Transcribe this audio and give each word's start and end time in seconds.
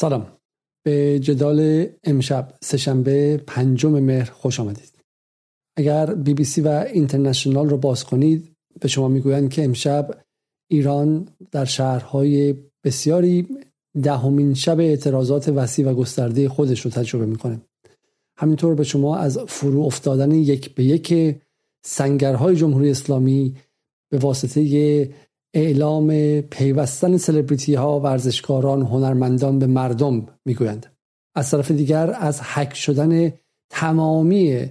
سلام. 0.00 0.26
به 0.84 1.18
جدال 1.18 1.86
امشب 2.04 2.54
سهشنبه 2.62 3.36
پنجم 3.46 3.90
مهر 3.90 4.30
خوش 4.30 4.60
آمدید. 4.60 4.92
اگر 5.76 6.14
بی 6.14 6.34
بی 6.34 6.44
سی 6.44 6.60
و 6.60 6.68
اینترنشنال 6.92 7.68
رو 7.68 7.76
باز 7.76 8.04
کنید 8.04 8.56
به 8.80 8.88
شما 8.88 9.08
می‌گویند 9.08 9.50
که 9.50 9.64
امشب 9.64 10.24
ایران 10.70 11.28
در 11.50 11.64
شهرهای 11.64 12.54
بسیاری 12.84 13.48
دهمین 14.02 14.54
شب 14.54 14.80
اعتراضات 14.80 15.48
وسیع 15.48 15.90
و 15.90 15.94
گسترده 15.94 16.48
خودش 16.48 16.80
رو 16.80 16.90
تجربه 16.90 17.26
می‌کنه. 17.26 17.60
همینطور 18.36 18.74
به 18.74 18.84
شما 18.84 19.16
از 19.16 19.38
فرو 19.38 19.80
افتادن 19.80 20.30
یک 20.30 20.74
به 20.74 20.84
یک 20.84 21.36
سنگرهای 21.84 22.56
جمهوری 22.56 22.90
اسلامی 22.90 23.56
به 24.10 24.18
واسطه 24.18 24.60
اعلام 25.54 26.40
پیوستن 26.40 27.16
سلبریتی 27.16 27.74
ها 27.74 28.00
ورزشکاران 28.00 28.82
هنرمندان 28.82 29.58
به 29.58 29.66
مردم 29.66 30.26
می‌گویند. 30.44 30.86
از 31.34 31.50
طرف 31.50 31.70
دیگر 31.70 32.14
از 32.18 32.40
حک 32.40 32.74
شدن 32.74 33.32
تمامی 33.70 34.66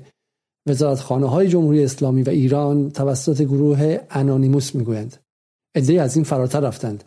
وزارتخانه 0.68 1.28
های 1.30 1.48
جمهوری 1.48 1.84
اسلامی 1.84 2.24
و 2.24 2.30
ایران 2.30 2.90
توسط 2.90 3.42
گروه 3.42 4.00
انانیموس 4.10 4.76
می‌گویند. 4.76 5.18
عده 5.76 6.02
از 6.02 6.16
این 6.16 6.24
فراتر 6.26 6.60
رفتند. 6.60 7.04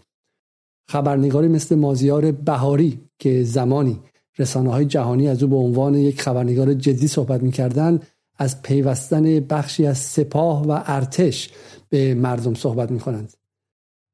خبرنگاری 0.90 1.48
مثل 1.48 1.74
مازیار 1.74 2.32
بهاری 2.32 3.00
که 3.18 3.44
زمانی 3.44 4.00
رسانه 4.38 4.70
های 4.70 4.84
جهانی 4.84 5.28
از 5.28 5.42
او 5.42 5.48
به 5.48 5.56
عنوان 5.56 5.94
یک 5.94 6.22
خبرنگار 6.22 6.74
جدی 6.74 7.08
صحبت 7.08 7.42
می‌کردند 7.42 8.06
از 8.38 8.62
پیوستن 8.62 9.40
بخشی 9.40 9.86
از 9.86 9.98
سپاه 9.98 10.66
و 10.66 10.82
ارتش 10.86 11.50
به 11.88 12.14
مردم 12.14 12.54
صحبت 12.54 12.90
می‌کنند. 12.90 13.39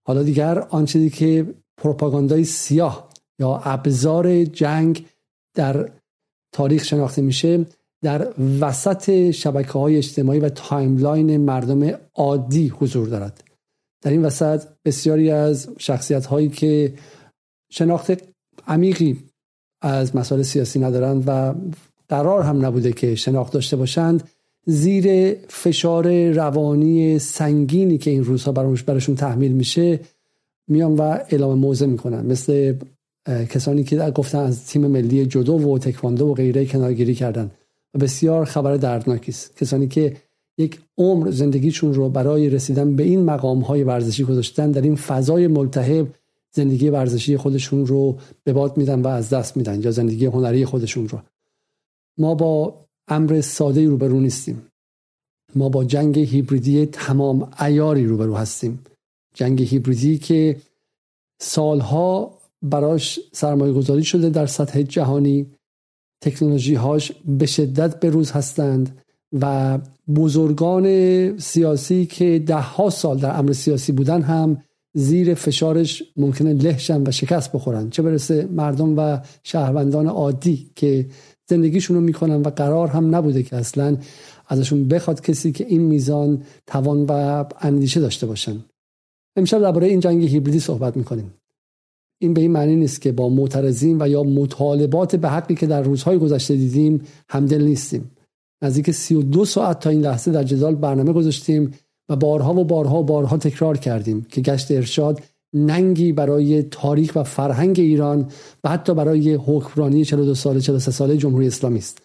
حالا 0.07 0.23
دیگر 0.23 0.59
آن 0.59 0.85
چیزی 0.85 1.11
که 1.11 1.55
پروپاگاندای 1.77 2.45
سیاه 2.45 3.09
یا 3.41 3.57
ابزار 3.65 4.45
جنگ 4.45 5.07
در 5.55 5.91
تاریخ 6.53 6.85
شناخته 6.85 7.23
میشه 7.23 7.67
در 8.03 8.35
وسط 8.61 9.31
شبکه 9.31 9.73
های 9.73 9.97
اجتماعی 9.97 10.41
و 10.41 10.49
timeline 10.49 11.37
مردم 11.37 11.99
عادی 12.15 12.69
حضور 12.69 13.09
دارد. 13.09 13.45
در 14.03 14.11
این 14.11 14.25
وسط 14.25 14.63
بسیاری 14.85 15.31
از 15.31 15.69
شخصیت 15.79 16.27
هایی 16.27 16.49
که 16.49 16.95
شناخت 17.71 18.13
عمیقی 18.67 19.25
از 19.83 20.17
مسائل 20.17 20.43
سیاسی 20.43 20.79
ندارند 20.79 21.25
و 21.27 21.55
قرار 22.09 22.43
هم 22.43 22.67
نبوده 22.67 22.93
که 22.93 23.15
شناخت 23.15 23.53
داشته 23.53 23.77
باشند 23.77 24.29
زیر 24.67 25.35
فشار 25.49 26.31
روانی 26.31 27.19
سنگینی 27.19 27.99
که 27.99 28.11
این 28.11 28.25
روزها 28.25 28.53
براشون 28.87 29.15
تحمیل 29.15 29.53
میشه 29.53 30.01
میان 30.69 30.95
و 30.95 31.01
اعلام 31.01 31.59
موضع 31.59 31.87
می‌کنن 31.87 32.27
مثل 32.27 32.75
کسانی 33.27 33.85
که 33.85 33.97
گفتن 33.97 34.39
از 34.39 34.67
تیم 34.67 34.87
ملی 34.87 35.27
جدو 35.27 35.59
و 35.59 35.79
تکواندو 35.79 36.27
و 36.27 36.35
غیره 36.35 36.67
کنارگیری 36.67 37.15
کردن. 37.15 37.51
و 37.95 37.99
بسیار 37.99 38.45
خبر 38.45 38.77
دردناکی 38.77 39.31
است. 39.31 39.57
کسانی 39.57 39.89
که 39.89 40.17
یک 40.59 40.81
عمر 40.99 41.31
زندگیشون 41.31 41.95
رو 41.95 42.09
برای 42.09 42.51
رسیدن 42.51 42.97
به 42.97 43.03
این 43.03 43.25
مقام 43.25 43.61
های 43.61 43.83
ورزشی 43.85 44.25
گذاشتن 44.25 44.71
در 44.71 44.83
این 44.83 44.97
فضای 44.97 45.47
ملتهب 45.47 46.07
زندگی 46.51 46.89
ورزشی 46.89 47.37
خودشون 47.37 47.87
رو 47.87 48.17
به 48.45 48.53
باد 48.53 48.77
میدن 48.77 49.03
و 49.03 49.09
از 49.09 49.31
دست 49.31 49.57
میدن 49.57 49.83
یا 49.83 49.91
زندگی 49.91 50.27
هنری 50.27 50.65
خودشون 50.65 51.09
رو. 51.09 51.19
ما 52.19 52.35
با 52.35 52.86
امر 53.09 53.41
ساده 53.41 53.87
روبرو 53.87 54.21
نیستیم. 54.21 54.67
ما 55.55 55.69
با 55.69 55.85
جنگ 55.85 56.19
هیبریدی 56.19 56.87
تمام 56.87 57.53
ایاری 57.61 58.07
روبرو 58.07 58.37
هستیم. 58.37 58.79
جنگ 59.35 59.63
هیبریدی 59.63 60.19
که 60.19 60.57
سالها 61.41 62.39
براش 62.63 63.21
سرمایه 63.33 63.73
گذاری 63.73 64.05
شده 64.05 64.31
در 64.31 64.47
سطح 64.47 64.83
جهانی. 64.83 65.47
تکنولوژی 66.23 66.75
هاش 66.75 67.13
به 67.39 67.47
شدت 67.47 68.01
به 68.01 68.11
روز 68.11 68.31
هستند 68.31 69.03
و 69.41 69.79
بزرگان 70.17 70.87
سیاسی 71.39 72.07
که 72.07 72.39
ده 72.47 72.61
ها 72.61 72.91
سال 72.91 73.19
در 73.19 73.39
امر 73.39 73.53
سیاسی 73.53 73.93
بودن 73.93 74.23
هم 74.23 74.63
زیر 74.95 75.35
فشارش 75.35 76.03
ممکنه 76.17 76.53
لهشن 76.53 77.03
و 77.07 77.11
شکست 77.11 77.53
بخورن. 77.53 77.91
چه 77.91 78.03
برسه 78.03 78.49
مردم 78.51 78.99
و 78.99 79.19
شهروندان 79.43 80.07
عادی 80.07 80.71
که 80.75 81.07
زندگیشون 81.49 81.97
رو 81.97 82.03
می‌کنن 82.03 82.43
و 82.43 82.51
قرار 82.51 82.89
هم 82.89 83.15
نبوده 83.15 83.43
که 83.43 83.57
اصلا 83.57 83.97
ازشون 84.49 84.89
بخواد 84.89 85.21
کسی 85.21 85.53
که 85.53 85.67
این 85.67 85.81
میزان 85.81 86.43
توان 86.67 87.07
و 87.09 87.45
اندیشه 87.61 88.01
داشته 88.01 88.27
باشن. 88.27 88.65
امشب 89.37 89.61
درباره 89.61 89.87
این 89.87 90.01
جنگ 90.01 90.25
هیبریدی 90.25 90.61
صحبت 90.61 90.97
می‌کنیم. 90.97 91.35
این 92.21 92.35
به 92.35 92.41
این 92.41 92.51
معنی 92.51 92.77
نیست 92.77 93.01
که 93.01 93.13
با 93.13 93.29
معترضین 93.29 94.03
و 94.03 94.09
یا 94.09 94.23
مطالبات 94.23 95.17
به 95.17 95.29
حقی 95.29 95.55
که 95.55 95.67
در 95.67 95.83
روزهای 95.83 96.19
گذشته 96.19 96.57
دیدیم 96.57 97.01
همدل 97.29 97.63
نیستیم. 97.63 98.11
نزدیک 98.63 98.91
32 98.91 99.45
ساعت 99.45 99.81
تا 99.81 99.91
این 99.91 100.01
لحظه 100.01 100.33
در 100.33 100.45
جدال 100.45 100.75
برنامه 100.75 101.13
گذاشتیم 101.13 101.75
و 102.09 102.17
بارها 102.17 102.55
و 102.55 102.65
بارها 102.65 103.01
و 103.01 103.05
بارها 103.05 103.37
تکرار 103.37 103.79
کردیم 103.79 104.27
که 104.29 104.41
گشت 104.41 104.71
ارشاد 104.71 105.23
ننگی 105.53 106.13
برای 106.13 106.63
تاریخ 106.63 107.13
و 107.17 107.23
فرهنگ 107.23 107.81
ایران 107.81 108.31
و 108.65 108.69
حتی 108.69 108.95
برای 108.95 109.35
حکمرانی 109.35 110.05
42 110.05 110.35
ساله 110.35 110.61
43 110.61 110.91
ساله 110.91 111.17
جمهوری 111.17 111.47
اسلامی 111.47 111.79
است. 111.79 112.03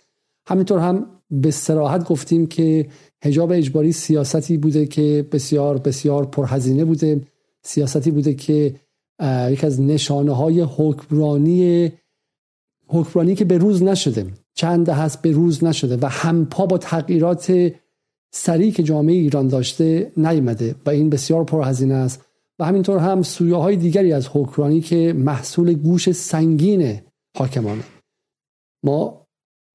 همینطور 0.48 0.80
هم 0.80 1.06
به 1.32 1.52
سراحت 1.52 2.08
گفتیم 2.08 2.48
که 2.48 2.88
هجاب 3.24 3.52
اجباری 3.52 3.92
سیاستی 3.92 4.58
بوده 4.58 4.86
که 4.86 5.28
بسیار 5.32 5.78
بسیار 5.78 6.26
پرهزینه 6.26 6.86
بوده. 6.86 7.22
سیاستی 7.64 8.12
بوده 8.12 8.34
که 8.34 8.76
یک 9.50 9.64
از 9.64 9.82
نشانه 9.82 10.32
های 10.32 10.62
حکمرانی 10.62 11.92
حکمرانی 12.88 13.36
که 13.36 13.46
به 13.46 13.58
روز 13.58 13.84
نشده 13.84 14.28
چند 14.54 14.90
هست 14.90 15.22
به 15.22 15.32
روز 15.32 15.64
نشده 15.64 15.98
و 16.02 16.06
همپا 16.06 16.66
با 16.66 16.78
تغییرات 16.78 17.72
سریع 18.32 18.72
که 18.72 18.84
جامعه 18.84 19.16
ایران 19.16 19.48
داشته 19.48 20.12
نیامده 20.18 20.76
و 20.86 20.90
این 20.90 21.10
بسیار 21.10 21.44
پرهزینه 21.44 21.94
است. 21.94 22.26
و 22.62 22.64
همینطور 22.64 22.98
هم 22.98 23.22
سویه 23.22 23.56
های 23.56 23.76
دیگری 23.76 24.14
از 24.14 24.28
حکمرانی 24.34 24.82
که 24.82 25.14
محصول 25.18 25.74
گوش 25.74 26.12
سنگین 26.12 27.00
حاکمانه. 27.38 27.84
ما 28.84 29.28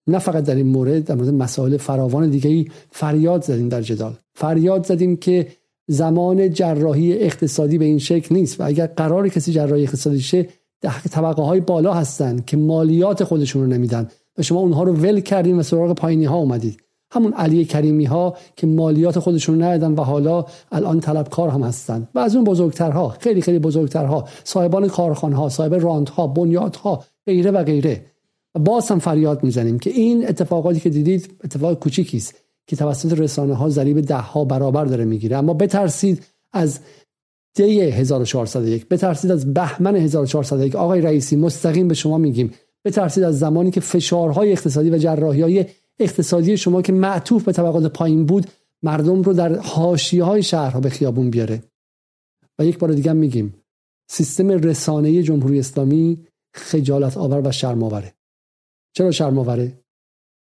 نه 0.07 0.19
فقط 0.19 0.45
در 0.45 0.55
این 0.55 0.67
مورد 0.67 1.05
در 1.05 1.15
مورد 1.15 1.29
مسائل 1.29 1.77
فراوان 1.77 2.31
دیگری 2.31 2.71
فریاد 2.91 3.43
زدیم 3.43 3.69
در 3.69 3.83
جدال. 3.83 4.15
فریاد 4.35 4.87
زدیم 4.87 5.17
که 5.17 5.49
زمان 5.89 6.51
جراحی 6.51 7.19
اقتصادی 7.19 7.79
به 7.79 7.85
این 7.85 7.99
شکل 7.99 8.35
نیست 8.35 8.61
و 8.61 8.67
اگر 8.67 8.87
قرار 8.87 9.29
کسی 9.29 9.53
جراحی 9.53 9.83
اقتصادی 9.83 10.21
شه 10.21 10.49
طبقه 11.11 11.43
های 11.43 11.61
بالا 11.61 11.95
هستند 11.95 12.45
که 12.45 12.57
مالیات 12.57 13.25
خودشون 13.25 13.63
رو 13.63 13.69
نمیدن 13.69 14.09
و 14.39 14.43
شما 14.43 14.61
اونها 14.61 14.83
رو 14.83 14.93
ول 14.93 15.21
کردین 15.21 15.59
و 15.59 15.63
سراغ 15.63 15.95
پایینی 15.95 16.25
ها 16.25 16.37
اومدید. 16.37 16.86
همون 17.11 17.33
علی 17.33 17.65
کریمی 17.65 18.05
ها 18.05 18.37
که 18.57 18.67
مالیات 18.67 19.19
خودشون 19.19 19.63
ندادن 19.63 19.95
و 19.95 20.01
حالا 20.01 20.45
الان 20.73 21.01
طلبکار 21.01 21.49
هم 21.49 21.63
هستند 21.63 22.09
و 22.15 22.19
از 22.19 22.37
اون 22.37 22.45
بزرگترها 22.45 23.09
خیلی 23.09 23.41
خیلی 23.41 23.59
بزرگترها 23.59 24.29
صاحبان 24.45 24.89
کارخانه 24.89 25.37
ها 25.37 25.49
صاحب 25.49 25.75
راند 25.75 26.09
ها 26.09 27.05
غیره 27.27 27.51
و 27.51 27.65
غیره. 27.65 28.05
باز 28.59 28.89
هم 28.89 28.99
فریاد 28.99 29.45
می‌زنیم 29.45 29.79
که 29.79 29.91
این 29.91 30.29
اتفاقاتی 30.29 30.81
که 30.81 30.91
دیدید 30.91 31.35
اتفاق 31.45 31.75
کوچیکی 31.75 32.17
است 32.17 32.35
که 32.67 32.77
توسط 32.77 33.19
رسانه 33.19 33.55
ها 33.55 33.69
ضریب 33.69 34.01
ده 34.01 34.17
ها 34.17 34.45
برابر 34.45 34.85
داره 34.85 35.05
می‌گیره. 35.05 35.37
اما 35.37 35.55
بترسید 35.55 36.23
از 36.53 36.81
دی 37.55 37.81
1401 37.81 38.89
بترسید 38.89 39.31
از 39.31 39.55
بهمن 39.55 39.97
1401 39.97 40.75
آقای 40.77 41.01
رئیسی 41.01 41.37
مستقیم 41.37 41.89
به 41.89 41.95
شما 41.95 42.19
میگیم. 42.19 42.51
بترسید 42.85 43.25
از 43.25 43.39
زمانی 43.39 43.71
که 43.71 43.81
فشارهای 43.81 44.53
اقتصادی 44.53 44.91
و 44.91 44.99
جراحی 44.99 45.43
های 45.43 45.65
اقتصادی 45.99 46.57
شما 46.57 46.83
که 46.83 46.93
معطوف 46.93 47.45
به 47.45 47.53
طبقات 47.53 47.93
پایین 47.93 48.27
بود 48.27 48.47
مردم 48.83 49.23
رو 49.23 49.33
در 49.33 49.59
حاشیه 49.59 50.25
های 50.25 50.43
شهرها 50.43 50.81
به 50.81 50.91
خیابون 50.91 51.31
بیاره. 51.31 51.63
و 52.59 52.65
یک 52.65 52.79
بار 52.79 52.93
دیگه 52.93 53.13
میگیم 53.13 53.55
سیستم 54.11 54.49
رسانه 54.49 55.23
جمهوری 55.23 55.59
اسلامی 55.59 56.27
خجالت 56.55 57.17
آور 57.17 57.49
و 57.49 57.53
شرماوره 57.53 58.15
چرا 58.97 59.11
شرماوره 59.11 59.73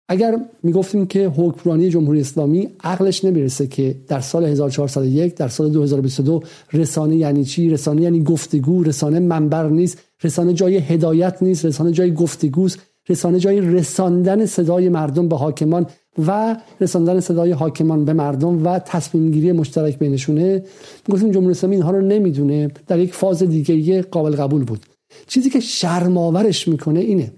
اگر 0.10 0.46
می‌گفتیم 0.64 1.08
که 1.08 1.28
حکمرانی 1.28 1.90
جمهوری 1.90 2.22
اسلامی 2.22 2.70
عقلش 2.84 3.26
نمی‌رسه 3.26 3.68
که 3.68 3.96
در 4.08 4.20
سال 4.20 4.46
1401 4.46 5.36
در 5.36 5.48
سال 5.48 5.70
2022 5.70 6.44
رسانه 6.74 7.16
یعنی 7.16 7.46
چی؟ 7.46 7.70
رسانه 7.70 8.02
یعنی 8.02 8.24
گفتگو 8.24 8.84
رسانه 8.84 9.20
منبر 9.20 9.70
نیست 9.70 9.98
رسانه 10.24 10.54
جای 10.54 10.78
هدایت 10.78 11.38
نیست 11.44 11.66
رسانه 11.66 11.92
جای 11.92 12.14
گفتگوست. 12.14 12.80
رسانه 13.12 13.40
جای 13.40 13.62
رساندن 13.62 14.46
صدای 14.46 14.90
مردم 14.90 15.28
به 15.28 15.38
حاکمان 15.38 15.86
و 16.28 16.58
رساندن 16.82 17.20
صدای 17.20 17.52
حاکمان 17.52 18.06
به 18.06 18.14
مردم 18.14 18.66
و 18.66 18.80
تصمیم 18.80 19.32
گیری 19.32 19.52
مشترک 19.52 20.00
بینشونه. 20.00 20.64
گفتیم 21.10 21.32
جمهوری 21.32 21.52
اسلامی 21.52 21.76
اینها 21.76 21.92
رو 21.92 22.02
نمی‌دونه. 22.02 22.72
در 22.88 23.00
یک 23.00 23.14
فاز 23.14 23.44
دیگه 23.44 24.02
قابل 24.02 24.36
قبول 24.36 24.64
بود. 24.64 24.86
چیزی 25.28 25.50
که 25.50 25.60
شرماورش 25.60 26.68
می‌کنه 26.68 27.00
اینه. 27.00 27.32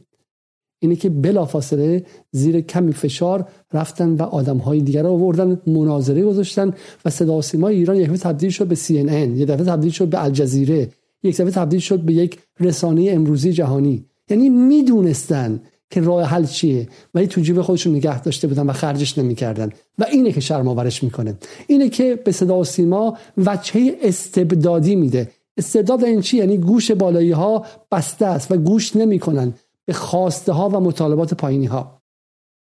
اینه 0.79 0.95
که 0.95 1.09
بلافاصله 1.09 2.05
زیر 2.31 2.61
کمی 2.61 2.93
فشار 2.93 3.47
رفتن 3.73 4.15
و 4.15 4.21
آدم 4.21 4.57
های 4.57 4.81
دیگر 4.81 5.03
رو 5.03 5.09
آوردن 5.09 5.61
مناظره 5.67 6.23
گذاشتن 6.23 6.73
و 7.05 7.09
صدا 7.09 7.41
سیما 7.41 7.67
ایران 7.67 7.97
یک 7.97 8.09
تبدیل 8.09 8.49
شد 8.49 8.67
به 8.67 8.75
CNN 8.75 9.39
یک 9.39 9.47
دفعه 9.47 9.65
تبدیل 9.65 9.91
شد 9.91 10.07
به 10.07 10.23
الجزیره 10.23 10.89
یک 11.23 11.35
دفعه 11.35 11.51
تبدیل 11.51 11.79
شد 11.79 11.99
به 11.99 12.13
یک 12.13 12.39
رسانه 12.59 13.11
امروزی 13.11 13.53
جهانی. 13.53 14.05
یعنی 14.29 14.49
می‌دونستن 14.49 15.61
که 15.89 16.01
راه 16.01 16.23
حل 16.23 16.45
چیه. 16.45 16.87
ولی 17.13 17.27
تو 17.27 17.41
جیب 17.41 17.61
خودشون 17.61 17.95
نگه 17.95 18.21
داشته 18.21 18.47
بودن 18.47 18.65
و 18.65 18.73
خرجش 18.73 19.17
نمی‌کردن. 19.17 19.69
و 19.99 20.05
اینه 20.11 20.31
که 20.31 20.41
شرم 20.41 20.67
آورش 20.67 21.03
می‌کنه. 21.03 21.37
اینه 21.67 21.89
که 21.89 22.15
به 22.15 22.31
صدا 22.31 22.59
و 22.59 22.63
سیما 22.63 23.17
وجهه 23.37 23.97
استبدادی 24.01 24.95
میده. 24.95 25.31
استبداد 25.57 26.03
این 26.03 26.21
چی؟ 26.21 26.37
یعنی 26.37 26.57
گوش 26.57 26.91
بالایی 26.91 27.31
ها 27.31 27.65
بسته 27.91 28.25
است 28.25 28.51
و 28.51 28.57
گوش 28.57 28.95
نمی‌کنن 28.95 29.53
به 29.85 29.93
خواسته 29.93 30.51
ها 30.51 30.69
و 30.69 30.79
مطالبات 30.79 31.33
پایینی 31.33 31.65
ها 31.65 32.01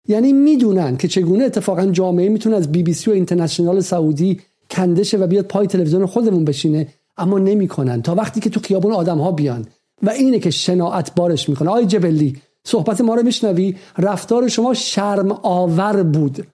یعنی 0.07 0.33
می‌دونن 0.33 0.97
که 0.97 1.07
چگونه 1.07 1.43
اتفاقا 1.43 1.85
جامعه 1.85 2.29
می‌تونه 2.29 2.55
از 2.55 2.71
بی 2.71 2.83
بی 2.83 2.93
سی 2.93 3.09
و 3.09 3.13
اینترنشنال 3.13 3.79
سعودی 3.81 4.39
کندشه 4.69 5.17
و 5.17 5.27
بیاد 5.27 5.45
پای 5.45 5.67
تلویزیون 5.67 6.05
خودمون 6.05 6.45
بشینه 6.45 6.87
اما 7.17 7.39
نمی‌کنن. 7.39 8.01
تا 8.01 8.15
وقتی 8.15 8.39
که 8.39 8.49
تو 8.49 8.59
خیابون 8.59 8.91
آدم 8.91 9.17
ها 9.17 9.31
بیان. 9.31 9.65
و 10.03 10.09
اینه 10.09 10.39
که 10.39 10.49
شناعت 10.49 11.15
بارش 11.15 11.49
می‌کنه. 11.49 11.69
آی 11.69 11.85
جبلی 11.85 12.41
صحبت 12.63 13.01
ما 13.01 13.15
رو 13.15 13.23
میشنوی؟ 13.23 13.75
رفتار 13.97 14.47
شما 14.47 14.73
شرم 14.73 15.31
آور 15.31 16.03
بود. 16.03 16.47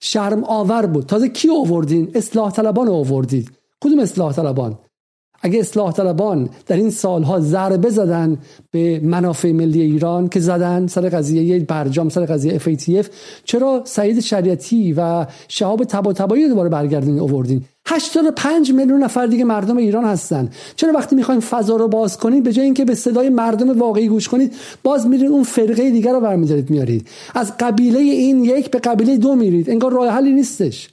شرم 0.00 0.44
آور 0.44 0.86
بود. 0.86 1.06
تازه 1.06 1.28
کی 1.28 1.48
آوردین؟ 1.50 2.10
اصلاح 2.14 2.52
طلبان 2.52 2.88
آوردید. 2.88 3.50
کدوم 3.80 3.98
اصلاح 3.98 4.32
طلبان؟ 4.32 4.78
اگه 5.46 5.60
اصلاح 5.60 5.92
طلبان 5.92 6.48
در 6.66 6.76
این 6.76 6.90
سالها 6.90 7.40
ضربه 7.40 7.90
زدن 7.90 8.38
به 8.70 9.00
منافع 9.00 9.52
ملی 9.52 9.82
ایران 9.82 10.28
که 10.28 10.40
زدن 10.40 10.86
سر 10.86 11.08
قضیه 11.08 11.58
برجام 11.58 12.08
سر 12.08 12.26
قضیه 12.26 12.58
FATF 12.58 13.06
چرا 13.44 13.82
سعید 13.84 14.20
شریعتی 14.20 14.92
و 14.92 15.26
شهاب 15.48 15.84
تبا 15.84 16.12
تبایی 16.12 16.48
دوباره 16.48 16.68
برگردین 16.68 17.20
آوردین؟ 17.20 17.64
85 17.86 18.72
میلیون 18.72 19.02
نفر 19.02 19.26
دیگه 19.26 19.44
مردم 19.44 19.76
ایران 19.76 20.04
هستن. 20.04 20.48
چرا 20.76 20.92
وقتی 20.92 21.16
می‌خواین 21.16 21.40
فضا 21.40 21.76
رو 21.76 21.88
باز 21.88 22.18
کنید 22.18 22.44
به 22.44 22.52
جای 22.52 22.64
اینکه 22.64 22.84
به 22.84 22.94
صدای 22.94 23.28
مردم 23.28 23.78
واقعی 23.78 24.08
گوش 24.08 24.28
کنید 24.28 24.52
باز 24.82 25.06
میرید 25.06 25.30
اون 25.30 25.42
فرقه 25.42 25.90
دیگر 25.90 26.12
رو 26.12 26.20
برمیدارید 26.20 26.70
میارید 26.70 27.08
از 27.34 27.52
قبیله 27.60 27.98
این 27.98 28.44
یک 28.44 28.70
به 28.70 28.78
قبیله 28.78 29.16
دو 29.16 29.34
میرید. 29.34 29.70
انگار 29.70 29.92
راه 29.92 30.08
حلی 30.08 30.32
نیستش. 30.32 30.88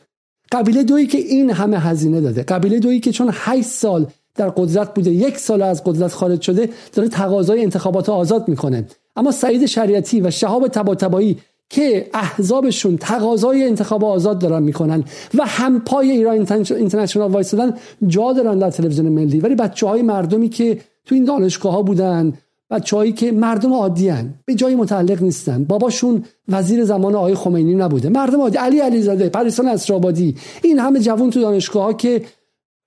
قبیله 0.52 0.84
دویی 0.84 1.08
که 1.08 1.18
این 1.18 1.50
همه 1.50 1.80
هزینه 1.80 2.22
داده. 2.22 2.44
قبیله 2.44 2.80
دویی 2.80 3.00
که 3.00 3.12
چون 3.12 3.30
8 3.32 3.64
سال 3.64 4.08
در 4.36 4.50
قدرت 4.50 4.94
بوده. 4.94 5.12
یک 5.12 5.38
سال 5.38 5.62
از 5.62 5.84
قدرت 5.84 6.14
خارج 6.14 6.42
شده 6.42 6.70
داره 6.94 7.10
تقاضای 7.10 7.64
انتخابات 7.64 8.10
آزاد 8.10 8.48
می‌کنه. 8.48 8.86
اما 9.16 9.32
سعید 9.32 9.66
شریعتی 9.66 10.22
و 10.22 10.32
شهاب 10.32 10.68
تباتبایی 10.68 11.38
که 11.70 12.10
احزابشون 12.14 12.98
تقاضای 12.98 13.64
انتخاب 13.64 14.06
آزاد 14.06 14.40
دارن 14.40 14.64
می‌کنن 14.64 15.04
و 15.34 15.46
هم 15.46 15.80
پای 15.80 16.12
ایران 16.12 16.48
اینترنشنال 16.70 17.32
وایسادن 17.32 17.74
جا 18.08 18.34
دارن 18.34 18.60
در 18.60 18.72
تلویزیون 18.72 19.10
ملی. 19.10 19.40
ولی 19.40 19.56
بچه 19.56 19.88
های 19.88 20.02
مردمی 20.02 20.50
که 20.50 20.78
تو 21.06 21.16
این 21.16 21.24
دانشگاه 21.24 21.74
ها 21.74 21.82
بودن 21.82 22.34
بچههایی 22.70 23.12
که 23.12 23.32
مردم 23.32 23.74
عادی 23.74 24.10
هن. 24.10 24.34
به 24.46 24.56
جایی 24.56 24.76
متعلق 24.76 25.22
نیستن. 25.22 25.64
باباشون 25.64 26.24
وزیر 26.48 26.84
زمان 26.86 27.16
آقای 27.16 27.36
خمینی 27.36 27.76
نبوده. 27.76 28.10
مردم 28.10 28.42
عادی 28.42 28.58
علی 28.58 28.80
علیزاده 28.80 29.30
پریسان 29.30 29.68
اسرابادی 29.68 30.36
این 30.64 30.80
همه 30.80 31.00
جوان 31.00 31.30
تو 31.30 31.42
دانشگاه 31.42 31.84
ها 31.84 31.94
که 31.94 32.22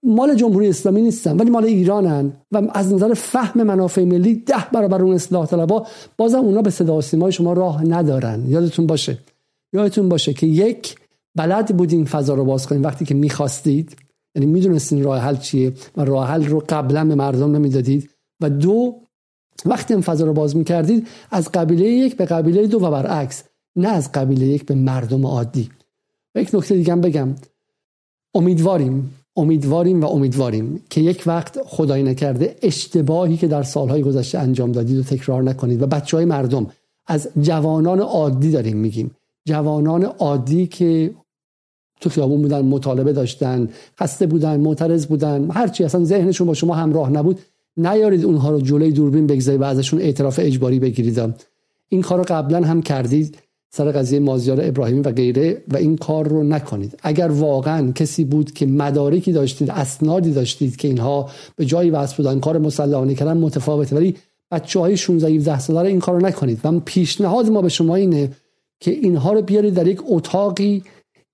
مال 0.07 0.35
جمهوری 0.35 0.69
اسلامی 0.69 1.03
نیستن 1.03 1.37
ولی 1.37 1.51
مال 1.51 1.65
ایرانن 1.65 2.33
و 2.53 2.63
از 2.75 2.93
نظر 2.93 3.15
فهم 3.15 3.63
منافع 3.63 4.05
ملی 4.05 4.35
ده 4.35 4.65
برابر 4.73 5.03
اون 5.03 5.15
اصلاح 5.15 5.47
طلبا. 5.47 5.87
بازم 6.17 6.39
اونا 6.39 6.63
به 6.63 6.71
صدا 6.71 7.01
سیمای 7.01 7.33
شما 7.33 7.53
راه 7.53 7.85
ندارن. 7.85 8.45
یادتون 8.49 8.87
باشه. 8.87 9.19
یادتون 9.73 10.09
باشه 10.09 10.33
که 10.33 10.47
یک 10.47 10.97
بلد 11.35 11.77
بودین 11.77 12.05
فضا 12.05 12.35
رو 12.35 12.45
باز 12.45 12.67
کنین 12.67 12.83
وقتی 12.83 13.05
که 13.05 13.15
می‌خواستید. 13.15 13.97
یعنی 14.35 14.47
می‌دونستین 14.47 15.05
راه 15.05 15.19
حل 15.19 15.37
چیه 15.37 15.73
و 15.97 16.05
راه 16.05 16.29
حل 16.29 16.45
رو 16.45 16.63
قبلا 16.69 17.05
به 17.05 17.15
مردم 17.15 17.57
نمی‌دادید. 17.57 18.11
و 18.41 18.51
دو 18.51 18.95
وقتی 19.67 19.95
این 19.95 20.03
فضا 20.03 20.25
رو 20.25 20.33
باز 20.33 20.57
می‌کردید 20.57 21.07
از 21.31 21.53
قبیله 21.53 21.85
یک 21.85 22.17
به 22.17 22.25
قبیله 22.25 22.67
دو 22.67 22.79
و 22.79 22.91
برعکس 22.91 23.43
نه 23.77 23.89
از 23.89 24.13
قبیله 24.13 24.47
یک 24.47 24.67
به 24.67 24.75
مردم 24.75 25.27
عادی. 25.27 25.71
یک 26.35 26.55
نکته 26.55 26.75
دیگه 26.75 26.97
بگم. 26.97 27.35
امیدواریم 28.35 29.16
امیدواریم 29.37 30.01
و 30.01 30.07
امیدواریم 30.07 30.83
که 30.91 31.01
یک 31.01 31.23
وقت 31.27 31.59
خدای 31.67 32.03
نکرده 32.03 32.57
اشتباهی 32.63 33.37
که 33.37 33.47
در 33.49 33.63
سالهای 33.63 34.03
گذشته 34.03 34.39
انجام 34.39 34.73
دادید 34.73 34.99
و 34.99 35.03
تکرار 35.03 35.43
نکنید. 35.43 35.83
و 35.83 35.87
بچه 35.87 36.17
های 36.17 36.27
مردم 36.27 36.67
از 37.07 37.29
جوانان 37.41 38.01
عادی 38.01 38.51
داریم 38.51 38.77
میگیم. 38.77 39.11
جوانان 39.45 40.05
عادی 40.05 40.67
که 40.67 41.15
تو 42.01 42.11
خیابون 42.11 42.43
بودن 42.43 42.65
مطالبه 42.65 43.13
داشتن 43.13 43.69
خسته 44.01 44.27
بودن 44.27 44.61
معترض 44.61 45.07
بودن 45.07 45.51
هرچی 45.51 45.85
اصلا 45.85 46.05
ذهنشون 46.05 46.47
با 46.47 46.55
شما 46.55 46.75
همراه 46.75 47.11
نبود. 47.11 47.41
نیارید 47.77 48.25
اونها 48.25 48.51
رو 48.51 48.61
جلوی 48.61 48.91
دوربین 48.91 49.27
بگذارید 49.27 49.61
و 49.61 49.65
ازشون 49.65 50.01
اعتراف 50.01 50.41
اجباری 50.43 50.79
بگیرید. 50.79 51.35
این 51.89 52.03
کار 52.03 52.19
رو 52.19 52.25
قبلا 52.29 52.67
هم 52.67 52.83
کردید. 52.83 53.39
سر 53.77 53.93
قضیه 53.93 54.21
مازیار 54.21 54.59
ابراهیمی 54.63 55.01
و 55.01 55.13
غیره 55.13 55.63
و 55.69 55.77
این 55.77 55.97
کار 55.97 56.29
رو 56.29 56.43
نکنید. 56.43 56.99
اگر 57.03 57.29
واقعا 57.29 57.93
کسی 57.93 58.25
بود 58.25 58.53
که 58.53 58.67
مدارکی 58.67 59.33
داشتید 59.33 59.71
اسنادی 59.71 60.33
داشتید 60.33 60.77
که 60.77 60.89
اینها 60.89 61.31
به 61.57 61.65
جایی 61.65 61.91
وصل 61.91 62.17
بودن 62.17 62.41
کار 62.41 62.59
مسلحانه 62.59 63.15
کردن 63.15 63.37
متفاوته 63.37 63.97
ولی 63.97 64.17
بچه 64.51 64.81
های 64.81 64.97
16 64.97 65.29
17 65.29 65.59
ساله 65.59 65.89
این 65.89 66.01
کار 66.01 66.15
رو 66.21 66.27
نکنید. 66.27 66.61
و 66.65 66.81
پیشنهاد 66.81 67.49
ما 67.49 67.63
به 67.63 67.69
شما 67.69 67.95
اینه 67.95 68.31
که 68.81 68.91
اینها 68.91 69.33
رو 69.33 69.43
بیارید 69.43 69.75
در 69.75 69.87
یک 69.87 70.01
اتاقی 70.09 70.83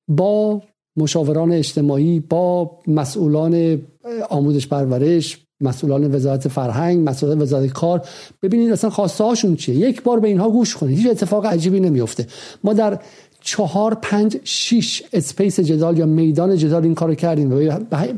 با 0.09 0.63
مشاوران 0.97 1.53
اجتماعی 1.53 2.21
با 2.21 2.71
مسئولان 2.87 3.83
آموزش 4.31 4.67
پرورش 4.67 5.39
مسئولان 5.63 6.15
وزارت 6.15 6.49
فرهنگ 6.49 7.09
مسئولان 7.09 7.43
وزارت 7.43 7.73
کار. 7.73 8.03
ببینید 8.43 8.73
اصلا 8.73 8.91
خواسته 8.91 9.25
هاشون 9.25 9.57
چیه؟ 9.57 9.75
یک 9.75 10.03
بار 10.03 10.21
به 10.21 10.29
اینها 10.29 10.51
گوش 10.51 10.77
کنید. 10.77 10.99
هیچ 10.99 11.07
اتفاق 11.07 11.47
عجیبی 11.47 11.81
نمیفته 11.81 12.27
ما 12.65 12.73
در 12.73 12.99
چهار 13.41 13.95
پنج 14.03 14.37
شیش 14.45 15.03
اسپیس 15.13 15.61
جدال 15.61 15.99
یا 15.99 16.07
میدان 16.07 16.57
جدال 16.57 16.83
این 16.83 16.95
کارو 16.95 17.15
کردیم 17.15 17.53
و 17.53 17.57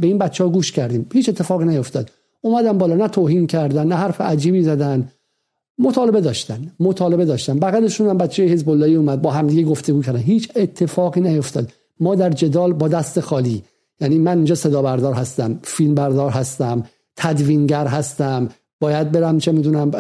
به 0.01 0.07
این 0.07 0.19
بچه 0.19 0.45
ها 0.45 0.51
گوش 0.51 0.73
کردیم. 0.73 1.07
هیچ 1.13 1.29
اتفاق 1.29 1.63
نیفتاد. 1.63 2.11
اومدن 2.41 2.79
بالا 2.79 2.95
نه 2.95 3.09
توهین 3.09 3.47
کردن 3.47 3.87
نه 3.87 3.95
حرف 3.95 4.21
عجیبی 4.21 4.63
زدن. 4.63 5.09
مطالبه 5.79 6.21
داشتن 6.21 6.73
مطالبه 6.81 7.25
داشتن. 7.25 7.59
بغلشون 7.59 8.09
هم 8.09 8.19
بچه 8.19 8.43
حزب 8.43 8.71
الله 8.71 8.87
اومد 8.87 9.23
با 9.23 9.31
همدیگه 9.31 9.65
گفتگو 9.65 10.03
کردن. 10.03 10.19
هیچ 10.19 10.49
اتفاقی 10.57 11.21
نیفتاد. 11.21 11.73
ما 12.01 12.15
در 12.15 12.31
جدال 12.31 12.73
با 12.73 12.89
دست 12.89 13.21
خالی. 13.21 13.63
یعنی 14.01 14.19
من 14.19 14.37
اینجا 14.37 14.55
صدا 14.55 14.83
بردار 14.83 15.15
هستم 15.15 15.59
فیلم 15.63 15.95
بردار 15.95 16.31
هستم. 16.31 16.85
تدوینگر 17.17 17.87
هستم. 17.87 18.49
باید 18.81 19.13
برم 19.13 19.39
چه 19.39 19.53
می‌دونم 19.53 19.91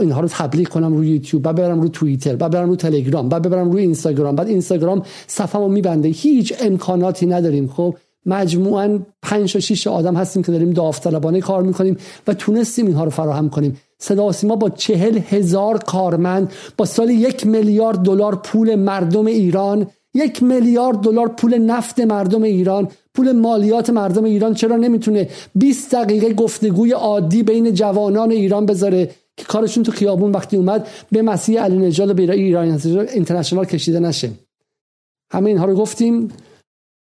اینها 0.00 0.20
رو 0.20 0.28
تبلیغ 0.28 0.68
کنم 0.68 0.96
روی 0.96 1.08
یوتیوب 1.08 1.42
بعد 1.42 1.56
برم 1.56 1.80
روی 1.80 1.90
توییتر 1.90 2.36
بعد 2.36 2.50
برم 2.50 2.68
روی 2.68 2.76
تلگرام 2.76 3.28
بعد 3.28 3.50
برم 3.50 3.70
روی 3.70 3.82
اینستاگرام 3.82 4.36
بعد 4.36 4.48
اینستاگرام 4.48 5.02
صفحه‌مو 5.26 5.68
میبنده. 5.68 6.08
هیچ 6.08 6.54
امکاناتی 6.60 7.26
نداریم. 7.26 7.68
خب 7.68 7.96
مجموعا 8.26 8.98
5 9.22 9.52
تا 9.52 9.60
6 9.60 9.86
آدم 9.86 10.16
هستیم 10.16 10.42
که 10.42 10.52
داریم 10.52 10.70
داوطلبانه 10.70 11.40
کار 11.40 11.62
می‌کنیم 11.62 11.96
و 12.26 12.34
تونستیم 12.34 12.86
اینها 12.86 13.04
رو 13.04 13.10
فراهم 13.10 13.50
کنیم. 13.50 13.76
صدا 13.98 14.32
سیما 14.32 14.56
با 14.56 14.70
چهل 14.70 15.18
هزار 15.28 15.78
کارمند 15.78 16.52
با 16.76 16.84
سال 16.84 17.10
یک 17.10 17.46
میلیارد 17.46 17.98
دلار 17.98 18.36
پول 18.36 18.74
مردم 18.74 19.26
ایران 19.26 19.86
یک 20.18 20.42
میلیارد 20.42 21.00
دلار 21.00 21.28
پول 21.28 21.58
نفت 21.58 22.00
مردم 22.00 22.42
ایران 22.42 22.88
پول 23.14 23.32
مالیات 23.32 23.90
مردم 23.90 24.24
ایران 24.24 24.54
چرا 24.54 24.76
نمی‌تونه 24.76 25.28
20 25.54 25.94
دقیقه 25.94 26.34
گفتگوی 26.34 26.92
عادی 26.92 27.42
بین 27.42 27.74
جوانان 27.74 28.30
ایران 28.30 28.66
بذاره 28.66 29.10
که 29.36 29.44
کارشون 29.44 29.82
تو 29.82 29.92
خیابون 29.92 30.32
وقتی 30.32 30.56
اومد 30.56 30.88
به 31.12 31.22
مسیح 31.22 31.60
علی 31.60 31.78
نژاد 31.78 32.14
به 32.14 32.32
ایران 32.32 32.80
اینترنشنال 33.14 33.64
کشیده 33.64 34.00
نشه؟ 34.00 34.30
همه 35.32 35.50
اینها 35.50 35.64
رو 35.64 35.74
گفتیم 35.74 36.28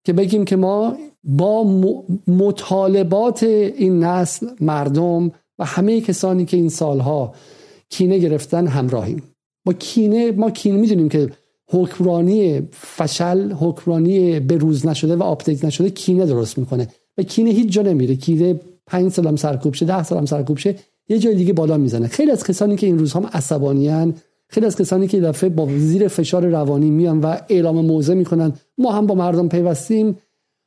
که 0.05 0.13
بگیم 0.13 0.45
که 0.45 0.55
ما 0.55 0.97
با 1.23 1.63
مطالبات 2.27 3.43
این 3.43 4.03
نسل 4.03 4.47
مردم 4.61 5.31
و 5.59 5.65
همه 5.65 6.01
کسانی 6.01 6.45
که 6.45 6.57
این 6.57 6.69
سالها 6.69 7.33
کینه 7.89 8.17
گرفتن 8.17 8.67
همراهیم. 8.67 9.23
ما 9.65 9.73
کینه 9.73 10.31
ما 10.31 10.51
کینه 10.51 10.77
می‌دونیم 10.77 11.09
که 11.09 11.29
حکمرانی 11.73 12.61
فشل 12.71 13.51
حکمرانی 13.51 14.39
به 14.39 14.57
روز 14.57 14.85
نشده 14.85 15.15
و 15.15 15.23
update 15.23 15.65
نشده 15.65 15.89
کینه 15.89 16.25
درست 16.25 16.57
می‌کنه. 16.57 16.87
و 17.17 17.23
کینه 17.23 17.49
هیچ 17.49 17.69
جا 17.69 17.81
نمیره. 17.81 18.15
کینه 18.15 18.59
پنج 18.87 19.11
سالم 19.11 19.35
سرکوب 19.35 19.73
شه 19.73 19.85
ده 19.85 20.03
سالم 20.03 20.25
سرکوب 20.25 20.57
شه 20.57 20.75
یه 21.09 21.19
جای 21.19 21.35
دیگه 21.35 21.53
بالا 21.53 21.77
می‌زنه. 21.77 22.07
خیلی 22.07 22.31
از 22.31 22.43
کسانی 22.43 22.75
که 22.75 22.87
این 22.87 22.99
روزها 22.99 23.19
هم 23.19 23.29
عصبانی‌ان 23.33 24.13
خیلی 24.47 24.65
از 24.65 24.75
کسانی 24.75 25.07
که 25.07 25.19
دفعه 25.19 25.49
با 25.49 25.67
زیر 25.77 26.07
فشار 26.07 26.45
روانی 26.45 26.89
میان 26.89 27.19
و 27.19 27.35
اعلام 27.49 27.85
موضع 27.85 28.13
می‌کنن 28.13 28.53
ما 28.77 28.91
هم 28.91 29.07
با 29.07 29.15
مردم 29.15 29.47
پیوستیم. 29.47 30.17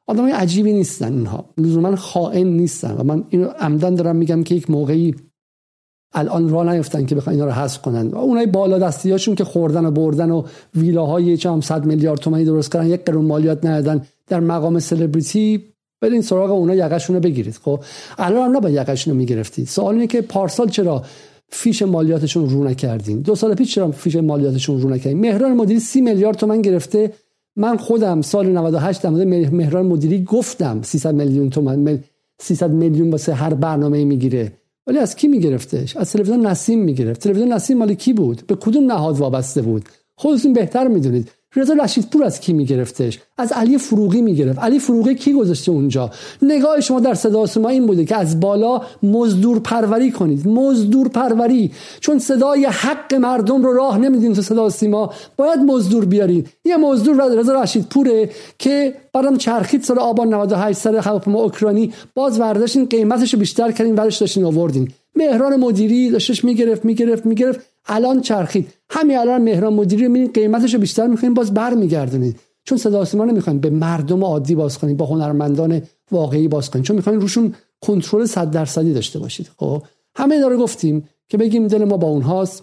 آدمای 0.07 0.33
عجیبی 0.33 0.73
نیستن 0.73 1.13
اینها. 1.13 1.45
لزوما 1.59 1.97
خائن 1.97 2.47
نیستن. 2.47 2.97
و 2.99 3.05
من 3.05 3.25
اینو 3.29 3.45
عمدن 3.45 3.95
دارم 3.95 4.17
میگم 4.17 4.43
که 4.43 4.55
یک 4.55 4.71
موقعی 4.71 5.15
الان 6.13 6.49
راه 6.49 6.73
نیفتن 6.73 7.07
که 7.07 7.15
بخوان 7.15 7.35
اینا 7.35 7.47
رو 7.47 7.53
حذف 7.53 7.83
کنن. 7.83 8.09
و 8.09 8.17
اونای 8.17 8.47
بالا 8.47 8.79
دستیاشون 8.79 9.35
که 9.35 9.45
خوردن 9.45 9.87
و 9.87 9.91
بردن 9.91 10.31
و 10.31 10.43
ویلاهای 10.75 11.37
چم 11.37 11.61
100 11.61 11.85
میلیارد 11.85 12.21
تومانی 12.21 12.45
درست 12.45 12.73
کردن 12.73 12.87
یک 12.87 13.05
قرون 13.05 13.25
مالیات 13.25 13.65
ندادن 13.65 14.03
در 14.27 14.41
مقام 14.41 14.79
سلبریتی 14.79 15.65
برین 16.01 16.23
سراغ 16.23 16.51
اونا 16.51 16.75
یقشون 16.75 17.17
رو 17.17 17.23
بگیرید. 17.23 17.59
خب 17.63 17.81
الان 18.19 18.49
هم 18.49 18.57
نباید 18.57 18.75
یقشون 18.75 19.13
رو 19.13 19.19
می‌گرفتید. 19.19 19.67
سوال 19.69 19.95
اینه 19.95 20.07
که 20.07 20.21
پارسال 20.23 20.69
چرا 20.69 21.03
فیش 21.49 21.83
مالیاتشون 21.83 22.51
رو 22.51 22.65
نکردین؟ 22.65 23.21
دو 23.21 23.35
سال 23.35 23.55
پیش 23.55 23.75
چرا 23.75 23.91
فیش 23.91 24.17
مالیاتشون 24.17 24.81
رو 24.81 24.91
نکردین؟ 24.91 25.21
مهران 25.21 25.53
مدیری 25.53 25.81
سی 25.81 26.01
میلیارد 26.01 26.37
تومن 26.37 26.63
گرفته. 26.63 27.13
من 27.57 27.77
خودم 27.77 28.23
سال 28.23 28.47
98 28.47 29.03
در 29.03 29.11
مهران 29.11 29.87
مدیری 29.87 30.25
گفتم 30.25 30.83
300 30.83 31.15
میلیون 31.15 31.51
تومن 31.51 32.05
300 32.41 32.71
میلیون 32.71 33.11
واسه 33.11 33.35
هر 33.35 33.55
برنامه 33.55 34.05
می‌گیره. 34.05 34.53
ولی 34.87 34.99
از 34.99 35.17
کی 35.17 35.29
میگرفتش؟ 35.29 35.97
از 35.97 36.13
تلویزیون 36.13 36.47
نسیم 36.47 36.79
می‌گرفت. 36.79 37.21
تلویزیون 37.21 37.53
نسیم 37.53 37.79
مال 37.79 37.95
کی 37.95 38.13
بود؟ 38.13 38.47
به 38.47 38.55
کدوم 38.55 38.93
نهاد 38.93 39.19
وابسته 39.19 39.63
بود؟ 39.63 39.89
خودتون 40.19 40.53
بهتر 40.53 40.89
می‌دونید. 40.89 41.31
رضا 41.57 41.75
رشیدپور 41.75 42.25
از 42.25 42.41
کی 42.41 42.53
میگرفتش؟ 42.53 43.19
از 43.39 43.53
علی 43.53 43.79
فروغی 43.79 44.23
می‌گرفت. 44.23 44.59
علی 44.59 44.79
فروغی 44.79 45.15
کی 45.15 45.33
گذاشته 45.33 45.73
اونجا؟ 45.73 46.11
نگاه 46.43 46.81
شما 46.81 47.01
در 47.01 47.15
صدا 47.15 47.47
ما 47.57 47.69
این 47.69 47.87
بوده 47.87 48.05
که 48.05 48.17
از 48.17 48.41
بالا 48.41 48.83
مزدور 49.03 49.59
پروری 49.59 50.11
کنید. 50.11 50.49
مزدور 50.49 51.09
پروری. 51.09 51.71
چون 52.01 52.19
صدای 52.19 52.65
حق 52.65 53.15
مردم 53.15 53.63
رو 53.63 53.73
راه 53.73 53.99
نمیدین 53.99 54.35
تو 54.35 54.43
صدا 54.43 54.69
سیما. 54.71 55.13
باید 55.37 55.59
مزدور 55.59 56.05
بیارید 56.05 56.49
یه 56.65 56.77
مزدور 56.77 57.39
رضا 57.39 57.63
رشیدپوره 57.63 58.31
که 58.59 58.95
بعدم 59.13 59.37
چرخید 59.37 59.83
سال 59.83 59.99
آبان 59.99 60.35
98 60.35 60.79
سر 60.79 60.97
هواپیما 60.97 61.43
اوکراینی. 61.43 61.93
باز 62.15 62.41
ورداشتین 62.41 62.85
قیمتش 62.85 63.35
رو 63.35 63.41
بیشتر 63.41 63.71
کردین 63.73 63.95
ورش 63.95 64.17
داشتین 64.17 64.45
آوردین. 64.45 64.89
مهران 65.15 65.57
مدیری 65.57 66.11
داشتش 66.11 66.45
می‌گرفت 66.45 66.85
می‌گرفت 66.85 67.27
می‌گرفت. 67.27 67.61
الان 67.87 68.21
چرخید. 68.21 68.73
همین 68.91 69.19
الان 69.19 69.43
مهران 69.43 69.75
مدیری 69.75 70.07
رو 70.07 70.33
قیمتش 70.33 70.75
رو 70.75 70.81
بیشتر 70.81 71.07
می‌خواین 71.07 71.35
باز 71.35 71.55
برمیگردونید. 71.55 72.41
چون 72.65 72.79
صدا 72.79 73.05
سیما 73.05 73.25
نمی‌خواین 73.25 73.61
به 73.61 73.71
مردم 73.71 74.25
عادی 74.25 74.55
باز 74.55 74.79
کنید 74.79 74.97
با 74.97 75.07
هنرمندان 75.07 75.83
واقعی 76.11 76.49
باز 76.49 76.71
کنید 76.71 76.85
چون 76.85 76.97
می‌خواین 76.97 77.21
روشون 77.21 77.55
کنترل 77.81 78.25
100 78.25 78.51
درصدی 78.51 78.93
داشته 78.93 79.19
باشید. 79.19 79.51
خب 79.57 79.83
همه 80.17 80.41
داره 80.41 80.57
گفتیم 80.57 81.09
که 81.29 81.37
بگیم 81.37 81.69
دل 81.69 81.85
ما 81.85 81.97
با 81.97 82.09
اونهاست 82.09 82.63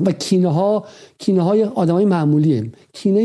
و 0.00 0.12
کینه 0.12 0.48
ها 0.48 0.84
کینه 1.18 1.42
های 1.42 1.64
آدمای 1.64 2.04
معمولیه 2.04 2.72
کینه 2.92 3.22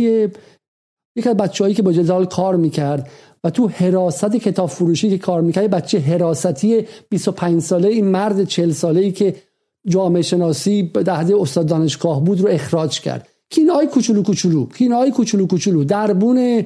یک 1.16 1.28
از 1.28 1.38
بچه‌هایی 1.38 1.76
که 1.76 1.82
با 1.82 1.94
جزال 1.94 2.26
کار 2.26 2.56
می‌کرد 2.56 3.10
و 3.44 3.50
تو 3.50 3.68
حراست 3.68 4.36
کتاب 4.36 4.70
فروشی 4.70 5.10
که 5.10 5.18
کار 5.18 5.42
می‌کرد 5.42 5.70
بچه 5.70 6.00
حراستی 6.00 6.88
25 7.10 7.62
ساله 7.62 7.88
این 7.88 8.06
مرد 8.06 8.44
40 8.44 8.72
ساله 8.72 9.02
ای 9.02 9.12
که 9.12 9.36
جامعه 9.88 10.22
شناسی 10.22 10.84
به 10.84 11.04
دهده 11.04 11.42
استاد 11.42 11.66
دانشگاه 11.66 12.24
بود 12.24 12.42
رو 12.42 12.48
اخراج 12.48 13.00
کرد. 13.00 13.28
کینه 13.50 13.74
های 13.74 13.88
کوچولو 13.88 14.24
کوچولو 14.24 14.66
کینه 14.66 14.96
های 14.96 15.12
کوچولو 15.12 15.48
کوچولو. 15.48 15.84
دربون 15.84 16.64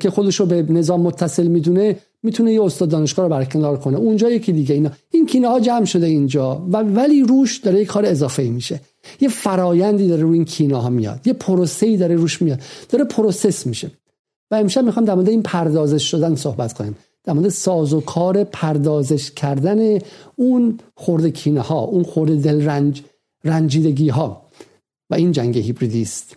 که 0.00 0.10
خودش 0.10 0.40
رو 0.40 0.46
به 0.46 0.62
نظام 0.62 1.00
متصل 1.00 1.46
می‌دونه 1.46 1.96
می‌تونه 2.22 2.52
یه 2.52 2.62
استاد 2.62 2.88
دانشگاه 2.88 3.24
رو 3.24 3.30
برکنار 3.30 3.78
کنه. 3.78 3.96
اونجا 3.96 4.30
یکی 4.30 4.52
دیگه 4.52 4.74
اینا. 4.74 4.90
این 5.10 5.26
کینه 5.26 5.48
ها 5.48 5.60
جمع 5.60 5.84
شده 5.84 6.06
اینجا 6.06 6.66
و 6.72 6.76
ولی 6.76 7.22
روش 7.22 7.58
داره 7.58 7.78
یه 7.78 7.84
کار 7.84 8.06
اضافه 8.06 8.42
میشه. 8.42 8.80
یه 9.20 9.28
فرایندی 9.28 10.08
داره 10.08 10.22
روی 10.22 10.34
این 10.34 10.44
کینه 10.44 10.76
ها 10.76 10.90
میاد. 10.90 11.26
یه 11.26 11.32
پروسه‌ای 11.32 11.96
داره 11.96 12.14
روش 12.14 12.42
میاد. 12.42 12.60
داره 12.88 13.04
process 13.04 13.66
میشه. 13.66 13.90
و 14.50 14.54
امشب 14.54 14.84
می‌خوام 14.84 15.04
در 15.04 15.14
مورد 15.14 15.28
این 15.28 15.42
پردازش 15.42 16.10
شدن 16.10 16.34
صحبت 16.34 16.72
کنیم. 16.72 16.96
در 17.24 17.32
مورد 17.32 17.48
ساز 17.48 17.92
و 17.92 18.00
کار 18.00 18.44
پردازش 18.44 19.30
کردن 19.30 19.98
اون 20.36 20.78
خرده 20.94 21.26
کینه 21.26 21.60
ها 21.60 21.80
اون 21.80 22.02
خرده 22.02 22.42
دل 22.42 22.64
رنج 22.64 23.02
رنجیدگی 23.44 24.08
ها 24.08 24.46
و 25.10 25.14
این 25.14 25.32
جنگ 25.32 25.58
هیبریدی 25.58 26.02
است 26.02 26.36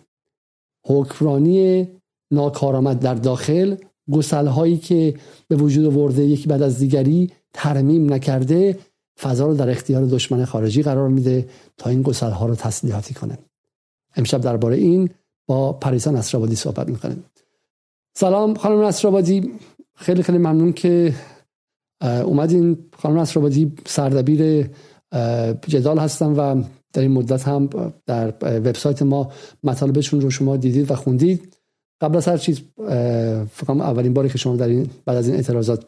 حکمرانی 0.86 1.88
ناکارآمد 2.30 3.00
در 3.00 3.14
داخل 3.14 3.76
گسل 4.12 4.46
هایی 4.46 4.76
که 4.76 5.14
به 5.48 5.56
وجود 5.56 5.96
ورده 5.96 6.24
یکی 6.24 6.48
بعد 6.48 6.62
از 6.62 6.78
دیگری 6.78 7.30
ترمیم 7.52 8.12
نکرده 8.12 8.78
فضا 9.20 9.46
رو 9.46 9.54
در 9.54 9.70
اختیار 9.70 10.04
دشمن 10.04 10.44
خارجی 10.44 10.82
قرار 10.82 11.08
میده 11.08 11.48
تا 11.76 11.90
این 11.90 12.02
گسل 12.02 12.30
ها 12.30 12.46
رو 12.46 12.54
تسلیحاتی 12.54 13.14
کنه. 13.14 13.38
امشب 14.16 14.40
درباره 14.40 14.76
این 14.76 15.10
با 15.46 15.72
پریسا 15.72 16.10
نصرآبادی 16.10 16.56
صحبت 16.56 16.88
می‌کنیم. 16.88 17.24
سلام 18.14 18.54
خانم 18.54 18.82
نصرآبادی. 18.82 19.52
خیلی 19.96 20.22
خیلی 20.22 20.38
ممنون 20.38 20.72
که 20.72 21.14
اومدین. 22.02 22.78
خانم 22.98 23.18
نصرآبادی 23.18 23.72
سردبیر 23.86 24.70
جدال 25.66 25.98
هستم 25.98 26.34
و 26.38 26.62
در 26.92 27.02
این 27.02 27.10
مدت 27.10 27.48
هم 27.48 27.68
در 28.06 28.34
وبسایت 28.42 29.02
ما 29.02 29.32
مطالبشون 29.62 30.20
رو 30.20 30.30
شما 30.30 30.56
دیدید 30.56 30.90
و 30.90 30.94
خوندید. 30.94 31.56
قبل 32.00 32.16
از 32.16 32.28
هر 32.28 32.36
چیز 32.36 32.60
فکر 33.50 33.61
کنم 33.61 33.72
اولین 33.72 34.14
باری 34.14 34.28
که 34.28 34.38
شما 34.38 34.56
در 34.56 34.68
این 34.68 34.90
بعد 35.04 35.16
از 35.16 35.26
این 35.26 35.36
اعتراضات 35.36 35.84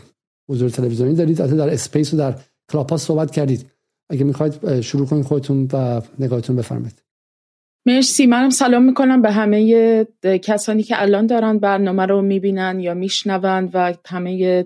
حضور 0.51 0.71
تلویزیونی 0.71 1.15
دارید 1.15 1.41
حتی 1.41 1.57
در 1.57 1.73
space 1.73 2.15
و 2.15 2.17
در 2.17 2.35
Clubhouse 2.73 3.03
صحبت 3.03 3.31
کردید. 3.31 3.67
اگه 4.11 4.25
می‌خواید 4.25 4.81
شروع 4.81 5.07
کنید 5.07 5.25
خودتون 5.25 5.69
و 5.73 6.01
نگاهتون 6.19 6.57
بفرمایید. 6.57 7.03
مرسی. 7.87 8.27
منم 8.27 8.51
سلام 8.51 8.85
می‌کنم 8.85 9.23
به 9.23 9.31
همه 9.31 10.05
کسانی 10.23 10.83
که 10.83 11.03
الان 11.03 11.27
دارن 11.27 11.59
برنامه 11.59 12.07
رو 12.07 12.23
می‌بینن 12.23 12.81
یا 12.81 12.95
میشنوند 12.95 13.71
و 13.75 13.95
همه 14.07 14.65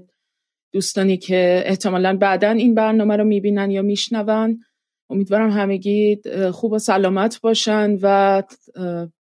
دوستانی 0.72 1.16
که 1.16 1.62
احتمالا 1.66 2.16
بعدا 2.16 2.50
این 2.50 2.74
برنامه 2.74 3.16
رو 3.16 3.24
می‌بینن 3.24 3.70
یا 3.70 3.82
میشنوند 3.82 4.58
امیدوارم 5.10 5.50
همگی 5.50 6.20
خوب 6.52 6.72
و 6.72 6.78
سلامت 6.78 7.40
باشن 7.40 7.98
و 8.02 8.42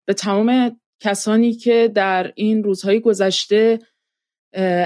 به 0.05 0.13
تمام 0.13 0.79
کسانی 0.99 1.53
که 1.53 1.91
در 1.95 2.31
این 2.35 2.63
روزهای 2.63 2.99
گذشته 2.99 3.79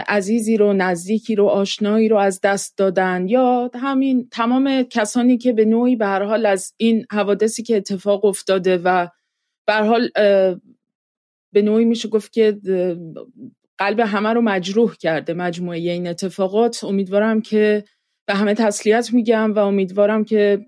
عزیزی 0.07 0.57
رو 0.57 0.73
نزدیکی 0.73 1.35
رو 1.35 1.45
آشنایی 1.45 2.09
رو 2.09 2.17
از 2.17 2.41
دست 2.43 2.77
دادن. 2.77 3.27
یا 3.27 3.71
همین 3.73 4.27
تمام 4.31 4.83
کسانی 4.83 5.37
که 5.37 5.53
به 5.53 5.65
نوعی 5.65 5.95
به 5.95 6.05
هر 6.05 6.23
حال 6.23 6.45
از 6.45 6.73
این 6.77 7.05
حوادثی 7.11 7.63
که 7.63 7.77
اتفاق 7.77 8.25
افتاده 8.25 8.77
و 8.77 9.07
به 9.67 9.73
هر 9.73 9.83
حال 9.83 10.09
به 11.53 11.61
نوعی 11.61 11.85
میشه 11.85 12.09
گفت 12.09 12.33
که 12.33 12.59
قلب 13.77 13.99
همه 13.99 14.29
رو 14.29 14.41
مجروح 14.41 14.95
کرده 14.95 15.33
مجموعه 15.33 15.79
این 15.79 16.07
اتفاقات. 16.07 16.83
امیدوارم 16.83 17.41
که 17.41 17.83
به 18.27 18.33
همه 18.33 18.53
تسلیت 18.53 19.13
میگم 19.13 19.53
و 19.53 19.59
امیدوارم 19.59 20.23
که 20.25 20.65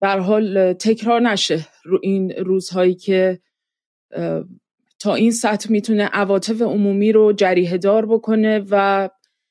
به 0.00 0.08
حال 0.08 0.72
تکرار 0.72 1.20
نشه 1.20 1.66
رو 1.84 1.98
این 2.02 2.30
روزهایی 2.30 2.94
که 2.94 3.40
تا 5.00 5.14
این 5.14 5.30
سطح 5.30 5.72
می‌تونه 5.72 6.04
عواطف 6.04 6.62
عمومی 6.62 7.12
رو 7.12 7.32
جریه 7.32 7.78
دار 7.78 8.06
بکنه 8.06 8.64
و 8.70 9.08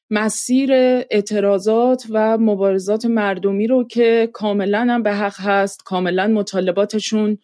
مسیر 0.10 0.74
اعتراضات 1.12 2.06
و 2.10 2.38
مبارزات 2.38 3.06
مردمی 3.06 3.68
رو 3.68 3.88
که 3.88 4.30
کاملا 4.34 4.80
هم 4.80 5.04
به 5.04 5.14
حق 5.14 5.40
هست 5.40 5.84
کاملا 5.84 6.28
مطالباتشون 6.28 7.38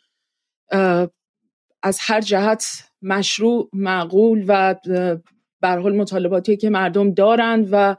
از 1.83 1.99
هر 2.01 2.21
جهت 2.21 2.65
مشروع 3.01 3.69
معقول 3.73 4.45
و 4.47 4.75
به 5.61 5.67
حال 5.67 5.95
مطالباتی 5.95 6.57
که 6.57 6.69
مردم 6.69 7.11
دارند 7.13 7.69
و 7.71 7.95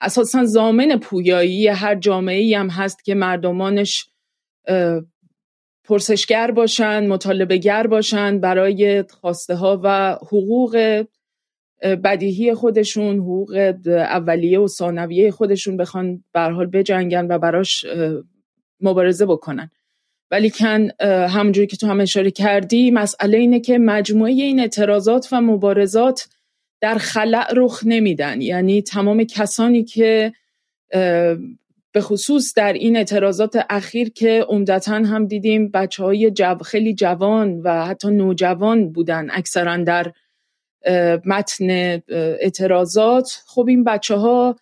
اساسا 0.00 0.44
زامن 0.44 0.98
پویایی 0.98 1.68
هر 1.68 1.94
جامعه 1.94 2.58
هم 2.58 2.68
هست 2.68 3.04
که 3.04 3.14
مردمانش 3.14 4.06
پرسشگر 5.84 6.50
باشن 6.50 7.06
مطالبه 7.06 7.86
باشن 7.90 8.40
برای 8.40 9.02
خواسته 9.02 9.54
ها 9.54 9.80
و 9.82 10.18
حقوق 10.22 11.04
بدیهی 11.82 12.54
خودشون 12.54 13.18
حقوق 13.18 13.74
اولیه 13.86 14.58
و 14.58 14.68
ثانویه 14.68 15.30
خودشون 15.30 15.76
بخوان 15.76 16.24
به 16.32 16.40
حال 16.40 16.66
بجنگن 16.66 17.26
و 17.26 17.38
براش 17.38 17.86
مبارزه 18.80 19.26
بکنن. 19.26 19.70
ولی 20.30 20.50
کن 20.50 20.88
همونجوری 21.00 21.66
که 21.66 21.76
تو 21.76 21.86
هم 21.86 22.00
اشاره 22.00 22.30
کردی 22.30 22.90
مسئله 22.90 23.38
اینه 23.38 23.60
که 23.60 23.78
مجموعه 23.78 24.32
این 24.32 24.60
اعتراضات 24.60 25.28
و 25.32 25.40
مبارزات 25.40 26.28
در 26.80 26.94
خلع 26.94 27.46
رخ 27.56 27.82
نمیدن. 27.86 28.40
یعنی 28.40 28.82
تمام 28.82 29.24
کسانی 29.24 29.84
که 29.84 30.32
به 31.94 32.00
خصوص 32.00 32.54
در 32.54 32.72
این 32.72 32.96
اعتراضات 32.96 33.66
اخیر 33.70 34.12
که 34.12 34.46
عمدتا 34.48 34.94
هم 34.94 35.26
دیدیم 35.26 35.68
بچه 35.68 36.04
های 36.04 36.30
جو 36.30 36.58
خیلی 36.58 36.94
جوان 36.94 37.60
و 37.60 37.86
حتی 37.86 38.10
نوجوان 38.10 38.92
بودن 38.92 39.28
اکثرا 39.30 39.76
در 39.76 40.12
متن 41.24 41.70
اعتراضات. 42.40 43.42
خب 43.46 43.66
این 43.68 43.84
بچه 43.84 44.14
ها 44.14 44.56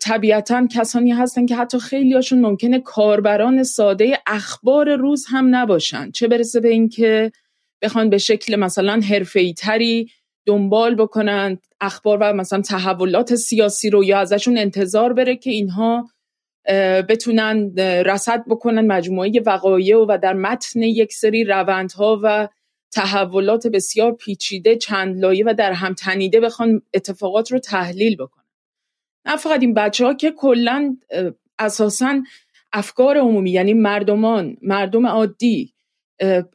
طبیعتا 0.00 0.66
کسانی 0.66 1.12
هستن 1.12 1.46
که 1.46 1.56
حتی 1.56 1.78
خیلی 1.78 2.14
هاشون 2.14 2.40
ممکنه 2.40 2.80
کاربران 2.80 3.62
ساده 3.62 4.18
اخبار 4.26 4.96
روز 4.96 5.26
هم 5.28 5.54
نباشن. 5.54 6.10
چه 6.10 6.28
برسه 6.28 6.60
به 6.60 6.68
اینکه 6.68 7.32
بخوان 7.82 8.10
به 8.10 8.18
شکل 8.18 8.56
مثلا 8.56 9.00
حرفه‌ای 9.10 9.52
تری 9.52 10.10
دنبال 10.46 10.94
بکنن 10.94 11.58
اخبار 11.80 12.18
و 12.20 12.32
مثلا 12.32 12.60
تحولات 12.60 13.34
سیاسی 13.34 13.90
رو 13.90 14.04
یا 14.04 14.18
ازشون 14.18 14.58
انتظار 14.58 15.12
بره 15.12 15.36
که 15.36 15.50
اینها 15.50 16.08
بتونن 17.08 17.74
رصد 18.06 18.44
بکنن 18.48 18.86
مجموعه 18.86 19.32
وقایع 19.46 19.96
و 19.96 20.18
در 20.22 20.32
متن 20.32 20.82
یک 20.82 21.12
سری 21.12 21.44
روندها 21.44 22.20
و 22.22 22.48
تحولات 22.92 23.66
بسیار 23.66 24.12
پیچیده 24.12 24.76
چند 24.76 25.20
لایه 25.20 25.44
و 25.46 25.54
در 25.58 25.72
هم 25.72 25.94
تنیده 25.94 26.40
بخوان 26.40 26.82
اتفاقات 26.94 27.52
رو 27.52 27.58
تحلیل 27.58 28.16
بکنن. 28.16 28.44
نه 29.26 29.36
فقط 29.36 29.60
این 29.60 29.74
بچه 29.74 30.06
ها 30.06 30.14
که 30.14 30.30
کلا 30.30 30.96
اساسا 31.58 32.20
افکار 32.72 33.18
عمومی 33.18 33.50
یعنی 33.50 33.74
مردمان 33.74 34.56
مردم 34.62 35.06
عادی 35.06 35.74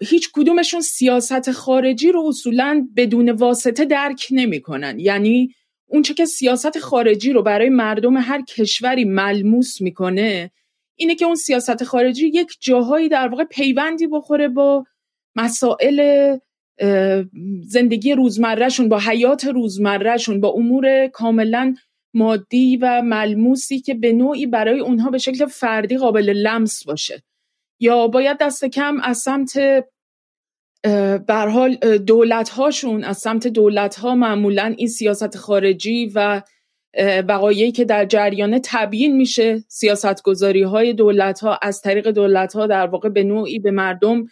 هیچ 0.02 0.30
کدومشون 0.34 0.82
سیاست 0.82 1.52
خارجی 1.52 2.12
رو 2.12 2.28
اصولا 2.28 2.88
بدون 2.96 3.30
واسطه 3.30 3.86
درک 3.86 4.28
نمی‌کنن. 4.32 5.00
یعنی 5.00 5.56
اونچه 5.90 6.14
که 6.14 6.26
سیاست 6.26 6.80
خارجی 6.80 7.34
رو 7.34 7.44
برای 7.44 7.70
مردم 7.70 8.18
هر 8.18 8.42
کشوری 8.42 9.06
ملموس 9.06 9.82
می‌کنه 9.82 10.52
اینه 10.96 11.16
که 11.16 11.26
اون 11.26 11.36
سیاست 11.36 11.84
خارجی 11.84 12.28
یک 12.28 12.58
جاهایی 12.60 13.10
در 13.10 13.28
واقع 13.28 13.44
پیوندی 13.44 14.08
بخوره 14.08 14.48
با 14.48 14.86
مسائل 15.36 16.38
زندگی 17.62 18.14
روزمرهشون 18.14 18.90
با 18.90 19.00
حیات 19.00 19.46
روزمرهشون 19.46 20.42
با 20.42 20.50
امور 20.50 21.08
کاملا 21.08 21.76
مادی 22.14 22.78
و 22.78 23.02
ملموسی 23.02 23.80
که 23.80 23.94
به 23.94 24.14
نوعی 24.14 24.46
برای 24.46 24.80
اونها 24.80 25.10
به 25.10 25.18
شکل 25.18 25.46
فردی 25.46 25.98
قابل 25.98 26.30
لمس 26.30 26.84
باشه. 26.84 27.24
یا 27.80 28.08
باید 28.08 28.38
دست 28.38 28.66
کم 28.66 29.00
از 29.04 29.18
سمت 29.18 29.60
بر 31.28 31.48
حال 31.48 31.76
دولت 31.98 32.50
هاشون 32.50 33.04
از 33.04 33.18
سمت 33.18 33.48
دولت 33.48 33.96
ها 33.96 34.16
معمولا 34.16 34.74
این 34.78 34.88
سیاست 34.88 35.38
خارجی 35.38 36.12
و 36.16 36.42
وقایعی 37.28 37.72
که 37.72 37.86
در 37.86 38.06
جریان 38.06 38.60
تبیین 38.64 39.18
میشه 39.18 39.64
سیاست 39.68 40.24
گذاری 40.24 40.64
های 40.64 40.94
دولت 40.94 41.40
ها 41.40 41.60
از 41.62 41.82
طریق 41.82 42.08
دولت 42.12 42.54
ها 42.54 42.68
در 42.68 42.88
واقع 42.88 43.10
به 43.10 43.24
نوعی 43.24 43.60
به 43.60 43.72
مردم 43.72 44.26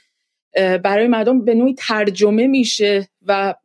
برای 0.84 1.08
مردم 1.08 1.46
به 1.46 1.56
نوعی 1.56 1.74
ترجمه 1.74 2.48
میشه 2.48 3.08
و 3.26 3.56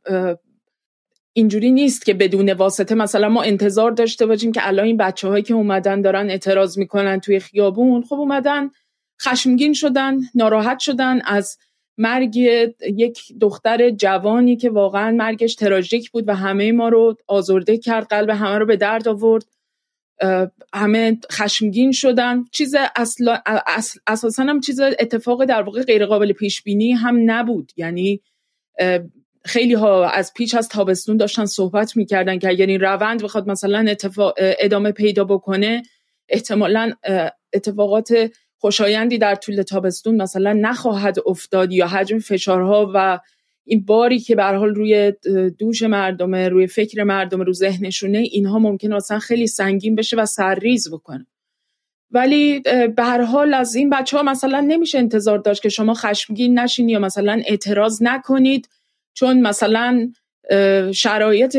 اینجوری 1.32 1.70
نیست 1.70 2.06
که 2.06 2.14
بدون 2.14 2.52
واسطه 2.52 2.94
مثلا 2.94 3.28
ما 3.28 3.42
انتظار 3.42 3.90
داشته 3.90 4.26
باشیم 4.26 4.52
که 4.52 4.68
الان 4.68 4.86
این 4.86 4.96
بچه 4.96 5.28
هایی 5.28 5.42
که 5.42 5.54
اومدن 5.54 6.00
دارن 6.02 6.30
اعتراض 6.30 6.78
می‌کنن 6.78 7.20
توی 7.20 7.40
خیابون 7.40 8.02
خب 8.02 8.14
اومدن 8.14 8.70
خشمگین 9.22 9.72
شدن 9.72 10.18
ناراحت 10.34 10.78
شدن 10.78 11.20
از 11.24 11.58
مرگ 11.98 12.36
یک 12.82 13.20
دختر 13.40 13.90
جوانی 13.90 14.56
که 14.56 14.70
واقعا 14.70 15.10
مرگش 15.10 15.54
تراژیک 15.54 16.10
بود 16.10 16.28
و 16.28 16.34
همه 16.34 16.72
ما 16.72 16.88
رو 16.88 17.16
آزرده 17.26 17.78
کرد 17.78 18.06
قلب 18.06 18.30
همه 18.30 18.58
رو 18.58 18.66
به 18.66 18.76
درد 18.76 19.08
آورد. 19.08 19.44
همه 20.74 21.18
خشمگین 21.32 21.92
شدن. 21.92 22.44
چیز 22.52 22.74
اصلا 22.96 23.38
اساسا 24.06 24.42
هم 24.42 24.60
چیز 24.60 24.80
اتفاق 24.80 25.44
در 25.44 25.62
واقع 25.62 25.82
غیر 25.82 26.06
قابل 26.06 26.32
پیش 26.32 26.62
بینی 26.62 26.92
هم 26.92 27.30
نبود. 27.30 27.72
یعنی 27.76 28.20
خیلی 29.44 29.74
ها 29.74 30.08
از 30.08 30.32
پیش 30.34 30.54
از 30.54 30.68
تابستون 30.68 31.16
داشتن 31.16 31.44
صحبت 31.44 31.96
می‌کردن 31.96 32.38
که 32.38 32.48
اگر 32.48 32.66
این 32.66 32.80
روند 32.80 33.22
بخواد 33.22 33.48
مثلا 33.48 33.94
ادامه 34.38 34.92
پیدا 34.92 35.24
بکنه 35.24 35.82
احتمالا 36.28 36.92
اتفاقات 37.52 38.30
خوشایندی 38.62 39.18
در 39.18 39.34
طول 39.34 39.62
تابستون 39.62 40.22
مثلا 40.22 40.52
نخواهد 40.52 41.16
افتاد 41.26 41.72
یا 41.72 41.86
حجم 41.86 42.18
فشارها 42.18 42.90
و 42.94 43.20
این 43.64 43.84
باری 43.84 44.18
که 44.18 44.36
به 44.36 44.44
حال 44.44 44.74
روی 44.74 45.12
دوش 45.58 45.82
مردم 45.82 46.34
روی 46.34 46.66
فکر 46.66 47.02
مردم 47.02 47.40
رو 47.40 47.52
ذهنشونه 47.52 48.18
اینها 48.18 48.58
ممکنه 48.58 48.96
مثلا 48.96 49.18
خیلی 49.18 49.46
سنگین 49.46 49.94
بشه 49.94 50.16
و 50.16 50.26
سرریز 50.26 50.90
بکنه. 50.90 51.26
ولی 52.10 52.60
به 52.96 53.02
هر 53.02 53.22
حال 53.22 53.54
از 53.54 53.74
این 53.74 53.90
بچه 53.90 54.16
ها 54.16 54.22
مثلا 54.22 54.60
نمیشه 54.60 54.98
انتظار 54.98 55.38
داشت 55.38 55.62
که 55.62 55.68
شما 55.68 55.94
خشمگین 55.94 56.58
نشین 56.58 56.88
یا 56.88 56.98
مثلا 56.98 57.42
اعتراض 57.46 58.02
نکنید 58.02 58.68
چون 59.14 59.40
مثلا 59.40 60.12
شرایط 60.94 61.58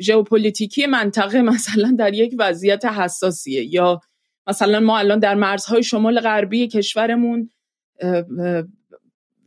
ژئوپلیتیکی 0.00 0.86
منطقه 0.86 1.42
مثلا 1.52 1.94
در 1.98 2.14
یک 2.14 2.34
وضعیت 2.38 2.84
حساسیه 2.84 3.74
یا 3.74 4.00
مثلا 4.46 4.80
ما 4.80 4.98
الان 4.98 5.18
در 5.18 5.34
مرزهای 5.34 5.82
شمال 5.82 6.20
غربی 6.20 6.68
کشورمون 6.68 7.50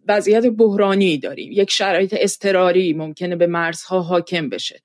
وضعیت 0.07 0.45
بحرانی 0.45 1.17
داریم. 1.17 1.51
یک 1.51 1.71
شرایط 1.71 2.15
استراری 2.17 2.93
ممکنه 2.93 3.35
به 3.35 3.47
مرزها 3.47 4.01
حاکم 4.01 4.49
بشه. 4.49 4.81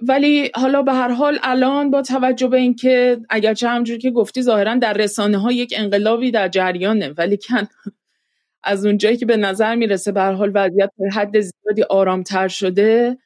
ولی 0.00 0.50
حالا 0.54 0.82
به 0.82 0.92
هر 0.92 1.08
حال 1.08 1.38
الان 1.42 1.90
با 1.90 2.02
توجه 2.02 2.48
به 2.48 2.56
اینکه 2.56 3.20
اگرچه 3.30 3.68
همجور 3.68 3.98
که 3.98 4.10
گفتی 4.10 4.42
ظاهرا 4.42 4.74
در 4.74 4.92
رسانه 4.92 5.38
ها 5.38 5.52
یک 5.52 5.74
انقلابی 5.76 6.30
در 6.30 6.48
جریانه 6.48 7.08
ولی 7.08 7.36
کن 7.36 7.68
از 8.62 8.86
اونجایی 8.86 9.16
که 9.16 9.26
به 9.26 9.36
نظر 9.36 9.74
می‌رسه 9.74 10.12
به 10.12 10.22
حال 10.22 10.52
وضعیت 10.54 10.90
به 10.98 11.10
حد 11.10 11.40
زیادی 11.40 11.82
آرامتر 11.82 12.48
شده 12.48 13.18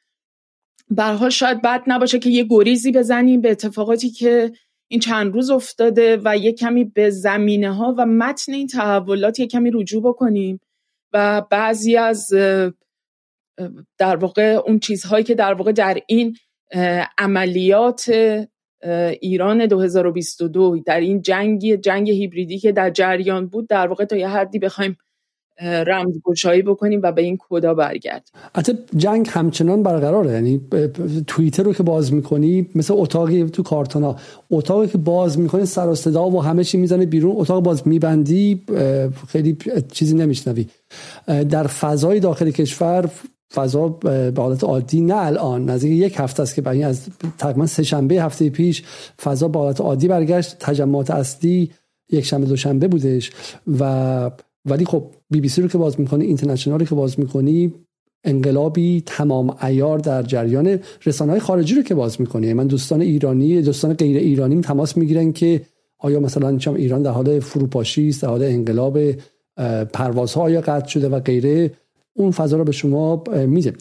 به 0.89 1.03
حال 1.03 1.29
شاید 1.29 1.61
بد 1.61 1.83
نباشه 1.87 2.19
که 2.19 2.29
یه 2.29 2.45
گریزی 2.49 2.91
بزنیم 2.91 3.41
به 3.41 3.51
اتفاقاتی 3.51 4.09
که 4.09 4.51
این 4.93 4.99
چند 4.99 5.33
روز 5.33 5.49
افتاده 5.49 6.21
و 6.23 6.37
یه 6.37 6.51
کمی 6.51 6.83
به 6.83 7.09
زمینه 7.09 7.73
ها 7.73 7.95
و 7.97 8.05
متن 8.05 8.53
این 8.53 8.67
تحولات 8.67 9.39
یه 9.39 9.47
کمی 9.47 9.71
رجوع 9.73 10.03
بکنیم 10.03 10.59
و 11.13 11.41
بعضی 11.51 11.97
از 11.97 12.33
در 13.97 14.15
واقع 14.15 14.43
اون 14.65 14.79
چیزهایی 14.79 15.23
که 15.23 15.35
در 15.35 15.53
واقع 15.53 15.71
در 15.71 15.97
این 16.07 16.37
عملیات 17.17 18.11
ایران 19.21 19.65
2022 19.65 20.79
در 20.85 20.99
این 20.99 21.21
جنگ 21.21 21.75
جنگ 21.75 22.09
هیبریدی 22.09 22.59
که 22.59 22.71
در 22.71 22.89
جریان 22.89 23.47
بود 23.47 23.67
در 23.67 23.87
واقع 23.87 24.05
تا 24.05 24.15
یه 24.15 24.27
حدی 24.27 24.59
بخوایم 24.59 24.97
رمزگشایی 25.61 26.61
بکنیم 26.61 26.99
و 27.03 27.11
به 27.11 27.21
این 27.21 27.37
کدا 27.49 27.73
برگردیم. 27.73 28.33
حتی 28.55 28.73
جنگ 28.95 29.27
همچنان 29.29 29.83
برقراره. 29.83 30.31
یعنی 30.31 30.61
توییتر 31.27 31.63
رو 31.63 31.73
که 31.73 31.83
باز 31.83 32.13
می‌کنی 32.13 32.69
مثل 32.75 32.93
اتاقی 32.97 33.43
تو 33.43 33.63
کارتونا 33.63 34.15
اتاقی 34.51 34.87
که 34.87 34.97
باز 34.97 35.39
می‌کنی 35.39 35.65
سر 35.65 35.87
و 35.87 35.95
صدا 35.95 36.29
و 36.29 36.43
همه 36.43 36.63
چی 36.63 36.77
می‌زنه 36.77 37.05
بیرون 37.05 37.35
اتاق 37.37 37.63
باز 37.63 37.87
میبندی 37.87 38.61
خیلی 39.27 39.57
چیزی 39.91 40.15
نمیشنوی. 40.15 40.67
در 41.49 41.67
فضای 41.67 42.19
داخل 42.19 42.51
کشور 42.51 43.09
فضا 43.53 43.87
به 43.87 44.33
حالت 44.37 44.63
عادی 44.63 45.01
نه 45.01 45.15
الان. 45.15 45.69
نزدیک 45.69 45.91
یک 45.91 46.15
هفته 46.17 46.43
است 46.43 46.55
که 46.55 46.85
از 46.85 47.07
تقریبا 47.37 47.65
سه 47.65 47.83
شنبه 47.83 48.15
هفته 48.15 48.49
پیش 48.49 48.83
فضا 49.23 49.47
به 49.47 49.59
حالت 49.59 49.81
عادی 49.81 50.07
برگشت. 50.07 50.55
تجمعات 50.59 51.11
اصلی 51.11 51.71
یک 52.11 52.25
شنبه 52.25 52.47
دوشنبه 52.47 52.87
بودش 52.87 53.31
و 53.79 54.31
ولی 54.65 54.85
خب 54.85 55.03
بی 55.29 55.41
بی 55.41 55.49
سی 55.49 55.61
رو 55.61 55.67
که 55.67 55.77
باز 55.77 55.99
می‌کنی 55.99 56.25
اینترنشنال 56.25 56.79
رو 56.79 56.85
که 56.85 56.95
باز 56.95 57.19
می‌کنی 57.19 57.73
انقلابی 58.23 59.03
تمام 59.05 59.55
ایار 59.63 59.99
در 59.99 60.23
جریان 60.23 60.79
رسانه 61.05 61.31
های 61.31 61.39
خارجی 61.39 61.75
رو 61.75 61.81
که 61.81 61.95
باز 61.95 62.21
می‌کنی. 62.21 62.53
من 62.53 62.67
دوستان 62.67 63.01
ایرانی 63.01 63.61
دوستان 63.61 63.93
غیر 63.93 64.17
ایرانی 64.17 64.61
تماس 64.61 64.97
می‌گیرن 64.97 65.31
که 65.31 65.61
آیا 65.97 66.19
مثلا 66.19 66.57
چم 66.57 66.73
ایران 66.73 67.01
در 67.01 67.11
حال 67.11 67.39
فروپاشی 67.39 68.09
است 68.09 68.21
در 68.21 68.27
حال 68.27 68.43
انقلاب 68.43 68.99
پروازها 69.93 70.41
آیا 70.41 70.61
قطع 70.61 70.87
شده 70.87 71.09
و 71.09 71.19
غیره 71.19 71.71
اون 72.13 72.31
فضا 72.31 72.57
رو 72.57 72.63
به 72.63 72.71
شما 72.71 73.23
میده. 73.47 73.73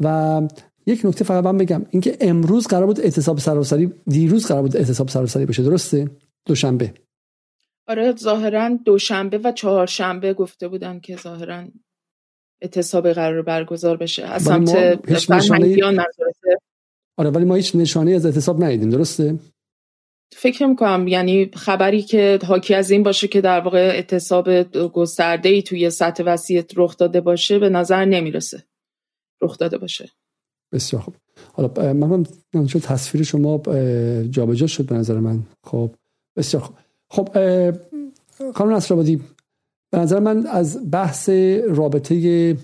و 0.00 0.42
یک 0.86 1.00
نکته 1.04 1.24
فقط 1.24 1.44
من 1.44 1.58
بگم 1.58 1.82
اینکه 1.90 2.16
امروز 2.20 2.66
قرار 2.66 2.86
بود 2.86 3.00
اعتصاب 3.00 3.38
سراسری 3.38 3.92
دیروز 4.06 4.46
قرار 4.46 4.62
بود 4.62 4.76
اعتصاب 4.76 5.08
سراسری 5.08 5.46
بشه. 5.46 5.62
درسته؟ 5.62 6.10
دوشنبه. 6.46 6.92
آره 7.88 8.16
ظاهرا 8.16 8.78
دوشنبه 8.84 9.38
و 9.38 9.52
چهارشنبه 9.52 10.34
گفته 10.34 10.68
بودن 10.68 11.00
که 11.00 11.16
ظاهرا 11.16 11.64
اعتصاب 12.62 13.12
قرار 13.12 13.42
برگزار 13.42 13.96
بشه. 13.96 14.24
از 14.24 14.42
سمت 14.42 14.70
نشانه... 15.30 15.76
آره 17.16 17.30
ولی 17.30 17.44
ما 17.44 17.54
هیچ 17.54 17.76
نشانه 17.76 18.10
از 18.10 18.26
اعتصاب 18.26 18.64
ندیدیم 18.64 18.90
درسته؟ 18.90 19.38
فکر 20.32 20.66
می‌کنم 20.66 21.08
یعنی 21.08 21.50
خبری 21.54 22.02
که 22.02 22.38
حاکی 22.46 22.74
از 22.74 22.90
این 22.90 23.02
باشه 23.02 23.28
که 23.28 23.40
در 23.40 23.60
واقع 23.60 23.78
اعتصاب 23.78 24.62
گسترده 24.72 25.48
ای 25.48 25.62
توی 25.62 25.90
سطح 25.90 26.22
وسیع 26.26 26.64
رخ 26.76 26.96
داده 26.96 27.20
باشه 27.20 27.58
به 27.58 27.68
نظر 27.68 28.04
نمی‌رسه. 28.04 28.64
رخ 29.42 29.58
داده 29.58 29.78
باشه. 29.78 30.10
بسیار 30.72 31.02
خوب. 31.02 31.14
حالا 31.52 31.92
من 31.92 32.26
من 32.54 32.66
تصویر 32.66 33.24
شما 33.24 33.62
جابجا 34.30 34.66
شد 34.66 34.86
به 34.86 34.94
نظر 34.94 35.18
من. 35.18 35.42
خب 35.64 35.94
بسیار 36.36 36.62
خوب. 36.62 36.76
خب 37.10 37.28
خانم 38.54 38.72
نصرآبادی 38.72 39.20
به 39.90 39.98
نظر 39.98 40.20
من 40.20 40.46
از 40.46 40.90
بحث 40.90 41.28
رابطه 41.68 42.56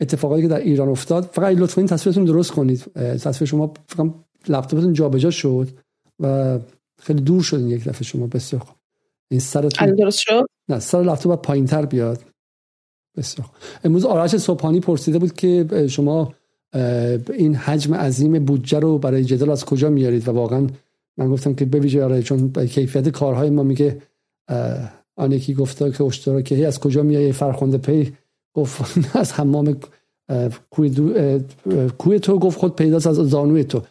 اتفاقاتی 0.00 0.42
که 0.42 0.48
در 0.48 0.60
ایران 0.60 0.88
افتاد 0.88 1.24
فقط 1.24 1.56
لطفا 1.56 1.80
این 1.80 1.88
تصویرتون 1.88 2.24
درست 2.24 2.50
کنید. 2.50 2.84
تصویر 2.94 3.48
شما 3.48 3.74
فقط 3.86 4.06
لپتاپتون 4.48 4.92
جابجا 4.92 5.30
شد 5.30 5.68
و 6.20 6.58
خیلی 6.98 7.20
دور 7.20 7.42
شد 7.42 7.56
این 7.56 7.68
یک 7.68 7.84
دفعه 7.84 8.02
شما. 8.02 8.26
بسیار 8.26 8.62
خوب. 8.62 8.76
این 9.30 9.40
سرتون 9.40 9.94
درست 9.94 10.18
شد؟ 10.18 10.46
نه 10.68 10.78
سر 10.78 11.02
لپتاپ 11.02 11.42
پایین 11.42 11.66
تر 11.66 11.86
بیاد. 11.86 12.22
بسیار 13.16 13.46
خوب. 13.46 13.56
امروز 13.84 14.04
آرش 14.04 14.36
صبحانی 14.36 14.80
پرسیده 14.80 15.18
بود 15.18 15.32
که 15.32 15.86
شما 15.90 16.34
این 17.34 17.54
حجم 17.54 17.94
عظیم 17.94 18.44
بودجه 18.44 18.78
رو 18.78 18.98
برای 18.98 19.24
جدال 19.24 19.50
از 19.50 19.64
کجا 19.64 19.90
میارید 19.90 20.28
و 20.28 20.32
واقعا 20.32 20.66
من 21.16 21.28
گفتم 21.28 21.54
که 21.54 21.64
بویژه 21.64 22.04
آره 22.04 22.22
چون 22.22 22.52
کیفیت 22.52 23.08
کارهای 23.08 23.50
ما 23.50 23.62
میگه 23.62 24.02
آن 25.16 25.32
یکی 25.32 25.54
گفته 25.54 25.90
که 25.90 26.04
اشترا 26.04 26.42
که 26.42 26.66
از 26.66 26.80
کجا 26.80 27.02
میای 27.02 27.32
فرخنده 27.32 27.78
پی؟ 27.78 28.12
گفت 28.54 28.98
از 29.16 29.32
حمام 29.32 29.76
کوی, 31.98 32.18
تو. 32.18 32.38
گفت 32.38 32.58
خود 32.58 32.76
پیداست 32.76 33.06
از 33.06 33.16
زانوی 33.16 33.64
تو. 33.64 33.82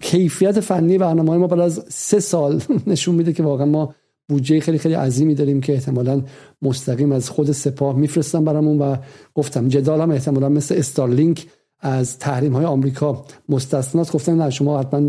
کیفیت 0.00 0.60
فنی 0.60 0.98
برنامه 0.98 1.36
ما 1.36 1.46
بعد 1.46 1.60
از 1.60 1.84
سه 1.88 2.20
سال 2.20 2.62
نشون 2.86 3.14
میده 3.14 3.32
که 3.32 3.42
واقعا 3.42 3.66
ما 3.66 3.94
بودجه 4.28 4.60
خیلی 4.60 4.78
خیلی 4.78 4.94
عظیمی 4.94 5.34
داریم 5.34 5.60
که 5.60 5.72
احتمالا 5.72 6.22
مستقیم 6.62 7.12
از 7.12 7.30
خود 7.30 7.52
سپاه 7.52 7.96
میفرستن 7.96 8.44
برامون 8.44 8.78
و 8.78 8.96
گفتم 9.34 9.68
جدال 9.68 10.00
هم 10.00 10.10
احتمالا 10.10 10.48
مثل 10.48 10.74
استارلینک 10.74 11.46
از 11.80 12.18
تحریم 12.18 12.52
های 12.52 12.64
آمریکا 12.64 13.24
مستثنات 13.48 14.12
گفتن 14.12 14.42
نه 14.42 14.50
شما 14.50 14.80
حتما 14.80 15.00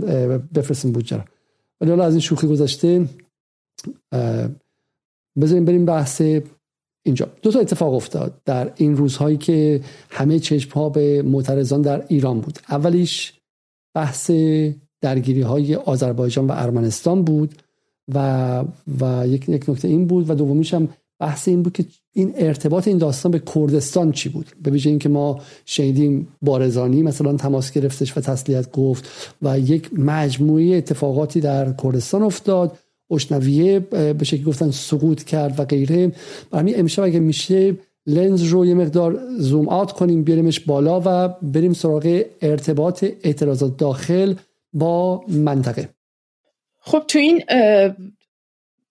بفرستین 0.55 0.91
بودجه 0.91 1.23
ولی 1.81 1.89
حالا 1.89 2.05
از 2.05 2.13
این 2.13 2.19
شوخی 2.19 2.47
گذاشته 2.47 3.05
بذاریم 5.41 5.65
بریم 5.65 5.85
بحث 5.85 6.21
اینجا. 7.05 7.27
دو 7.41 7.51
تا 7.51 7.59
اتفاق 7.59 7.93
افتاد 7.93 8.41
در 8.45 8.71
این 8.75 8.97
روزهایی 8.97 9.37
که 9.37 9.81
همه 10.09 10.39
چشم 10.39 10.71
ها 10.71 10.89
به 10.89 11.21
معترضان 11.21 11.81
در 11.81 12.05
ایران 12.07 12.41
بود. 12.41 12.59
اولیش 12.69 13.33
بحث 13.95 14.31
درگیری 15.01 15.41
های 15.41 15.75
آذربایجان 15.75 16.47
و 16.47 16.51
ارمنستان 16.51 17.23
بود 17.23 17.55
و 18.13 18.63
و 19.01 19.27
یک, 19.27 19.49
یک 19.49 19.69
نکته 19.69 19.87
این 19.87 20.07
بود 20.07 20.29
و 20.29 20.35
دومیش 20.35 20.73
هم 20.73 20.89
بحث 21.19 21.47
این 21.47 21.63
بود 21.63 21.73
که 21.73 21.85
این 22.13 22.33
ارتباط 22.35 22.87
این 22.87 22.97
داستان 22.97 23.31
به 23.31 23.41
کردستان 23.55 24.11
چی 24.11 24.29
بود؟ 24.29 24.45
به 24.63 24.71
ویژه 24.71 24.89
اینکه 24.89 25.09
ما 25.09 25.41
شنیدیم 25.65 26.27
بارزانی 26.41 27.01
مثلا 27.01 27.33
تماس 27.33 27.71
گرفتش 27.71 28.17
و 28.17 28.21
تسلیت 28.21 28.71
گفت 28.71 29.09
و 29.41 29.59
یک 29.59 29.89
مجموعه 29.97 30.77
اتفاقاتی 30.77 31.39
در 31.39 31.73
کردستان 31.83 32.23
افتاد. 32.23 32.77
اشنویه 33.11 33.79
به 33.79 34.23
شکلی 34.23 34.43
گفتن 34.43 34.71
سقوط 34.71 35.23
کرد 35.23 35.59
و 35.59 35.65
غیره. 35.65 36.11
برای 36.51 36.75
امشب 36.75 37.03
اگه 37.03 37.19
میشه 37.19 37.77
لنز 38.07 38.43
رو 38.43 38.65
یه 38.65 38.73
مقدار 38.73 39.19
زوم 39.37 39.69
آت 39.69 39.91
کنیم 39.91 40.23
بیاریمش 40.23 40.59
بالا 40.59 41.01
و 41.05 41.35
بریم 41.41 41.73
سراغ 41.73 42.21
ارتباط 42.41 43.05
اعتراضات 43.23 43.77
داخل 43.77 44.35
با 44.73 45.23
منطقه. 45.27 45.89
خب 46.79 47.03
تو 47.07 47.19
این 47.19 47.41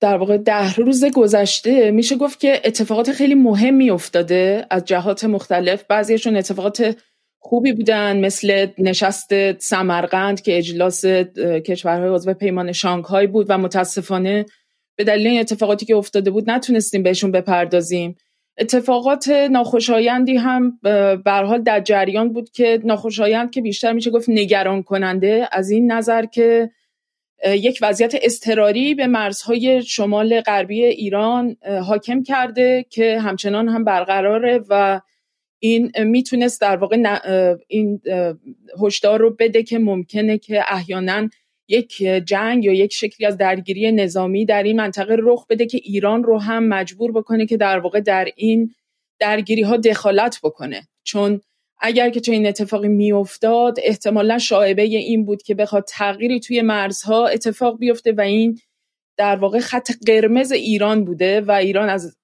در 0.01 0.17
واقع 0.17 0.37
ده 0.37 0.75
روز 0.75 1.05
گذشته 1.05 1.91
میشه 1.91 2.17
گفت 2.17 2.41
که 2.41 2.61
اتفاقات 2.65 3.13
خیلی 3.13 3.35
مهمی 3.35 3.91
افتاده 3.91 4.67
از 4.71 4.85
جهات 4.85 5.25
مختلف. 5.25 5.85
بعضیشون 5.89 6.37
اتفاقات 6.37 6.97
خوبی 7.39 7.73
بودن 7.73 8.21
مثل 8.21 8.67
نشست 8.79 9.59
سمرقند 9.59 10.41
که 10.41 10.59
اجلاس 10.59 11.05
کشورهای 11.67 12.09
عضو 12.09 12.35
پیمان 12.35 12.73
شانگهای 12.73 13.27
بود 13.27 13.47
و 13.49 13.59
متاسفانه 13.59 14.47
به 14.97 15.05
دلیل 15.05 15.27
این 15.27 15.41
اتفاقاتی 15.41 15.87
که 15.87 15.97
افتاده 15.97 16.31
بود 16.31 16.51
نتونستیم 16.51 17.03
بهشون 17.03 17.33
بپردازیم. 17.33 18.17
اتفاقات 18.59 19.29
ناخوشایندی 19.29 20.37
هم 20.37 20.79
به 20.83 21.21
حال 21.27 21.63
در 21.63 21.81
جریان 21.81 22.33
بود 22.33 22.51
که 22.51 22.81
ناخوشایند 22.85 23.51
که 23.51 23.61
بیشتر 23.61 23.93
میشه 23.93 24.11
گفت 24.11 24.29
نگران 24.29 24.83
کننده 24.83 25.49
از 25.53 25.71
این 25.71 25.93
نظر 25.93 26.27
که 26.27 26.71
یک 27.47 27.79
وضعیت 27.83 28.15
اضطراری 28.23 28.95
به 28.95 29.07
مرزهای 29.07 29.83
شمال 29.83 30.41
غربی 30.41 30.85
ایران 30.85 31.57
حاکم 31.87 32.23
کرده 32.23 32.87
که 32.91 33.21
همچنان 33.21 33.69
هم 33.69 33.85
برقراره 33.85 34.61
و 34.69 35.01
این 35.59 35.93
می‌تونست 36.05 36.61
در 36.61 36.77
واقع 36.77 37.19
این 37.69 38.01
هشدار 38.83 39.21
رو 39.21 39.37
بده 39.39 39.63
که 39.63 39.79
ممکنه 39.79 40.39
که 40.39 40.65
احیانا 40.69 41.29
یک 41.69 42.03
جنگ 42.03 42.65
یا 42.65 42.73
یک 42.73 42.93
شکلی 42.93 43.27
از 43.27 43.37
درگیری 43.37 43.93
نظامی 43.93 44.45
در 44.45 44.63
این 44.63 44.77
منطقه 44.77 45.17
رخ 45.19 45.47
بده 45.47 45.67
که 45.67 45.81
ایران 45.83 46.25
رو 46.25 46.39
هم 46.39 46.69
مجبور 46.69 47.13
بکنه 47.13 47.47
که 47.47 47.57
در 47.57 47.79
واقع 47.79 48.01
در 48.01 48.29
این 48.37 48.75
درگیری 49.19 49.63
ها 49.63 49.77
دخالت 49.77 50.39
بکنه. 50.43 50.89
چون 51.03 51.41
اگر 51.81 52.11
که 52.11 52.21
چنین 52.21 52.47
اتفاقی 52.47 52.89
میافتاد 52.89 53.79
احتمالا 53.83 54.39
شاعبه 54.39 54.83
این 54.83 55.25
بود 55.25 55.43
که 55.43 55.55
بخواد 55.55 55.85
تغییری 55.89 56.41
توی 56.41 56.63
مرزها 56.63 57.27
اتفاق 57.27 57.79
بیفته 57.79 58.13
و 58.13 58.21
این 58.21 58.59
در 59.17 59.37
واقع 59.37 59.61
خط 59.61 59.91
قرمز 60.07 60.53
ایران 60.53 61.05
بوده 61.05 61.41
و 61.41 61.51
ایران 61.51 61.89
از 61.89 62.17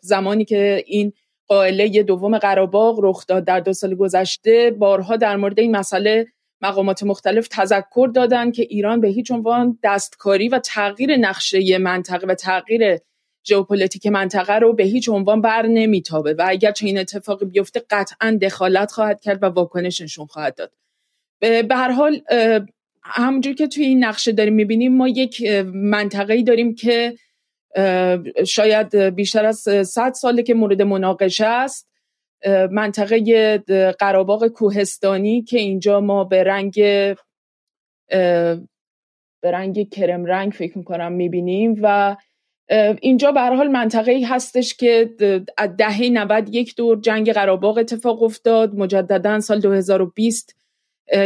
زمانی 0.00 0.44
که 0.44 0.84
این 0.86 1.12
قائله 1.46 2.02
دوم 2.02 2.38
قراباغ 2.38 3.00
رخ 3.02 3.26
داد 3.26 3.44
در 3.44 3.60
دو 3.60 3.72
سال 3.72 3.94
گذشته 3.94 4.70
بارها 4.78 5.16
در 5.16 5.36
مورد 5.36 5.60
این 5.60 5.76
مسئله 5.76 6.26
مقامات 6.62 7.02
مختلف 7.02 7.48
تذکر 7.48 8.10
دادن 8.14 8.50
که 8.50 8.62
ایران 8.62 9.00
به 9.00 9.08
هیچ 9.08 9.30
عنوان 9.30 9.78
دستکاری 9.82 10.48
و 10.48 10.58
تغییر 10.58 11.16
نقشه 11.16 11.78
منطقه 11.78 12.26
و 12.26 12.34
تغییر 12.34 12.98
ژئوپلیتیک 13.46 14.06
منطقه 14.06 14.54
رو 14.54 14.72
به 14.72 14.84
هیچ 14.84 15.08
عنوان 15.08 15.40
بر 15.40 15.66
نمیتابه 15.66 16.34
و 16.34 16.44
اگر 16.48 16.72
چنین 16.72 16.98
اتفاقی 16.98 17.46
بیفته 17.46 17.82
قطعا 17.90 18.38
دخالت 18.42 18.92
خواهد 18.92 19.20
کرد 19.20 19.42
و 19.42 19.46
واکنش 19.46 20.00
نشون 20.00 20.26
خواهد 20.26 20.54
داد. 20.54 20.72
به 21.40 21.66
هر 21.70 21.90
حال 21.90 22.20
همونجور 23.02 23.54
که 23.54 23.66
توی 23.66 23.84
این 23.84 24.04
نقشه 24.04 24.32
داریم 24.32 24.54
می‌بینیم 24.54 24.96
ما 24.96 25.08
یک 25.08 25.42
منطقه‌ای 25.74 26.42
داریم 26.42 26.74
که 26.74 27.14
شاید 28.46 28.96
بیشتر 28.96 29.44
از 29.44 29.58
100 29.84 30.12
ساله 30.12 30.42
که 30.42 30.54
مورد 30.54 30.82
مناقشه 30.82 31.46
است. 31.46 31.88
منطقه 32.70 33.58
قراباق 33.98 34.48
کوهستانی 34.48 35.42
که 35.42 35.58
اینجا 35.58 36.00
ما 36.00 36.24
به 36.24 36.44
رنگ 36.44 36.74
به 39.40 39.50
رنگ 39.50 39.88
کرم 39.90 40.24
رنگ 40.24 40.52
فکر 40.52 40.78
می‌کنم 40.78 41.12
می‌بینیم 41.12 41.80
و 41.82 42.16
اینجا 43.00 43.32
به 43.32 43.40
حال 43.40 43.68
منطقه 43.68 44.12
ای 44.12 44.22
هستش 44.22 44.74
که 44.74 45.10
از 45.58 45.70
دهه 45.76 46.08
90 46.08 46.54
یک 46.54 46.76
دور 46.76 47.00
جنگ 47.00 47.32
قراباق 47.32 47.78
اتفاق 47.78 48.22
افتاد. 48.22 48.74
مجددا 48.74 49.40
سال 49.40 49.60
2020 49.60 50.56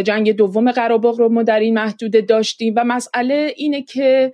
جنگ 0.04 0.32
دوم 0.32 0.72
قراباق 0.72 1.20
رو 1.20 1.28
ما 1.28 1.42
در 1.42 1.60
این 1.60 1.74
محدوده 1.74 2.20
داشتیم 2.20 2.74
و 2.76 2.84
مسئله 2.84 3.52
اینه 3.56 3.82
که 3.82 4.32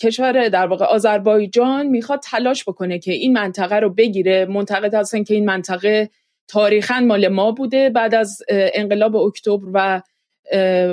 کشور 0.00 0.48
در 0.48 0.66
واقع 0.66 0.84
آذربایجان 0.84 1.86
می‌خواد 1.86 2.20
تلاش 2.22 2.64
بکنه 2.64 2.98
که 2.98 3.12
این 3.12 3.32
منطقه 3.32 3.76
رو 3.76 3.90
بگیره. 3.90 4.46
منتقد 4.46 4.94
هستن 4.94 5.24
که 5.24 5.34
این 5.34 5.44
منطقه 5.44 6.10
تاریخا 6.48 7.00
مال 7.00 7.28
ما 7.28 7.52
بوده. 7.52 7.90
بعد 7.90 8.14
از 8.14 8.42
انقلاب 8.48 9.16
اکتبر 9.16 9.64
و 9.72 10.02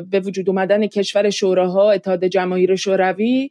به 0.01 0.19
وجود 0.25 0.49
اومدن 0.49 0.87
کشور 0.87 1.29
شوراها 1.29 1.91
اتحاد 1.91 2.25
جماهیر 2.25 2.75
شوروی 2.75 3.49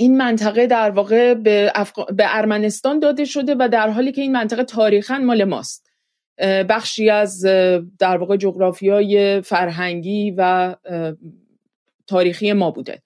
این 0.00 0.16
منطقه 0.16 0.66
در 0.66 0.90
واقع 0.90 1.34
به, 1.34 1.72
به 2.16 2.24
ارمنستان 2.36 2.98
داده 2.98 3.24
شده 3.24 3.54
و 3.58 3.68
در 3.72 3.90
حالی 3.90 4.12
که 4.12 4.20
این 4.20 4.32
منطقه 4.32 4.64
تاریخا 4.64 5.18
مال 5.18 5.44
ماست. 5.44 5.90
بخشی 6.68 7.10
از 7.10 7.44
در 7.98 8.16
واقع 8.16 8.36
جغرافیای 8.36 9.40
فرهنگی 9.40 10.34
و 10.36 10.74
تاریخی 12.06 12.52
ما 12.52 12.70
بوده. 12.70 13.02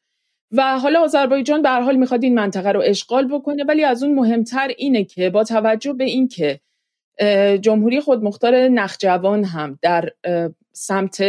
و 0.52 0.78
حالا 0.78 1.00
آذربایجان 1.00 1.62
به 1.62 1.68
هر 1.68 1.80
حال 1.80 1.96
می‌خواد 1.96 2.24
این 2.24 2.34
منطقه 2.34 2.72
رو 2.72 2.82
اشغال 2.84 3.28
بکنه 3.28 3.64
ولی 3.64 3.84
از 3.84 4.02
اون 4.02 4.14
مهمتر 4.14 4.68
اینه 4.76 5.04
که 5.04 5.30
با 5.30 5.44
توجه 5.44 5.92
به 5.92 6.04
اینکه 6.04 6.60
جمهوری 7.60 8.00
خودمختار 8.00 8.54
نخجوان 8.54 9.44
هم 9.44 9.78
در 9.82 10.12
سمت 10.72 11.22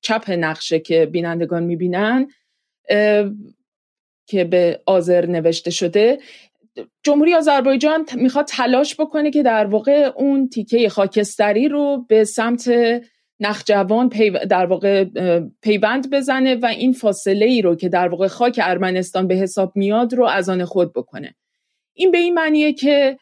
چپ 0.00 0.30
نقشه 0.30 0.78
که 0.78 1.06
بینندگان 1.06 1.62
می‌بینن 1.62 2.28
که 4.30 4.44
به 4.44 4.80
آذر 4.86 5.26
نوشته 5.26 5.70
شده 5.70 6.18
جمهوری 7.02 7.34
آذربایجان 7.34 8.06
می‌خواد 8.14 8.44
تلاش 8.44 9.00
بکنه 9.00 9.30
که 9.30 9.42
در 9.42 9.66
واقع 9.66 10.10
اون 10.16 10.48
تیکه 10.48 10.88
خاکستری 10.88 11.68
رو 11.68 12.04
به 12.08 12.24
سمت 12.24 12.70
نخجوان 13.40 14.08
در 14.50 14.66
واقع 14.66 15.04
پیوند 15.62 16.10
بزنه 16.10 16.54
و 16.54 16.66
این 16.66 16.92
فاصله 16.92 17.46
ای 17.46 17.62
رو 17.62 17.74
که 17.74 17.88
در 17.88 18.08
واقع 18.08 18.26
خاک 18.26 18.60
ارمنستان 18.62 19.26
به 19.26 19.34
حساب 19.34 19.72
میاد 19.74 20.14
رو 20.14 20.24
از 20.24 20.48
آن 20.48 20.64
خود 20.64 20.92
بکنه. 20.92 21.34
این 21.94 22.10
به 22.10 22.18
این 22.18 22.34
معنیه 22.34 22.72
که 22.72 23.18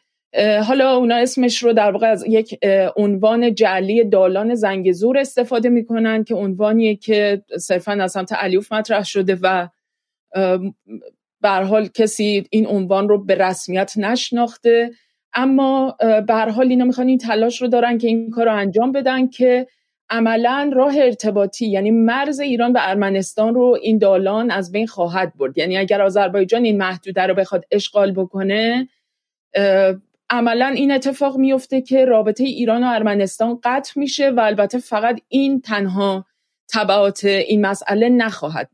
حالا 0.63 0.95
اونا 0.95 1.15
اسمش 1.15 1.63
رو 1.63 1.73
در 1.73 1.91
واقع 1.91 2.07
از 2.07 2.25
یک 2.27 2.59
عنوان 2.95 3.55
جعلی 3.55 4.03
دالان 4.03 4.55
زنگزور 4.55 5.17
استفاده 5.17 5.69
می‌کنن 5.69 6.23
که 6.23 6.35
عنوانیه 6.35 6.95
که 6.95 7.41
صرفا 7.59 7.91
از 7.91 8.11
سمت 8.11 8.33
علیوف 8.33 8.73
مطرح 8.73 9.03
شده 9.03 9.37
و 9.41 9.67
به 11.41 11.49
حال 11.49 11.87
کسی 11.87 12.43
این 12.49 12.67
عنوان 12.67 13.09
رو 13.09 13.23
به 13.25 13.35
رسمیت 13.35 13.93
نشناخته. 13.97 14.91
اما 15.33 15.97
به 16.27 16.35
حال 16.35 16.69
اینا 16.69 16.85
می‌خوان 16.85 17.07
این 17.07 17.17
تلاش 17.17 17.61
رو 17.61 17.67
دارن 17.67 17.97
که 17.97 18.07
این 18.07 18.29
کار 18.29 18.45
رو 18.45 18.55
انجام 18.55 18.91
بدن 18.91 19.27
که 19.27 19.67
عملا 20.09 20.71
راه 20.73 20.93
ارتباطی 20.97 21.67
یعنی 21.67 21.91
مرز 21.91 22.39
ایران 22.39 22.71
و 22.71 22.77
ارمنستان 22.81 23.53
رو 23.53 23.77
این 23.81 23.97
دالان 23.97 24.51
از 24.51 24.71
بین 24.71 24.87
خواهد 24.87 25.33
برد. 25.35 25.57
یعنی 25.57 25.77
اگر 25.77 26.01
آذربایجان 26.01 26.63
این 26.63 26.77
محدوده 26.77 27.21
رو 27.21 27.33
بخواد 27.33 27.65
اشغال 27.71 28.11
بکنه 28.11 28.87
عملا 30.29 30.67
این 30.67 30.91
اتفاق 30.91 31.37
میفته 31.37 31.81
که 31.81 32.05
رابطه 32.05 32.43
ایران 32.43 32.83
و 32.83 32.87
ارمنستان 32.87 33.59
قطع 33.63 33.99
میشه 33.99 34.29
و 34.29 34.39
البته 34.39 34.77
فقط 34.77 35.21
این 35.27 35.61
تنها 35.61 36.25
تبعات 36.73 37.25
این 37.25 37.65
مسئله 37.65 38.09
نخواهد 38.09 38.69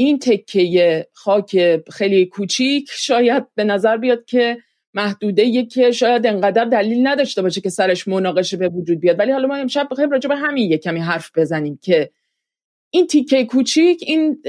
این 0.00 0.18
تکه 0.18 1.06
خاک 1.12 1.80
خیلی 1.90 2.26
کوچیک 2.26 2.88
شاید 2.90 3.44
به 3.54 3.64
نظر 3.64 3.96
بیاد 3.96 4.24
که 4.24 4.58
محدوده 4.94 5.64
که 5.66 5.90
شاید 5.90 6.26
انقدر 6.26 6.64
دلیل 6.64 7.06
نداشته 7.06 7.42
باشه 7.42 7.60
که 7.60 7.70
سرش 7.70 8.08
مناقشه 8.08 8.56
به 8.56 8.68
وجود 8.68 9.00
بیاد. 9.00 9.18
ولی 9.18 9.32
حالا 9.32 9.48
ما 9.48 9.56
امشب 9.56 9.88
بخوایم 9.90 10.10
راجع 10.10 10.28
به 10.28 10.36
همین 10.36 10.70
یک 10.70 10.82
کمی 10.82 11.00
حرف 11.00 11.30
بزنیم 11.36 11.78
که 11.82 12.10
این 12.90 13.06
تیکه 13.06 13.44
کوچیک 13.44 14.04
این 14.06 14.42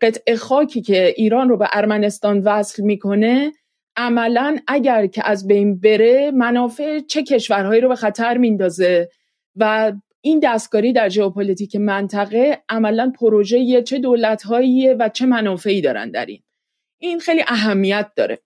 قطعه 0.00 0.36
خاکی 0.36 0.82
که 0.82 1.14
ایران 1.16 1.48
رو 1.48 1.56
به 1.56 1.68
ارمنستان 1.72 2.38
وصل 2.38 2.82
می‌کنه 2.82 3.52
عملا 3.96 4.56
اگر 4.66 5.06
که 5.06 5.28
از 5.30 5.46
بین 5.46 5.80
بره 5.80 6.30
منافع 6.30 7.00
چه 7.00 7.22
کشورهایی 7.22 7.80
رو 7.80 7.88
به 7.88 7.96
خطر 7.96 8.38
میندازه؟ 8.38 9.08
و 9.56 9.92
این 10.26 10.40
دستکاری 10.42 10.92
در 10.92 11.08
ژئوپلیتیک 11.08 11.76
منطقه 11.76 12.62
عملا 12.68 13.12
پروژه 13.20 13.82
چه 13.82 13.98
دولتهاییه 13.98 14.94
و 14.94 15.08
چه 15.08 15.26
منافعی 15.26 15.80
دارن 15.80 16.10
در 16.10 16.26
این. 16.26 16.42
این 16.98 17.18
خیلی 17.18 17.42
اهمیت 17.46 18.10
داره. 18.16 18.38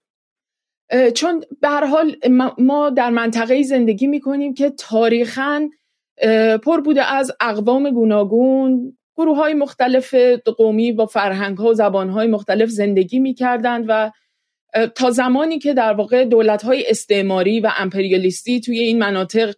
چون 1.14 1.44
به 1.60 1.68
حال 1.68 2.16
ما 2.58 2.90
در 2.90 3.10
منطقه 3.10 3.62
زندگی 3.62 4.06
می‌کنیم 4.06 4.54
که 4.54 4.70
تاریخا 4.70 5.68
پر 6.62 6.80
بوده 6.80 7.12
از 7.12 7.32
اقوام 7.40 7.90
گوناگون 7.90 8.98
گروه 9.16 9.36
های 9.36 9.54
مختلف 9.54 10.14
قومی 10.56 10.92
با 10.92 11.06
فرهنگ 11.06 11.58
ها 11.58 11.68
و 11.68 11.74
زبان 11.74 12.10
های 12.10 12.28
مختلف 12.28 12.68
زندگی 12.68 13.18
می‌کردند 13.18 13.84
و 13.88 14.10
تا 14.94 15.10
زمانی 15.10 15.58
که 15.58 15.74
در 15.74 15.92
واقع 15.92 16.24
دولت 16.24 16.62
های 16.62 16.84
استعماری 16.88 17.60
و 17.60 17.70
امپریالیستی 17.78 18.60
توی 18.60 18.78
این 18.78 18.98
مناطق 18.98 19.54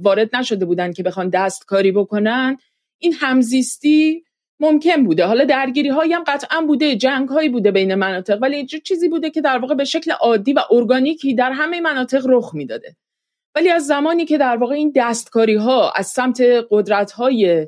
وارد 0.00 0.36
نشده 0.36 0.64
بودند 0.64 0.94
که 0.94 1.02
بخوان 1.02 1.28
دستکاری 1.28 1.92
بکنن 1.92 2.56
این 2.98 3.14
همزیستی 3.20 4.24
ممکن 4.60 5.04
بوده. 5.04 5.24
حالا 5.24 5.44
درگیری 5.44 5.88
هایی 5.88 6.12
هم 6.12 6.24
قطعا 6.26 6.60
بوده 6.60 6.96
جنگ 6.96 7.28
هایی 7.28 7.48
بوده 7.48 7.70
بین 7.70 7.94
مناطق 7.94 8.38
ولی 8.42 8.66
چیزی 8.66 9.08
بوده 9.08 9.30
که 9.30 9.40
در 9.40 9.58
واقع 9.58 9.74
به 9.74 9.84
شکل 9.84 10.10
عادی 10.10 10.52
و 10.52 10.60
ارگانیکی 10.70 11.34
در 11.34 11.52
همه 11.52 11.80
مناطق 11.80 12.26
رخ 12.28 12.54
می‌داده. 12.54 12.96
ولی 13.54 13.68
از 13.68 13.86
زمانی 13.86 14.24
که 14.24 14.38
در 14.38 14.56
واقع 14.56 14.74
این 14.74 14.92
دستکاری 14.96 15.54
ها 15.54 15.90
از 15.90 16.06
سمت 16.06 16.42
قدرت 16.70 17.12
های 17.12 17.66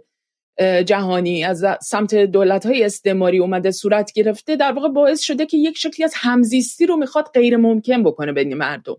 جهانی 0.87 1.45
از 1.45 1.65
سمت 1.83 2.15
دولت 2.15 2.67
های 2.67 2.85
استعماری 2.85 3.39
اومده 3.39 3.71
صورت 3.71 4.13
گرفته 4.13 4.57
در 4.57 4.73
واقع 4.73 4.89
باعث 4.89 5.21
شده 5.21 5.47
که 5.47 5.57
یک 5.57 5.79
شکلی 5.79 6.05
از 6.05 6.13
همزیستی 6.17 6.87
رو 6.87 6.97
می‌خواد 6.97 7.31
غیر 7.35 7.57
ممکن 7.57 8.03
بکنه 8.03 8.33
بین 8.33 8.55
مردم. 8.55 8.97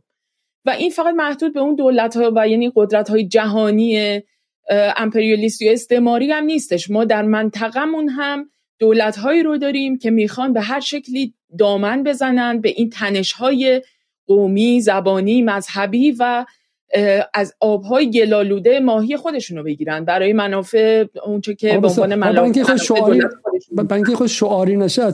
و 0.66 0.70
این 0.70 0.90
فقط 0.90 1.14
محدود 1.16 1.54
به 1.54 1.60
اون 1.60 1.76
دولت 1.76 2.18
ها 2.18 2.32
و 2.36 2.48
یعنی 2.48 2.72
قدرت 2.76 3.10
های 3.10 3.28
جهانی 3.28 4.22
امپریالیستی 4.98 5.70
و 5.70 5.72
استعماری 5.72 6.32
هم 6.32 6.44
نیستش. 6.44 6.90
ما 6.90 7.06
در 7.06 7.22
منطقمون 7.22 8.10
هم 8.10 8.50
دولت 8.80 9.18
هایی 9.18 9.44
رو 9.44 9.58
داریم 9.58 9.98
که 9.98 10.12
می‌خوان 10.12 10.54
به 10.54 10.62
هر 10.62 10.80
شکلی 10.80 11.34
دامن 11.60 12.04
بزنن 12.04 12.62
به 12.62 12.70
این 12.70 12.90
تنش 12.90 13.32
های 13.32 13.82
قومی، 14.28 14.82
زبانی، 14.82 15.42
مذهبی 15.42 16.16
و 16.20 16.46
از 17.34 17.54
آبهای 17.60 18.12
گلالوده 18.12 18.80
ماهی 18.80 19.18
خودشون 19.18 19.58
رو 19.58 19.64
بگیرن. 19.64 20.06
برای 20.06 20.34
منافع 20.34 21.06
اونچه 21.26 21.56
که 21.56 21.78
به 21.78 21.88
عنوان 21.88 22.16
منافع 22.16 22.76
شعاری 22.76 23.22
خود 24.16 24.28
شعاری 24.28 24.78
نشه. 24.78 25.12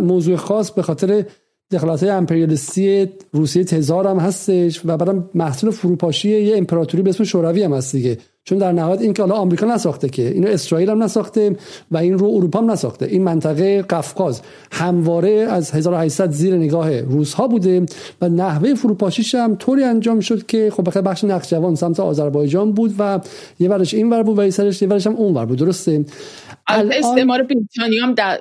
موضوع 0.00 0.36
خاص 0.36 0.70
به 0.70 0.82
خاطر 0.82 1.24
دخالت 1.70 2.02
های 2.02 2.12
امپریالیستی 2.12 3.08
روسیه 3.32 3.64
تزار 3.64 4.06
هم 4.06 4.18
هستش 4.18 4.80
و 4.84 4.96
بعدم 4.96 5.30
محصول 5.34 5.70
فروپاشی 5.70 6.40
یه 6.40 6.56
امپراتوری 6.56 7.02
به 7.02 7.10
اسم 7.10 7.24
شوروی 7.24 7.62
هم 7.62 7.72
هست 7.72 7.92
دیگه. 7.96 8.18
چون 8.46 8.58
در 8.58 8.72
نهایت 8.72 9.00
این 9.00 9.12
که 9.12 9.22
حالا 9.22 9.34
آمریکا 9.34 9.66
نساخته 9.66 10.08
که 10.08 10.28
اینو 10.28 10.48
اسرائیل 10.48 10.90
هم 10.90 11.02
نساخته 11.02 11.56
و 11.90 11.96
این 11.96 12.18
رو 12.18 12.26
اروپا 12.26 12.58
هم 12.58 12.70
نساخته. 12.70 13.06
این 13.06 13.22
منطقه 13.22 13.82
قفقاز. 13.82 14.40
همواره 14.72 15.30
از 15.30 15.70
1800 15.70 16.30
زیر 16.30 16.56
نگاه 16.56 17.00
روس 17.00 17.34
ها 17.34 17.48
بوده 17.48 17.86
و 18.20 18.28
نحوه 18.28 18.74
فروپاشیش 18.74 19.34
هم 19.34 19.56
طوری 19.56 19.84
انجام 19.84 20.20
شد 20.20 20.46
که 20.46 20.70
خب 20.70 20.82
بخاطر 20.82 21.00
بخش 21.00 21.24
نقشجوان 21.24 21.74
سمت 21.74 22.00
آذربایجان 22.00 22.72
بود 22.72 22.94
و 22.98 23.20
یه 23.58 23.68
ورش 23.68 23.94
این 23.94 24.10
ور 24.10 24.22
بود 24.22 24.38
و 24.38 24.44
یه 24.44 24.50
سرش 24.50 24.82
یه 24.82 24.88
ورش 24.88 25.06
هم 25.06 25.16
اون 25.16 25.34
ور 25.34 25.44
بود. 25.44 25.58
درسته؟ 25.58 26.04
استعمار 26.68 27.42
بریتانیا 27.42 28.02
هم 28.02 28.14
در, 28.14 28.38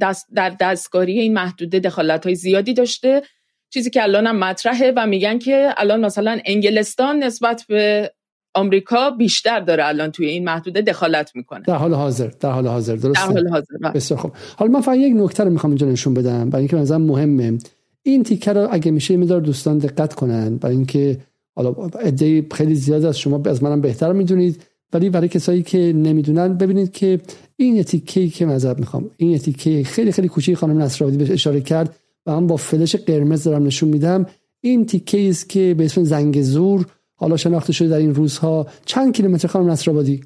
دست 0.00 0.26
در 0.34 0.56
دستکاری 0.60 1.20
این 1.20 1.34
محدوده 1.34 1.80
دخالت 1.80 2.24
های 2.24 2.34
زیادی 2.34 2.74
داشته. 2.74 3.22
چیزی 3.70 3.90
که 3.90 4.02
الان 4.02 4.26
هم 4.26 4.38
مطرحه 4.38 4.92
و 4.96 5.06
میگن 5.06 5.38
که 5.38 5.74
الان 5.76 6.04
مثلا 6.04 6.38
انگلستان 6.44 7.18
نسبت 7.22 7.64
به 7.68 8.12
آمریکا 8.54 9.10
بیشتر 9.10 9.60
داره 9.60 9.86
الان 9.86 10.10
توی 10.10 10.26
این 10.26 10.44
محدوده 10.44 10.82
دخالت 10.82 11.36
می‌کنه. 11.36 11.64
در 11.66 11.74
حال 11.74 11.94
حاضر 11.94 12.30
در 12.40 12.50
حال 12.50 12.66
حاضر 12.66 12.96
درسته؟ 12.96 13.26
در 13.26 13.32
حال 13.32 13.48
حاضر 13.48 13.76
بله. 13.80 13.92
بسیار 13.92 14.20
خوب. 14.20 14.32
حالا 14.56 14.70
من 14.70 14.80
فقط 14.80 14.96
یک 14.96 15.12
نکته 15.16 15.44
رو 15.44 15.50
می‌خوام 15.50 15.70
اینجا 15.70 15.86
نشون 15.86 16.14
بدم. 16.14 16.50
برای 16.50 16.60
اینکه 16.60 16.76
مثلا 16.76 16.98
مهمه. 16.98 17.58
این 18.02 18.22
تیکه 18.22 18.52
رو 18.52 18.68
اگه 18.70 18.90
میشه 18.90 19.16
میدار 19.16 19.40
دوستان 19.40 19.78
دقت 19.78 20.14
کنن. 20.14 20.56
برای 20.56 20.76
اینکه 20.76 21.18
حالا 21.54 21.70
عده 22.00 22.46
خیلی 22.52 22.74
زیاد 22.74 23.04
از 23.04 23.18
شما 23.18 23.42
از 23.46 23.62
منم 23.62 23.80
بهتر 23.80 24.12
می‌دونید. 24.12 24.62
ولی 24.92 25.10
برای 25.10 25.28
کسایی 25.28 25.62
که 25.62 25.78
نمی‌دونن 25.78 26.56
ببینید 26.56 26.92
که 26.92 27.20
این 27.56 27.82
تیکه 27.82 28.28
که 28.28 28.46
مذهب 28.46 28.78
می‌خوام 28.78 29.10
این 29.16 29.38
تیکه 29.38 29.84
خیلی 29.84 30.12
خیلی 30.12 30.28
کوچیک 30.28 30.54
خانم 30.54 30.78
نصرآبادی 30.82 31.18
بهش 31.18 31.30
اشاره 31.30 31.60
کرد 31.60 31.96
و 32.26 32.40
من 32.40 32.46
با 32.46 32.56
فلش 32.56 32.96
قرمز 32.96 33.44
دارم 33.44 33.66
نشون 33.66 33.88
میدم. 33.88 34.26
این 34.60 34.86
تیکه 34.86 35.28
است 35.28 35.48
که 35.48 35.74
به 35.78 35.84
اسم 35.84 36.04
زنگ 36.04 36.42
زور 36.42 36.86
حالا 37.14 37.36
شناخته 37.36 37.72
شده 37.72 37.88
در 37.88 37.96
این 37.96 38.14
روزها. 38.14 38.66
چند 38.84 39.14
کیلومتر 39.16 39.48
خانم 39.48 39.70
نصرآبادی؟ 39.70 40.24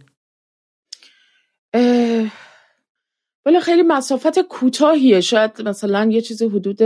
ولی 3.46 3.60
خیلی 3.62 3.82
مسافت 3.82 4.38
کوتاهیه. 4.38 5.20
شاید 5.20 5.62
مثلا 5.64 6.08
یه 6.10 6.20
چیز 6.20 6.42
حدود 6.42 6.82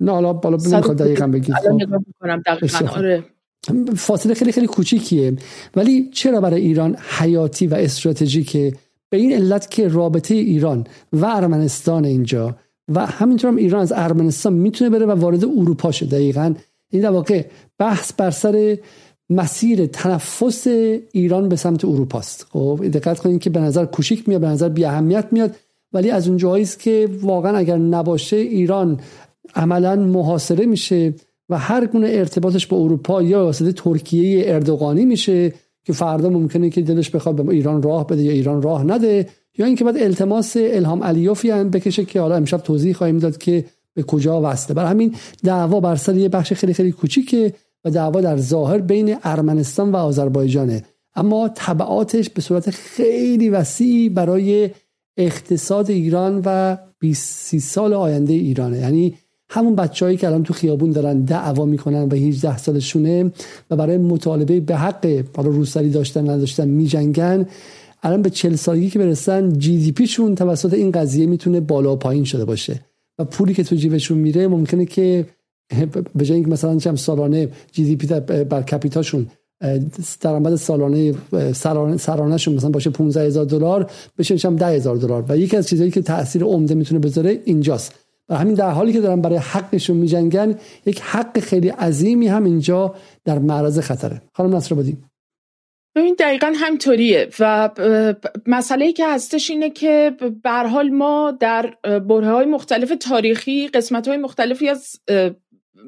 نه 0.00 0.12
حالا 0.12 0.32
بالا 0.32 0.56
نمی‌خواد 0.56 0.96
دقیقا 0.96 1.26
بگید. 1.26 1.54
خب. 1.54 2.98
آره. 2.98 3.24
فاصله 3.96 4.34
خیلی 4.34 4.52
خیلی 4.52 4.66
کوچیکیه. 4.66 5.36
ولی 5.76 6.10
چرا 6.12 6.40
برای 6.40 6.60
ایران 6.60 6.96
حیاتی 7.18 7.66
و 7.66 7.74
استراتژیکه؟ 7.74 8.72
به 9.10 9.16
این 9.16 9.32
علت 9.32 9.70
که 9.70 9.88
رابطه 9.88 10.34
ایران 10.34 10.86
و 11.12 11.26
ارمنستان 11.26 12.04
اینجا 12.04 12.56
و 12.94 13.06
همینطور 13.06 13.50
هم 13.50 13.56
ایران 13.56 13.80
از 13.80 13.92
ارمنستان 13.96 14.52
می‌تونه 14.52 14.90
بره 14.90 15.06
و 15.06 15.10
وارد 15.10 15.44
اروپا 15.44 15.90
شه. 15.90 16.06
دقیقا. 16.06 16.54
این 16.90 17.02
در 17.02 17.10
واقع 17.10 17.44
بحث 17.78 18.12
بر 18.12 18.30
سر 18.30 18.78
مسیر 19.30 19.86
تنفس 19.86 20.66
ایران 21.12 21.48
به 21.48 21.56
سمت 21.56 21.84
اروپا 21.84 22.18
است. 22.18 22.46
خب 22.50 22.88
دقت 22.92 23.18
کنید 23.18 23.40
که 23.40 23.50
به 23.50 23.60
نظر 23.60 23.84
کوچیک 23.84 24.28
میاد 24.28 24.40
به 24.40 24.46
نظر 24.46 24.68
بی 24.68 24.84
اهمیت 24.84 25.28
میاد. 25.30 25.56
ولی 25.92 26.10
از 26.10 26.28
اون 26.28 26.36
جایی 26.36 26.62
است 26.62 26.80
که 26.80 27.08
واقعا 27.22 27.56
اگر 27.56 27.76
نباشه 27.76 28.36
ایران 28.36 29.00
عملا 29.54 29.96
محاصره 29.96 30.66
میشه. 30.66 31.14
و 31.48 31.58
هر 31.58 31.86
گونه 31.86 32.08
ارتباطش 32.10 32.66
با 32.66 32.76
اروپا 32.76 33.22
یا 33.22 33.44
واسطه 33.44 33.72
ترکیه 33.72 34.54
اردوغانی 34.54 35.04
میشه 35.04 35.52
که 35.84 35.92
فردا 35.92 36.28
ممکنه 36.28 36.70
که 36.70 36.82
دلش 36.82 37.10
بخواد 37.10 37.44
به 37.44 37.52
ایران 37.52 37.82
راه 37.82 38.06
بده 38.06 38.22
یا 38.22 38.32
ایران 38.32 38.62
راه 38.62 38.84
نده 38.84 39.28
یا 39.58 39.66
اینکه 39.66 39.84
بعد 39.84 39.96
التماس 39.98 40.56
الهام 40.60 41.04
علیوفی 41.04 41.50
هم 41.50 41.70
بکشه 41.70 42.04
که 42.04 42.20
حالا 42.20 42.36
امشب 42.36 42.56
توضیح 42.58 42.92
خواهیم 42.92 43.18
داد 43.18 43.38
که 43.38 43.64
به 43.94 44.02
کجا 44.02 44.40
وصله. 44.44 44.74
برای 44.74 44.90
همین 44.90 45.14
دعوا 45.44 45.80
بر 45.80 45.96
سر 45.96 46.16
یه 46.16 46.28
بخش 46.28 46.52
خیلی 46.52 46.74
خیلی 46.74 46.92
کوچیکه 46.92 47.52
و 47.84 47.90
دعوا 47.90 48.20
در 48.20 48.36
ظاهر 48.36 48.78
بین 48.78 49.16
ارمنستان 49.22 49.92
و 49.92 49.96
آذربایجانه. 49.96 50.84
اما 51.14 51.50
تبعاتش 51.54 52.30
به 52.30 52.40
صورت 52.40 52.70
خیلی 52.70 53.48
وسیعی 53.48 54.08
برای 54.08 54.70
اقتصاد 55.16 55.90
ایران 55.90 56.42
و 56.44 56.76
20 56.98 57.58
سال 57.58 57.94
آینده 57.94 58.32
ایرانه. 58.32 58.78
یعنی 58.78 59.14
همون 59.50 59.74
بچههایی 59.74 60.16
که 60.16 60.26
الان 60.26 60.42
تو 60.42 60.54
خیابون 60.54 60.90
دارن 60.90 61.20
دعوا 61.20 61.64
می‌کنن 61.64 62.02
و 62.02 62.14
18 62.14 62.58
سالشونه 62.58 63.32
و 63.70 63.76
برای 63.76 63.98
مطالبه 63.98 64.60
به 64.60 64.76
حق 64.76 65.24
حالا 65.36 65.48
روسری 65.48 65.90
داشتن 65.90 66.30
نداشتن 66.30 66.68
میجنگن 66.68 67.46
الان 68.02 68.22
به 68.22 68.30
40 68.30 68.54
سالگی 68.54 68.90
که 68.90 68.98
برسن 68.98 69.58
جی 69.58 69.78
دی 69.78 69.92
پیشون 69.92 70.34
توسط 70.34 70.74
این 70.74 70.90
قضیه 70.90 71.26
می‌تونه 71.26 71.60
بالا 71.60 71.92
و 71.92 71.96
پایین 71.96 72.24
شده 72.24 72.44
باشه 72.44 72.80
و 73.18 73.24
پولی 73.24 73.54
که 73.54 73.64
تو 73.64 73.76
جیبشون 73.76 74.18
میره 74.18 74.48
ممکنه 74.48 74.84
که 74.84 75.26
به 76.14 76.24
جای 76.24 76.34
اینکه 76.34 76.50
مثلا 76.50 76.76
چم 76.76 76.96
سالانه 76.96 77.48
جی 77.72 77.84
دی 77.84 77.96
پی 77.96 78.06
بر 78.44 78.62
کپیتاشون 78.62 79.26
درآمد 80.20 80.56
سالانه 80.56 81.14
سرانه 81.96 82.36
شون 82.36 82.54
مثلا 82.54 82.70
باشه 82.70 82.90
15 82.90 83.20
هزار 83.20 83.44
دلار 83.44 83.90
بشه 84.18 84.38
چم 84.38 84.56
10 84.56 84.66
هزار 84.66 84.96
دلار. 84.96 85.24
و 85.28 85.36
یکی 85.36 85.56
از 85.56 85.68
چیزهایی 85.68 85.90
که 85.90 86.02
تاثیر 86.02 86.44
عمده 86.44 86.74
می‌تونه 86.74 87.00
بذاره 87.00 87.40
اینجاست. 87.44 87.94
و 88.28 88.36
همین 88.36 88.54
در 88.54 88.70
حالی 88.70 88.92
که 88.92 89.00
دارن 89.00 89.20
برای 89.20 89.38
حقشون 89.38 89.96
میجنگن 89.96 90.58
یک 90.86 91.00
حق 91.00 91.40
خیلی 91.40 91.68
عظیمی 91.68 92.28
هم 92.28 92.44
اینجا 92.44 92.94
در 93.24 93.38
معرض 93.38 93.78
خطره. 93.78 94.22
خانم 94.32 94.56
نصر 94.56 94.74
بودیم 94.74 95.10
ببین 95.98 96.16
دقیقا 96.18 96.52
همطوریه 96.56 97.28
و 97.38 97.70
مسئله 98.46 98.84
ای 98.84 98.92
که 98.92 99.08
هستش 99.08 99.50
اینه 99.50 99.70
که 99.70 100.16
حال 100.44 100.90
ما 100.90 101.36
در 101.40 101.74
بره 101.82 102.30
های 102.30 102.46
مختلف 102.46 102.92
تاریخی 103.00 103.68
قسمت 103.68 104.08
های 104.08 104.16
مختلفی 104.16 104.68
از 104.68 104.96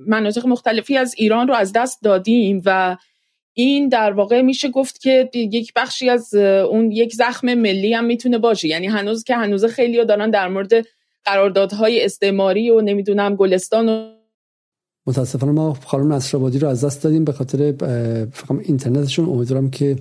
مناطق 0.06 0.46
مختلفی 0.46 0.96
از 0.96 1.14
ایران 1.16 1.48
رو 1.48 1.54
از 1.54 1.72
دست 1.72 2.02
دادیم 2.02 2.62
و 2.64 2.96
این 3.52 3.88
در 3.88 4.12
واقع 4.12 4.42
میشه 4.42 4.68
گفت 4.68 5.00
که 5.00 5.30
یک 5.34 5.72
بخشی 5.76 6.08
از 6.08 6.34
اون 6.34 6.90
یک 6.92 7.14
زخم 7.14 7.54
ملی 7.54 7.94
هم 7.94 8.04
می‌تونه 8.04 8.38
باشه. 8.38 8.68
یعنی 8.68 8.86
هنوز 8.86 9.24
که 9.24 9.36
هنوز 9.36 9.64
خیلی 9.64 10.04
دارن 10.04 10.30
در 10.30 10.48
مورد 10.48 10.72
قراردادهای 11.24 12.04
استعماری 12.04 12.70
و 12.70 12.80
نمی‌دونم 12.80 13.36
گلستان 13.36 13.88
و 13.88 14.12
متاسفانه 15.06 15.52
ما 15.52 15.74
خانم 15.74 16.12
نصرآبادی 16.12 16.58
رو 16.58 16.68
از 16.68 16.84
دست 16.84 17.02
دادیم 17.02 17.24
به 17.24 17.32
خاطر 17.32 17.74
اینترنتشون. 18.62 19.28
امیدوارم 19.28 19.70
که 19.70 19.96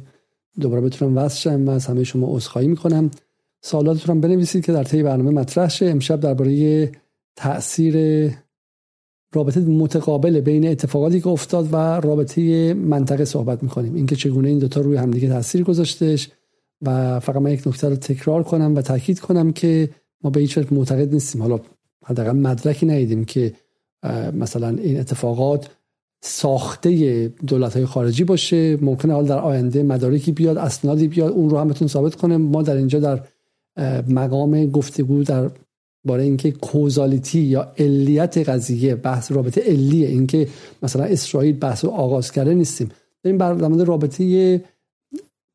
دوباره 0.60 0.82
بتونم 0.82 1.18
وصل 1.18 1.40
شم 1.40 1.70
از 1.70 1.86
همه 1.86 2.04
شما 2.04 2.36
عذرخواهی 2.36 2.68
می‌کنم. 2.68 3.12
سوالاتتون 3.62 4.16
هم 4.16 4.22
بنویسید 4.22 4.66
که 4.66 4.72
در 4.72 4.84
طی 4.84 5.04
برنامه 5.04 5.32
مطرح 5.32 5.70
شه. 5.70 5.86
امشب 5.86 6.20
درباره 6.20 6.92
تاثیر 7.36 7.96
رابطه 9.34 9.60
متقابل 9.60 10.42
بین 10.42 10.68
اتفاقاتی 10.68 11.22
که 11.22 11.28
افتاد 11.28 11.74
و 11.74 11.76
رابطه 11.76 12.74
منطقه 12.74 13.26
صحبت 13.26 13.64
می‌کنیم. 13.64 13.96
اینکه 13.96 14.16
چگونه 14.16 14.50
این 14.50 14.60
دوتا 14.60 14.82
روی 14.82 14.98
همدیگه 14.98 15.30
تاثیر 15.30 15.64
گذاشتش 15.64 16.30
و 16.82 17.20
فقط 17.20 17.36
من 17.36 17.52
یک 17.52 17.68
نکته 17.68 17.90
رو 17.90 17.96
تکرار 17.96 18.44
کنم 18.44 18.76
و 18.76 18.82
تاکید 18.82 19.20
کنم 19.20 19.52
که 19.52 19.90
ما 20.24 20.30
به 20.30 20.40
هیچ 20.40 20.58
وجه 20.58 20.68
معتقد 20.74 21.14
نیستیم. 21.14 21.42
حالا 21.42 21.60
حداقل 22.06 22.32
مدرکی 22.32 22.86
ندیدیم 22.86 23.26
که 23.26 23.54
مثلا 24.34 24.70
این 24.70 25.00
اتفاقات 25.00 25.70
ساخته 26.22 27.28
دولت 27.28 27.76
های 27.76 27.86
خارجی 27.86 28.24
باشه. 28.24 28.78
ممکنه 28.82 29.14
حال 29.14 29.26
در 29.26 29.40
آینده 29.40 29.84
مدارکی 29.84 30.32
بیاد 30.32 30.58
اسنادی 30.58 31.08
بیاد 31.08 31.32
اون 31.32 31.50
رو 31.50 31.58
هم 31.58 31.68
بتون 31.68 31.88
ثابت 31.88 32.16
کنه 32.16 32.38
ما 32.38 32.62
در 32.62 32.76
اینجا 32.76 33.00
در 33.00 33.20
مقام 34.08 34.66
گفتگو 34.66 35.24
در 35.24 35.50
برای 36.06 36.24
اینکه 36.24 36.52
کوزالیتی 36.52 37.40
یا 37.40 37.72
علیت 37.78 38.50
قضیه 38.50 38.96
بحث 38.96 39.32
رابطه 39.32 39.62
علیه 39.62 40.08
اینکه 40.08 40.48
مثلا 40.84 41.04
اسرائیل 41.04 41.58
بحث 41.58 41.86
رو 41.86 41.92
آغاز 41.92 42.32
کرده 42.32 42.54
نیستیم. 42.54 42.90
داریم 43.24 43.38
بر 43.38 43.54
مورد 43.54 43.82
رابطه 43.82 44.62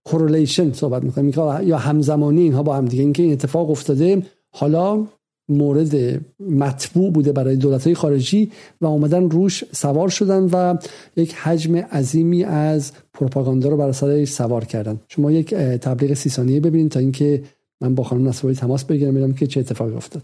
کورلیشن 0.05 0.73
صحبت 0.73 1.03
می‌کنیم. 1.03 1.33
یا 1.63 1.79
همزمانی 1.79 2.41
اینها 2.41 2.63
با 2.63 2.77
هم 2.77 2.85
دیگه. 2.85 3.03
اینکه 3.03 3.23
این 3.23 3.33
اتفاق 3.33 3.71
افتاده 3.71 4.23
حالا 4.55 5.07
مورد 5.49 6.21
مطبوع 6.41 7.13
بوده 7.13 7.33
برای 7.33 7.57
دولت 7.57 7.85
های 7.85 7.95
خارجی 7.95 8.53
و 8.81 8.87
آمدن 8.87 9.31
روش 9.31 9.65
سوار 9.73 10.09
شدن 10.09 10.43
و 10.53 10.77
یک 11.17 11.35
حجم 11.35 11.77
عظیمی 11.77 12.45
از 12.45 12.93
پروپاگاندا 13.15 13.69
رو 13.69 13.77
بر 13.77 13.93
سرش 13.93 14.29
سوار 14.29 14.65
کردن. 14.65 15.01
شما 15.09 15.33
یک 15.33 15.55
تبلیغ 15.55 16.15
سی 16.15 16.31
ثانیه 16.31 16.61
ببینید 16.61 16.91
تا 16.91 17.01
اینکه 17.01 17.43
من 17.81 17.95
با 17.95 18.05
خانم 18.05 18.29
نصرانی 18.29 18.57
تماس 18.57 18.85
بگیرم 18.85 19.15
ببینم 19.15 19.35
که 19.35 19.47
چه 19.47 19.61
اتفاقی 19.61 19.95
افتاد. 19.95 20.23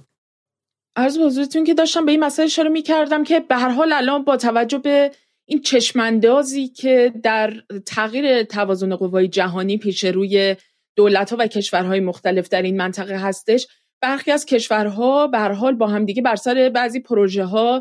عرض 0.96 1.18
حضورتون 1.18 1.64
که 1.64 1.74
داشتم 1.74 2.04
به 2.04 2.10
این 2.10 2.24
مسئله 2.24 2.46
اشاره 2.46 2.68
می‌کردم 2.68 3.24
که 3.24 3.40
به 3.40 3.56
هر 3.56 3.68
حال 3.68 3.92
الان 3.92 4.24
با 4.24 4.36
توجه 4.36 4.78
به 4.78 5.10
این 5.44 5.60
چشماندازی 5.60 6.68
که 6.68 7.12
در 7.22 7.52
تغییر 7.86 8.42
توازن 8.42 8.96
قوای 8.96 9.28
جهانی 9.28 9.78
پیش 9.78 10.04
روی 10.04 10.56
دولت 10.96 11.30
ها 11.30 11.36
و 11.40 11.46
کشورهای 11.46 12.00
مختلف 12.00 12.48
در 12.48 12.62
این 12.62 12.76
منطقه 12.76 13.16
هستش 13.16 13.66
برخی 14.00 14.30
از 14.30 14.46
کشورها 14.46 15.26
به 15.26 15.38
حال 15.38 15.74
با 15.74 15.86
همدیگه 15.86 16.22
بر 16.22 16.36
سر 16.36 16.70
بعضی 16.74 17.00
پروژه 17.00 17.44
ها 17.44 17.80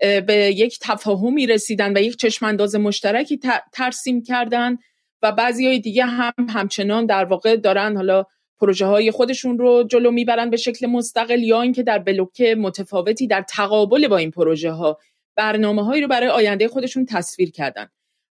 به 0.00 0.52
یک 0.56 0.78
تفاهمی 0.82 1.46
رسیدن 1.46 1.96
و 1.96 2.00
یک 2.00 2.16
چشمانداز 2.16 2.76
مشترکی 2.76 3.40
ترسیم 3.72 4.22
کردن 4.22 4.78
و 5.22 5.32
بعضی 5.32 5.66
های 5.66 5.78
دیگه 5.78 6.04
هم 6.04 6.32
همچنان 6.48 7.06
در 7.06 7.24
واقع 7.24 7.56
دارن 7.56 7.96
حالا 7.96 8.24
پروژه 8.60 8.86
های 8.86 9.10
خودشون 9.10 9.58
رو 9.58 9.82
جلو 9.82 10.10
می‌برن 10.10 10.50
به 10.50 10.56
شکل 10.56 10.86
مستقل 10.86 11.42
یا 11.42 11.62
اینکه 11.62 11.82
در 11.82 11.98
بلوک 11.98 12.40
متفاوتی 12.40 13.26
در 13.26 13.42
تقابل 13.42 14.08
با 14.08 14.16
این 14.16 14.30
پروژه 14.30 14.70
ها 14.70 14.98
برنامه 15.36 15.84
هایی 15.84 16.02
رو 16.02 16.08
برای 16.08 16.28
آینده 16.28 16.68
خودشون 16.68 17.06
تصویر 17.06 17.50
کردن. 17.50 17.88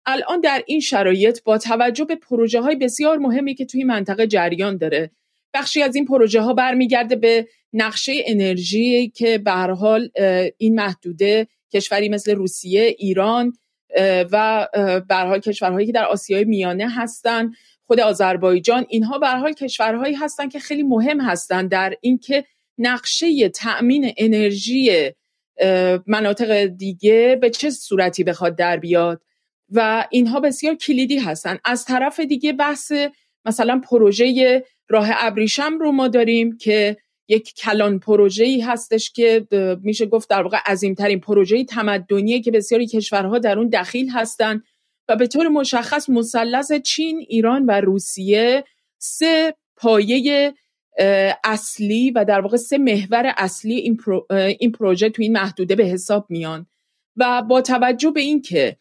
الان 0.07 0.41
در 0.41 0.63
این 0.67 0.81
شرایط 0.81 1.43
با 1.45 1.59
توجه 1.59 2.05
به 2.05 2.17
پروژه 2.17 2.61
های 2.61 2.77
بسیار 2.77 3.19
مهمی 3.19 3.55
که 3.55 3.65
توی 3.65 3.85
منطقه 3.85 4.27
جریان 4.27 4.77
داره 4.77 5.11
بخشی 5.55 5.83
از 5.83 5.95
این 5.95 6.05
پروژه 6.05 6.41
ها 6.41 6.55
برمیگرده 6.55 7.17
به 7.17 7.49
نقشه 7.73 8.13
انرژی 8.27 9.09
که 9.09 9.39
به 9.39 9.51
هر 9.51 9.71
حال 9.71 10.11
این 10.59 10.75
محدوده 10.75 11.47
کشوری 11.73 12.09
مثل 12.09 12.35
روسیه، 12.35 12.83
ایران 12.99 13.53
و 14.33 14.69
به 15.09 15.15
حال 15.15 15.41
کشورهایی 15.41 15.87
که 15.87 15.93
در 15.93 16.05
آسیای 16.05 16.45
میانه 16.45 16.91
هستند 16.91 17.53
خود 17.87 18.01
آذربایجان 18.01 18.87
اینها 18.89 19.19
به 19.19 19.29
حال 19.29 19.53
کشورهایی 19.53 20.15
هستند 20.15 20.53
که 20.53 20.59
خیلی 20.59 20.83
مهم 20.83 21.21
هستند 21.21 21.71
در 21.71 21.97
اینکه 22.01 22.45
نقشه 22.79 23.49
تأمین 23.49 24.13
انرژی 24.17 25.11
مناطق 26.07 26.65
دیگه 26.67 27.39
به 27.41 27.51
چه 27.51 27.71
صورتی 27.71 28.25
بخواد 28.25 28.57
در 28.57 28.77
بیاد. 28.77 29.23
و 29.71 30.07
اینها 30.11 30.41
بسیار 30.41 30.75
کلیدی 30.75 31.19
هستند 31.19 31.61
از 31.65 31.85
طرف 31.85 32.21
دیگه 32.21 32.53
بحث 32.53 32.93
مثلا 33.45 33.81
پروژه 33.91 34.65
راه 34.89 35.09
ابریشم 35.13 35.79
رو 35.79 35.93
ما 35.93 36.09
داریم 36.09 36.57
که 36.57 36.97
یک 37.29 37.55
کلان 37.55 37.99
پروژه‌ای 37.99 38.61
هستش 38.61 39.13
که 39.13 39.47
میشه 39.83 40.07
گفت 40.07 40.31
در 40.31 40.43
واقع 40.43 40.59
عظیمترین 40.67 41.21
پروژه 41.21 41.65
تمدنیه 41.65 42.41
که 42.41 42.51
بسیاری 42.51 42.87
کشورها 42.87 43.39
در 43.39 43.59
اون 43.59 43.69
دخیل 43.69 44.11
هستند 44.11 44.65
و 45.09 45.17
به 45.17 45.27
طور 45.27 45.49
مشخص 45.49 46.09
مثلث 46.09 46.73
چین، 46.73 47.25
ایران 47.29 47.67
و 47.67 47.81
روسیه 47.81 48.65
سه 48.99 49.55
پایه 49.77 50.55
اصلی 51.45 52.11
و 52.11 52.25
در 52.25 52.41
واقع 52.41 52.57
سه 52.57 52.79
محور 52.79 53.33
اصلی 53.37 53.75
این, 53.75 54.01
این 54.59 54.73
پروژه 54.73 55.11
تو 55.11 55.23
این 55.23 55.33
محدوده 55.33 55.75
به 55.75 55.85
حساب 55.85 56.27
میان. 56.29 56.67
و 57.17 57.43
با 57.43 57.61
توجه 57.61 58.11
به 58.11 58.21
اینکه 58.21 58.77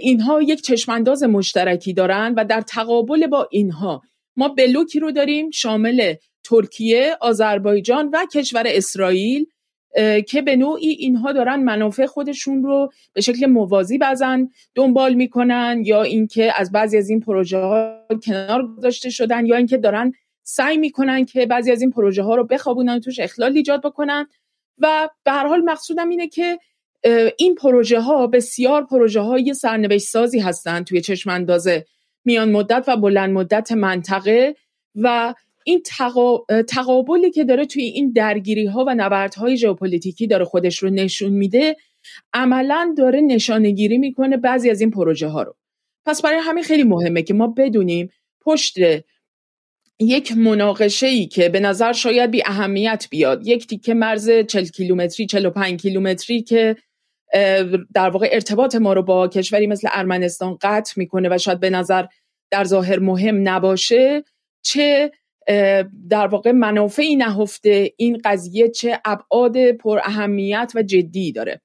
اینها 0.00 0.42
یک 0.42 0.62
چشمانداز 0.62 1.22
مشترکی 1.22 1.92
دارن 1.92 2.34
و 2.36 2.44
در 2.44 2.60
تقابل 2.60 3.26
با 3.26 3.48
اینها 3.50 4.02
ما 4.36 4.48
بلوکی 4.48 5.00
رو 5.00 5.12
داریم 5.12 5.50
شامل 5.50 6.14
ترکیه، 6.44 7.16
آذربایجان 7.20 8.08
و 8.12 8.26
کشور 8.34 8.64
اسرائیل 8.66 9.46
که 10.28 10.42
به 10.42 10.56
نوعی 10.56 10.88
اینها 10.88 11.32
دارن 11.32 11.56
منافع 11.56 12.06
خودشون 12.06 12.62
رو 12.62 12.92
به 13.12 13.20
شکل 13.20 13.46
موازی 13.46 13.98
بزن 13.98 14.48
دنبال 14.74 15.14
می‌کنن 15.14 15.82
یا 15.84 16.02
اینکه 16.02 16.52
از 16.60 16.72
بعضی 16.72 16.98
از 16.98 17.10
این 17.10 17.20
پروژه 17.20 17.58
ها 17.58 18.06
کنار 18.26 18.74
گذاشته 18.76 19.10
شدن 19.10 19.46
یا 19.46 19.56
اینکه 19.56 19.76
دارن 19.76 20.12
سعی 20.42 20.76
می‌کنن 20.76 21.24
که 21.24 21.46
بعضی 21.46 21.72
از 21.72 21.80
این 21.80 21.90
پروژه 21.90 22.22
ها 22.22 22.34
رو 22.34 22.44
بخوابونن 22.44 23.00
توش 23.00 23.20
اخلال 23.20 23.56
ایجاد 23.56 23.82
بکنن. 23.82 24.26
و 24.78 25.08
به 25.24 25.30
هر 25.30 25.46
حال 25.46 25.60
مقصودم 25.60 26.08
اینه 26.08 26.28
که 26.28 26.58
این 27.38 27.54
پروژه 27.54 28.00
ها 28.00 28.26
بسیار 28.26 28.84
پروژه 28.84 29.20
های 29.20 29.54
سرنوشت 29.54 30.06
سازی 30.08 30.38
هستند 30.38 30.86
توی 30.86 31.00
چشم 31.00 31.30
اندازه 31.30 31.84
میان 32.24 32.52
مدت 32.52 32.84
و 32.88 32.96
بلند 32.96 33.30
مدت 33.30 33.72
منطقه 33.72 34.54
و 34.94 35.34
این 35.64 35.82
تقابلی 36.68 37.30
که 37.30 37.44
داره 37.44 37.66
توی 37.66 37.82
این 37.82 38.12
درگیری 38.12 38.66
ها 38.66 38.84
و 38.88 38.94
نبردهای 38.94 39.56
ژئوپلیتیکی 39.56 40.26
داره 40.26 40.44
خودش 40.44 40.78
رو 40.78 40.90
نشون 40.90 41.32
میده 41.32 41.76
عملا 42.32 42.94
داره 42.98 43.20
نشانگیری 43.20 43.98
می‌کنه 43.98 44.36
بعضی 44.36 44.70
از 44.70 44.80
این 44.80 44.90
پروژه 44.90 45.28
ها 45.28 45.42
رو. 45.42 45.56
پس 46.06 46.22
برای 46.22 46.38
همین 46.38 46.64
خیلی 46.64 46.82
مهمه 46.82 47.22
که 47.22 47.34
ما 47.34 47.46
بدونیم 47.46 48.10
پشت 48.40 48.76
یک 50.00 50.36
مناقشه 50.36 51.06
ای 51.06 51.26
که 51.26 51.48
به 51.48 51.60
نظر 51.60 51.92
شاید 51.92 52.30
بی 52.30 52.42
اهمیت 52.46 53.06
بیاد 53.10 53.46
یک 53.46 53.66
تیکه 53.66 53.94
مرز 53.94 54.30
40 54.48 54.64
کیلومتری 54.64 55.26
45 55.26 55.82
کیلومتری 55.82 56.42
که 56.42 56.76
در 57.94 58.10
واقع 58.10 58.28
ارتباط 58.32 58.74
ما 58.74 58.92
رو 58.92 59.02
با 59.02 59.28
کشوری 59.28 59.66
مثل 59.66 59.88
ارمنستان 59.92 60.58
قطع 60.60 60.92
می‌کنه 60.96 61.28
و 61.34 61.38
شاید 61.38 61.60
به 61.60 61.70
نظر 61.70 62.04
در 62.50 62.64
ظاهر 62.64 62.98
مهم 62.98 63.48
نباشه 63.48 64.24
چه 64.64 65.12
در 66.10 66.26
واقع 66.26 66.52
منافعی 66.52 67.16
نهفته 67.16 67.92
این 67.96 68.20
قضیه 68.24 68.68
چه 68.68 69.00
ابعاد 69.04 69.72
پر 69.72 70.00
اهمیت 70.04 70.72
و 70.74 70.82
جدی 70.82 71.32
داره. 71.32 71.60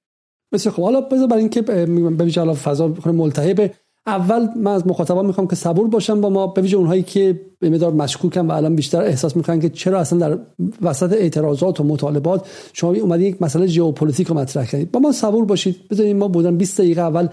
بسیار 0.53 0.75
خب 0.75 0.83
حالا 0.83 1.01
بذار 1.01 1.27
برای 1.27 1.41
اینکه 1.41 1.61
به 1.61 2.53
فضا 2.53 2.87
ملتهب 3.05 3.71
اول 4.07 4.47
من 4.55 4.71
از 4.71 4.87
مخاطبان 4.87 5.25
می‌خوام 5.25 5.47
که 5.47 5.55
صبور 5.55 5.87
باشن 5.87 6.21
با 6.21 6.29
ما 6.29 6.47
به 6.47 6.61
ویژه 6.61 6.77
اونهایی 6.77 7.03
که 7.03 7.39
به 7.59 7.69
مقدار 7.69 7.93
مشکوکن 7.93 8.47
و 8.47 8.51
الان 8.51 8.75
بیشتر 8.75 9.01
احساس 9.01 9.35
می‌کنن 9.35 9.59
که 9.59 9.69
چرا 9.69 9.99
اصلا 9.99 10.19
در 10.19 10.37
وسط 10.81 11.13
اعتراضات 11.13 11.79
و 11.79 11.83
مطالبات 11.83 12.47
شما 12.73 12.93
اومدید 12.93 13.27
یک 13.27 13.41
مسئله 13.41 13.67
ژئوپلیتیک 13.67 14.27
رو 14.27 14.35
مطرح 14.35 14.65
کردید 14.65 14.91
با 14.91 14.99
ما 14.99 15.11
صبور 15.11 15.45
باشید. 15.45 15.75
بذارید 15.91 16.15
ما 16.15 16.27
بدون 16.27 16.57
20 16.57 16.77
دقیقه 16.81 17.01
اول 17.01 17.27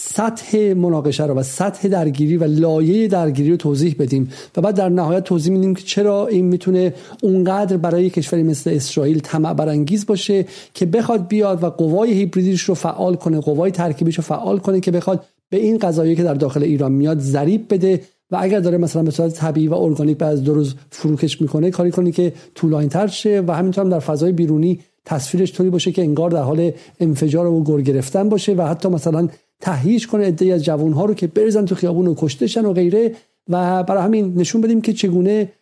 سطح 0.00 0.74
مناقشه 0.74 1.26
رو 1.26 1.34
و 1.34 1.42
سطح 1.42 1.88
درگیری 1.88 2.36
و 2.36 2.44
لایه 2.44 3.08
درگیری 3.08 3.50
رو 3.50 3.56
توضیح 3.56 3.96
بدیم 3.98 4.30
و 4.56 4.60
بعد 4.60 4.74
در 4.74 4.88
نهایت 4.88 5.24
توضیح 5.24 5.52
میدیم 5.52 5.74
که 5.74 5.82
چرا 5.82 6.26
این 6.26 6.44
می‌تونه 6.44 6.94
اونقدر 7.22 7.76
برای 7.76 8.10
کشوری 8.10 8.42
مثل 8.42 8.70
اسرائیل 8.70 9.20
طمع 9.20 9.54
برانگیز 9.54 10.06
باشه 10.06 10.46
که 10.74 10.86
بخواد 10.86 11.28
بیاد 11.28 11.62
و 11.62 11.70
قوای 11.70 12.12
hybridیش 12.12 12.62
رو 12.62 12.74
فعال 12.74 13.14
کنه 13.14 13.40
قوای 13.40 13.70
ترکیبیش 13.70 14.16
رو 14.16 14.22
فعال 14.22 14.58
کنه 14.58 14.80
که 14.80 14.90
بخواد 14.90 15.24
به 15.50 15.56
این 15.56 15.78
قضایایی 15.78 16.16
که 16.16 16.22
در 16.22 16.34
داخل 16.34 16.62
ایران 16.62 16.92
میاد 16.92 17.18
ضریب 17.18 17.74
بده 17.74 18.00
و 18.30 18.38
اگر 18.40 18.60
داره 18.60 18.78
مثلا 18.78 19.02
به 19.02 19.10
صورت 19.10 19.34
طبیعی 19.34 19.68
و 19.68 19.74
ارگانیک 19.74 20.18
بعد 20.18 20.32
از 20.32 20.44
دو 20.44 20.54
روز 20.54 20.74
فروکش 20.90 21.40
می‌کنه 21.40 21.70
کاری 21.70 21.90
کنه 21.90 22.12
که 22.12 22.32
طولانی 22.54 22.88
تر 22.88 23.06
شه 23.06 23.42
و 23.46 23.52
همینطور 23.52 23.84
هم 23.84 23.90
در 23.90 23.98
فضای 23.98 24.32
بیرونی 24.32 24.80
تصویرش 25.04 25.52
طوری 25.52 25.70
باشه 25.70 25.92
که 25.92 26.02
انگار 26.02 26.30
در 26.30 26.42
حال 26.42 26.72
انفجار 27.00 27.46
و 27.46 27.62
گر 27.62 27.82
گرفتن 27.82 28.28
باشه 28.28 28.54
و 28.54 28.62
حتی 28.62 28.88
مثلا 28.88 29.28
تهییج 29.60 30.06
کنه 30.06 30.26
عده‌ای 30.26 30.54
از 30.54 30.64
جوان 30.64 30.92
ها 30.92 31.04
رو 31.04 31.14
که 31.14 31.26
بریزن 31.26 31.64
تو 31.64 31.74
خیابون 31.74 32.06
و 32.06 32.14
کشته 32.18 32.49
شن 32.49 32.64
و 32.64 32.72
غیره 32.72 33.12
و 33.48 33.82
برای 33.82 34.02
همین 34.02 34.34
نشون 34.36 34.60
بدیم 34.60 34.80
که 34.80 34.92
چگونه 34.92 35.52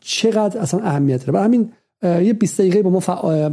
چقدر 0.00 0.60
اصلا 0.60 0.80
اهمیت 0.80 1.20
داره. 1.20 1.32
برای 1.32 1.44
همین 1.44 1.70
یه 2.04 2.32
20 2.32 2.60
دقیقه 2.60 2.82
با 2.82 2.90
ما, 2.90 3.00
فع... 3.00 3.48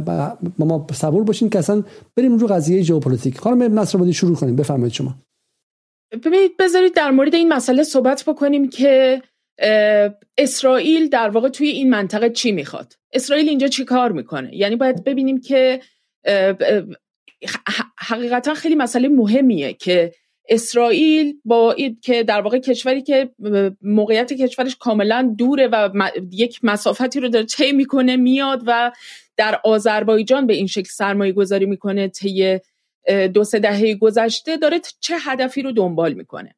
با 0.58 0.66
ما 0.66 0.86
صبور 0.92 1.24
باشین 1.24 1.50
که 1.50 1.58
اصلا 1.58 1.82
بریم 2.16 2.36
رو 2.38 2.46
قضیه 2.46 2.82
ژئوپلیتیک. 2.82 3.38
خانم 3.38 3.78
نصرآبادی 3.78 4.12
شروع 4.12 4.36
کنیم. 4.36 4.56
بفرمایید 4.56 4.92
شما. 4.92 5.14
ببینید 6.24 6.56
بذارید 6.56 6.94
در 6.94 7.10
مورد 7.10 7.34
این 7.34 7.52
مسئله 7.52 7.82
صحبت 7.82 8.24
بکنیم 8.26 8.68
که 8.68 9.22
اسرائیل 10.38 11.08
در 11.08 11.28
واقع 11.28 11.48
توی 11.48 11.68
این 11.68 11.90
منطقه 11.90 12.30
چی 12.30 12.52
می‌خواد؟ 12.52 12.92
اسرائیل 13.12 13.48
اینجا 13.48 13.68
چی 13.68 13.84
کار 13.84 14.12
می‌کنه؟ 14.12 14.56
یعنی 14.56 14.76
باید 14.76 15.04
ببینیم 15.04 15.40
که 15.40 15.80
حقیقتا 17.98 18.54
خیلی 18.54 18.74
مسئله 18.74 19.08
مهمیه 19.08 19.72
که 19.72 20.12
اسرائیل 20.48 21.34
با 21.44 21.76
که 22.02 22.22
در 22.22 22.40
واقع 22.40 22.58
کشوری 22.58 23.02
که 23.02 23.30
موقعیت 23.82 24.32
کشورش 24.32 24.76
کاملا 24.76 25.34
دوره 25.38 25.66
و 25.66 26.10
یک 26.32 26.60
مسافتی 26.62 27.20
رو 27.20 27.28
داره 27.28 27.46
طی 27.46 27.72
می‌کنه 27.72 28.16
میاد 28.16 28.62
و 28.66 28.92
در 29.36 29.60
آذربایجان 29.64 30.46
به 30.46 30.54
این 30.54 30.66
شکل 30.66 30.88
سرمایه 30.90 31.32
گذاری 31.32 31.66
می‌کنه 31.66 32.08
طی 32.08 32.58
دو 33.34 33.44
سه 33.44 33.58
دهه 33.58 33.94
گذشته 33.94 34.56
داره 34.56 34.80
چه 35.00 35.14
هدفی 35.20 35.62
رو 35.62 35.72
دنبال 35.72 36.12
می‌کنه. 36.12 36.54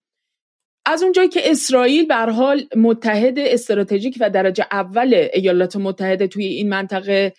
از 0.87 1.03
اونجایی 1.03 1.29
که 1.29 1.51
اسرائیل 1.51 2.07
به 2.07 2.15
حال 2.15 2.65
متحد 2.77 3.39
استراتژیک 3.39 4.17
و 4.21 4.31
درجه 4.31 4.67
اول 4.71 5.29
ایالات 5.33 5.77
متحده 5.77 6.27
توی 6.27 6.45
این 6.45 6.69
منطقه 6.69 7.33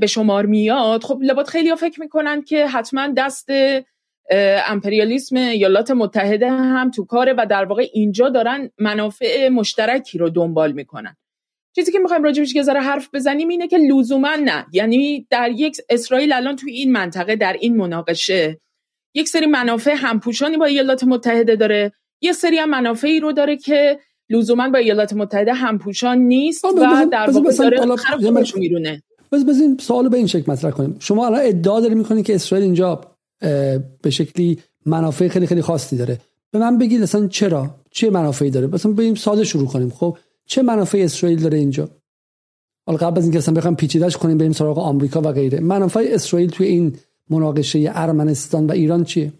به 0.00 0.06
شمار 0.08 0.46
میاد 0.46 1.04
خب 1.04 1.18
لبات 1.22 1.48
خیلی 1.48 1.68
ها 1.68 1.76
فکر 1.76 2.00
می‌کنن 2.00 2.42
که 2.42 2.66
حتما 2.66 3.08
دست 3.16 3.48
امپریالیسم 4.68 5.36
ایالات 5.36 5.90
متحده 5.90 6.50
هم 6.50 6.90
تو 6.90 7.04
کاره 7.04 7.34
و 7.38 7.46
در 7.50 7.64
واقع 7.64 7.86
اینجا 7.92 8.28
دارن 8.28 8.70
منافع 8.78 9.48
مشترکی 9.48 10.18
رو 10.18 10.30
دنبال 10.30 10.72
می‌کنن. 10.72 11.16
چیزی 11.74 11.92
که 11.92 11.98
می‌خوایم 11.98 12.22
راجبش 12.22 12.54
که 12.54 12.62
ذره 12.62 12.80
حرف 12.80 13.08
بزنیم 13.14 13.48
اینه 13.48 13.68
که 13.68 13.78
لزوما 13.78 14.34
نه. 14.44 14.66
یعنی 14.72 15.26
در 15.30 15.50
یک 15.50 15.76
اسرائیل 15.88 16.32
الان 16.32 16.56
توی 16.56 16.72
این 16.72 16.92
منطقه 16.92 17.36
در 17.36 17.56
این 17.60 17.76
مناقشه 17.76 18.60
یک 19.14 19.28
سری 19.28 19.46
منافع 19.46 19.94
همپوشانی 19.96 20.56
با 20.56 20.64
ایالات 20.64 21.04
متحده 21.04 21.56
داره. 21.56 21.92
یه 22.20 22.32
سری 22.32 22.58
هم 22.58 22.70
منافعی 22.70 23.20
رو 23.20 23.32
داره 23.32 23.56
که 23.56 23.98
لزوما 24.30 24.68
با 24.68 24.78
ایالات 24.78 25.12
متحده 25.12 25.52
همپوشان 25.52 26.18
نیست 26.18 26.64
و 26.64 26.72
در 26.72 27.30
واقع 27.30 27.52
داره 27.56 27.80
میرونه. 28.56 29.02
بس 29.32 29.44
بس 29.44 29.60
این 29.60 29.78
سوالو 29.80 30.08
به 30.08 30.16
این 30.16 30.26
شکل 30.26 30.52
مطرح 30.52 30.70
کنیم. 30.70 30.96
شما 31.00 31.26
الان 31.26 31.40
ادعا 31.44 31.80
داری 31.80 31.94
می‌کنید 31.94 32.26
که 32.26 32.34
اسرائیل 32.34 32.64
اینجا 32.64 33.15
به 34.02 34.10
شکلی 34.10 34.58
منافع 34.86 35.28
خیلی 35.28 35.46
خیلی 35.46 35.62
خاصی 35.62 35.96
داره. 35.96 36.18
به 36.50 36.58
من 36.58 36.78
بگید 36.78 37.02
اصلا 37.02 37.26
چرا؟ 37.26 37.74
چه 37.90 38.10
منافعی 38.10 38.50
داره؟ 38.50 38.66
مثلا 38.66 38.92
بریم 38.92 39.14
ساده 39.14 39.44
شروع 39.44 39.66
کنیم 39.66 39.90
خب؟ 39.90 40.18
چه 40.46 40.62
منافع 40.62 40.98
اسرائیل 40.98 41.42
داره 41.42 41.58
اینجا؟ 41.58 41.88
حالا 42.86 42.98
قبل 42.98 43.18
از 43.18 43.24
اینکه 43.24 43.38
اصلا 43.38 43.54
بخوام 43.54 43.76
پیچیدهش 43.76 44.16
کنیم 44.16 44.38
بریم 44.38 44.52
سراغ 44.52 44.78
آمریکا 44.78 45.20
و 45.20 45.32
غیره. 45.32 45.60
منافع 45.60 46.08
اسرائیل 46.08 46.50
توی 46.50 46.66
این 46.66 46.96
مناقشه 47.30 47.90
ارمنستان 47.94 48.66
و 48.66 48.72
ایران 48.72 49.04
چیه؟ 49.04 49.32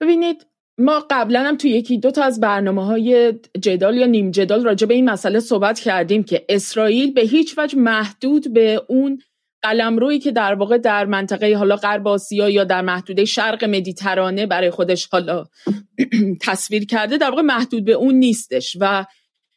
ببینید 0.00 0.46
ما 0.78 1.04
قبلا 1.10 1.42
هم 1.42 1.56
توی 1.56 1.70
یکی 1.70 1.98
دو 1.98 2.10
تا 2.10 2.22
از 2.22 2.40
برنامه 2.40 2.84
های 2.84 3.34
جدال 3.60 3.96
یا 3.96 4.06
نیم 4.06 4.30
جدال 4.30 4.64
راجع 4.64 4.86
به 4.86 4.94
این 4.94 5.10
مسئله 5.10 5.40
صحبت 5.40 5.80
کردیم 5.80 6.22
که 6.22 6.44
اسرائیل 6.48 7.12
به 7.12 7.20
هیچ 7.20 7.58
وجه 7.58 7.78
محدود 7.78 8.52
به 8.52 8.82
اون 8.88 9.22
قلمرویی 9.66 10.18
که 10.18 10.32
در 10.32 10.54
واقع 10.54 10.78
در 10.78 11.04
منطقه 11.04 11.56
حالا 11.56 11.76
غرب 11.76 12.08
آسیا 12.08 12.50
یا 12.50 12.64
در 12.64 12.82
محدوده 12.82 13.24
شرق 13.24 13.64
مدیترانه 13.64 14.46
برای 14.46 14.70
خودش 14.70 15.06
حالا 15.06 15.44
تصویر 16.46 16.86
کرده 16.86 17.18
در 17.18 17.30
واقع 17.30 17.42
محدود 17.42 17.84
به 17.84 17.92
اون 17.92 18.14
نیستش 18.14 18.76
و 18.80 19.04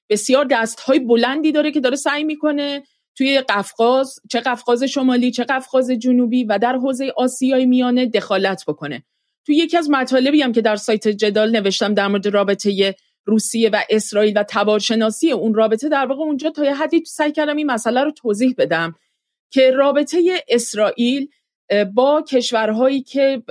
بسیار 0.10 0.46
دست 0.52 0.80
های 0.80 1.00
بلندی 1.00 1.52
داره 1.52 1.72
که 1.72 1.80
داره 1.80 1.96
سعی 1.96 2.24
می‌کنه 2.24 2.84
توی 3.18 3.42
قفقاز 3.42 4.16
چه 4.32 4.40
قفقاز 4.40 4.84
شمالی 4.84 5.32
چه 5.32 5.44
قفقاز 5.44 5.92
جنوبی 5.92 6.44
و 6.44 6.60
در 6.62 6.76
حوزه 6.76 7.14
آسیای 7.18 7.66
میانه 7.66 8.06
دخالت 8.06 8.64
بکنه. 8.68 9.04
توی 9.46 9.56
یکی 9.56 9.78
از 9.78 9.90
مطالبی 9.90 10.42
هم 10.42 10.52
که 10.52 10.62
در 10.62 10.76
سایت 10.76 11.08
جدال 11.08 11.52
نوشتم 11.52 11.94
در 11.94 12.08
مورد 12.08 12.28
رابطه 12.28 12.96
روسیه 13.26 13.70
و 13.70 13.82
اسرائیل 13.90 14.38
و 14.38 14.44
تبارشناسی 14.50 15.32
اون 15.32 15.54
رابطه 15.54 15.90
در 15.90 16.06
واقع 16.06 16.22
اونجا 16.22 16.50
تا 16.50 16.64
حدی 16.64 17.04
سعی 17.06 17.32
کردم 17.32 17.56
این 17.56 17.72
مسئله 17.72 18.04
رو 18.04 18.12
توضیح 18.12 18.56
بدم. 18.58 18.96
که 19.52 19.72
رابطه 19.72 20.44
اسرائیل 20.48 21.28
با 21.94 22.24
کشورهایی 22.28 23.02
که 23.02 23.44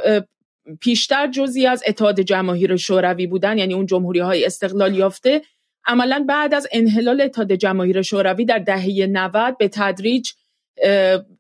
پیشتر 0.81 1.27
جزی 1.27 1.67
از 1.67 1.83
اتحاد 1.87 2.21
جماهیر 2.21 2.77
شوروی 2.77 3.27
بودن 3.27 3.59
یعنی 3.59 3.75
اون 3.75 3.87
جمهوری 3.87 4.21
های 4.21 4.45
استقلال 4.45 4.95
یافته 4.95 5.43
عملا 5.87 6.25
بعد 6.29 6.55
از 6.55 6.69
انحلال 6.73 7.21
اتحاد 7.21 7.53
جماهیر 7.53 8.03
شوروی 8.03 8.45
در 8.45 8.59
دهه 8.59 9.07
90 9.07 9.59
به 9.59 9.69
تدریج 9.69 10.31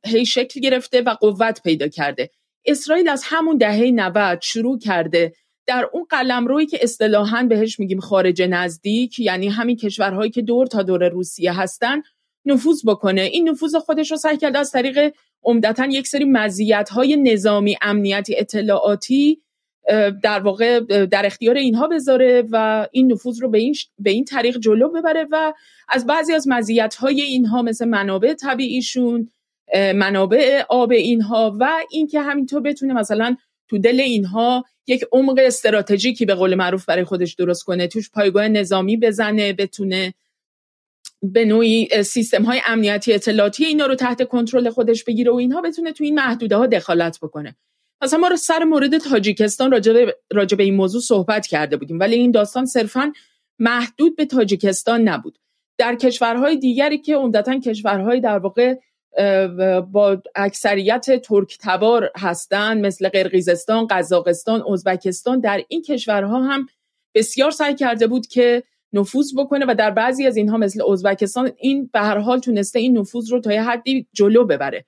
هی 0.06 0.26
شکل 0.26 0.60
گرفته 0.60 1.02
و 1.02 1.10
قوت 1.10 1.62
پیدا 1.62 1.88
کرده. 1.88 2.30
اسرائیل 2.66 3.08
از 3.08 3.22
همون 3.26 3.56
دهه 3.56 3.90
90 3.90 4.38
شروع 4.42 4.78
کرده 4.78 5.32
در 5.66 5.88
اون 5.92 6.06
قلمرویی 6.10 6.66
که 6.66 6.78
اصطلاحا 6.82 7.42
بهش 7.42 7.80
میگیم 7.80 8.00
خارج 8.00 8.42
نزدیک 8.42 9.18
یعنی 9.18 9.48
همین 9.48 9.76
کشورهایی 9.76 10.30
که 10.30 10.42
دور 10.42 10.66
تا 10.66 10.82
دور 10.82 11.08
روسیه 11.08 11.60
هستن 11.60 12.02
نفوذ 12.44 12.86
بکنه. 12.86 13.20
این 13.20 13.48
نفوذ 13.48 13.76
خودش 13.76 14.10
رو 14.10 14.16
سعی 14.16 14.36
کرده 14.36 14.58
از 14.58 14.70
طریق 14.70 15.14
عمدتا 15.42 15.86
یک 15.86 16.06
سری 16.06 16.24
مزیت 16.24 16.88
های 16.88 17.16
نظامی 17.16 17.76
امنیتی 17.82 18.36
اطلاعاتی 18.36 19.42
در 20.22 20.40
واقع 20.40 20.80
در 21.06 21.26
اختیار 21.26 21.56
اینها 21.56 21.88
بذاره 21.88 22.44
و 22.50 22.86
این 22.92 23.12
نفوذ 23.12 23.42
رو 23.42 23.48
به 23.50 23.58
این, 23.58 23.74
به 23.98 24.10
این 24.10 24.24
طریق 24.24 24.58
جلو 24.58 24.88
ببره 24.88 25.26
و 25.30 25.52
از 25.88 26.06
بعضی 26.06 26.32
از 26.32 26.48
مزیت 26.48 26.94
های 26.94 27.20
اینها 27.20 27.62
مثل 27.62 27.84
منابع 27.84 28.34
طبیعیشون 28.34 29.30
منابع 29.94 30.62
آب 30.68 30.92
اینها 30.92 31.56
و 31.60 31.68
اینکه 31.90 32.20
همینطور 32.20 32.60
بتونه 32.60 32.94
مثلا 32.94 33.36
تو 33.68 33.78
دل 33.78 34.00
اینها 34.00 34.64
یک 34.86 35.04
عمق 35.12 35.38
استراتژیکی 35.42 36.26
به 36.26 36.34
قول 36.34 36.54
معروف 36.54 36.84
برای 36.84 37.04
خودش 37.04 37.34
درست 37.34 37.64
کنه 37.64 37.86
توش 37.86 38.10
پایگاه 38.10 38.48
نظامی 38.48 38.96
بزنه 38.96 39.52
بتونه 39.52 40.14
به 41.22 41.44
نوعی 41.44 42.02
سیستم 42.02 42.42
های 42.42 42.60
امنیتی 42.66 43.12
اطلاعاتی 43.12 43.64
اینا 43.64 43.86
رو 43.86 43.94
تحت 43.94 44.28
کنترل 44.28 44.70
خودش 44.70 45.04
بگیره 45.04 45.32
و 45.32 45.34
اینها 45.34 45.60
بتونه 45.60 45.92
تو 45.92 46.04
این 46.04 46.14
محدوده 46.14 46.56
ها 46.56 46.66
دخالت 46.66 47.18
بکنه. 47.22 47.56
مثلا 48.02 48.18
ما 48.18 48.28
رو 48.28 48.36
سر 48.36 48.64
مورد 48.64 48.98
تاجیکستان 48.98 49.70
راجع 50.32 50.56
به 50.56 50.62
این 50.62 50.74
موضوع 50.74 51.00
صحبت 51.00 51.46
کرده 51.46 51.76
بودیم. 51.76 52.00
ولی 52.00 52.16
این 52.16 52.30
داستان 52.30 52.66
صرفا 52.66 53.12
محدود 53.58 54.16
به 54.16 54.26
تاجیکستان 54.26 55.08
نبود. 55.08 55.38
در 55.78 55.94
کشورهای 55.94 56.56
دیگری 56.56 56.98
که 56.98 57.16
عمدتا 57.16 57.60
کشورهای 57.60 58.20
در 58.20 58.38
واقع 58.38 58.74
با 59.92 60.22
اکثریت 60.34 61.22
ترک 61.22 61.58
تبار 61.60 62.10
هستند 62.16 62.86
مثل 62.86 63.08
قرقیزستان، 63.08 63.86
قزاقستان، 63.90 64.64
ازبکستان 64.72 65.40
در 65.40 65.64
این 65.68 65.82
کشورها 65.82 66.42
هم 66.42 66.66
بسیار 67.14 67.50
سعی 67.50 67.74
کرده 67.74 68.06
بود 68.06 68.26
که 68.26 68.62
نفوذ 68.92 69.34
بکنه 69.38 69.64
و 69.68 69.74
در 69.74 69.90
بعضی 69.90 70.26
از 70.26 70.36
اینها 70.36 70.56
مثل 70.56 70.92
ازبکستان 70.92 71.52
این 71.58 71.90
به 71.92 72.00
هر 72.00 72.18
حال 72.18 72.38
تونسته 72.38 72.78
این 72.78 72.98
نفوذ 72.98 73.32
رو 73.32 73.40
تا 73.40 73.52
یه 73.52 73.62
حدی 73.62 74.06
جلو 74.12 74.44
ببره. 74.44 74.84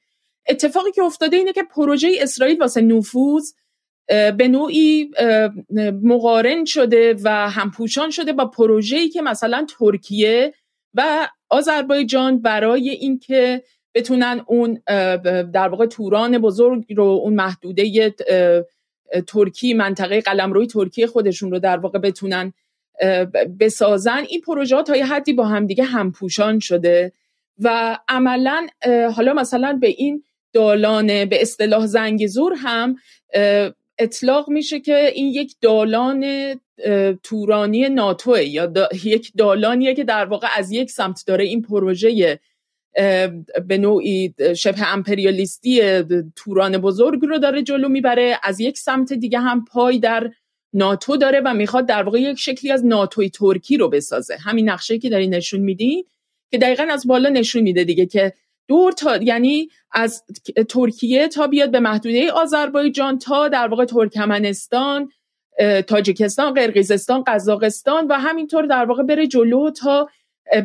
اتفاقی 0.48 0.92
که 0.92 1.03
افتاده 1.03 1.36
اینه 1.36 1.53
که 1.53 1.62
پروژه 1.62 2.12
اسرائیل 2.20 2.61
واسه 2.61 2.80
نفوذ 2.80 3.53
به 4.09 4.48
نوعی 4.48 5.11
مقارن 6.03 6.64
شده 6.64 7.14
و 7.24 7.51
همپوشان 7.51 8.11
شده 8.11 8.32
با 8.32 8.46
پروژه‌ای 8.46 9.09
که 9.09 9.22
مثلا 9.22 9.66
ترکیه 9.78 10.55
و 10.94 11.28
آذربایجان 11.48 12.42
برای 12.42 12.90
اینکه 12.90 13.62
بتونن 13.94 14.44
اون 14.46 14.82
در 15.53 15.68
واقع 15.68 15.86
توران 15.86 16.38
بزرگ 16.38 16.92
رو 16.96 17.05
اون 17.05 17.34
محدوده 17.34 18.14
ترکی 19.26 19.74
منطقه 19.74 20.20
قلمروی 20.20 20.66
ترکیه 20.66 21.07
خودشون 21.07 21.51
رو 21.51 21.59
در 21.59 21.76
واقع 21.76 21.98
بتونن 21.98 22.53
بسازن 23.61 24.24
این 24.28 24.40
پروژه 24.40 24.76
ها 24.76 24.82
تا 24.82 24.96
یه 24.96 25.07
حدی 25.07 25.32
با 25.32 25.44
همدیگه 25.44 25.84
همپوشان 25.84 26.59
شده 26.59 27.12
و 27.59 27.98
عملا 28.09 28.66
حالا 29.16 29.32
مثلا 29.32 29.78
به 29.80 29.88
این 29.88 30.24
دالان 30.53 31.07
به 31.07 31.42
اصطلاح 31.42 31.86
زنگ 31.86 32.26
زور 32.26 32.55
هم 32.57 32.96
اطلاق 33.98 34.51
میشه 34.51 34.80
که 34.80 35.12
این 35.14 35.26
یک 35.26 35.55
دالان 35.61 36.26
تورانی 37.22 37.88
ناتوه 37.88 38.42
یا 38.42 38.72
یک 39.05 39.32
دالانیه 39.36 39.94
که 39.94 40.05
در 40.05 40.24
واقع 40.24 40.48
از 40.57 40.72
یک 40.72 40.90
سمت 40.90 41.24
داره 41.26 41.44
این 41.44 41.62
پروژه 41.62 42.40
به 43.66 43.78
نوعی 43.78 44.34
شبه 44.57 44.92
امپریالیستی 44.92 46.03
توران 46.36 46.78
بزرگ 46.78 47.20
رو 47.22 47.38
داره 47.38 47.62
جلو 47.62 47.88
می‌بره 47.88 48.38
از 48.42 48.61
یک 48.61 48.78
سمت 48.78 49.12
دیگه 49.12 49.38
هم 49.38 49.64
پای 49.64 49.98
در 49.98 50.30
ناتو 50.72 51.16
داره 51.16 51.40
و 51.44 51.54
می‌خواد 51.54 51.86
در 51.86 52.02
واقع 52.02 52.20
یک 52.20 52.38
شکلی 52.38 52.72
از 52.72 52.86
ناتوی 52.86 53.30
ترکی 53.30 53.76
رو 53.76 53.88
بسازه. 53.88 54.36
همین 54.36 54.70
نقشه 54.70 54.98
که 54.98 55.08
داری 55.10 55.28
نشون 55.28 55.60
میدی 55.60 56.04
که 56.50 56.58
دقیقا 56.58 56.86
از 56.90 57.06
بالا 57.06 57.28
نشون 57.28 57.62
میده 57.62 57.84
دیگه 57.84 58.06
که 58.06 58.32
دور 58.68 58.92
تا 58.92 59.16
یعنی 59.16 59.68
از 59.92 60.24
ترکیه 60.68 61.28
تا 61.28 61.46
بیاد 61.46 61.70
به 61.70 61.80
محدوده 61.80 62.32
آذربایجان 62.32 63.18
تا 63.18 63.48
در 63.48 63.68
واقع 63.68 63.84
ترکمنستان 63.84 65.10
تاجیکستان 65.86 66.54
قرقیزستان 66.54 67.24
قزاقستان 67.26 68.06
و 68.06 68.12
همینطور 68.12 68.66
در 68.66 68.84
واقع 68.84 69.02
بره 69.02 69.26
جلو 69.26 69.70
تا 69.70 70.08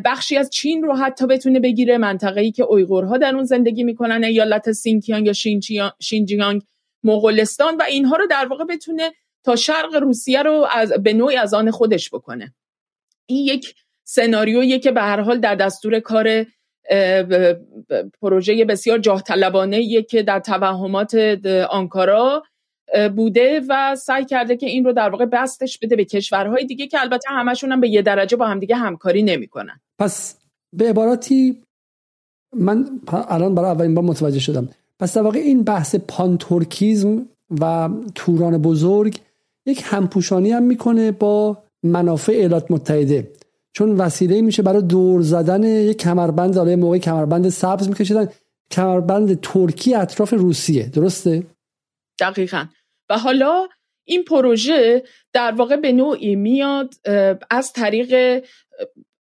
بخشی 0.04 0.36
از 0.36 0.50
چین 0.50 0.82
رو 0.82 0.96
حتی 0.96 1.26
بتونه 1.26 1.60
بگیره 1.60 1.98
منطقه‌ای 1.98 2.52
که 2.52 2.62
اویغورها 2.62 3.18
در 3.18 3.34
اون 3.34 3.44
زندگی 3.44 3.84
می‌کنن 3.84 4.24
ایالت 4.24 4.72
سینکیانگ 4.72 5.26
یا 5.70 5.94
شینجیانگ 6.00 6.62
مغولستان 7.04 7.76
و 7.76 7.82
اینها 7.82 8.16
رو 8.16 8.26
در 8.26 8.46
واقع 8.46 8.64
بتونه 8.64 9.12
تا 9.46 9.56
شرق 9.56 9.94
روسیه 9.94 10.42
رو 10.42 10.66
از 10.72 10.92
به 10.92 11.12
نوعی 11.12 11.36
از 11.36 11.54
آن 11.54 11.70
خودش 11.70 12.10
بکنه. 12.10 12.54
این 13.26 13.44
یک 13.44 13.74
سناریویی 14.04 14.78
که 14.78 14.92
به 14.92 15.00
هر 15.02 15.20
حال 15.20 15.40
در 15.40 15.54
دستور 15.54 16.00
کار 16.00 16.46
پروژه 18.20 18.64
بسیار 18.64 18.98
جاه 18.98 19.22
طلبانه 19.22 20.02
که 20.02 20.22
در 20.22 20.40
توهمات 20.40 21.14
آنکارا 21.70 22.42
بوده 23.16 23.60
و 23.68 23.96
سعی 23.96 24.24
کرده 24.24 24.56
که 24.56 24.66
این 24.66 24.84
رو 24.84 24.92
در 24.92 25.10
واقع 25.10 25.24
بستش 25.24 25.78
بده 25.78 25.96
به 25.96 26.04
کشورهای 26.04 26.64
دیگه 26.64 26.86
که 26.86 27.00
البته 27.00 27.30
همشون 27.30 27.72
هم 27.72 27.80
به 27.80 27.88
یه 27.88 28.02
درجه 28.02 28.36
با 28.36 28.46
همدیگه 28.46 28.76
همکاری 28.76 29.22
نمی‌کنن. 29.22 29.80
پس 29.98 30.38
به 30.72 30.88
عباراتی 30.88 31.62
من 32.56 33.00
الان 33.28 33.54
برای 33.54 33.70
اولین 33.70 33.94
بار 33.94 34.04
متوجه 34.04 34.40
شدم. 34.40 34.68
پس 35.00 35.16
در 35.16 35.22
واقع 35.22 35.38
این 35.38 35.64
بحث 35.64 35.94
پانتورکیزم 35.94 37.28
و 37.60 37.88
توران 38.14 38.62
بزرگ 38.62 39.18
یک 39.66 39.82
همپوشانی 39.84 40.50
هم 40.50 40.62
می‌کنه 40.62 41.12
با 41.12 41.62
منافع 41.82 42.32
ایالات 42.32 42.70
متحده. 42.70 43.30
چون 43.72 43.96
وسیله 43.96 44.40
میشه 44.40 44.62
برای 44.62 44.82
دور 44.82 45.20
زدن 45.20 45.62
یک 45.62 45.96
کمربند 45.96 46.56
حالا 46.56 46.76
موقع 46.76 46.98
کمربند 46.98 47.48
سبز 47.48 47.88
میکشیدن. 47.88 48.28
کمربند 48.70 49.40
ترکی 49.40 49.94
اطراف 49.94 50.32
روسیه. 50.32 50.86
درسته؟ 50.88 51.42
دقیقا. 52.20 52.64
و 53.10 53.18
حالا 53.18 53.66
این 54.04 54.24
پروژه 54.24 55.02
در 55.32 55.52
واقع 55.52 55.76
به 55.76 55.92
نوعی 55.92 56.36
میاد 56.36 56.94
از 57.50 57.72
طریق 57.72 58.42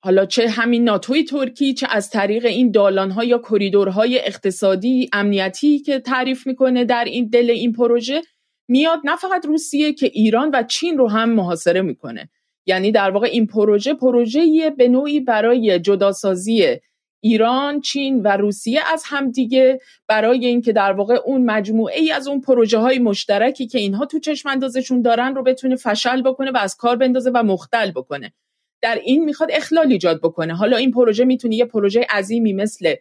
حالا 0.03 0.25
چه 0.25 0.49
همین 0.49 0.83
ناتوی 0.83 1.23
ترکی 1.23 1.73
چه 1.73 1.87
از 1.89 2.09
طریق 2.09 2.45
این 2.45 2.71
دالانها 2.71 3.23
یا 3.23 3.37
کریدورهای 3.37 4.19
اقتصادی 4.19 5.09
امنیتی 5.13 5.79
که 5.79 5.99
تعریف 5.99 6.47
می‌کنه 6.47 6.85
در 6.85 7.03
این 7.03 7.27
دل 7.27 7.49
این 7.49 7.73
پروژه 7.73 8.21
میاد 8.68 8.99
نه 9.03 9.16
فقط 9.16 9.45
روسیه 9.45 9.93
که 9.93 10.05
ایران 10.05 10.51
و 10.53 10.64
چین 10.64 10.97
رو 10.97 11.07
هم 11.07 11.30
محاصره 11.30 11.82
می‌کنه. 11.82 12.30
یعنی 12.66 12.91
در 12.91 13.11
واقع 13.11 13.28
این 13.28 13.47
پروژه 13.47 13.93
پروژه 13.93 14.70
به 14.78 14.88
نوعی 14.88 15.20
برای 15.20 15.80
جداسازی 15.80 16.78
ایران، 17.24 17.82
چین 17.82 18.22
و 18.22 18.28
روسیه 18.28 18.82
از 18.93 19.03
همدیگه 19.05 19.80
برای 20.07 20.45
اینکه 20.45 20.74
در 20.74 20.91
واقع 20.91 21.20
اون 21.26 21.45
مجموعه 21.45 21.99
ای 21.99 22.11
از 22.11 22.28
اون 22.28 22.41
پروژه 22.41 22.78
های 22.78 22.99
مشترکی 22.99 23.68
که 23.68 23.80
اینها 23.80 24.05
تو 24.05 24.20
چشم 24.20 24.49
اندازشون 24.49 25.01
دارن 25.01 25.36
رو 25.36 25.43
بتونه 25.43 25.76
فشل 25.76 26.22
بکنه 26.22 26.51
و 26.51 26.57
از 26.57 26.76
کار 26.76 26.95
بندازه 26.95 27.32
و 27.34 27.43
مختل 27.43 27.91
بکنه. 27.91 28.34
در 28.82 28.99
این 29.03 29.26
می‌خواد 29.26 29.49
اخلال 29.51 29.91
ایجاد 29.91 30.20
بکنه. 30.20 30.55
حالا 30.55 30.78
این 30.78 30.91
پروژه 30.91 31.26
می‌تونه 31.26 31.55
یه 31.55 31.66
پروژه 31.66 32.05
عظیمی 32.09 32.53
مثل 32.53 32.95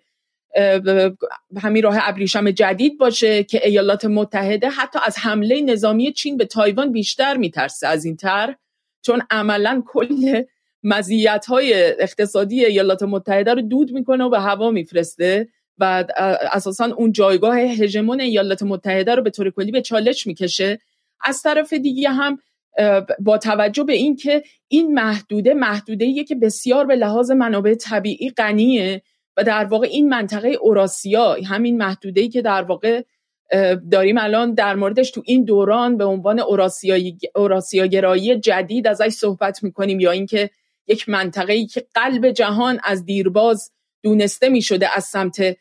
همین 1.63 1.83
راه 1.83 1.97
ابریشم 2.01 2.51
جدید 2.51 2.99
باشه 2.99 3.45
که 3.45 3.67
ایالات 3.67 4.05
متحده 4.05 4.69
حتی 4.69 4.99
از 5.07 5.19
حمله 5.19 5.61
نظامی 5.61 6.13
چین 6.13 6.37
به 6.37 6.45
تایوان 6.45 6.93
بیشتر 6.93 7.37
میترسه 7.37 7.87
از 7.87 8.05
این 8.05 8.17
تر 8.17 8.55
چون 9.03 9.23
عملا 9.31 9.83
کل 9.87 10.43
مزیت 10.83 11.47
های 11.49 11.75
اقتصادی 11.75 12.65
ایالات 12.65 13.03
متحده 13.03 13.55
رو 13.55 13.63
دود 13.63 13.93
می‌کنه 13.93 14.25
و 14.25 14.31
به 14.31 14.41
هوا 14.41 14.71
میفرسته 14.71 15.49
و 15.79 16.05
اساسا 16.53 16.85
اون 16.85 17.13
جایگاه 17.13 17.59
هژمون 17.59 18.21
ایالات 18.21 18.63
متحده 18.63 19.15
رو 19.15 19.23
به 19.23 19.31
طور 19.31 19.51
کلی 19.51 19.71
به 19.71 19.83
چالش 19.83 20.27
می‌کشه. 20.27 20.79
از 21.25 21.43
طرف 21.43 21.73
دیگه 21.73 22.11
هم 22.11 22.39
با 23.19 23.39
توجه 23.39 23.85
به 23.85 23.93
اینکه 23.93 24.43
این 24.69 24.95
محدوده 24.95 25.55
محدوده 25.55 26.25
که 26.25 26.35
بسیار 26.35 26.87
به 26.87 26.95
لحاظ 26.95 27.31
منابع 27.31 27.75
طبیعی 27.75 28.31
غنیه 28.31 29.03
و 29.37 29.45
در 29.45 29.65
واقع 29.65 29.87
این 29.87 30.09
منطقه 30.09 30.49
اوراسیا 30.49 31.37
همین 31.47 31.77
محدوده 31.77 32.21
ای 32.21 32.29
که 32.29 32.43
در 32.43 32.63
واقع 32.63 33.03
داریم 33.91 34.19
الان 34.19 34.55
در 34.55 34.75
موردش 34.75 35.11
تو 35.11 35.23
این 35.27 35.45
دوران 35.45 35.97
به 35.97 36.05
عنوان 36.05 36.43
اوراسیاگرایی 37.35 38.41
جدید 38.41 38.87
ازش 38.87 39.09
صحبت 39.09 39.63
می‌کنیم 39.63 40.01
یا 40.01 40.11
اینکه 40.11 40.51
یک 40.87 41.09
منطقه 41.09 41.53
ای 41.53 41.67
که 41.67 41.87
قلب 41.95 42.31
جهان 42.31 42.81
از 42.85 43.05
دیرباز 43.05 43.71
دونسته 44.03 44.49
می 44.49 44.63
شده 44.63 44.97
از 44.97 45.05
سمت 45.05 45.57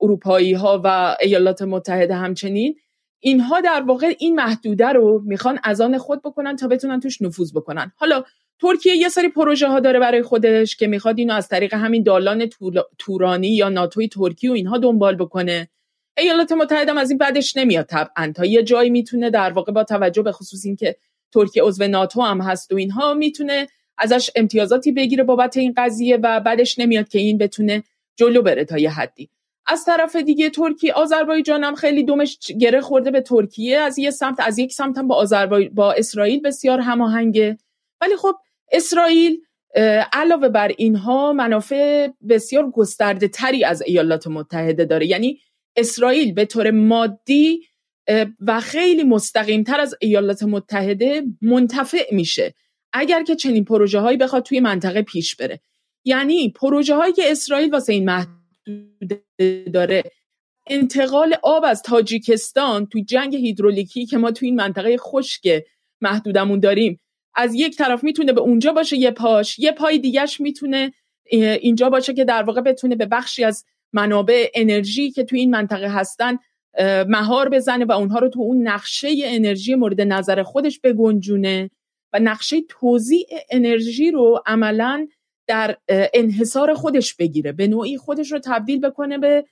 اروپایی 0.00 0.52
ها 0.52 0.80
و 0.84 1.16
ایالات 1.20 1.62
متحده 1.62 2.14
همچنین. 2.14 2.76
اینها 3.20 3.60
در 3.60 3.82
واقع 3.86 4.14
این 4.18 4.34
محدوده 4.34 4.88
رو 4.88 5.22
می‌خوان 5.24 5.58
از 5.64 5.80
آن 5.80 5.98
خود 5.98 6.22
بکنن 6.22 6.56
تا 6.56 6.68
بتونن 6.68 7.00
توش 7.00 7.22
نفوذ 7.22 7.52
بکنن. 7.52 7.92
حالا 7.96 8.24
ترکیه 8.64 8.96
یه 8.96 9.08
سری 9.08 9.28
پروژه 9.28 9.68
ها 9.68 9.80
داره 9.80 9.98
برای 9.98 10.22
خودش 10.22 10.76
که 10.76 10.86
می‌خواد 10.86 11.18
اینو 11.18 11.34
از 11.34 11.48
طریق 11.48 11.74
همین 11.74 12.02
دالان 12.02 12.50
تورانی 12.98 13.48
یا 13.48 13.68
ناتوی 13.68 14.08
ترکی 14.08 14.48
و 14.48 14.52
اینها 14.52 14.78
دنبال 14.78 15.16
بکنه. 15.16 15.68
ایالات 16.18 16.52
متحده 16.52 17.00
از 17.00 17.10
این 17.10 17.18
بعدش 17.18 17.56
نمیاد. 17.56 17.86
طبعا 17.86 18.32
تا 18.36 18.44
یه 18.44 18.62
جایی 18.62 18.90
می‌تونه 18.90 19.30
در 19.30 19.50
واقع 19.50 19.72
با 19.72 19.84
توجه 19.84 20.22
به 20.22 20.32
خصوص 20.32 20.64
اینکه 20.64 20.96
ترکیه 21.32 21.62
عضو 21.62 21.86
ناتو 21.86 22.22
هم 22.22 22.40
هست 22.40 22.72
و 22.72 22.76
اینها 22.76 23.14
می‌تونه 23.14 23.66
ازش 23.98 24.30
امتیازاتی 24.36 24.92
بگیره 24.92 25.24
بابت 25.24 25.56
این 25.56 25.74
قضیه 25.76 26.16
و 26.22 26.40
بعدش 26.40 26.78
نمیاد 26.78 27.08
که 27.08 27.18
این 27.18 27.38
بتونه 27.38 27.82
جلو 28.16 28.42
بره 28.42 28.64
تا 28.64 28.78
یه 28.78 28.90
حدی. 28.90 29.28
از 29.66 29.84
طرف 29.84 30.16
دیگه 30.16 30.50
ترکیه 30.50 30.92
آذربایجان 30.92 31.64
هم 31.64 31.74
خیلی 31.74 32.02
دومش 32.02 32.38
گره 32.60 32.80
خورده 32.80 33.10
به 33.10 33.20
ترکیه. 33.20 33.78
از 33.78 33.98
یه 33.98 34.10
سمت 34.10 34.40
از 34.40 34.58
یک 34.58 34.72
سمت 34.72 34.98
هم 34.98 35.08
با 35.08 35.14
آذربای... 35.14 35.68
با 35.68 35.92
اسرائیل 35.92 36.40
بسیار 36.40 36.80
هماهنگه. 36.80 37.58
ولی 38.00 38.16
خب 38.16 38.34
اسرائیل 38.72 39.40
علاوه 40.12 40.48
بر 40.48 40.72
اینها 40.78 41.32
منافع 41.32 42.08
بسیار 42.28 42.70
گسترده 42.70 43.28
تری 43.28 43.64
از 43.64 43.82
ایالات 43.82 44.26
متحده 44.26 44.84
داره. 44.84 45.06
یعنی 45.06 45.40
اسرائیل 45.76 46.32
به 46.32 46.44
طور 46.44 46.70
مادی 46.70 47.60
و 48.40 48.60
خیلی 48.60 49.04
مستقیم 49.04 49.62
تر 49.62 49.80
از 49.80 49.94
ایالات 50.00 50.42
متحده 50.42 51.22
منتفع 51.42 52.14
میشه. 52.14 52.54
اگر 52.92 53.22
که 53.22 53.34
چنین 53.34 53.64
پروژه 53.64 53.98
هایی 53.98 54.16
بخواد 54.16 54.42
توی 54.42 54.60
منطقه 54.60 55.02
پیش 55.02 55.36
بره. 55.36 55.60
یعنی 56.04 56.50
پروژه 56.50 56.94
هایی 56.94 57.12
که 57.12 57.30
اسرائیل 57.30 57.70
واسه 57.70 57.92
این 57.92 58.04
محدود 58.04 59.24
داره. 59.72 60.02
انتقال 60.70 61.36
آب 61.42 61.64
از 61.64 61.82
تاجیکستان 61.82 62.86
توی 62.86 63.04
جنگ 63.04 63.36
هیدرولیکی 63.36 64.06
که 64.06 64.18
ما 64.18 64.30
توی 64.30 64.48
این 64.48 64.56
منطقه 64.56 64.96
خشک 64.96 65.64
محدودمون 66.00 66.60
داریم 66.60 67.00
از 67.34 67.54
یک 67.54 67.76
طرف 67.76 68.04
می‌تونه 68.04 68.32
به 68.32 68.40
اونجا 68.40 68.72
باشه 68.72 68.96
یه 68.96 69.10
پاش 69.10 69.58
یه 69.58 69.72
پای 69.72 69.98
دیگهش 69.98 70.40
می‌تونه 70.40 70.92
اینجا 71.60 71.90
باشه 71.90 72.14
که 72.14 72.24
در 72.24 72.42
واقع 72.42 72.60
بتونه 72.60 72.96
به 72.96 73.06
بخشی 73.06 73.44
از 73.44 73.64
منابع 73.92 74.48
انرژی 74.54 75.10
که 75.10 75.24
توی 75.24 75.40
این 75.40 75.50
منطقه 75.50 75.88
هستن 75.88 76.38
مهار 77.08 77.48
بزنه 77.48 77.84
و 77.84 77.92
اونها 77.92 78.18
رو 78.18 78.28
تو 78.28 78.40
اون 78.40 78.68
نقشه 78.68 79.08
انرژی 79.24 79.74
مورد 79.74 80.00
نظر 80.00 80.42
خودش 80.42 80.80
بگنجونه 80.80 81.70
و 82.12 82.18
نقشه 82.18 82.60
توزیع 82.68 83.26
انرژی 83.50 84.10
رو 84.10 84.42
عملا 84.46 85.08
در 85.46 85.76
انحصار 85.88 86.74
خودش 86.74 87.14
بگیره. 87.14 87.52
به 87.52 87.66
نوعی 87.66 87.98
خودش 87.98 88.32
رو 88.32 88.38
تبدیل 88.38 88.80
بکنه 88.80 89.18
به 89.18 89.44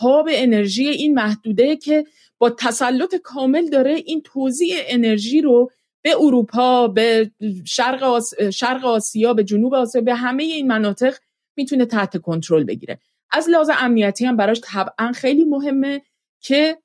هاب 0.00 0.28
انرژی 0.32 0.88
این 0.88 1.14
محدوده 1.14 1.76
که 1.76 2.04
با 2.38 2.50
تسلط 2.50 3.14
کامل 3.14 3.68
داره 3.68 3.94
این 3.94 4.22
توزیع 4.22 4.76
انرژی 4.88 5.40
رو 5.40 5.70
به 6.04 6.14
اروپا 6.18 6.88
به 6.88 7.30
شرق, 7.66 8.02
آس... 8.02 8.40
شرق 8.40 8.84
آسیا 8.84 9.34
به 9.34 9.44
جنوب 9.44 9.74
آسیا 9.74 10.00
به 10.00 10.14
همه 10.14 10.42
این 10.42 10.66
مناطق 10.66 11.14
می‌تونه 11.56 11.86
تحت 11.86 12.16
کنترل 12.16 12.64
بگیره. 12.64 12.98
از 13.30 13.48
لحاظ 13.48 13.70
امنیتی 13.78 14.24
هم 14.24 14.36
براش 14.36 14.60
طبعا 14.64 15.12
خیلی 15.12 15.44
مهمه 15.44 16.02
که 16.40 16.78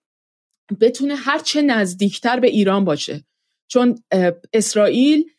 بتونه 0.82 1.16
هرچه 1.16 1.62
نزدیکتر 1.62 2.40
به 2.40 2.48
ایران 2.48 2.86
باشه. 2.86 3.24
چون 3.68 4.04
اسرائیل 4.54 5.30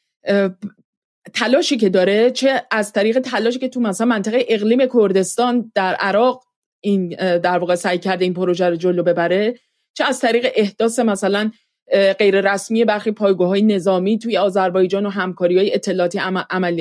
تلاشی 1.35 1.77
که 1.77 1.89
داره 1.89 2.31
چه 2.31 2.67
از 2.71 2.93
طریق 2.93 3.19
تلاشی 3.19 3.59
که 3.59 3.69
تو 3.69 3.81
مثلا 3.81 4.07
منطقه 4.07 4.45
اقلیم 4.49 4.87
کردستان 4.95 5.73
در 5.75 5.95
عراق 5.95 6.45
این 6.81 7.09
در 7.39 7.59
واقع 7.59 7.75
سعی 7.75 7.99
کرده 7.99 8.25
این 8.25 8.35
پروژه 8.35 8.69
رو 8.69 8.77
جلو 8.77 9.03
ببره 9.03 9.61
چه 9.95 10.05
از 10.05 10.21
طریق 10.21 10.53
احداث 10.55 10.99
مثلا 10.99 11.51
غیر 12.19 12.53
رسمی 12.53 12.85
برخی 12.85 13.11
پایگاه 13.11 13.61
نظامی 13.61 14.19
توی 14.19 14.37
آذربایجان 14.37 15.07
و 15.07 15.11
همکاری 15.11 15.59
های 15.59 15.75
اطلاعاتی 15.75 16.21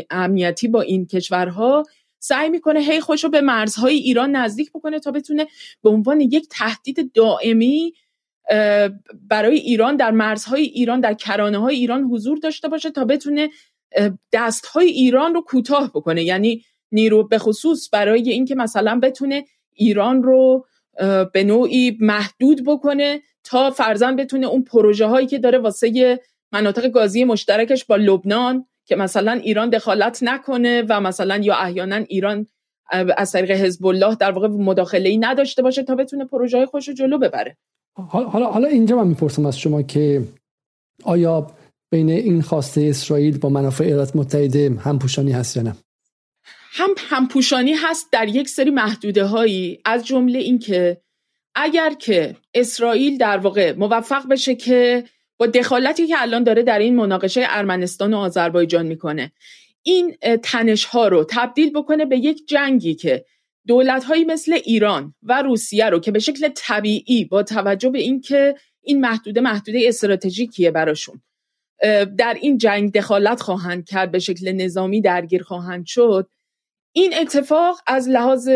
امنیتی 0.09 0.67
با 0.67 0.81
این 0.81 1.05
کشورها 1.05 1.83
سعی 2.19 2.49
می‌کنه 2.49 2.79
هی 2.79 2.99
خوش 2.99 3.23
رو 3.23 3.29
به 3.29 3.41
مرزهای 3.41 3.95
ایران 3.95 4.35
نزدیک 4.35 4.71
بکنه 4.71 4.99
تا 4.99 5.11
بتونه 5.11 5.47
به 5.83 5.89
عنوان 5.89 6.21
یک 6.21 6.47
تهدید 6.49 7.11
دائمی 7.13 7.93
برای 9.29 9.55
ایران 9.55 9.95
در 9.95 10.11
مرزهای 10.11 10.61
ایران 10.63 10.99
در 10.99 11.13
کرانه 11.13 11.57
های 11.57 11.75
ایران 11.75 12.03
حضور 12.03 12.37
داشته 12.37 12.67
باشه 12.67 12.91
تا 12.91 13.05
بتونه 13.05 13.49
دستهای 14.33 14.87
ایران 14.87 15.33
رو 15.33 15.41
کوتاه 15.41 15.89
بکنه. 15.89 16.23
یعنی 16.23 16.63
نیرو 16.91 17.27
به 17.27 17.37
خصوص 17.37 17.89
برای 17.91 18.29
اینکه 18.29 18.55
مثلا 18.55 18.99
بتونه 18.99 19.45
ایران 19.73 20.23
رو 20.23 20.65
به 21.33 21.43
نوعی 21.43 21.97
محدود 21.99 22.63
بکنه 22.65 23.21
تا 23.43 23.71
فرزن 23.71 24.15
بتونه 24.15 24.47
اون 24.47 24.63
پروژه 24.63 25.05
هایی 25.05 25.27
که 25.27 25.37
داره 25.39 25.57
واسه 25.57 26.19
مناطق 26.51 26.87
گازی 26.87 27.23
مشترکش 27.23 27.85
با 27.85 27.95
لبنان 27.95 28.65
که 28.85 28.95
مثلا 28.95 29.31
ایران 29.31 29.69
دخالت 29.69 30.19
نکنه 30.21 30.83
و 30.89 31.01
مثلا 31.01 31.37
یا 31.37 31.55
احیانا 31.55 31.95
ایران 31.95 32.47
از 33.17 33.31
طریق 33.31 33.51
حزب 33.51 33.85
الله 33.85 34.15
در 34.15 34.31
واقع 34.31 34.47
مداخله 34.47 35.09
ای 35.09 35.17
نداشته 35.17 35.61
باشه 35.61 35.83
تا 35.83 35.95
بتونه 35.95 36.25
پروژه 36.25 36.57
های 36.57 36.65
خوش 36.65 36.89
جلو 36.89 37.17
ببره. 37.17 37.57
حالا 37.95 38.51
حالا 38.51 38.67
اینجا 38.67 38.95
من 38.95 39.07
می‌پرسم 39.07 39.45
از 39.45 39.59
شما 39.59 39.81
که 39.81 40.23
آیا 41.03 41.47
بین 41.91 42.09
این 42.09 42.41
خواسته 42.41 42.81
اسرائیل 42.81 43.37
با 43.37 43.49
منافع 43.49 43.83
ایالات 43.83 44.15
متحده 44.15 44.77
هم 44.79 44.99
پوشانی 44.99 45.31
هست 45.31 45.57
یا 45.57 45.63
نه؟ 45.63 45.75
هم 46.75 46.89
همپوشانی 46.97 47.73
هست 47.73 48.11
در 48.11 48.27
یک 48.27 48.49
سری 48.49 48.69
محدوده 48.69 49.25
هایی 49.25 49.79
از 49.85 50.05
جمله 50.05 50.39
اینکه 50.39 51.01
اگر 51.55 51.93
که 51.93 52.35
اسرائیل 52.53 53.17
در 53.17 53.37
واقع 53.37 53.73
موفق 53.73 54.27
بشه 54.27 54.55
که 54.55 55.03
با 55.37 55.45
دخالتی 55.45 56.07
که 56.07 56.21
الان 56.21 56.43
داره 56.43 56.63
در 56.63 56.79
این 56.79 56.95
مناقشه 56.95 57.45
ارمنستان 57.49 58.13
و 58.13 58.17
آذربایجان 58.17 58.85
می‌کنه 58.85 59.31
این 59.83 60.17
تنش 60.43 60.85
ها 60.85 61.07
رو 61.07 61.25
تبدیل 61.29 61.71
بکنه 61.71 62.05
به 62.05 62.17
یک 62.17 62.47
جنگی 62.47 62.95
که 62.95 63.25
دولت 63.67 64.03
هایی 64.03 64.25
مثل 64.25 64.53
ایران 64.53 65.13
و 65.23 65.41
روسیه 65.41 65.89
رو 65.89 65.99
که 65.99 66.11
به 66.11 66.19
شکل 66.19 66.49
طبیعی 66.55 67.25
با 67.25 67.43
توجه 67.43 67.89
به 67.89 67.99
اینکه 67.99 68.55
این 68.81 69.01
محدوده 69.01 69.41
محدوده 69.41 69.79
استراتژیکیه 69.83 70.71
براشون 70.71 71.21
در 72.17 72.37
این 72.41 72.57
جنگ 72.57 72.91
دخالت 72.91 73.41
خواهند 73.41 73.85
کرد 73.85 74.11
به 74.11 74.19
شکل 74.19 74.51
نظامی 74.51 75.01
درگیر 75.01 75.43
خواهند 75.43 75.85
شد. 75.85 76.29
این 76.95 77.13
اتفاق 77.21 77.79
از 77.87 78.09
لحاظ 78.09 78.49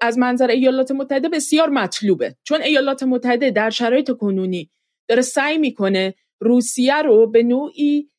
از 0.00 0.18
منظر 0.18 0.50
ایالات 0.50 0.90
متحده 0.90 1.28
بسیار 1.28 1.68
مطلوبه. 1.68 2.34
چون 2.44 2.62
ایالات 2.62 3.02
متحده 3.02 3.50
در 3.50 3.70
شرایط 3.70 4.10
کنونی 4.10 4.70
داره 5.08 5.22
سعی 5.22 5.58
می‌کنه 5.58 6.14
روسیه 6.40 7.02
رو 7.02 7.26
به 7.26 7.42
نوعی 7.42 8.10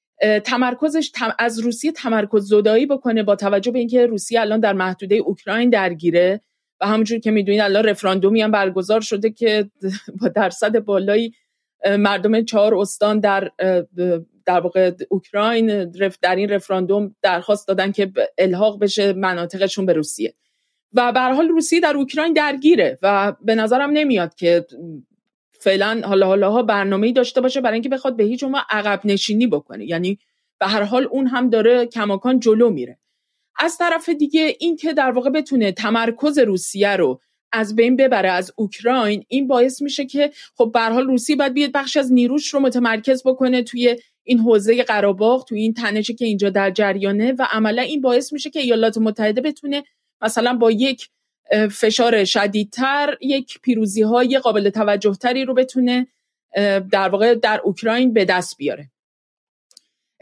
تمرکزش 0.43 1.11
از 1.39 1.59
روسیه 1.59 1.91
تمرکز 1.91 2.47
زدایی 2.47 2.85
بکنه 2.85 3.23
با 3.23 3.35
توجه 3.35 3.71
به 3.71 3.79
اینکه 3.79 4.05
روسیه 4.05 4.41
الان 4.41 4.59
در 4.59 4.73
محدوده 4.73 5.15
اوکراین 5.15 5.69
درگیره 5.69 6.41
و 6.81 6.87
همونجور 6.87 7.19
که 7.19 7.31
می‌دونید 7.31 7.61
الان 7.61 7.83
رفراندومی 7.83 8.41
هم 8.41 8.51
برگزار 8.51 9.01
شده 9.01 9.29
که 9.29 9.69
با 10.21 10.27
درصد 10.27 10.79
بالایی 10.79 11.33
مردم 11.99 12.43
چهار 12.43 12.75
استان 12.75 13.19
در 13.19 13.51
در 14.47 14.59
واقع 14.59 14.91
اوکراین 15.09 15.91
در 16.21 16.35
این 16.35 16.49
رفراندوم 16.49 17.15
درخواست 17.21 17.67
دادن 17.67 17.91
که 17.91 18.11
الحاق 18.37 18.79
بشه 18.79 19.13
مناطقشون 19.13 19.85
به 19.85 19.93
روسیه. 19.93 20.33
و 20.93 21.11
به 21.11 21.19
حال 21.19 21.47
روسیه 21.47 21.79
در 21.79 21.97
اوکراین 21.97 22.33
درگیره 22.33 22.99
و 23.01 23.33
به 23.41 23.55
نظرم 23.55 23.89
نمیاد 23.89 24.35
که 24.35 24.65
فعلا 25.59 26.01
حالا 26.05 26.27
حالا 26.27 26.51
ها 26.51 26.63
برنامه‌ای 26.63 27.13
داشته 27.13 27.41
باشه 27.41 27.61
برای 27.61 27.73
اینکه 27.73 27.89
بخواد 27.89 28.17
به 28.17 28.23
هیچ 28.23 28.43
عنوان 28.43 28.61
عقب 28.69 29.01
نشینی 29.05 29.47
بکنه. 29.47 29.85
یعنی 29.85 30.19
به 30.59 30.67
هر 30.67 30.83
حال 30.83 31.07
اون 31.11 31.27
هم 31.27 31.49
داره 31.49 31.85
کماکان 31.85 32.39
جلو 32.39 32.69
میره. 32.69 32.99
از 33.59 33.77
طرف 33.77 34.09
دیگه 34.09 34.55
این 34.59 34.75
که 34.75 34.93
در 34.93 35.11
واقع 35.11 35.29
بتونه 35.29 35.71
تمرکز 35.71 36.39
روسیه 36.39 36.95
رو 36.95 37.19
از 37.51 37.75
بین 37.75 37.95
ببره 37.95 38.31
از 38.31 38.51
اوکراین 38.55 39.25
این 39.27 39.47
باعث 39.47 39.81
میشه 39.81 40.05
که 40.05 40.31
خب 40.55 40.71
به 40.73 40.79
حال 40.79 41.07
روسیه 41.07 41.35
باید 41.35 41.53
بیاد 41.53 41.71
بخش 41.71 41.97
از 41.97 42.13
نیروش 42.13 42.53
رو 42.53 42.59
متمرکز 42.59 43.23
بکنه 43.25 43.63
توی 43.63 43.95
این 44.27 44.39
حوزه 44.39 44.83
قراباغ 44.83 45.45
توی 45.45 45.61
این 45.61 45.73
تنشی 45.73 46.13
که 46.13 46.25
اینجا 46.25 46.49
در 46.49 46.71
جریانه 46.71 47.31
و 47.31 47.47
عملا 47.51 47.81
این 47.81 48.01
باعث 48.01 48.33
میشه 48.33 48.49
که 48.49 48.59
ایالات 48.59 48.97
متحده 48.97 49.41
بتونه 49.41 49.83
مثلا 50.21 50.53
با 50.53 50.71
یک 50.71 51.09
فشار 51.71 52.23
شدیدتر 52.23 53.17
یک 53.21 53.59
پیروزی 53.61 54.01
های 54.01 54.39
قابل 54.39 54.69
توجه 54.69 55.13
تری 55.13 55.45
رو 55.45 55.53
بتونه 55.53 56.07
در 56.91 57.09
واقع 57.09 57.35
در 57.35 57.61
اوکراین 57.63 58.13
به 58.13 58.25
دست 58.25 58.57
بیاره. 58.57 58.89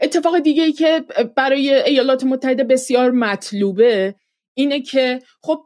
اتفاق 0.00 0.38
دیگه 0.38 0.62
ای 0.62 0.72
که 0.72 1.04
برای 1.36 1.74
ایالات 1.74 2.24
متحده 2.24 2.64
بسیار 2.64 3.10
مطلوبه 3.10 4.14
اینه 4.54 4.80
که 4.80 5.22
خب 5.42 5.60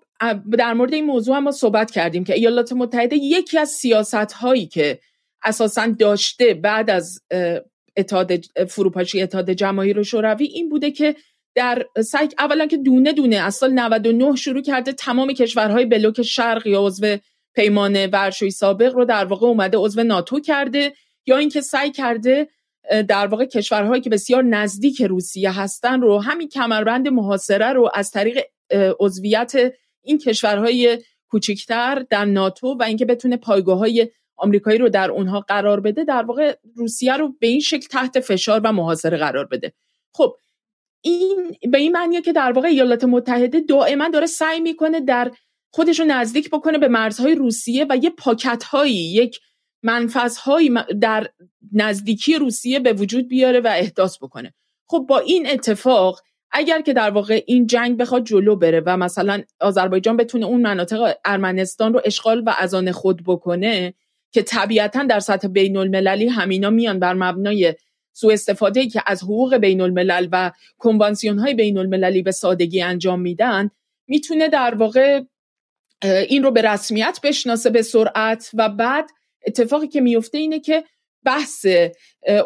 در 0.59 0.73
مورد 0.73 0.95
این 0.95 1.05
موضوع 1.05 1.37
هم 1.37 1.43
ما 1.43 1.51
صحبت 1.51 1.91
کردیم 1.91 2.25
که 2.25 2.35
ایالات 2.35 2.73
متحده 2.73 3.17
یکی 3.17 3.59
از 3.59 3.69
سیاست 3.69 4.33
هایی 4.33 4.67
که 4.67 4.99
اساسا 5.43 5.87
داشته 5.87 6.55
بعد 6.55 6.91
از 6.91 7.23
اتحاد 7.97 8.33
فروپاشی 8.69 9.23
اتحاد 9.23 9.51
جماهیر 9.51 10.03
شوروی 10.03 10.45
این 10.45 10.69
بوده 10.69 10.91
که 10.91 11.17
در 11.55 11.87
سعی 12.05 12.29
اولا 12.39 12.67
که 12.67 12.77
دونه 12.77 13.13
دونه 13.13 13.37
از 13.37 13.55
سال 13.55 13.73
99 13.73 14.37
شروع 14.37 14.63
کرده 14.63 14.93
تمام 14.93 15.33
کشورهای 15.33 15.85
بلوک 15.85 16.23
شرق 16.23 16.67
یا 16.67 16.87
عضو 16.87 17.17
پیمان 17.55 18.07
ورشوی 18.07 18.51
سابق 18.51 18.95
رو 18.95 19.05
در 19.05 19.25
واقع 19.25 19.47
اومده 19.47 19.79
عضو 19.79 20.03
ناتو 20.03 20.41
کرده 20.41 20.93
یا 21.27 21.37
اینکه 21.37 21.61
سعی 21.61 21.91
کرده 21.91 22.49
در 23.09 23.27
واقع 23.27 23.45
کشورهایی 23.45 24.03
که 24.03 24.11
بسیار 24.11 24.43
نزدیک 24.43 25.03
روسیه 25.03 25.61
هستن 25.61 26.01
رو 26.01 26.19
همین 26.19 26.49
کمربند 26.49 27.09
محاصره 27.09 27.73
رو 27.73 27.91
از 27.95 28.11
طریق 28.11 28.39
عضویت 29.01 29.53
این 30.03 30.19
کشورهای 30.19 30.99
کوچکتر 31.29 32.05
در 32.11 32.25
ناتو 32.25 32.77
و 32.81 32.83
اینکه 32.83 33.05
بتونه 33.05 33.37
پایگاه 33.37 33.79
های 33.79 34.09
آمریکایی 34.41 34.79
رو 34.79 34.89
در 34.89 35.11
اونها 35.11 35.41
قرار 35.41 35.81
بده 35.81 36.05
در 36.05 36.23
واقع 36.23 36.57
روسیه 36.77 37.17
رو 37.17 37.35
به 37.41 37.47
این 37.47 37.61
شکل 37.61 37.87
تحت 37.87 38.21
فشار 38.21 38.61
و 38.65 38.73
محاصره 38.73 39.17
قرار 39.17 39.45
بده. 39.45 39.73
خب 40.15 40.37
این 41.01 41.57
به 41.71 41.79
این 41.79 41.93
معنیه 41.93 42.21
که 42.21 42.33
در 42.33 42.53
واقع 42.53 42.69
ایالات 42.69 43.05
متحده 43.05 43.61
دائما 43.61 44.09
داره 44.09 44.27
سعی 44.27 44.61
می‌کنه 44.61 45.01
در 45.01 45.31
خودش 45.71 46.01
رو 46.01 46.07
نزدیک 46.07 46.51
بکنه 46.51 46.79
به 46.79 46.89
مرزهای 46.89 47.35
روسیه 47.35 47.87
و 47.91 47.97
یه 47.97 48.11
پاکت 48.11 48.65
هایی 48.65 49.13
یک 49.13 49.41
منفذهایی 49.83 50.71
در 51.01 51.29
نزدیکی 51.73 52.35
روسیه 52.35 52.81
به 52.81 52.93
وجود 52.93 53.29
بیاره 53.29 53.61
و 53.61 53.69
احداث 53.77 54.19
بکنه. 54.23 54.55
خب 54.87 55.07
با 55.09 55.19
این 55.19 55.51
اتفاق 55.51 56.21
اگر 56.53 56.81
که 56.81 56.93
در 56.93 57.11
واقع 57.11 57.43
این 57.47 57.67
جنگ 57.67 57.97
بخواد 57.97 58.25
جلو 58.25 58.57
بره 58.57 58.83
و 58.87 58.97
مثلا 58.97 59.43
آذربایجان 59.61 60.17
بتونه 60.17 60.47
اون 60.47 60.61
مناطق 60.61 61.15
ارمنستان 61.25 61.93
رو 61.93 62.01
اشغال 62.05 62.43
و 62.47 62.55
از 62.59 62.75
آن 62.75 62.93
خود 62.93 63.23
بکنه 63.27 63.95
که 64.33 64.43
طبیعتا 64.43 65.03
در 65.03 65.21
سطح 65.21 65.49
بین 65.49 65.77
المللی 65.77 66.29
همینا 66.29 66.71
میان 66.71 66.99
بر 66.99 67.15
مبنای 67.15 67.75
سوء 68.13 68.33
استفاده 68.33 68.87
که 68.87 69.03
از 69.07 69.23
حقوق 69.23 69.57
بین 69.57 69.81
الملل 69.81 70.29
و 70.33 70.53
کنوانسیون 70.79 71.39
های 71.39 71.55
بین 71.55 71.79
المللی 71.79 72.23
به 72.23 72.33
سادگی 72.33 72.83
انجام 72.83 73.21
میدن 73.21 73.71
می‌تونه 74.07 74.49
در 74.49 74.75
واقع 74.75 75.23
این 76.03 76.43
رو 76.43 76.51
به 76.51 76.63
رسمیت 76.63 77.19
بشناسه 77.23 77.71
به 77.71 77.83
سرعت 77.83 78.51
و 78.55 78.69
بعد 78.69 79.11
اتفاقی 79.47 79.89
که 79.89 80.01
میفته 80.01 80.39
اینه 80.39 80.61
که 80.61 80.85
بحث 81.25 81.67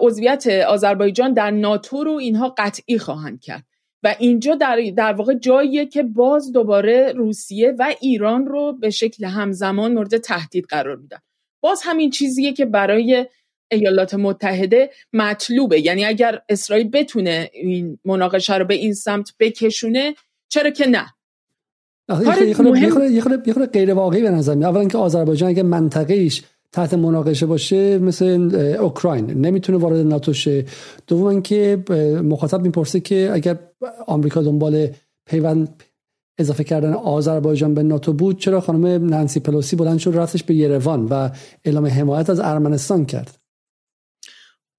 عضویت 0.01 0.47
آذربایجان 0.47 1.33
در 1.33 1.51
ناتو 1.51 2.05
رو 2.05 2.13
اینها 2.13 2.55
قطعی 2.59 2.99
خواهند 2.99 3.41
کرد. 3.41 3.65
و 4.03 4.15
اینجا 4.19 4.55
در, 4.55 4.81
در 4.97 5.13
واقع 5.13 5.35
جاییه 5.35 5.87
که 5.87 6.03
باز 6.03 6.53
دوباره 6.53 7.13
روسیه 7.13 7.75
و 7.79 7.95
ایران 8.01 8.47
رو 8.47 8.73
به 8.73 8.91
شکل 8.91 9.25
همزمان 9.25 9.95
مورد 9.95 10.19
تهدید 10.19 10.65
قرار 10.65 10.97
میدن. 10.97 11.19
باز 11.65 11.81
همین 11.85 12.11
چیزیه 12.11 12.53
که 12.53 12.65
برای 12.65 13.27
ایالات 13.73 14.15
متحده 14.15 14.91
مطلوبه. 15.13 15.81
یعنی 15.81 16.05
اگر 16.05 16.41
اسرائیل 16.49 16.91
بتونه 16.91 17.51
این 17.53 17.99
مناقشه 18.05 18.57
رو 18.59 18.65
به 18.65 18.75
این 18.75 18.95
سمت 18.95 19.31
بکشونه 19.41 20.15
چرا 20.49 20.71
که 20.71 20.87
نه؟ 20.87 21.07
یه 23.13 23.53
خود 23.53 23.73
غیر 23.73 23.95
واقعی 23.95 24.23
به 24.23 24.31
نظر 24.31 24.55
میاد. 24.55 24.77
اولا 24.77 24.89
که 24.89 24.99
آذربایجان 24.99 25.49
اگه 25.49 25.63
منطقهش 25.63 26.43
تحت 26.73 26.95
مناقشه 26.95 27.47
باشه 27.47 27.99
مثل 27.99 28.55
اوکراین 28.81 29.31
نمی‌تونه 29.31 29.79
وارد 29.79 30.07
ناتو 30.07 30.33
شه. 30.33 30.65
دوم 31.07 31.43
که 31.43 31.85
مخاطب 32.23 32.61
می‌پرسه 32.61 33.01
که 33.01 33.31
اگر 33.33 33.59
آمریکا 34.07 34.43
دنبال 34.43 34.89
پیوند 35.27 35.83
اضافه 36.39 36.65
کردن 36.65 36.93
آذربایجان 36.93 37.75
به 37.75 37.83
ناتو 37.83 38.13
بود 38.13 38.39
چرا 38.39 38.61
خانم 38.61 39.07
نانسی 39.07 39.41
پلوسی 39.41 39.77
بلند 39.77 39.99
شد 39.99 40.17
رفتش 40.17 40.43
به 40.43 40.55
یروان 40.55 41.05
و 41.05 41.31
اعلام 41.65 41.87
حمایت 41.87 42.31
از 42.31 42.41
ارمنستان 42.41 43.07
کرد؟ 43.07 43.39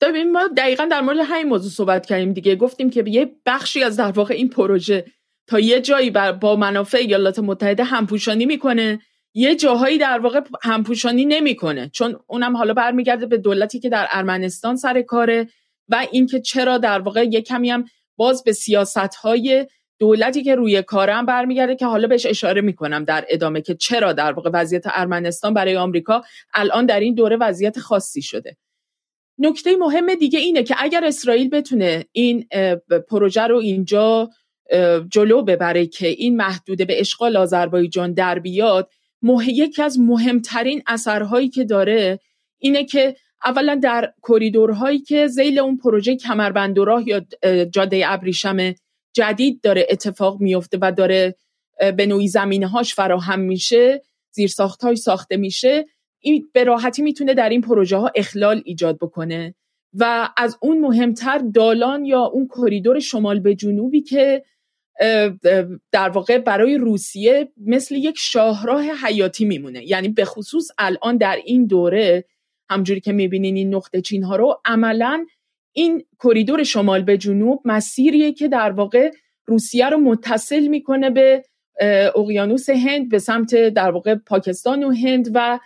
ببین 0.02 0.32
ما 0.32 0.50
دقیقا 0.58 0.86
در 0.92 1.02
مورد 1.02 1.18
همین 1.24 1.48
موضوع 1.48 1.72
صحبت 1.72 2.06
کردیم 2.06 2.34
دیگه. 2.34 2.56
گفتیم 2.56 2.90
که 2.90 3.04
یه 3.08 3.32
بخشی 3.46 3.84
از 3.84 3.98
در 3.98 4.12
واقع 4.12 4.34
این 4.34 4.50
پروژه 4.50 5.06
تا 5.48 5.60
یه 5.60 5.82
جایی 5.82 6.12
با 6.42 6.56
منافع 6.56 6.98
ایالات 6.98 7.40
متحده 7.40 7.84
همپوشانی 7.84 8.46
می‌کنه 8.46 9.00
یه 9.34 9.56
جاهایی 9.56 9.98
در 9.98 10.20
واقع 10.20 10.42
همپوشانی 10.64 11.26
نمی‌کنه. 11.26 11.90
چون 11.94 12.16
اونم 12.28 12.58
حالا 12.58 12.74
برمیگرده 12.74 13.26
به 13.26 13.38
دولتی 13.38 13.80
که 13.80 13.90
در 13.90 14.08
ارمنستان 14.12 14.76
سر 14.76 15.02
کاره 15.02 15.48
و 15.90 16.06
اینکه 16.12 16.40
چرا 16.40 16.78
در 16.78 17.00
واقع 17.00 17.26
یه 17.32 17.42
کمی 17.42 17.70
هم 17.70 17.86
باز 18.18 18.44
به 18.44 18.52
سیاست 18.52 18.98
های 18.98 19.68
دولتی 20.00 20.44
که 20.44 20.56
روی 20.56 20.82
کارم 20.82 21.26
برمیگرده 21.26 21.76
که 21.76 21.86
حالا 21.86 22.08
بهش 22.08 22.26
اشاره 22.26 22.62
می‌کنم 22.62 23.04
در 23.04 23.26
ادامه 23.30 23.62
که 23.62 23.76
چرا 23.76 24.14
در 24.14 24.32
واقع 24.32 24.50
وضعیت 24.54 24.84
ارمنستان 24.86 25.54
برای 25.54 25.78
آمریکا 25.78 26.24
الان 26.54 26.86
در 26.86 27.00
این 27.00 27.16
دوره 27.16 27.38
وضعیت 27.38 27.80
خاصی 27.80 28.22
شده. 28.22 28.58
نکته 29.38 29.76
مهم 29.76 30.16
دیگه 30.16 30.40
اینه 30.40 30.64
که 30.64 30.76
اگر 30.78 31.06
اسرائیل 31.06 31.50
بتونه 31.50 32.06
این 32.12 32.48
پروژه 33.10 33.42
رو 33.42 33.58
اینجا 33.58 34.30
جلو 35.10 35.42
ببره 35.42 35.86
که 35.86 36.08
این 36.08 36.36
محدوده 36.36 36.86
به 36.86 37.00
اشغال 37.00 37.38
آذربایجان 37.38 38.14
در 38.14 38.40
بیاد 38.40 38.90
یکی 39.48 39.82
از 39.82 40.00
مهمترین 40.00 40.84
اثرهایی 40.88 41.50
که 41.50 41.64
داره 41.64 42.20
اینه 42.60 42.86
که 42.86 43.16
اولا 43.46 43.76
در 43.76 44.14
کریدورهایی 44.24 45.00
که 45.00 45.28
زیل 45.28 45.60
اون 45.60 45.78
پروژه 45.78 46.16
کمربند 46.16 46.78
راه 46.78 47.08
یا 47.08 47.22
جاده 47.66 48.04
ابریشم 48.06 48.74
جدید 49.16 49.62
داره 49.62 49.88
اتفاق 49.90 50.42
میفته 50.42 50.78
و 50.82 50.92
داره 50.92 51.36
به 51.98 52.06
نوعی 52.06 52.28
زمینه 52.28 52.68
هاش 52.68 52.96
فراهم 52.96 53.40
میشه 53.40 54.02
زیر 54.32 54.52
های 54.82 54.96
ساخته 54.96 55.38
میشه 55.38 55.86
این 56.20 56.50
به 56.54 56.64
راحتی 56.64 57.02
می‌تونه 57.02 57.34
در 57.34 57.50
این 57.50 57.62
پروژه 57.62 57.98
ها 57.98 58.12
اخلال 58.16 58.62
ایجاد 58.66 58.98
بکنه. 58.98 59.56
و 59.94 60.30
از 60.38 60.58
اون 60.62 60.80
مهمتر 60.80 61.38
دالان 61.38 62.06
یا 62.06 62.22
اون 62.22 62.48
کریدور 62.48 63.00
شمال 63.00 63.40
به 63.40 63.56
جنوبی 63.56 64.02
که 64.02 64.44
در 65.92 66.10
واقع 66.10 66.38
برای 66.38 66.78
روسیه 66.78 67.52
مثل 67.58 67.96
یک 67.96 68.16
شاهراه 68.18 68.84
حیاتی 69.06 69.46
میمونه. 69.46 69.86
یعنی 69.86 70.10
به 70.10 70.26
خصوص 70.26 70.68
الان 70.78 71.18
در 71.18 71.40
این 71.46 71.66
دوره 71.66 72.26
همجوری 72.70 73.00
که 73.00 73.12
می‌بینین 73.12 73.56
این 73.56 73.76
نقطه 73.76 74.02
چین 74.02 74.24
ها 74.24 74.36
رو 74.36 74.62
عملا 74.66 75.26
این 75.78 76.04
کریدور 76.24 76.64
شمال 76.64 77.04
به 77.04 77.18
جنوب 77.18 77.62
مسیریه 77.66 78.32
که 78.32 78.48
در 78.48 78.72
واقع 78.72 79.12
روسیه 79.46 79.90
رو 79.90 79.98
متصل 79.98 80.68
می‌کنه 80.68 81.10
به 81.10 81.44
اقیانوس 82.16 82.70
هند 82.70 83.10
به 83.10 83.20
سمت 83.20 83.56
در 83.56 83.92
واقع 83.92 84.16
پاکستان 84.16 84.84
و 84.84 84.92
هند 84.92 85.32
و 85.34 85.60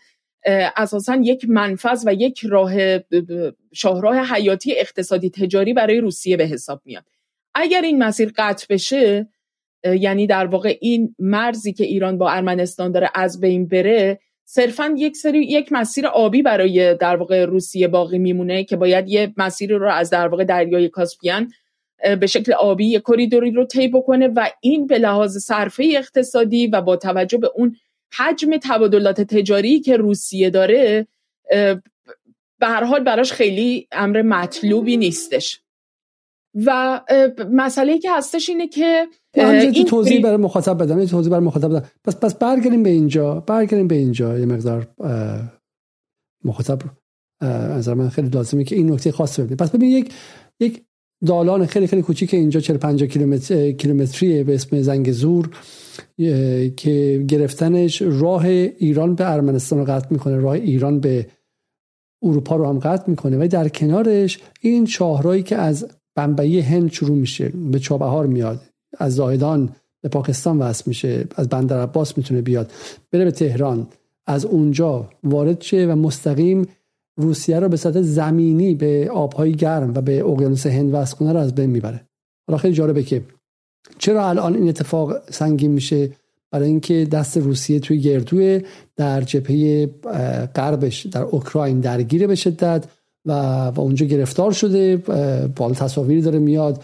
اساسا 0.78 1.16
یک 1.16 1.50
منفذ 1.50 2.04
و 2.08 2.14
یک 2.14 2.46
راه 2.46 2.74
شاهراه 3.74 4.36
حیاتی 4.36 4.74
اقتصادی 4.78 5.30
تجاری 5.30 5.74
برای 5.74 6.00
روسیه 6.00 6.38
به 6.38 6.46
حساب 6.46 6.82
میاد. 6.86 7.06
اگر 7.56 7.82
این 7.82 8.04
مسیر 8.04 8.32
قطع 8.36 8.66
بشه 8.70 9.30
یعنی 9.84 10.28
در 10.28 10.46
واقع 10.46 10.78
این 10.82 11.16
مرزی 11.20 11.74
که 11.74 11.84
ایران 11.84 12.18
با 12.18 12.30
ارمنستان 12.30 12.92
داره 12.92 13.10
از 13.16 13.40
بین 13.40 13.68
بره 13.68 14.20
صرفا 14.52 14.94
یک 14.98 15.18
سری 15.18 15.40
یک 15.40 15.72
مسیر 15.72 16.08
آبی 16.08 16.42
برای 16.42 16.96
در 16.96 17.16
واقع 17.16 17.46
روسیه 17.46 17.88
باقی 17.88 18.18
میمونه 18.18 18.64
که 18.64 18.76
باید 18.76 19.10
یه 19.10 19.34
مسیری 19.38 19.74
رو 19.74 19.92
از 19.92 20.10
در 20.10 20.28
واقع 20.28 20.44
دریای 20.44 20.90
کاسپیان 20.90 21.52
به 22.20 22.28
شکل 22.28 22.54
آبی 22.54 22.86
یک 22.86 23.02
کریدوری 23.02 23.52
رو 23.52 23.66
طی 23.66 23.88
بکنه 23.88 24.28
و 24.28 24.50
این 24.62 24.88
به 24.88 24.98
لحاظ 24.98 25.38
صرفه 25.38 25.94
اقتصادی 25.96 26.68
و 26.68 26.82
با 26.82 26.96
توجه 26.96 27.38
به 27.38 27.52
اون 27.56 27.76
حجم 28.18 28.58
تبادلات 28.64 29.22
تجاری 29.22 29.80
که 29.80 29.98
روسیه 29.98 30.50
داره 30.50 31.08
به 32.60 32.68
هر 32.68 32.84
حال 32.84 33.04
براش 33.04 33.32
خیلی 33.32 33.88
امر 33.92 34.22
مطلوبی 34.22 34.98
نیستش. 34.98 35.62
و 36.56 37.02
مسئله 37.52 37.98
که 37.98 38.12
هستش 38.12 38.50
اینه 38.50 38.68
که 38.68 39.08
این 39.34 39.86
توضیح 39.86 40.24
برای 40.24 40.38
مخاطب 40.38 40.84
بدم 40.84 41.06
توضیح 41.06 41.32
برای 41.32 41.46
مخاطب 41.46 41.70
بدم. 41.70 41.86
پس 42.04 42.16
پس 42.16 42.36
برگردیم 42.36 42.84
به 42.84 42.90
اینجا 42.90 43.40
برگردیم 43.40 43.88
به 43.88 43.96
اینجا. 43.96 44.40
یه 44.40 44.46
مقدار 44.46 44.88
مخاطب 46.46 46.80
از 47.42 47.90
من 47.90 48.10
خیلی 48.10 48.30
لازمه 48.30 48.64
که 48.64 48.76
این 48.76 48.92
نکته 48.92 49.12
خاص 49.12 49.40
ببینید 49.40 49.60
پس 49.60 49.72
ببین 49.72 49.92
یک 49.92 50.14
یک 50.60 50.84
دالان 51.26 51.66
خیلی 51.66 51.88
خیلی 51.88 52.02
کوچیک 52.02 52.34
اینجا 52.34 52.60
40 52.60 52.78
50 52.78 53.08
کیلومتر 53.08 53.72
کیلومتری 53.72 54.44
به 54.44 54.56
اسم 54.56 54.82
زنگ 54.82 55.12
زور 55.12 55.50
که 56.78 57.26
گرفتنش 57.28 58.02
راه 58.02 58.46
ایران 58.46 59.16
به 59.16 59.32
ارمنستان 59.32 59.80
رو 59.80 59.86
قطع 59.86 60.08
می‌کنه. 60.10 60.38
راه 60.38 60.54
ایران 60.54 61.00
به 61.00 61.28
اروپا 62.24 62.56
رو 62.56 62.68
هم 62.68 62.80
قطع 62.80 63.10
می‌کنه. 63.10 63.46
و 63.46 63.48
در 63.48 63.70
کنارش 63.70 64.40
این 64.62 64.86
شاهرایی 64.86 65.44
که 65.44 65.56
از 65.56 65.99
بمبئی 66.16 66.60
هند 66.60 66.92
شروع 66.92 67.18
میشه 67.18 67.50
به 67.72 67.80
چابهار 67.80 68.26
میاد. 68.26 68.62
از 68.98 69.16
زاهدان 69.16 69.70
به 70.02 70.10
پاکستان 70.10 70.60
وصل 70.60 70.84
میشه 70.88 71.26
از 71.36 71.50
بندر 71.50 71.82
عباس 71.82 72.18
می‌تونه 72.18 72.42
بیاد. 72.42 72.72
بره 73.12 73.26
به 73.26 73.32
تهران. 73.32 73.88
از 74.28 74.46
اونجا 74.46 75.10
وارد 75.24 75.62
شه 75.62 75.86
و 75.86 75.96
مستقیم 75.96 76.68
روسیه 77.18 77.60
رو 77.60 77.70
به 77.70 77.78
صورت 77.78 78.02
زمینی 78.02 78.76
به 78.76 79.10
آبهای 79.14 79.52
گرم 79.52 79.94
و 79.96 80.02
به 80.02 80.24
اقیانوس 80.24 80.68
هند 80.68 80.94
وصل 80.94 81.16
کنه 81.16 81.34
رو 81.34 81.40
از 81.40 81.56
بین 81.56 81.70
می‌بره. 81.70 82.02
حالا 82.48 82.58
خیلی 82.58 82.74
جالبه 82.74 83.04
که 83.04 83.24
چرا 83.98 84.30
الان 84.30 84.56
این 84.56 84.70
اتفاق 84.70 85.32
سنگین 85.32 85.72
میشه؟ 85.72 86.10
برای 86.52 86.68
اینکه 86.68 87.08
دست 87.12 87.38
روسیه 87.38 87.80
توی 87.80 88.00
گردوی 88.00 88.62
در 88.96 89.22
جبهه 89.22 89.86
غربش 90.56 91.06
در 91.06 91.22
اوکراین 91.22 91.80
درگیره 91.80 92.28
به 92.28 92.36
شدت. 92.36 92.86
و, 93.30 93.32
و 93.76 93.82
اونجا 93.82 94.06
گرفتار 94.06 94.52
شده 94.52 94.98
بال 95.56 95.74
تصاویری 95.74 96.22
داره 96.22 96.40
میاد 96.40 96.84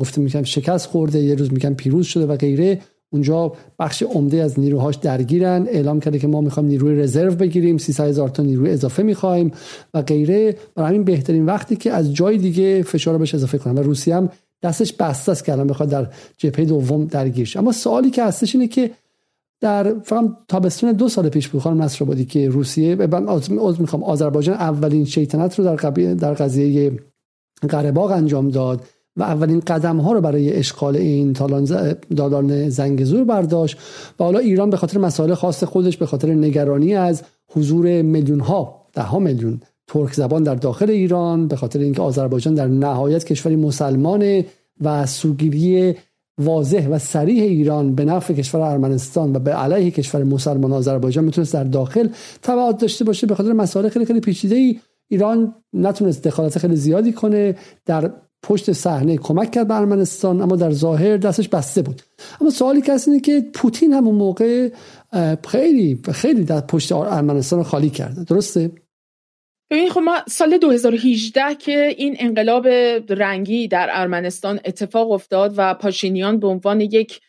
گفته 0.00 0.20
میگم 0.20 0.42
شکست 0.42 0.86
خورده 0.86 1.18
یه 1.18 1.34
روز 1.34 1.52
میگن 1.52 1.74
پیروز 1.74 2.06
شده 2.06 2.26
و 2.26 2.36
غیره. 2.36 2.80
اونجا 3.12 3.52
بخش 3.78 4.02
عمده 4.02 4.42
از 4.42 4.60
نیروهاش 4.60 4.96
درگیرن 4.96 5.66
اعلام 5.70 6.00
کرده 6.00 6.18
که 6.18 6.26
ما 6.26 6.40
می‌خوایم 6.40 6.68
نیروی 6.68 6.94
رزرو 6.94 7.34
بگیریم 7.34 7.78
300 7.78 8.08
هزار 8.08 8.28
تا 8.28 8.42
نیروی 8.42 8.70
اضافه 8.70 9.02
می‌خوایم 9.02 9.52
و 9.94 10.02
غیره. 10.02 10.56
برای 10.74 10.88
همین 10.88 11.04
بهترین 11.04 11.46
وقتی 11.46 11.76
که 11.76 11.92
از 11.92 12.14
جای 12.14 12.38
دیگه 12.38 12.82
فشار 12.82 13.18
بهش 13.18 13.34
اضافه 13.34 13.58
کنن 13.58 13.78
و 13.78 13.82
روسیه 13.82 14.16
هم 14.16 14.28
دستش 14.62 14.92
بسته 14.92 15.32
است 15.32 15.44
که 15.44 15.52
الان 15.52 15.66
بخواد 15.66 15.88
در 15.88 16.06
جبهه 16.38 16.64
دوم 16.64 17.04
درگیر 17.04 17.46
شه 17.46 17.58
اما 17.58 17.72
سوالی 17.72 18.10
که 18.10 18.24
هستش 18.24 18.54
اینه 18.54 18.68
که 18.68 18.90
در 19.64 19.98
فقط 19.98 20.24
تابستون 20.48 20.92
دو 20.92 21.08
سال 21.08 21.28
پیش 21.28 21.48
بود 21.48 21.62
خانم 21.62 21.82
نصر 21.82 22.04
که 22.14 22.48
روسیه. 22.48 22.94
من 22.94 23.28
عذر 23.28 23.80
می‌خوام. 23.80 24.04
آذربایجان 24.04 24.54
اولین 24.54 25.04
شیطنت 25.04 25.58
رو 25.58 25.64
در 25.64 25.90
در 26.14 26.34
قضیه 26.34 26.92
قره 27.68 27.98
انجام 27.98 28.50
داد 28.50 28.80
و 29.16 29.22
اولین 29.22 29.60
قدم 29.60 29.96
ها 29.96 30.12
رو 30.12 30.20
برای 30.20 30.52
اشغال 30.52 30.96
این 30.96 31.32
دالان 32.16 32.68
زنگزور 32.68 33.24
برداشت. 33.24 33.78
و 34.20 34.24
حالا 34.24 34.38
ایران 34.38 34.70
به 34.70 34.76
خاطر 34.76 34.98
مسائل 34.98 35.34
خاص 35.34 35.64
خودش 35.64 35.96
به 35.96 36.06
خاطر 36.06 36.34
نگرانی 36.34 36.94
از 36.94 37.22
حضور 37.52 38.02
میلیون 38.02 38.40
ها 38.40 38.86
ده 38.92 39.02
ها 39.02 39.18
میلیون 39.18 39.60
ترک 39.86 40.14
زبان 40.14 40.42
در 40.42 40.54
داخل 40.54 40.90
ایران 40.90 41.48
به 41.48 41.56
خاطر 41.56 41.78
اینکه 41.78 42.02
آذربایجان 42.02 42.54
در 42.54 42.66
نهایت 42.66 43.24
کشوری 43.24 43.56
مسلمانه 43.56 44.46
و 44.80 45.06
سوگیری 45.06 45.94
واضح 46.38 46.88
و 46.88 46.98
سریح 46.98 47.42
ایران 47.42 47.94
به 47.94 48.04
نفع 48.04 48.34
کشور 48.34 48.60
ارمنستان 48.60 49.36
و 49.36 49.38
به 49.38 49.52
علیه 49.52 49.90
کشور 49.90 50.24
مسلمان 50.24 50.72
آذربایجان 50.72 51.24
می‌تونست 51.24 51.52
در 51.52 51.64
داخل 51.64 52.08
تبعات 52.42 52.78
داشته 52.78 53.04
باشه 53.04 53.26
به 53.26 53.34
خاطر 53.34 53.52
مسائل 53.52 53.88
خیلی 53.88 54.04
خیلی 54.04 54.20
پیچیده 54.20 54.56
ای 54.56 54.78
ایران 55.08 55.54
نتونست 55.72 56.22
دخالت 56.22 56.58
خیلی 56.58 56.76
زیادی 56.76 57.12
کنه 57.12 57.56
در 57.86 58.12
پشت 58.42 58.72
صحنه 58.72 59.16
کمک 59.16 59.50
کرد 59.50 59.68
به 59.68 59.74
ارمنستان 59.74 60.42
اما 60.42 60.56
در 60.56 60.70
ظاهر 60.70 61.16
دستش 61.16 61.48
بسته 61.48 61.82
بود. 61.82 62.02
اما 62.40 62.50
سوالی 62.50 62.80
که 62.80 62.96
اینه 63.06 63.20
که 63.20 63.44
پوتین 63.54 63.92
همون 63.92 64.14
موقع 64.14 64.68
خیلی 65.48 66.00
خیلی 66.12 66.44
در 66.44 66.60
پشت 66.60 66.92
ارمنستان 66.92 67.62
خالی 67.62 67.90
کرده. 67.90 68.24
درسته؟ 68.24 68.70
ببین 69.70 69.90
خب 69.90 70.00
ما 70.00 70.22
سال 70.28 70.58
2018 70.58 71.54
که 71.54 71.94
این 71.98 72.16
انقلاب 72.18 72.66
رنگی 73.08 73.68
در 73.68 73.88
ارمنستان 73.92 74.60
اتفاق 74.64 75.10
افتاد 75.10 75.54
و 75.56 75.74
پاشینیان 75.74 76.40
به 76.40 76.46
عنوان 76.46 76.80
یک 76.80 77.20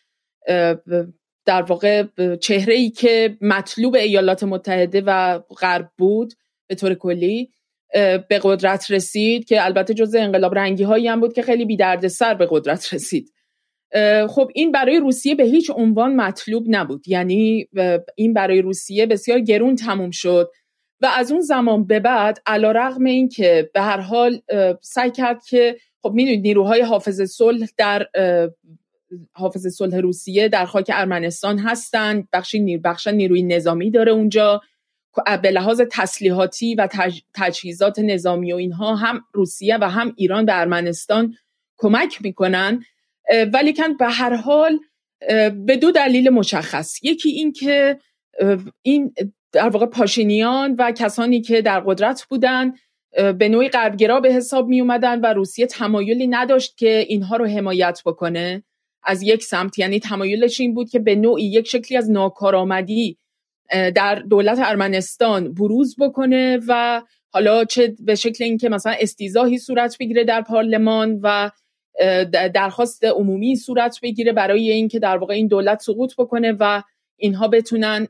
در 1.45 1.61
واقع 1.61 2.03
چهره 2.41 2.73
ای 2.73 2.89
که 2.89 3.37
مطلوب 3.41 3.95
ایالات 3.95 4.43
متحده 4.43 5.03
و 5.05 5.39
غرب 5.39 5.89
بود 5.97 6.33
به 6.67 6.75
طور 6.75 6.93
کلی 6.93 7.49
به 8.29 8.39
قدرت 8.43 8.91
رسید 8.91 9.45
که 9.45 9.65
البته 9.65 9.93
جز 9.93 10.15
انقلاب 10.15 10.55
رنگی 10.55 10.83
هایی 10.83 11.07
هم 11.07 11.19
بود 11.19 11.33
که 11.33 11.41
خیلی 11.41 11.65
بی 11.65 11.77
درد 11.77 12.07
سر 12.07 12.33
به 12.33 12.47
قدرت 12.49 12.93
رسید. 12.93 13.33
خب 14.29 14.51
این 14.53 14.71
برای 14.71 14.99
روسیه 14.99 15.35
به 15.35 15.43
هیچ 15.43 15.71
عنوان 15.75 16.15
مطلوب 16.15 16.65
نبود. 16.67 17.07
یعنی 17.07 17.67
این 18.15 18.33
برای 18.33 18.61
روسیه 18.61 19.05
بسیار 19.05 19.39
گرون 19.39 19.75
تموم 19.75 20.11
شد. 20.11 20.51
و 21.05 21.07
از 21.07 21.31
اون 21.31 21.41
زمان 21.41 21.87
به 21.87 21.99
بعد 21.99 22.41
علا 22.45 22.71
رغم 22.71 23.03
این 23.03 23.29
که 23.29 23.69
به 23.73 23.81
هر 23.81 23.99
حال 23.99 24.41
سعی 24.81 25.11
کرد 25.11 25.45
که 25.45 25.77
خب 26.01 26.11
می‌دونید 26.13 26.41
نیروهای 26.41 26.81
حافظ 26.81 27.21
صلح 27.21 27.67
در 27.77 28.07
حافظ 29.33 29.67
صلح 29.67 29.97
روسیه 29.97 30.49
در 30.49 30.65
خاک 30.65 30.91
ارمنستان 30.93 31.59
هستند. 31.59 32.27
بخشی 32.31 32.59
نیر 32.59 32.81
نیروی 33.11 33.43
نظامی 33.43 33.91
داره 33.91 34.11
اونجا. 34.11 34.61
به 35.41 35.51
لحاظ 35.51 35.81
تسلیحاتی 35.91 36.75
و 36.75 36.87
تجهیزات 37.33 37.99
نظامی 37.99 38.53
و 38.53 38.55
اینها 38.55 38.95
هم 38.95 39.21
روسیه 39.33 39.77
و 39.81 39.89
هم 39.89 40.13
ایران 40.17 40.45
به 40.45 40.59
ارمنستان 40.59 41.33
کمک 41.77 42.21
می‌کنن. 42.21 42.83
ولی 43.53 43.73
کن 43.73 43.97
به 43.97 44.05
هر 44.05 44.35
حال 44.35 44.79
به 45.65 45.77
دو 45.81 45.91
دلیل 45.91 46.29
مشخص. 46.29 47.03
یکی 47.03 47.29
این 47.29 47.51
که 47.51 47.99
این 48.81 49.13
در 49.55 49.69
واقع 49.69 49.85
پاشینیان 49.85 50.75
و 50.77 50.91
کسانی 50.91 51.41
که 51.41 51.61
در 51.61 51.79
قدرت 51.79 52.23
بودن 52.29 52.73
به 53.37 53.49
نوعی 53.49 53.69
غربگرا 53.69 54.19
به 54.19 54.33
حساب 54.33 54.67
می 54.67 54.81
اومدن 54.81 55.21
و 55.21 55.25
روسیه 55.25 55.65
تمایلی 55.65 56.27
نداشت 56.27 56.77
که 56.77 57.05
اینها 57.07 57.35
رو 57.35 57.45
حمایت 57.45 58.01
بکنه. 58.05 58.63
از 59.03 59.21
یک 59.23 59.43
سمت 59.43 59.79
یعنی 59.79 59.99
تمایلش 59.99 60.59
این 60.61 60.73
بود 60.73 60.89
که 60.89 60.99
به 60.99 61.15
نوعی 61.15 61.45
یک 61.45 61.67
شکلی 61.67 61.97
از 61.97 62.11
ناکارآمدی 62.11 63.17
در 63.95 64.15
دولت 64.15 64.59
ارمنستان 64.61 65.53
بروز 65.53 65.95
بکنه 65.99 66.59
و 66.67 67.01
حالا 67.29 67.65
چه 67.65 67.95
به 67.99 68.15
شکل 68.15 68.43
اینکه 68.43 68.69
مثلا 68.69 68.95
استیزاهی 68.99 69.57
صورت 69.57 69.97
بگیره 69.99 70.23
در 70.23 70.41
پارلمان 70.41 71.19
و 71.23 71.49
درخواست 72.53 73.05
عمومی 73.05 73.55
صورت 73.55 73.99
بگیره 74.03 74.33
برای 74.33 74.71
اینکه 74.71 74.99
در 74.99 75.17
واقع 75.17 75.33
این 75.33 75.47
دولت 75.47 75.81
سقوط 75.81 76.13
بکنه 76.17 76.55
و 76.59 76.81
اینها 77.17 77.47
بتونن 77.47 78.07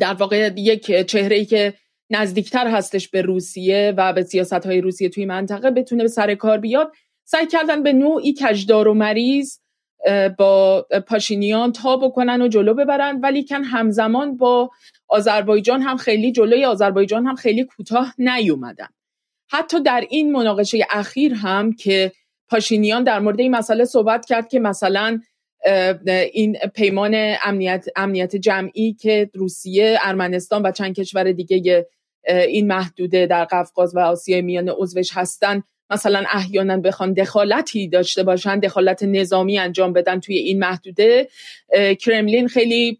در 0.00 0.14
واقع 0.14 0.50
یک 0.56 1.06
چهره 1.06 1.36
ای 1.36 1.44
که 1.44 1.74
نزدیکتر 2.10 2.68
هستش 2.68 3.08
به 3.08 3.22
روسیه 3.22 3.94
و 3.96 4.12
به 4.12 4.22
سیاست 4.22 4.66
های 4.66 4.80
روسیه 4.80 5.08
توی 5.08 5.26
منطقه 5.26 5.70
بتونه 5.70 6.02
به 6.02 6.08
سر 6.08 6.34
کار 6.34 6.58
بیاد 6.58 6.92
سعی 7.24 7.46
کردن 7.46 7.82
به 7.82 7.92
نوعی 7.92 8.34
کجدار 8.42 8.88
و 8.88 8.94
مریض 8.94 9.58
با 10.38 10.86
پاشینیان 11.06 11.72
تا 11.72 11.96
بکنن 11.96 12.42
و 12.42 12.48
جلو 12.48 12.74
ببرن 12.74 13.20
ولی 13.20 13.44
کن 13.44 13.64
همزمان 13.64 14.36
با 14.36 14.70
آذربایجان 15.08 15.82
هم 15.82 15.96
خیلی 15.96 16.32
جلوی 16.32 16.64
آذربایجان 16.64 17.26
هم 17.26 17.34
خیلی 17.34 17.64
کوتاه 17.64 18.14
نیومدن. 18.18 18.88
حتی 19.50 19.82
در 19.82 20.04
این 20.10 20.32
مناقشه 20.32 20.86
اخیر 20.90 21.34
هم 21.34 21.72
که 21.72 22.12
پاشینیان 22.48 23.04
در 23.04 23.18
مورد 23.18 23.40
این 23.40 23.50
مسئله 23.56 23.84
صحبت 23.84 24.26
کرد 24.26 24.48
که 24.48 24.60
مثلا 24.60 25.20
این 26.32 26.56
پیمان 26.74 27.34
امنیت, 27.44 27.86
امنیت 27.96 28.36
جمعی 28.36 28.92
که 28.92 29.30
روسیه 29.34 29.98
ارمنستان 30.02 30.62
و 30.62 30.70
چند 30.72 30.94
کشور 30.94 31.32
دیگه 31.32 31.86
این 32.28 32.66
محدوده 32.66 33.26
در 33.26 33.44
قفقاز 33.44 33.96
و 33.96 33.98
آسیای 33.98 34.42
میانه 34.42 34.72
عضوش 34.72 35.10
هستن 35.12 35.62
مثلا 35.90 36.24
احیانا 36.32 36.76
بخوان 36.76 37.12
دخالتی 37.12 37.88
داشته 37.88 38.22
باشن 38.22 38.58
دخالت 38.58 39.02
نظامی 39.02 39.58
انجام 39.58 39.92
بدن 39.92 40.20
توی 40.20 40.36
این 40.36 40.58
محدوده. 40.58 41.28
کرملین 42.00 42.48
خیلی 42.48 42.98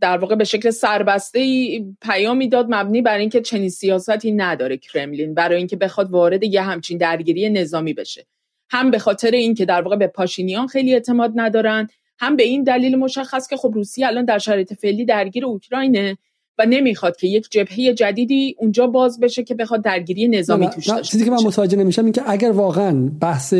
در 0.00 0.18
واقع 0.18 0.34
به 0.34 0.44
شکل 0.44 0.70
سربسته 0.70 1.38
ای 1.38 1.84
پیامی 2.02 2.48
داد 2.48 2.66
مبنی 2.68 3.02
بر 3.02 3.18
اینکه 3.18 3.40
چنین 3.40 3.68
سیاستی 3.68 4.32
نداره 4.32 4.76
کرملین 4.76 5.34
برای 5.34 5.58
اینکه 5.58 5.76
بخواد 5.76 6.10
وارد 6.10 6.44
یه 6.44 6.62
همچین 6.62 6.98
درگیری 6.98 7.50
نظامی 7.50 7.92
بشه. 7.92 8.26
هم 8.70 8.90
به 8.90 8.98
خاطر 8.98 9.30
اینکه 9.30 9.64
در 9.64 9.82
واقع 9.82 9.96
به 9.96 10.06
پاشینیان 10.06 10.66
خیلی 10.66 10.92
اعتماد 10.92 11.32
ندارن 11.34 11.88
هم 12.18 12.36
به 12.36 12.42
این 12.42 12.62
دلیل 12.62 12.96
مشخص 12.96 13.48
که 13.48 13.56
خب 13.56 13.70
روسیه 13.74 14.06
الان 14.06 14.24
در 14.24 14.38
شرایط 14.38 14.74
فعلی 14.74 15.04
درگیر 15.04 15.46
اوکراینه 15.46 16.18
و 16.58 16.66
نمی‌خواد 16.66 17.16
که 17.16 17.26
یک 17.26 17.46
جبهه 17.50 17.94
جدیدی 17.94 18.56
اونجا 18.58 18.86
باز 18.86 19.20
بشه 19.20 19.42
که 19.42 19.54
بخواد 19.54 19.82
درگیری 19.82 20.28
نظامی 20.28 20.68
توش 20.70 20.88
داشته 20.88 21.12
چیزی 21.12 21.24
که 21.24 21.30
من 21.30 21.42
متوجه 21.44 21.76
نمیشم 21.76 22.04
این 22.04 22.12
که 22.12 22.22
اگر 22.26 22.50
واقعا 22.50 23.10
بحث 23.20 23.54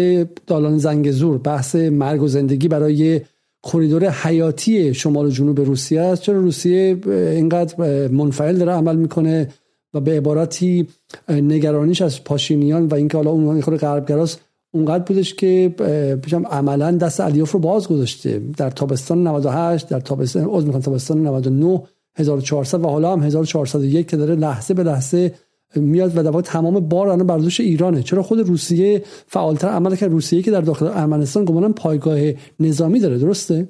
دالان 0.46 0.78
زنگ 0.78 1.11
زور 1.11 1.38
بحث 1.38 1.74
مرگ 1.74 2.22
و 2.22 2.28
زندگی 2.28 2.68
برای 2.68 3.20
کریدور 3.62 4.11
حیاتی 4.11 4.94
شمال 4.94 5.26
و 5.26 5.30
جنوب 5.30 5.61
روسیه 5.61 6.00
است 6.00 6.22
چرا 6.22 6.38
روسیه 6.38 6.98
اینقدر 7.07 8.09
منفعل 8.09 8.57
داره 8.57 8.72
عمل 8.72 8.96
می‌کنه 8.96 9.48
و 9.94 10.00
به 10.00 10.16
عبارتی 10.16 10.88
نگرانیش 11.28 12.02
از 12.02 12.24
پاشینیان 12.24 12.86
و 12.86 12.94
اینکه 12.94 13.16
حالا 13.16 13.30
اون 13.30 13.61
خود 13.61 13.76
غربگراست 13.76 14.45
اونقدر 14.77 15.05
بودش 15.05 15.35
که 15.35 15.74
پیشم 16.22 16.47
عملا 16.47 16.93
دست 16.93 17.20
علیوف 17.20 17.53
رو 17.53 17.61
باز 17.61 17.89
گذاشته. 17.89 18.43
در 18.57 18.70
تابستان 18.70 19.27
98 19.27 19.89
در 19.89 20.01
تابستان 20.01 20.45
عذر 20.45 20.64
می‌خوام 20.64 20.83
تابستان 20.83 21.22
99 21.22 21.83
1400 22.16 22.81
و 22.85 22.89
حالا 22.89 23.12
هم 23.12 23.22
1401 23.22 24.09
که 24.09 24.16
داره 24.16 24.35
لحظه 24.35 24.74
به 24.74 24.83
لحظه 24.83 25.35
میاد 25.77 26.18
و 26.18 26.22
در 26.22 26.41
تمام 26.41 26.81
بار 26.81 27.09
الان 27.09 27.27
بر 27.27 27.39
دوش 27.39 27.61
ایرانه. 27.61 28.03
چرا 28.03 28.22
خود 28.22 28.41
روسیه 28.41 29.03
فعالتر 29.27 29.68
عمل 29.68 29.97
کرد؟ 29.97 30.11
روسیه 30.11 30.43
که 30.43 30.51
در 30.51 30.61
داخل 30.61 30.87
ارمنستان 30.87 31.45
گمانم 31.45 31.72
پایگاه 31.72 32.18
نظامی 32.61 33.01
داره. 33.01 33.18
درسته؟ 33.18 33.66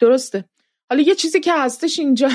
درسته. 0.00 0.44
حالا 0.90 1.02
یه 1.02 1.14
چیزی 1.14 1.40
که 1.40 1.52
هستش 1.56 1.98
اینجا 1.98 2.28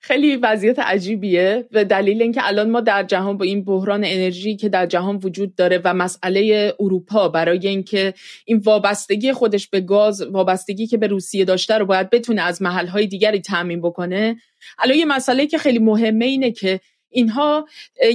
خیلی 0.00 0.36
وضعیت 0.36 0.78
عجیبیه 0.78 1.68
به 1.70 1.84
دلیل 1.84 2.22
اینکه 2.22 2.40
الان 2.44 2.70
ما 2.70 2.80
در 2.80 3.02
جهان 3.02 3.38
با 3.38 3.44
این 3.44 3.64
بحران 3.64 4.04
انرژی 4.04 4.56
که 4.56 4.68
در 4.68 4.86
جهان 4.86 5.16
وجود 5.16 5.54
داره 5.54 5.80
و 5.84 5.94
مسئله 5.94 6.74
اروپا 6.80 7.28
برای 7.28 7.68
اینکه 7.68 8.14
این 8.44 8.58
وابستگی 8.58 9.32
خودش 9.32 9.68
به 9.68 9.80
گاز 9.80 10.22
وابستگی 10.22 10.86
که 10.86 10.96
به 10.96 11.06
روسیه 11.06 11.44
داشته 11.44 11.78
رو 11.78 11.86
باید 11.86 12.10
بتونه 12.10 12.42
از 12.42 12.62
محلهای 12.62 13.06
دیگری 13.06 13.40
تعمین 13.40 13.80
بکنه. 13.80 14.36
الان 14.78 14.98
یه 14.98 15.04
مسئله 15.04 15.46
که 15.46 15.58
خیلی 15.58 15.78
مهمه 15.78 16.24
اینه 16.24 16.50
که 16.50 16.80
اینها 17.10 17.66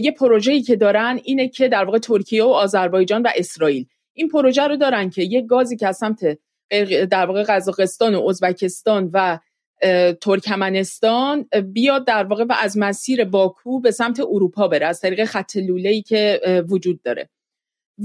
یه 0.02 0.12
پروژه‌ای 0.12 0.62
که 0.62 0.76
دارن 0.76 1.20
اینه 1.24 1.48
که 1.48 1.68
در 1.68 1.86
واقع 1.86 1.98
ترکیه 1.98 2.44
و 2.44 2.48
آذربایجان 2.48 3.22
و 3.22 3.30
اسرائیل. 3.36 3.86
این 4.14 4.30
پروژه 4.30 4.68
رو 4.68 4.76
دارن 4.76 5.10
که 5.10 5.24
یه 5.24 5.42
گازی 5.42 5.78
که 5.78 5.88
از 5.88 5.98
سمت 5.98 6.38
در 7.12 7.26
واقع 7.26 7.44
قزاقستان 7.44 8.16
و 8.16 8.28
ازبکستان 8.28 9.10
و 9.14 9.40
ترکمنستان 10.22 11.50
بیاد 11.74 12.06
در 12.06 12.24
واقع 12.24 12.44
و 12.44 12.56
از 12.60 12.78
مسیر 12.78 13.26
باکو 13.26 13.80
به 13.80 13.92
سمت 13.92 14.20
اروپا 14.20 14.68
بره 14.68 14.86
از 14.86 15.02
طریق 15.02 15.26
خط 15.26 15.56
لوله 15.56 16.02
که 16.02 16.42
وجود 16.70 17.02
داره. 17.02 17.30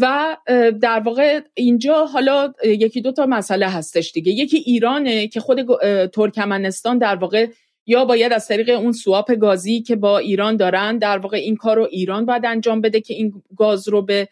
و 0.01 0.37
در 0.81 1.01
واقع 1.01 1.41
اینجا 1.55 2.05
حالا 2.05 2.53
یکی 2.65 3.01
دو 3.01 3.13
تا 3.13 3.27
مسئله 3.27 3.69
هستش 3.69 4.13
دیگه. 4.13 4.33
یکی 4.33 4.57
ایرانه 4.57 5.29
که 5.29 5.41
خود 5.41 5.67
ترکمنستان 6.07 6.99
در 6.99 7.17
واقع 7.17 7.47
یا 7.87 8.05
باید 8.05 8.33
از 8.33 8.49
طریق 8.49 8.69
اون 8.79 8.93
سواپ 8.93 9.33
گازی 9.33 9.83
که 9.83 9.97
با 9.97 10.19
ایران 10.19 10.57
دارن 10.57 10.99
در 10.99 11.19
واقع 11.19 11.37
این 11.37 11.57
کار 11.57 11.77
رو 11.77 11.89
ایران 11.91 12.27
باید 12.27 12.47
انجام 12.47 12.81
بده 12.81 13.01
که 13.01 13.15
این 13.15 13.43
گاز 13.57 13.89
رو 13.89 14.03
به 14.03 14.29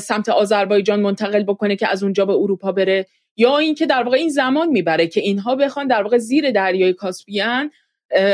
سمت 0.00 0.28
آذربایجان 0.28 1.00
منتقل 1.00 1.42
بکنه 1.42 1.76
که 1.76 1.88
از 1.88 2.02
اونجا 2.02 2.24
به 2.24 2.32
اروپا 2.32 2.72
بره. 2.72 3.06
یا 3.38 3.58
اینکه 3.58 3.86
در 3.86 4.02
واقع 4.02 4.16
این 4.16 4.28
زمان 4.28 4.68
می‌بره 4.68 5.06
که 5.06 5.20
اینها 5.20 5.56
بخوان 5.56 5.86
در 5.86 6.02
واقع 6.02 6.18
زیر 6.18 6.50
دریای 6.50 6.92
کاسپیان 6.92 7.70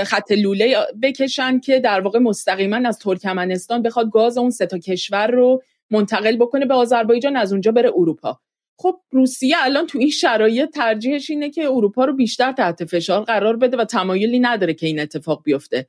خط 0.05 0.33
لوله 0.33 0.77
بکشن 1.03 1.61
که 1.61 1.81
در 1.81 2.01
واقع 2.01 2.19
مستقیما 2.19 2.77
از 2.77 2.99
ترکمنستان 2.99 3.83
بخواد 3.83 4.11
گاز 4.11 4.39
اون 4.39 4.51
سه 4.51 4.67
تا 4.67 4.79
کشور 4.79 5.27
رو 5.27 5.63
منتقل 5.91 6.37
بکنه 6.37 6.67
به 6.67 6.75
آذربایجان 6.75 7.37
از 7.37 7.53
اونجا 7.53 7.73
بره 7.73 7.93
اروپا. 7.97 8.41
خب 8.79 9.01
روسیه 9.11 9.57
الان 9.61 9.87
تو 9.87 9.99
این 9.99 10.11
شرایط 10.11 10.71
ترجیحش 10.71 11.31
اینه 11.31 11.51
که 11.51 11.67
اروپا 11.67 12.05
رو 12.05 12.13
بیشتر 12.13 12.53
تحت 12.53 12.85
فشار 12.85 13.25
قرار 13.25 13.57
بده 13.57 13.77
و 13.77 13.85
تمایلی 13.85 14.39
نداره 14.39 14.75
که 14.75 14.87
این 14.87 15.01
اتفاق 15.01 15.43
بیفته. 15.45 15.89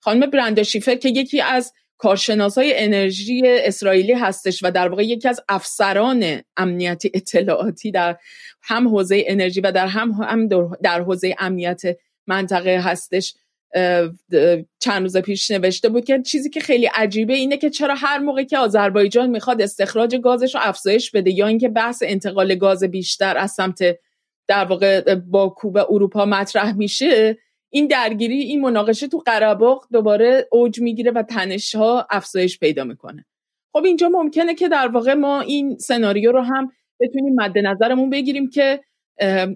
خانم 0.00 0.30
برندا 0.30 0.62
شیفر 0.62 0.94
که 0.94 1.08
یکی 1.08 1.40
از 1.40 1.72
کارشناسای 1.98 2.72
انرژی 2.76 3.42
اسرائیلی 3.46 4.12
هستش 4.12 4.64
و 4.64 4.70
در 4.70 4.88
واقع 4.88 5.02
یکی 5.02 5.28
از 5.28 5.40
افسران 5.48 6.42
امنیت 6.56 7.02
اطلاعاتی 7.14 7.90
در 7.90 8.16
هم 8.62 8.88
حوزه 8.88 9.24
انرژی 9.26 9.60
و 9.60 9.72
در 9.72 9.86
هم, 9.86 10.10
هم 10.10 10.48
در 10.82 11.00
حوزه 11.00 11.34
امنیت 11.38 11.82
منطقه 12.26 12.80
هستش. 12.84 13.34
چند 14.80 15.02
روز 15.02 15.16
پیش 15.16 15.50
نوشته 15.50 15.88
بود 15.88 16.04
که 16.04 16.22
چیزی 16.22 16.50
که 16.50 16.60
خیلی 16.60 16.86
عجیبه 16.86 17.34
اینه 17.34 17.56
که 17.56 17.70
چرا 17.70 17.94
هر 17.94 18.18
موقع 18.18 18.42
که 18.42 18.58
آذربایجان 18.58 19.30
می‌خواد 19.30 19.62
استخراج 19.62 20.16
گازش 20.16 20.54
رو 20.54 20.60
افزایش 20.64 21.10
بده 21.10 21.30
یا 21.30 21.46
اینکه 21.46 21.68
بحث 21.68 22.02
انتقال 22.06 22.54
گاز 22.54 22.84
بیشتر 22.84 23.36
از 23.36 23.50
سمت 23.50 23.98
در 24.48 24.64
واقع 24.64 25.14
باکو 25.14 25.70
و 25.70 25.84
اروپا 25.90 26.24
مطرح 26.24 26.72
میشه 26.72 27.38
این 27.70 27.86
درگیری 27.86 28.40
این 28.40 28.60
مناقشه 28.60 29.08
تو 29.08 29.18
قرباق 29.18 29.86
دوباره 29.92 30.48
اوج 30.52 30.80
می‌گیره 30.80 31.10
و 31.10 31.22
تنش 31.22 31.74
ها 31.74 32.06
افزایش 32.10 32.58
پیدا 32.58 32.84
می‌کنه. 32.84 33.24
خب 33.72 33.84
اینجا 33.84 34.08
ممکنه 34.08 34.54
که 34.54 34.68
در 34.68 34.88
واقع 34.88 35.14
ما 35.14 35.40
این 35.40 35.78
سناریو 35.78 36.32
رو 36.32 36.42
هم 36.42 36.72
بتونیم 37.00 37.34
مد 37.34 37.58
نظرمون 37.58 38.10
بگیریم 38.10 38.50
که 38.50 38.80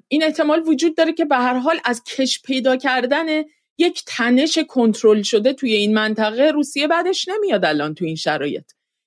این 0.08 0.22
احتمال 0.22 0.62
وجود 0.66 0.96
داره 0.96 1.12
که 1.12 1.24
به 1.24 1.36
هر 1.36 1.58
حال 1.58 1.80
از 1.84 2.04
کش 2.04 2.42
پیدا 2.42 2.76
کردن 2.76 3.26
یک 3.78 4.02
تنش 4.06 4.58
کنترل 4.58 5.22
شده 5.22 5.52
توی 5.52 5.72
این 5.72 5.94
منطقه 5.94 6.50
روسیه 6.50 6.88
بعدش 6.88 7.28
نمیاد 7.28 7.64
الان 7.64 7.94
توی 7.94 8.06
این 8.06 8.16
شرایط. 8.16 8.64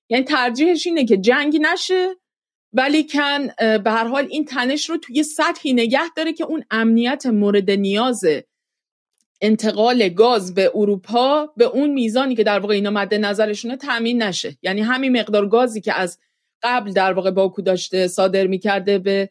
یعنی 0.09 0.23
ترجیحش 0.23 0.87
اینه 0.87 1.05
که 1.05 1.17
جنگ 1.17 1.57
نشه 1.61 2.15
ولی 2.73 3.03
کن 3.03 3.47
به 3.57 3.91
هر 3.91 4.07
حال 4.07 4.27
این 4.29 4.45
تنش 4.45 4.89
رو 4.89 4.97
توی 4.97 5.23
سطحی 5.23 5.73
نگه 5.73 6.13
داره 6.15 6.33
که 6.33 6.43
اون 6.43 6.63
امنیت 6.71 7.25
مورد 7.25 7.71
نیاز 7.71 8.23
انتقال 9.41 10.09
گاز 10.09 10.53
به 10.53 10.71
اروپا 10.75 11.49
به 11.57 11.65
اون 11.65 11.89
میزانی 11.89 12.35
که 12.35 12.43
در 12.43 12.59
واقع 12.59 12.73
اینا 12.73 12.89
مد 12.89 13.13
نظرشونه 13.13 13.77
تامین 13.77 14.23
نشه. 14.23 14.57
یعنی 14.61 14.81
همین 14.81 15.19
مقدار 15.19 15.47
گازی 15.47 15.81
که 15.81 15.93
از 15.93 16.19
قبل 16.63 16.91
در 16.91 17.13
واقع 17.13 17.31
باکو 17.31 17.61
داشته 17.61 18.07
صادر 18.07 18.47
می‌کرده 18.47 18.99
به 18.99 19.29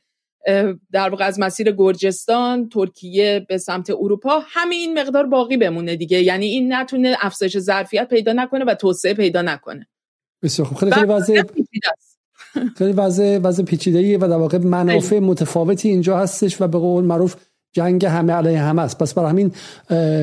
در 0.93 1.09
واقع 1.09 1.25
از 1.25 1.41
مسیر 1.41 1.73
گرجستان 1.73 2.69
ترکیه 2.69 3.47
به 3.49 3.59
سمت 3.59 3.91
اروپا 3.91 4.43
همین 4.47 4.81
این 4.81 4.99
مقدار 4.99 5.27
باقی 5.27 5.57
بمونه 5.57 5.97
دیگه. 5.97 6.23
یعنی 6.23 6.47
این 6.47 6.75
نتونه 6.75 7.17
افزایش 7.21 7.59
ظرفیت 7.59 8.09
پیدا 8.09 8.33
نکنه 8.33 8.65
و 8.65 8.75
توسعه 8.75 9.15
پیدا 9.15 9.43
نکنه. 9.43 9.87
بسیار 10.43 10.69
خوب. 10.69 10.79
خیلی 10.79 10.93
خیلی 10.93 11.07
وضع 11.07 11.43
خیلی 12.77 12.93
وضع 12.93 13.39
وضع 13.39 13.63
پیچیده 13.63 14.19
و 14.19 14.21
در 14.21 14.37
واقع 14.37 14.59
منافع 14.59 15.19
متفاوتی 15.19 15.89
اینجا 15.89 16.19
هستش 16.19 16.61
و 16.61 16.69
به 16.69 16.79
قول 16.79 17.05
معروف 17.05 17.37
جنگ 17.75 18.05
همه 18.05 18.33
علیه 18.33 18.61
همه 18.61 18.83
است. 18.83 18.99
پس 18.99 19.15
برای 19.15 19.31
همین 19.31 19.53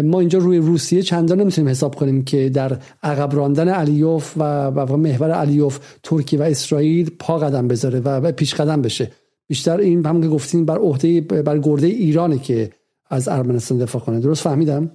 ما 0.02 0.20
اینجا 0.20 0.40
روی 0.40 0.58
روسیه 0.58 1.02
چندان 1.02 1.42
نمی‌تونیم 1.42 1.70
حساب 1.70 1.96
کنیم 1.96 2.24
که 2.24 2.50
در 2.50 2.78
عقب 3.04 3.36
راندن 3.36 3.70
علیوف 3.70 4.34
و 4.38 4.72
محور 4.98 5.32
علیوف 5.32 5.80
ترکیه 6.04 6.40
و 6.40 6.44
اسرائیل 6.44 7.12
پا 7.20 7.38
قدم 7.38 7.68
بذاره 7.68 8.00
و 8.00 8.32
پیش 8.32 8.54
قدم 8.54 8.82
بشه. 8.82 9.12
بیشتر 9.48 9.78
این 9.78 10.06
همون 10.06 10.22
که 10.22 10.28
گفتین 10.28 10.66
بر 10.66 10.78
عهده 10.78 11.22
بر 11.22 11.60
گرده 11.60 11.88
ایرانه 11.88 12.40
که 12.40 12.70
از 13.10 13.28
ارمنستان 13.28 13.78
دفاع 13.78 14.02
کنه. 14.02 14.20
درست 14.20 14.44
فهمیدم؟ 14.44 14.92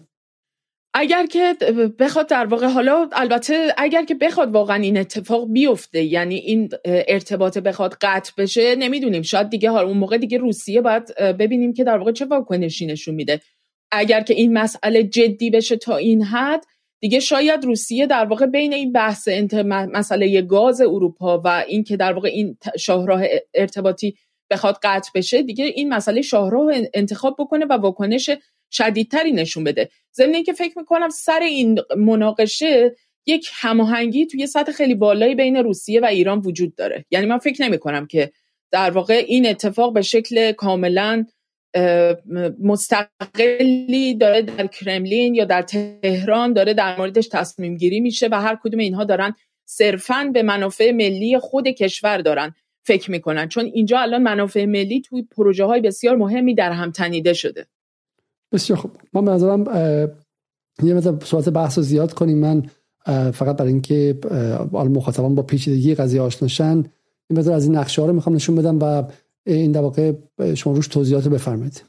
اگر 0.99 1.27
که 1.27 1.57
بخواد 1.99 2.29
در 2.29 2.47
واقع 2.47 2.67
حالا 2.67 3.09
البته 3.13 3.75
اگر 3.77 4.05
که 4.05 4.15
بخواد 4.15 4.55
واقعا 4.55 4.77
این 4.77 4.99
اتفاق 4.99 5.53
بیفته 5.53 6.03
یعنی 6.03 6.35
این 6.35 6.69
ارتباط 6.85 7.59
بخواد 7.59 7.95
قطع 8.01 8.33
بشه 8.39 8.75
نمی‌دونیم. 8.75 9.23
شاید 9.23 9.51
دیگه 9.51 9.71
حالا 9.71 9.89
اون 9.89 9.97
موقع 9.97 10.19
دیگه 10.19 10.39
روسیه 10.39 10.81
باید 10.81 11.15
ببینیم 11.19 11.73
که 11.73 11.85
در 11.85 11.99
واقع 11.99 12.13
چه 12.13 12.25
واکنشی 12.25 12.87
نشون 12.87 13.15
میده. 13.15 13.41
اگر 13.91 14.21
که 14.21 14.35
این 14.35 14.53
مسئله 14.53 15.03
جدی 15.03 15.51
بشه 15.51 15.77
تا 15.77 15.97
این 15.97 16.23
حد 16.23 16.65
دیگه 17.01 17.21
شاید 17.21 17.65
روسیه 17.65 18.07
در 18.07 18.25
واقع 18.25 18.47
بین 18.47 18.73
این 18.73 18.93
بحث 18.93 19.29
مسئله 19.69 20.43
گاز 20.43 20.81
اروپا 20.81 21.43
و 21.45 21.65
این 21.69 21.85
که 21.85 21.97
در 21.97 22.13
واقع 22.13 22.29
این 22.29 22.59
شاهراه 22.79 23.23
ارتباطی 23.55 24.17
بخواد 24.51 24.79
قطع 24.83 25.11
بشه 25.15 25.43
دیگه 25.43 25.65
این 25.65 25.89
مسئله 25.89 26.23
شاهراه 26.23 26.75
انتخاب 26.95 27.37
بکنه 27.39 27.67
و 27.67 27.73
واکنش 27.73 28.31
شدیدتری 28.73 29.33
نشون 29.33 29.65
بده. 29.65 29.89
ضمن 30.17 30.35
اینکه 30.35 30.53
فکر 30.53 30.79
می‌کنم 30.79 31.09
سر 31.09 31.41
این 31.41 31.79
مناقشه 31.97 32.97
یک 33.27 33.51
هماهنگی 33.53 34.27
توی 34.27 34.47
سطح 34.47 34.73
خیلی 34.73 34.95
بالایی 34.95 35.35
بین 35.35 35.57
روسیه 35.57 36.01
و 36.01 36.05
ایران 36.05 36.39
وجود 36.39 36.75
داره. 36.75 37.05
یعنی 37.11 37.27
من 37.27 37.39
فکر 37.39 37.63
نمی 37.63 37.79
کنم 37.79 38.07
که 38.07 38.33
در 38.71 38.91
واقع 38.91 39.25
این 39.27 39.47
اتفاق 39.47 39.93
به 39.93 40.03
شکل 40.03 40.53
کاملا 40.53 41.27
مستقلی 42.63 44.15
داره 44.15 44.43
در 44.43 44.67
کرملین 44.67 45.35
یا 45.35 45.45
در 45.45 45.63
تهران 45.63 46.53
داره 46.53 46.75
در 46.75 46.99
موردش 46.99 47.29
تصمیم 47.29 47.77
گیری 47.77 48.01
میشه 48.01 48.29
و 48.33 48.41
هر 48.41 48.59
کدوم 48.63 48.81
اینها 48.81 49.05
دارن 49.05 49.35
صرفا 49.65 50.31
به 50.33 50.43
منافع 50.43 50.91
ملی 50.91 51.39
خود 51.39 51.69
کشور 51.69 52.19
دارن 52.19 52.55
فکر 52.87 53.11
می‌کنن. 53.11 53.49
چون 53.49 53.65
اینجا 53.65 53.99
الان 53.99 54.23
منافع 54.23 54.65
ملی 54.65 55.01
توی 55.01 55.23
پروژه 55.23 55.65
های 55.65 55.81
بسیار 55.81 56.17
مهمی 56.17 56.55
در 56.55 56.73
هم 56.73 56.91
تنیده 56.91 57.33
شده. 57.33 57.67
بسیار 58.57 58.79
خوب. 58.79 58.91
ما 59.13 59.23
به 59.23 59.31
نظرم 59.31 59.65
یه 60.83 60.95
مثلا 60.95 61.19
صورت 61.21 61.49
بحث 61.49 61.79
رو 61.79 61.85
زیاد 61.85 62.13
کنیم. 62.13 62.39
من 62.39 62.63
فقط 63.33 63.57
برای 63.57 63.73
اینکه 63.73 64.19
مخاطبان 64.73 65.35
با 65.35 65.43
پیچیدگی 65.43 65.95
قضیه 65.95 66.21
آشناشن 66.21 66.85
این 67.31 67.39
از 67.39 67.65
این 67.65 67.77
نقشه 67.77 68.03
ها 68.03 68.09
رو 68.09 68.15
می‌خوام 68.15 68.37
نشون 68.37 68.55
بدم 68.55 68.79
و 68.79 69.03
این 69.47 69.73
در 69.73 69.81
واقع 69.81 70.13
شما 70.55 70.73
روش 70.73 70.89
توضیحات 70.89 71.29
بفرمایید. 71.29 71.85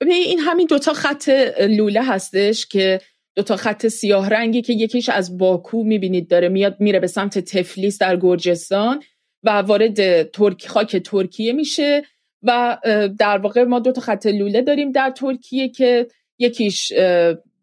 ببینید 0.00 0.26
این 0.26 0.38
همین 0.38 0.66
دوتا 0.66 0.92
خط 0.92 1.28
لوله 1.60 2.02
هستش 2.02 2.66
که 2.66 3.00
دوتا 3.36 3.56
خط 3.56 3.86
سیاه 3.86 4.28
رنگی 4.28 4.62
که 4.62 4.72
یکیش 4.72 5.08
از 5.08 5.38
باکو 5.38 5.84
می‌بینید 5.84 6.28
داره 6.28 6.48
میاد 6.48 6.76
میره 6.80 7.00
به 7.00 7.06
سمت 7.06 7.38
تفلیس 7.38 7.98
در 7.98 8.16
گرجستان 8.16 9.02
و 9.44 9.50
وارد 9.50 10.22
ترک 10.30 10.68
خاک 10.68 10.96
ترکیه 10.96 11.52
میشه. 11.52 12.02
و 12.46 12.78
در 13.18 13.38
واقع 13.38 13.64
ما 13.64 13.78
دو 13.78 13.92
تا 13.92 14.00
خط 14.00 14.26
لوله 14.26 14.62
داریم 14.62 14.92
در 14.92 15.10
ترکیه 15.10 15.68
که 15.68 16.08
یکیش 16.38 16.92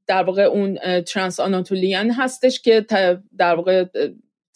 در 0.07 0.23
واقع 0.23 0.41
اون 0.41 1.01
ترانس 1.01 1.39
آناتولیان 1.39 2.11
هستش 2.11 2.61
که 2.61 2.85
در 3.37 3.55
واقع 3.55 3.85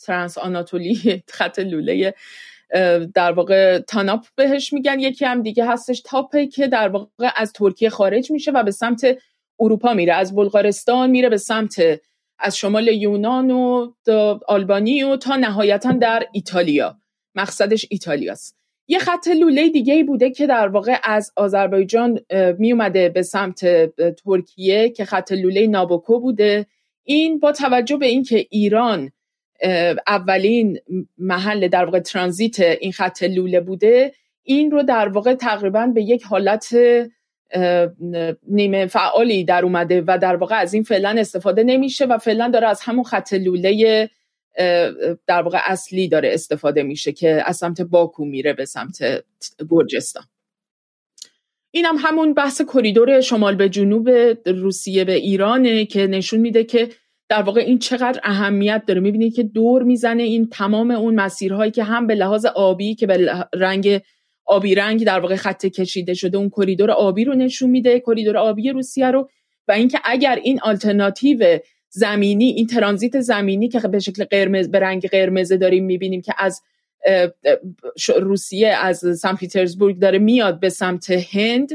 ترانس 0.06 0.38
آناتولی 0.38 1.24
خط 1.38 1.60
لوله 1.60 2.14
در 3.14 3.32
واقع 3.32 3.80
تاناپ 3.80 4.26
بهش 4.36 4.74
میگن. 4.74 5.00
یکی 5.00 5.26
هم 5.26 5.42
دیگه 5.42 5.66
هستش 5.66 6.02
تاپه 6.02 6.48
که 6.48 6.68
در 6.68 6.88
واقع 6.88 7.30
از 7.36 7.54
ترکیه 7.54 7.90
خارج 7.90 8.32
میشه 8.32 8.52
و 8.52 8.64
به 8.64 8.72
سمت 8.72 9.18
اروپا 9.60 9.94
میره. 9.94 10.14
از 10.14 10.36
بلغارستان 10.36 11.10
میره 11.10 11.30
به 11.30 11.38
سمت 11.38 11.82
از 12.40 12.58
شمال 12.58 12.88
یونان 12.88 13.52
و 13.52 13.94
آلبانی 14.48 15.04
و 15.04 15.16
تا 15.16 15.36
نهایتا 15.36 15.92
در 15.92 16.24
ایتالیا. 16.32 16.98
مقصدش 17.36 17.86
ایتالیاست. 17.90 18.57
یه 18.88 19.00
خط 19.00 19.28
لوله 19.28 19.70
دیگه 19.70 19.94
ای 19.94 20.04
بوده 20.04 20.30
که 20.32 20.48
در 20.48 20.68
واقع 20.68 20.98
از 21.04 21.32
آذربایجان 21.36 22.20
می 22.58 22.72
اومده 22.72 23.10
به 23.10 23.22
سمت 23.22 23.66
ترکیه 24.24 24.90
که 24.90 25.06
خط 25.06 25.32
لوله 25.32 25.68
نابوکو 25.68 26.20
بوده. 26.20 26.66
این 27.04 27.40
با 27.40 27.52
توجه 27.52 27.98
به 27.98 28.06
اینکه 28.06 28.48
ایران 28.50 29.12
اولین 30.08 30.80
محل 31.18 31.68
در 31.68 31.86
واقع 31.86 32.00
ترانزیت 32.00 32.60
این 32.60 32.92
خط 32.92 33.24
لوله 33.24 33.60
بوده 33.60 34.14
این 34.44 34.72
رو 34.72 34.84
در 34.84 35.08
واقع 35.08 35.34
تقریبا 35.34 35.88
به 35.88 36.04
یک 36.04 36.24
حالت 36.24 36.76
نیمه 38.48 38.86
فعالی 38.86 39.44
در 39.44 39.64
اومده 39.64 40.04
و 40.08 40.18
در 40.22 40.36
واقع 40.36 40.56
از 40.60 40.74
این 40.74 40.84
فعلا 40.84 41.16
استفاده 41.18 41.64
نمیشه 41.64 42.06
و 42.06 42.18
فعلا 42.18 42.50
داره 42.50 42.68
از 42.68 42.82
همون 42.82 43.04
خط 43.04 43.34
لوله 43.34 44.10
در 45.28 45.42
واقع 45.42 45.60
اصلی 45.64 46.08
داره 46.08 46.34
استفاده 46.34 46.84
میشه 46.84 47.12
که 47.12 47.44
از 47.46 47.58
سمت 47.58 47.82
باکو 47.82 48.26
میره 48.26 48.54
به 48.54 48.66
سمت 48.66 49.24
گرجستان. 49.70 50.24
این 51.72 51.86
هم 51.86 51.96
همون 52.00 52.34
بحث 52.34 52.62
کریدور 52.62 53.22
شمال 53.22 53.56
به 53.56 53.70
جنوب 53.70 54.10
روسیه 54.46 55.04
به 55.04 55.14
ایرانه 55.14 55.86
که 55.86 56.08
نشون 56.08 56.40
میده 56.40 56.64
که 56.64 56.90
در 57.30 57.42
واقع 57.42 57.62
این 57.62 57.80
چقدر 57.80 58.20
اهمیت 58.24 58.84
داره. 58.88 59.00
می‌بینید 59.02 59.36
که 59.36 59.44
دور 59.44 59.84
می‌زنه 59.84 60.24
این 60.24 60.50
تمام 60.50 60.92
اون 60.92 61.16
مسیرهایی 61.16 61.72
که 61.72 61.84
هم 61.84 62.08
به 62.08 62.16
لحاظ 62.16 62.46
آبی 62.46 62.96
که 62.96 63.08
به 63.08 63.46
رنگ 63.54 64.02
آبی 64.46 64.76
رنگ 64.76 65.06
در 65.06 65.20
واقع 65.20 65.36
خط 65.36 65.66
کشیده 65.66 66.14
شده 66.14 66.38
اون 66.38 66.50
کریدور 66.50 66.92
آبی 66.92 67.26
رو 67.26 67.34
نشون 67.34 67.70
میده 67.70 68.00
کریدور 68.00 68.38
آبی 68.38 68.70
روسیه 68.70 69.12
رو. 69.12 69.30
و 69.68 69.72
اینکه 69.72 70.00
اگر 70.04 70.40
این 70.44 70.60
آلترناتیو 70.64 71.60
زمینی 71.98 72.46
این 72.46 72.68
ترانزیت 72.68 73.20
زمینی 73.20 73.70
که 73.70 73.80
به 73.80 74.00
شکل 74.00 74.24
قرمز 74.24 74.70
به 74.70 74.80
رنگ 74.80 75.08
قرمزه 75.08 75.58
داریم 75.58 75.86
می‌بینیم 75.86 76.22
که 76.22 76.34
از 76.38 76.62
روسیه 78.18 78.68
از 78.68 79.20
سن 79.20 79.36
پیترزبورگ 79.36 80.00
داره 80.00 80.20
میاد 80.20 80.60
به 80.60 80.70
سمت 80.70 81.10
هند. 81.10 81.70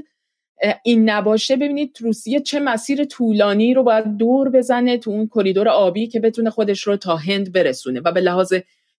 این 0.84 1.10
نباشه. 1.10 1.56
ببینید 1.56 1.98
روسیه 2.00 2.40
چه 2.40 2.60
مسیر 2.60 3.04
طولانی 3.04 3.74
رو 3.74 3.82
باید 3.82 4.16
دور 4.16 4.50
بزنه 4.50 4.98
تو 4.98 5.10
اون 5.10 5.26
کریدور 5.26 5.68
آبی 5.68 6.06
که 6.06 6.20
بتونه 6.20 6.50
خودش 6.50 6.82
رو 6.82 6.96
تا 6.96 7.16
هند 7.16 7.52
برسونه 7.52 8.00
و 8.04 8.12
به 8.12 8.20
لحاظ 8.20 8.54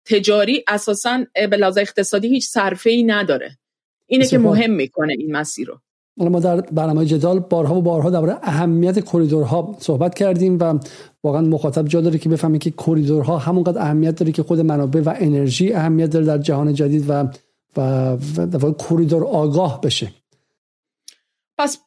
تجاری 0.05 0.65
اساسا 0.69 1.25
به 1.51 1.57
لحاظ 1.57 1.79
اقتصادی 1.79 2.29
هیچ 2.29 2.47
صرفه 2.47 2.91
ای 2.91 3.03
نداره. 3.03 3.59
اینه 4.07 4.27
که 4.27 4.39
مهم 4.39 4.71
می‌کنه 4.71 5.13
این 5.19 5.37
مسیر 5.37 5.69
رو. 5.69 5.79
ما 6.17 6.41
در 6.41 6.61
برنامه 6.61 7.07
جدال 7.07 7.39
بارها 7.41 7.75
و 7.75 7.83
بارها 7.83 8.11
درباره 8.11 8.39
اهمیت 8.43 9.05
کریدورها 9.05 9.77
صحبت 9.79 10.15
کردیم 10.15 10.59
و 10.61 10.79
واقعا 11.25 11.41
مخاطب 11.41 11.89
جا 11.89 12.01
داره 12.01 12.19
که 12.19 12.29
بفهمه 12.29 12.59
که 12.59 12.71
کریدورها 12.71 13.39
همونقدر 13.39 13.81
اهمیت 13.81 14.15
داره 14.15 14.33
که 14.33 14.43
خود 14.43 14.61
منابع 14.61 15.01
و 15.01 15.15
انرژی 15.19 15.73
اهمیت 15.73 16.11
داره 16.11 16.25
در 16.25 16.39
جهان 16.39 16.75
جدید 16.75 17.05
و 17.09 17.29
و, 17.77 18.73
کریدور 18.89 19.25
آگاه 19.25 19.81
بشه. 19.81 20.13
پس 21.59 21.79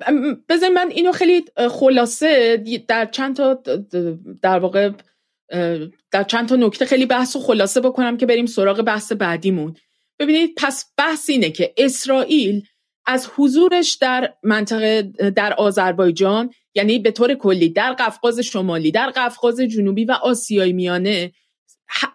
بذار 0.49 0.69
من 0.69 0.89
اینو 0.91 1.11
خیلی 1.11 1.45
خلاصه 1.71 2.57
در 2.87 3.05
چند 3.05 3.35
تا 3.35 3.61
در 4.41 4.59
واقع 4.59 4.91
در 6.11 6.23
چند 6.27 6.47
تا 6.47 6.55
نکته 6.55 6.85
خیلی 6.85 7.05
بحث 7.05 7.35
و 7.35 7.39
خلاصه 7.39 7.81
بکنم 7.81 8.17
که 8.17 8.25
بریم 8.25 8.45
سراغ 8.45 8.81
بحث 8.81 9.11
بعدیمون. 9.11 9.75
ببینید 10.19 10.53
پس 10.57 10.85
بحث 10.97 11.29
اینه 11.29 11.49
که 11.49 11.73
اسرائیل 11.77 12.63
از 13.05 13.29
حضورش 13.35 13.93
در 13.93 14.33
منطقه 14.43 15.01
در 15.35 15.53
آذربایجان 15.53 16.49
یعنی 16.75 16.99
به 16.99 17.11
طور 17.11 17.33
کلی 17.33 17.69
در 17.69 17.93
قفقاز 17.93 18.39
شمالی 18.39 18.91
در 18.91 19.09
قفقاز 19.09 19.59
جنوبی 19.59 20.05
و 20.05 20.11
آسیای 20.11 20.73
میانه 20.73 21.31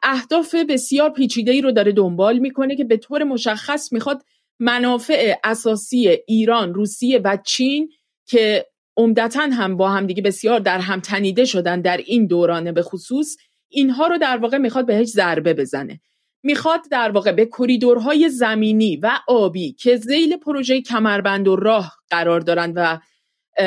اهداف 0.02 0.54
بسیار 0.54 1.10
پیچیده 1.10 1.52
ای 1.52 1.60
رو 1.60 1.72
داره 1.72 1.92
دنبال 1.92 2.38
می‌کنه 2.38 2.76
که 2.76 2.84
به 2.84 2.96
طور 2.96 3.24
مشخص 3.24 3.92
می‌خواد 3.92 4.22
منافع 4.58 5.34
اساسی 5.44 6.08
ایران، 6.26 6.74
روسیه 6.74 7.18
و 7.18 7.38
چین 7.46 7.88
که 8.26 8.66
عمدتا 8.96 9.42
هم 9.42 9.76
با 9.76 9.88
هم 9.88 10.06
دیگه 10.06 10.22
بسیار 10.22 10.60
در 10.60 10.78
هم 10.78 11.00
تنیده 11.00 11.44
شدن 11.44 11.80
در 11.80 11.96
این 11.96 12.26
دورانه 12.26 12.72
به 12.72 12.82
خصوص 12.82 13.36
اینها 13.68 14.06
رو 14.06 14.18
در 14.18 14.36
واقع 14.36 14.58
می‌خواد 14.58 14.86
بهش 14.86 15.08
ضربه 15.08 15.54
بزنه. 15.54 16.00
می‌خواد 16.42 16.80
در 16.90 17.10
واقع 17.10 17.32
به 17.32 17.46
کریدورهای 17.46 18.28
زمینی 18.28 18.96
و 18.96 19.10
آبی 19.28 19.72
که 19.72 19.96
زیل 19.96 20.36
پروژه 20.36 20.80
کمربند 20.80 21.48
و 21.48 21.56
راه 21.56 21.98
قرار 22.10 22.40
دارند 22.40 22.72
و 22.76 23.00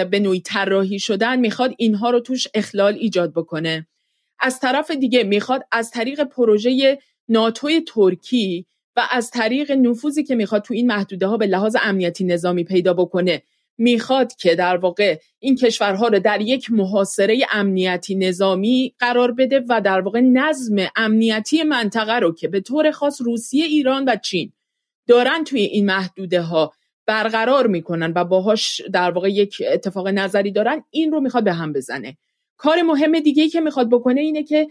به 0.06 0.20
نوعی 0.20 0.42
طراحی 0.42 1.00
شدن 1.00 1.40
می‌خواد 1.40 1.74
اینها 1.78 2.10
رو 2.10 2.20
توش 2.20 2.48
اخلال 2.54 2.94
ایجاد 2.94 3.32
بکنه. 3.32 3.88
از 4.40 4.60
طرف 4.60 4.92
دیگه 4.92 5.24
می‌خواد 5.24 5.64
از 5.72 5.92
طریق 5.92 6.24
پروژه 6.24 7.00
ناتوی 7.30 7.82
ترکی 7.82 8.66
و 8.96 9.08
از 9.12 9.32
طریق 9.32 9.72
نفوذی 9.72 10.24
که 10.24 10.36
می‌خواد 10.36 10.62
تو 10.62 10.74
این 10.74 10.88
محدوده 10.88 11.28
ها 11.28 11.38
به 11.38 11.46
لحاظ 11.46 11.76
امنیتی 11.82 12.24
نظامی 12.24 12.64
پیدا 12.64 12.94
بکنه 12.94 13.44
می‌خواد 13.78 14.36
که 14.36 14.56
در 14.56 14.78
واقع 14.78 15.20
این 15.40 15.56
کشورها 15.56 16.08
رو 16.08 16.20
در 16.20 16.42
یک 16.42 16.72
محاصره 16.72 17.46
امنیتی 17.52 18.16
نظامی 18.16 18.94
قرار 19.00 19.32
بده 19.32 19.64
و 19.70 19.82
در 19.82 20.02
واقع 20.02 20.20
نظم 20.20 20.76
امنیتی 20.96 21.64
منطقه 21.64 22.20
رو 22.20 22.34
که 22.34 22.48
به 22.48 22.62
طور 22.62 22.92
خاص 22.92 23.22
روسیه 23.22 23.66
ایران 23.66 24.06
و 24.06 24.16
چین 24.16 24.52
دارن 25.08 25.44
توی 25.44 25.62
این 25.62 25.86
محدوده 25.86 26.42
ها 26.42 26.74
برقرار 27.06 27.68
می‌کنن 27.68 28.14
و 28.16 28.24
باهاش 28.24 28.82
در 28.94 29.12
واقع 29.12 29.30
یک 29.30 29.64
اتفاق 29.72 30.08
نظری 30.08 30.52
دارن 30.52 30.84
این 30.90 31.12
رو 31.12 31.20
می‌خواد 31.20 31.44
به 31.44 31.54
هم 31.54 31.74
بزنه. 31.74 32.18
کار 32.58 32.82
مهم 32.82 33.20
دیگه 33.20 33.50
که 33.50 33.62
می‌خواد 33.62 33.90
بکنه 33.90 34.22
اینه 34.22 34.44
که 34.44 34.68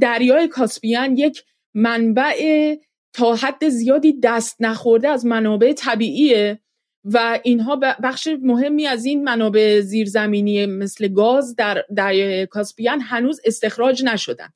دریای 0.00 0.48
کاسپیان 0.48 1.16
یک 1.16 1.44
منبع 1.74 2.74
تا 3.12 3.34
حد 3.34 3.68
زیادی 3.68 4.20
دست 4.22 4.56
نخورده 4.60 5.08
از 5.08 5.26
منابع 5.26 5.72
طبیعیه. 5.72 6.60
و 7.04 7.40
اینها 7.42 7.76
بخش 7.76 8.28
مهمی 8.42 8.86
از 8.86 9.04
این 9.04 9.24
منابع 9.24 9.80
زیرزمینی 9.80 10.66
مثل 10.66 11.08
گاز 11.08 11.56
در 11.56 11.84
دریای 11.96 12.46
کاسپیان 12.46 13.00
هنوز 13.00 13.40
استخراج 13.44 14.04
نشدن. 14.04 14.48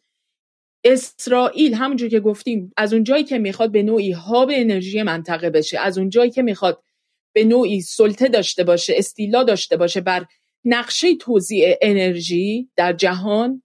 اسرائیل 0.85 1.75
همونجور 1.75 2.09
که 2.09 2.21
گفتیم 2.21 2.73
از 2.77 2.93
اونجایی 2.93 3.25
که 3.25 3.39
می‌خواد 3.39 3.73
به 3.73 3.83
نوعی 3.83 4.13
هاب 4.13 4.51
انرژی 4.55 5.03
منطقه 5.03 5.51
بشه 5.51 5.79
از 5.79 5.99
اونجایی 5.99 6.31
که 6.31 6.43
می‌خواد 6.43 6.83
به 7.33 7.45
نوعی 7.45 7.81
سلطه 7.81 8.29
داشته 8.29 8.65
باشه 8.65 8.95
استیلا 8.97 9.43
داشته 9.43 9.77
باشه 9.77 10.01
بر 10.01 10.27
نقشه 10.65 11.15
توزیع 11.15 11.77
انرژی 11.83 12.71
در 12.77 12.93
جهان 12.93 13.63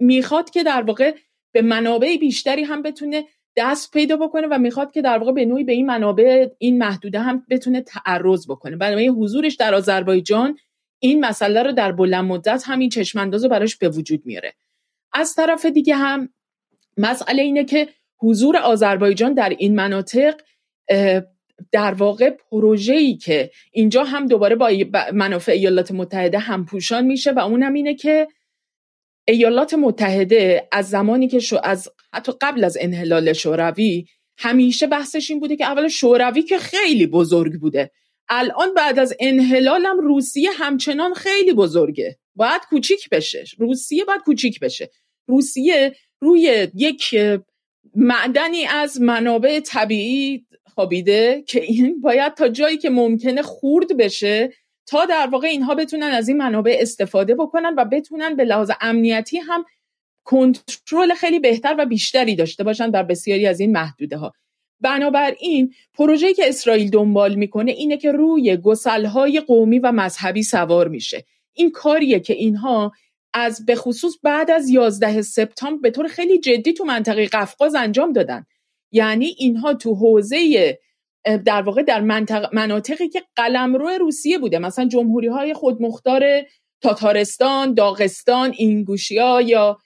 می‌خواد 0.00 0.50
که 0.50 0.62
در 0.62 0.82
واقع 0.82 1.14
به 1.52 1.62
منابع 1.62 2.16
بیشتری 2.16 2.62
هم 2.62 2.82
بتونه 2.82 3.24
دست 3.56 3.92
پیدا 3.92 4.16
بکنه 4.16 4.46
و 4.46 4.58
می‌خواد 4.58 4.92
که 4.92 5.02
در 5.02 5.18
واقع 5.18 5.32
به 5.32 5.44
نوعی 5.44 5.64
به 5.64 5.72
این 5.72 5.86
منابع 5.86 6.48
این 6.58 6.78
محدوده 6.78 7.18
هم 7.18 7.46
بتونه 7.50 7.80
تعرض 7.80 8.46
بکنه. 8.46 8.76
برای 8.76 9.08
حضورش 9.08 9.54
در 9.54 9.74
آذربایجان 9.74 10.58
این 10.98 11.24
مسئله 11.24 11.62
رو 11.62 11.72
در 11.72 11.92
بلند 11.92 12.24
مدت 12.24 12.62
همین 12.66 12.88
چشمانداز 12.88 13.44
رو 13.44 13.50
براش 13.50 13.76
به 13.76 13.88
وجود 13.88 14.26
میاره. 14.26 14.54
از 15.12 15.34
طرف 15.34 15.66
دیگه 15.66 15.94
هم 15.94 16.28
مسئله 16.96 17.42
اینه 17.42 17.64
که 17.64 17.88
حضور 18.18 18.56
آذربایجان 18.56 19.34
در 19.34 19.48
این 19.48 19.74
مناطق 19.74 20.40
در 21.72 21.94
واقع 21.94 22.30
پروژه‌ای 22.30 23.16
که 23.16 23.50
اینجا 23.72 24.04
هم 24.04 24.26
دوباره 24.26 24.56
با 24.56 24.70
منافع 25.12 25.52
ایالات 25.52 25.92
متحده 25.92 26.38
همپوشان 26.38 27.06
میشه 27.06 27.32
و 27.32 27.38
اونم 27.38 27.72
اینه 27.72 27.94
که 27.94 28.28
ایالات 29.28 29.74
متحده 29.74 30.68
از 30.72 30.88
زمانی 30.88 31.28
که 31.28 31.38
شو 31.38 31.58
از 31.62 31.88
حتی 32.12 32.32
قبل 32.40 32.64
از 32.64 32.78
انحلال 32.80 33.32
شوروی 33.32 34.06
همیشه 34.38 34.86
بحثش 34.86 35.30
این 35.30 35.40
بوده 35.40 35.56
که 35.56 35.64
اول 35.64 35.88
شوروی 35.88 36.42
که 36.42 36.58
خیلی 36.58 37.06
بزرگ 37.06 37.60
بوده. 37.60 37.90
الان 38.28 38.74
بعد 38.74 38.98
از 38.98 39.14
انحلالم 39.20 39.98
روسیه 39.98 40.50
همچنان 40.50 41.14
خیلی 41.14 41.52
بزرگه. 41.52 42.18
باید 42.34 42.62
کوچیک 42.70 43.08
بشه. 43.08 43.44
روسیه 43.58 44.04
باید 44.04 44.20
کوچیک 44.20 44.60
بشه. 44.60 44.90
روسیه 45.26 45.94
روی 46.20 46.68
یک 46.74 47.14
معدنی 47.94 48.64
از 48.66 49.00
منابع 49.00 49.60
طبیعی 49.60 50.46
خوابیده 50.74 51.44
که 51.46 51.62
این 51.62 52.00
باید 52.00 52.34
تا 52.34 52.48
جایی 52.48 52.78
که 52.78 52.90
ممکنه 52.90 53.42
خورد 53.42 53.96
بشه 53.96 54.52
تا 54.86 55.04
در 55.04 55.26
واقع 55.26 55.48
اینها 55.48 55.74
بتونن 55.74 56.06
از 56.06 56.28
این 56.28 56.36
منابع 56.36 56.76
استفاده 56.80 57.34
بکنن 57.34 57.74
و 57.78 57.84
بتونن 57.84 58.36
به 58.36 58.44
لحاظ 58.44 58.70
امنیتی 58.80 59.38
هم 59.38 59.64
کنترل 60.24 61.14
خیلی 61.14 61.38
بهتر 61.38 61.74
و 61.78 61.86
بیشتری 61.86 62.36
داشته 62.36 62.64
باشن 62.64 62.90
در 62.90 63.02
بسیاری 63.02 63.46
از 63.46 63.60
این 63.60 63.72
محدوده 63.72 64.16
ها 64.16 64.32
بنابراین 64.80 65.74
پروژه‌ای 65.94 66.34
که 66.34 66.48
اسرائیل 66.48 66.90
دنبال 66.90 67.34
می‌کنه 67.34 67.72
اینه 67.72 67.96
که 67.96 68.12
روی 68.12 68.56
گسلهای 68.56 69.40
قومی 69.40 69.78
و 69.78 69.92
مذهبی 69.92 70.42
سوار 70.42 70.88
میشه. 70.88 71.24
این 71.52 71.70
کاریه 71.70 72.20
که 72.20 72.32
اینها 72.32 72.92
از 73.34 73.66
به 73.66 73.74
خصوص 73.74 74.14
بعد 74.22 74.50
از 74.50 74.68
11 74.68 75.22
سپتامبر 75.22 75.80
به 75.80 75.90
طور 75.90 76.08
خیلی 76.08 76.38
جدی 76.38 76.72
تو 76.72 76.84
منطقه 76.84 77.26
قفقاز 77.26 77.74
انجام 77.74 78.12
دادن. 78.12 78.46
یعنی 78.92 79.34
اینها 79.38 79.74
تو 79.74 79.94
حوزه 79.94 80.78
در 81.44 81.62
واقع 81.62 81.82
در 81.82 82.00
مناطقی 82.52 83.08
که 83.08 83.22
قلمرو 83.36 83.88
روسیه 83.88 84.38
بوده. 84.38 84.58
مثلا 84.58 84.84
جمهوری 84.84 85.28
های 85.28 85.54
خودمختار 85.54 86.22
تاتارستان، 86.82 87.74
داغستان، 87.74 88.52
اینگوشیا 88.56 89.40
یا 89.40 89.78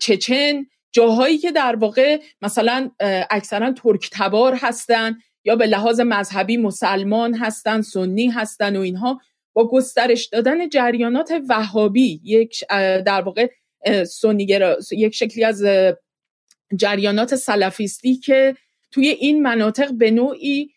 چچن 0.00 0.66
جاهایی 0.92 1.38
که 1.38 1.52
در 1.52 1.76
واقع 1.76 2.20
مثلا 2.42 2.90
اکثرا 3.30 3.72
ترک 3.72 4.10
تبار 4.12 4.54
هستن 4.54 5.18
یا 5.44 5.56
به 5.56 5.66
لحاظ 5.66 6.00
مذهبی 6.00 6.56
مسلمان 6.56 7.34
هستن 7.34 7.80
سنی 7.80 8.26
هستن 8.26 8.76
و 8.76 8.80
اینها 8.80 9.20
با 9.52 9.68
گسترش 9.68 10.26
دادن 10.26 10.68
جریانات 10.68 11.32
وهابی 11.48 12.20
یک 12.24 12.64
در 13.06 13.20
واقع 13.20 13.48
سنیگرا 14.06 14.76
یک 14.92 15.14
شکلی 15.14 15.44
از 15.44 15.64
جریانات 16.76 17.34
سلفیستی 17.34 18.16
که 18.16 18.56
توی 18.90 19.08
این 19.08 19.42
مناطق 19.42 19.92
به 19.92 20.10
نوعی 20.10 20.70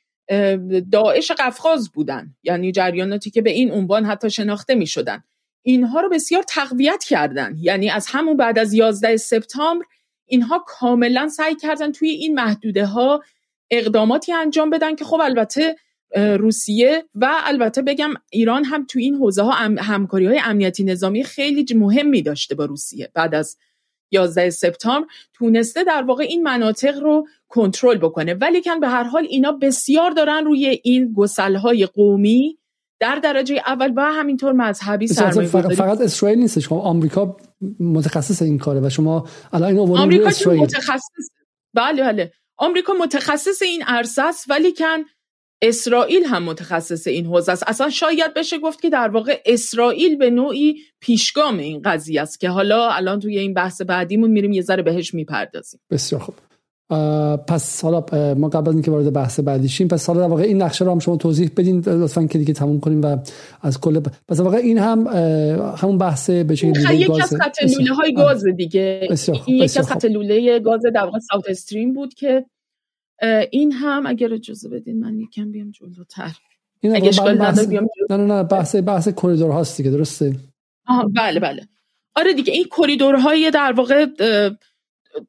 داعش 0.91 1.32
قفقاز 1.32 1.91
بودن. 1.91 2.36
یعنی 2.43 2.72
جریاناتی 2.72 3.30
که 3.30 3.41
به 3.41 3.49
این 3.49 3.72
عنوان 3.72 4.05
حتی 4.05 4.30
شناخته 4.30 4.76
می 4.76 4.88
شدن 4.88 5.24
اینها 5.64 6.01
رو 6.01 6.09
بسیار 6.09 6.43
تقویت 6.43 7.03
کردن. 7.03 7.55
یعنی 7.59 7.89
از 7.89 8.07
همون 8.09 8.38
بعد 8.38 8.59
از 8.59 8.74
11 8.74 9.18
سپتامبر 9.18 9.86
اینها 10.26 10.64
کاملا 10.68 11.28
سعی 11.28 11.55
کردن 11.55 11.91
توی 11.91 12.09
این 12.09 12.34
محدوده 12.34 12.86
ها 12.86 13.24
اقداماتی 13.72 14.34
انجام 14.34 14.70
بدن 14.70 14.95
که 14.95 15.05
خب 15.05 15.20
البته 15.22 15.76
روسیه 16.16 17.03
و 17.16 17.32
البته 17.43 17.82
بگم 17.82 18.14
ایران 18.30 18.64
هم 18.64 18.86
توی 18.86 19.03
این 19.03 19.16
حوزه 19.16 19.41
ها 19.41 19.51
همکاری 19.78 20.26
های 20.26 20.41
امنیتی 20.43 20.84
نظامی 20.84 21.24
خیلی 21.24 21.66
مهمی 21.76 22.22
داشته 22.22 22.55
با 22.55 22.66
روسیه 22.66 23.12
بعد 23.14 23.36
از 23.36 23.57
11 24.12 24.49
سپتامبر 24.49 25.07
تونسته 25.34 25.84
در 25.84 26.03
واقع 26.03 26.24
این 26.24 26.43
مناطق 26.43 26.99
رو 26.99 27.28
کنترل 27.47 27.97
بکنه. 27.97 28.34
ولی 28.34 28.62
کن 28.62 28.80
به 28.80 28.88
هر 28.88 29.03
حال 29.03 29.28
اینا 29.30 29.51
بسیار 29.51 30.12
دارن 30.12 30.45
روی 30.45 30.80
این 30.84 31.16
های 31.38 31.86
قومی 31.86 32.57
در 32.99 33.16
درجه 33.16 33.62
اول 33.66 33.93
و 33.95 34.01
همینطور 34.01 34.53
مذهبی 34.53 35.07
سرمایه 35.07 35.47
فقط, 35.47 35.74
فقط 35.74 36.01
اسرائیل 36.01 36.39
نیستش. 36.39 36.68
خب 36.68 36.76
آمریکا 36.76 37.38
متخصص 37.80 38.41
این 38.41 38.57
کاره 38.57 38.80
و 38.80 38.89
شما 38.89 39.28
الان 39.53 39.70
اینو 39.70 39.97
آمریکا 39.97 40.28
اسرائیل. 40.28 40.62
متخصص 40.62 41.30
بله 41.74 42.03
بله. 42.03 42.32
آمریکا 42.57 42.93
متخصص 42.93 43.62
این 43.62 43.84
است 43.88 44.49
ولی 44.49 44.74
کن 44.74 45.03
اسرائیل 45.62 46.24
هم 46.26 46.43
متخصص 46.43 47.07
این 47.07 47.26
حوزه 47.26 47.51
است. 47.51 47.64
اصلا 47.68 47.89
شاید 47.89 48.34
بشه 48.36 48.59
گفت 48.59 48.82
که 48.82 48.89
در 48.89 49.07
واقع 49.07 49.41
اسرائیل 49.45 50.18
به 50.18 50.30
نوعی 50.30 50.76
پیشگام 50.99 51.57
این 51.57 51.82
قضیه 51.86 52.22
است 52.22 52.39
که 52.39 52.49
حالا 52.49 52.89
الان 52.89 53.20
توی 53.20 53.39
این 53.39 53.53
بحث 53.53 53.82
بعدیمون 53.82 54.32
میریم 54.32 54.51
یه 54.51 54.62
ذره 54.62 54.84
بهش 54.84 55.14
می‌پردازیم. 55.14 55.80
بسیار 55.89 56.22
خوب. 56.22 56.36
پس 57.47 57.84
حالا 57.84 58.05
ما 58.34 58.49
قبل 58.49 58.70
از 58.70 58.74
اینکه 58.74 58.91
وارد 58.91 59.14
بحث 59.14 59.39
بعدی 59.39 59.70
شیم 59.70 59.88
پس 59.88 60.07
حالا 60.07 60.20
در 60.20 60.28
واقع 60.28 60.43
این 60.43 60.62
نقشه 60.62 60.86
رو 60.86 60.91
هم 60.91 60.99
شما 60.99 61.18
توضیح 61.18 61.51
بدین 61.57 61.80
لطفا 61.80 62.26
که 62.26 62.38
دیگه 62.38 62.53
تموم 62.53 62.80
کنیم 62.80 63.01
و 63.01 63.18
از 63.62 63.80
کل 63.80 63.99
پس 64.28 64.38
در 64.38 64.43
واقع 64.43 64.57
این 64.57 64.78
هم 64.78 65.07
همون 65.78 65.97
بحث 65.97 66.30
به 66.30 66.55
چه 66.55 66.68
یکی 66.68 67.22
از 67.22 67.36
خط 67.36 67.64
لوله 67.64 67.93
های 67.93 68.14
گاز 68.14 68.45
دیگه. 68.45 69.07
این 69.45 69.57
یکی 69.57 69.80
از 69.80 69.88
خط 69.88 70.05
لوله 70.05 70.59
گاز 70.59 70.82
در 70.95 71.03
واقع 71.03 71.20
ساوت 71.20 71.49
استریم 71.49 71.93
بود 71.93 72.14
که 72.14 72.45
این 73.51 73.72
هم 73.72 74.05
اگر 74.05 74.34
اجازه 74.34 74.69
بدین 74.69 74.99
من 74.99 75.19
یکم 75.19 75.51
بیام 75.51 75.72
جلوتر. 75.72 76.32
این 76.80 76.95
اگه 76.95 77.07
اشکال 77.07 77.38
بحث... 77.38 77.67
بیام 77.67 77.88
نه 78.09 78.17
نه 78.17 78.26
نه 78.26 78.43
بحث 78.43 78.76
بحث 78.76 79.07
کریدور 79.07 79.51
هاست 79.51 79.78
دیگه 79.78 79.91
درسته؟ 79.91 80.36
آها 80.88 81.11
بله 81.15 81.39
بله. 81.39 81.67
آره 82.15 82.34
دیگه 82.34 82.53
این 82.53 82.65
کریدورهای 82.78 83.51
در 83.51 83.72
واقع 83.72 84.05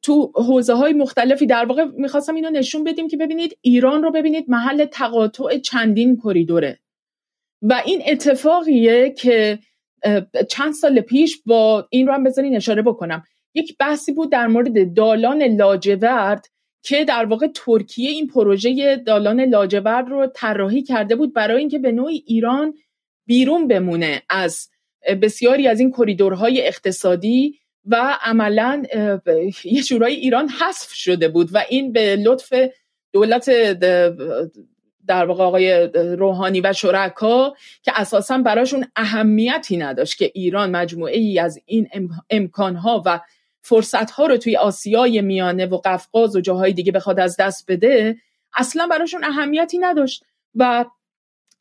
تو 0.01 0.31
حوزه 0.35 0.73
های 0.73 0.93
مختلفی 0.93 1.45
در 1.45 1.65
واقع 1.65 1.85
می‌خواستم 1.85 2.35
اینو 2.35 2.49
نشون 2.49 2.83
بدیم 2.83 3.07
که 3.07 3.17
ببینید 3.17 3.57
ایران 3.61 4.03
رو 4.03 4.11
ببینید 4.11 4.45
محل 4.47 4.85
تقاطع 4.85 5.57
چندین 5.57 6.17
کریدوره. 6.23 6.79
و 7.61 7.81
این 7.85 8.01
اتفاقیه 8.07 9.09
که 9.09 9.59
چند 10.49 10.73
سال 10.73 11.01
پیش 11.01 11.41
با 11.45 11.87
این 11.89 12.07
رو 12.07 12.13
هم 12.13 12.23
بذارین 12.23 12.55
اشاره 12.55 12.81
بکنم. 12.81 13.23
یک 13.53 13.77
بحثی 13.77 14.13
بود 14.13 14.31
در 14.31 14.47
مورد 14.47 14.93
دالان 14.93 15.43
لاجورد 15.43 16.45
که 16.83 17.05
در 17.05 17.25
واقع 17.25 17.47
ترکیه 17.47 18.09
این 18.09 18.27
پروژه 18.27 18.95
دالان 18.95 19.41
لاجورد 19.41 20.09
رو 20.09 20.27
طراحی 20.27 20.83
کرده 20.83 21.15
بود 21.15 21.33
برای 21.33 21.59
اینکه 21.59 21.79
به 21.79 21.91
نوعی 21.91 22.23
ایران 22.27 22.73
بیرون 23.25 23.67
بمونه 23.67 24.21
از 24.29 24.69
بسیاری 25.21 25.67
از 25.67 25.79
این 25.79 25.91
کریدورهای 25.91 26.67
اقتصادی 26.67 27.59
و 27.85 28.17
عملا 28.21 28.83
یه 29.63 29.83
جورایی 29.83 30.15
ایران 30.15 30.49
حذف 30.49 30.93
شده 30.93 31.27
بود 31.27 31.49
و 31.53 31.63
این 31.69 31.91
به 31.91 32.15
لطف 32.15 32.53
دولت 33.11 33.49
در 35.07 35.25
واقع 35.25 35.43
آقای 35.43 35.87
روحانی 36.17 36.61
و 36.61 36.73
شرکا 36.73 37.55
که 37.83 37.91
اساسا 37.95 38.37
براشون 38.37 38.85
اهمیتی 38.95 39.77
نداشت 39.77 40.17
که 40.17 40.31
ایران 40.33 40.71
مجموعه 40.71 41.17
ای 41.17 41.39
از 41.39 41.59
این 41.65 41.89
امکانها 42.29 43.03
و 43.05 43.19
فرصتها 43.63 44.25
رو 44.25 44.37
توی 44.37 44.57
آسیای 44.57 45.21
میانه 45.21 45.65
و 45.65 45.77
قفقاز 45.77 46.35
و 46.35 46.41
جاهای 46.41 46.73
دیگه 46.73 46.91
بخواد 46.91 47.19
از 47.19 47.37
دست 47.37 47.65
بده 47.67 48.17
اصلا 48.55 48.87
براشون 48.87 49.23
اهمیتی 49.23 49.77
نداشت. 49.77 50.23
و 50.55 50.85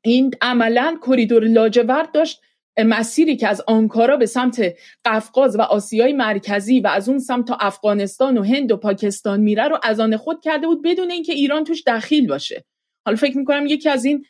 این 0.03 0.31
عملا 0.41 0.99
کریدور 1.07 1.45
لاجورد 1.45 2.13
داشت 2.13 2.41
مسیری 2.79 3.37
که 3.37 3.49
از 3.49 3.63
آنکارا 3.67 4.17
به 4.17 4.27
سمت 4.27 4.75
قفقاز 5.05 5.57
و 5.57 5.61
آسیای 5.61 6.13
مرکزی 6.13 6.81
و 6.81 6.87
از 6.87 7.09
اون 7.09 7.19
سمت 7.19 7.49
تا 7.49 7.57
افغانستان 7.61 8.39
و 8.39 8.43
هند 8.43 8.73
و 8.73 8.77
پاکستان 8.77 9.41
میره 9.41 9.69
رو 9.69 9.79
از 9.83 10.01
آن 10.01 10.17
خود 10.17 10.41
کرده 10.41 10.67
بود 10.67 10.83
بدون 10.83 11.11
اینکه 11.11 11.33
ایران 11.33 11.65
توش 11.65 11.83
دخیل 11.87 12.27
باشه. 12.27 12.65
حالا 13.05 13.17
فکر 13.17 13.39
می‌کنم 13.39 13.67
یکی 13.67 13.89
از 13.89 14.05
این 14.05 14.25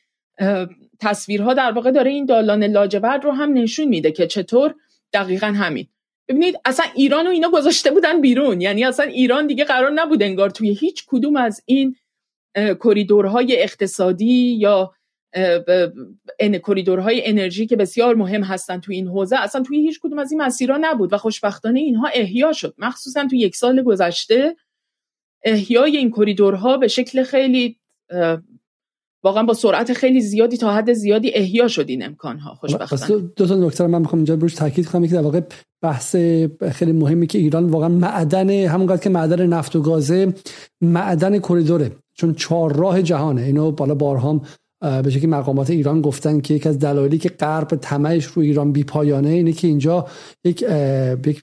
تصویرها 1.00 1.54
در 1.54 1.72
واقع 1.72 1.90
داره 1.90 2.10
این 2.10 2.26
دالان 2.26 2.64
لاجورد 2.64 3.24
رو 3.24 3.32
هم 3.32 3.52
نشون 3.52 3.88
میده 3.88 4.12
که 4.12 4.26
چطور 4.26 4.74
دقیقا 5.12 5.46
همین. 5.46 5.88
ببینید 6.28 6.56
اصلا 6.64 6.86
ایران 6.94 7.26
و 7.26 7.30
اینا 7.30 7.50
گذاشته 7.50 7.90
بودن 7.90 8.20
بیرون. 8.20 8.60
یعنی 8.60 8.84
اصلا 8.84 9.06
ایران 9.06 9.46
دیگه 9.46 9.64
قرار 9.64 9.90
نبود 9.90 10.22
انگار 10.22 10.50
توی 10.50 10.74
هیچ 10.74 11.04
کدوم 11.06 11.36
از 11.36 11.62
این 11.66 11.96
کریدورهای 12.56 13.62
اقتصادی 13.62 14.56
یا 14.58 14.92
کریدورهای 16.66 17.26
انرژی 17.26 17.66
که 17.66 17.76
بسیار 17.76 18.14
مهم 18.14 18.42
هستن 18.42 18.80
توی 18.80 18.96
این 18.96 19.08
حوزه 19.08 19.36
اصلا 19.36 19.62
توی 19.62 19.80
هیچ 19.80 20.00
کدوم 20.02 20.18
از 20.18 20.32
این 20.32 20.42
مسیرها 20.42 20.78
نبود 20.80 21.12
و 21.12 21.18
خوشبختانه 21.18 21.80
اینها 21.80 22.08
احیا 22.14 22.52
شد. 22.52 22.74
مخصوصا 22.78 23.26
توی 23.26 23.38
یک 23.38 23.56
سال 23.56 23.82
گذشته 23.82 24.56
احیای 25.44 25.96
این 25.96 26.10
کریدورها 26.10 26.76
به 26.76 26.88
شکل 26.88 27.22
خیلی 27.22 27.78
واقعا 29.24 29.42
با 29.42 29.54
سرعت 29.54 29.92
خیلی 29.92 30.20
زیادی 30.20 30.56
تا 30.56 30.72
حد 30.72 30.92
زیادی 30.92 31.30
احیا 31.34 31.68
شد 31.68 31.84
این 31.88 32.04
امکان 32.04 32.38
ها 32.38 32.54
خوشبختانه 32.54 33.22
دو 33.36 33.46
تا 33.46 33.54
نکته 33.54 33.86
من 33.86 33.98
می‌خوام 33.98 34.18
اینجا 34.18 34.36
بروش 34.36 34.54
تاکید 34.54 34.86
کنم. 34.86 35.06
که 35.06 35.14
در 35.14 35.22
واقع 35.22 35.40
بحث 35.82 36.16
خیلی 36.72 36.92
مهمی 36.92 37.26
که 37.26 37.38
ایران 37.38 37.66
واقعا 37.66 37.88
معدن 37.88 38.50
همونقدر 38.50 39.02
که 39.02 39.10
معدن 39.10 39.46
نفت 39.46 39.76
و 39.76 39.80
گازه 39.80 40.34
معدن 40.80 41.38
کریدوره 41.38 41.92
چون 42.14 42.34
چهار 42.34 42.76
راه 42.76 43.02
جهانه. 43.02 43.42
اینو 43.42 43.70
بالا 43.70 43.94
بارهام 43.94 44.42
به 44.80 45.10
شکلی 45.10 45.26
مقامات 45.26 45.70
ایران 45.70 46.00
گفتن 46.00 46.40
که 46.40 46.54
یکی 46.54 46.68
از 46.68 46.78
دلایلی 46.78 47.18
که 47.18 47.28
غرب 47.28 47.68
تمهش 47.68 48.24
رو 48.24 48.42
ایران 48.42 48.72
بیپایانه 48.72 49.28
اینه 49.28 49.52
که 49.52 49.68
اینجا 49.68 50.06
یک 50.44 50.64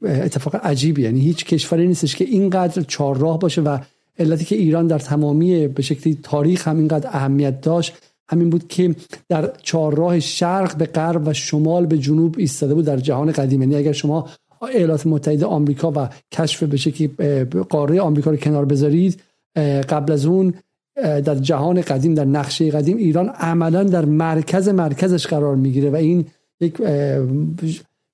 اتفاق 0.03 0.55
عجیبی 0.55 1.01
یعنی 1.01 1.19
هیچ 1.19 1.45
کشوری 1.45 1.87
نیستش 1.87 2.15
که 2.15 2.25
اینقدر 2.25 2.81
چهارراه 2.81 3.39
باشه 3.39 3.61
و 3.61 3.77
علتی 4.19 4.45
که 4.45 4.55
ایران 4.55 4.87
در 4.87 4.99
تمامی 4.99 5.67
به 5.67 5.81
شکلی 5.81 6.19
تاریخ 6.23 6.67
هم 6.67 6.77
اینقدر 6.77 7.09
اهمیت 7.13 7.61
داشت 7.61 7.93
همین 8.29 8.49
بود 8.49 8.67
که 8.67 8.95
در 9.29 9.51
چهارراه 9.61 10.19
شرق 10.19 10.77
به 10.77 10.85
غرب 10.85 11.27
و 11.27 11.33
شمال 11.33 11.85
به 11.85 11.97
جنوب 11.97 12.35
ایستاده 12.37 12.73
بود 12.73 12.85
در 12.85 12.97
جهان 12.97 13.31
قدیم. 13.31 13.61
یعنی 13.61 13.75
اگر 13.75 13.91
شما 13.91 14.29
ایالات 14.73 15.07
متحده 15.07 15.45
آمریکا 15.45 15.91
و 15.95 16.09
کشف 16.31 16.63
به 16.63 16.77
شکلی 16.77 17.07
قاره 17.69 18.01
آمریکا 18.01 18.31
رو 18.31 18.37
کنار 18.37 18.65
بذارید 18.65 19.21
قبل 19.89 20.13
از 20.13 20.25
اون 20.25 20.53
در 20.95 21.35
جهان 21.35 21.81
قدیم 21.81 22.13
در 22.13 22.25
نقشه 22.25 22.71
قدیم 22.71 22.97
ایران 22.97 23.29
عملا 23.29 23.83
در 23.83 24.05
مرکز 24.05 24.69
مرکزش 24.69 25.27
قرار 25.27 25.55
می‌گیره 25.55 25.89
و 25.89 25.95
این 25.95 26.25
یک 26.61 26.81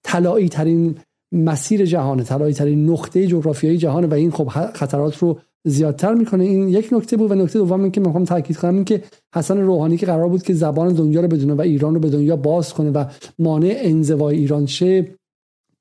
طلایی 0.04 0.50
ترین 0.50 0.96
مسیر 1.32 1.86
جهانه 1.86 2.24
طلایی 2.24 2.54
ترین 2.54 2.90
نقطه 2.90 3.28
جغرافیایی 3.28 3.78
جهانه 3.78 4.08
و 4.08 4.14
این 4.14 4.32
خب 4.32 4.48
خطرات 4.74 5.18
رو 5.18 5.40
زیادتر 5.66 6.14
می‌کنه. 6.14 6.44
این 6.44 6.70
یک 6.70 6.90
نکته 6.92 7.18
بود 7.18 7.32
و 7.32 7.36
نکته 7.36 7.60
دوم 7.60 7.82
این 7.82 7.92
که 7.92 8.02
می‌خوام 8.02 8.26
تاکید 8.26 8.58
کنم 8.58 8.76
این 8.76 8.86
که 8.86 9.04
حسن 9.36 9.58
روحانی 9.58 9.98
که 9.98 10.06
قرار 10.06 10.30
بود 10.30 10.44
که 10.44 10.54
زبان 10.54 10.94
دنیا 10.94 11.22
رو 11.22 11.28
بدونه 11.28 11.54
و 11.54 11.62
ایران 11.62 11.94
رو 11.94 12.00
به 12.00 12.10
دنیا 12.10 12.36
باز 12.36 12.74
کنه 12.74 12.92
و 12.92 13.06
مانع 13.40 13.76
انزوای 13.78 14.38
ایران 14.38 14.66
شه 14.66 15.08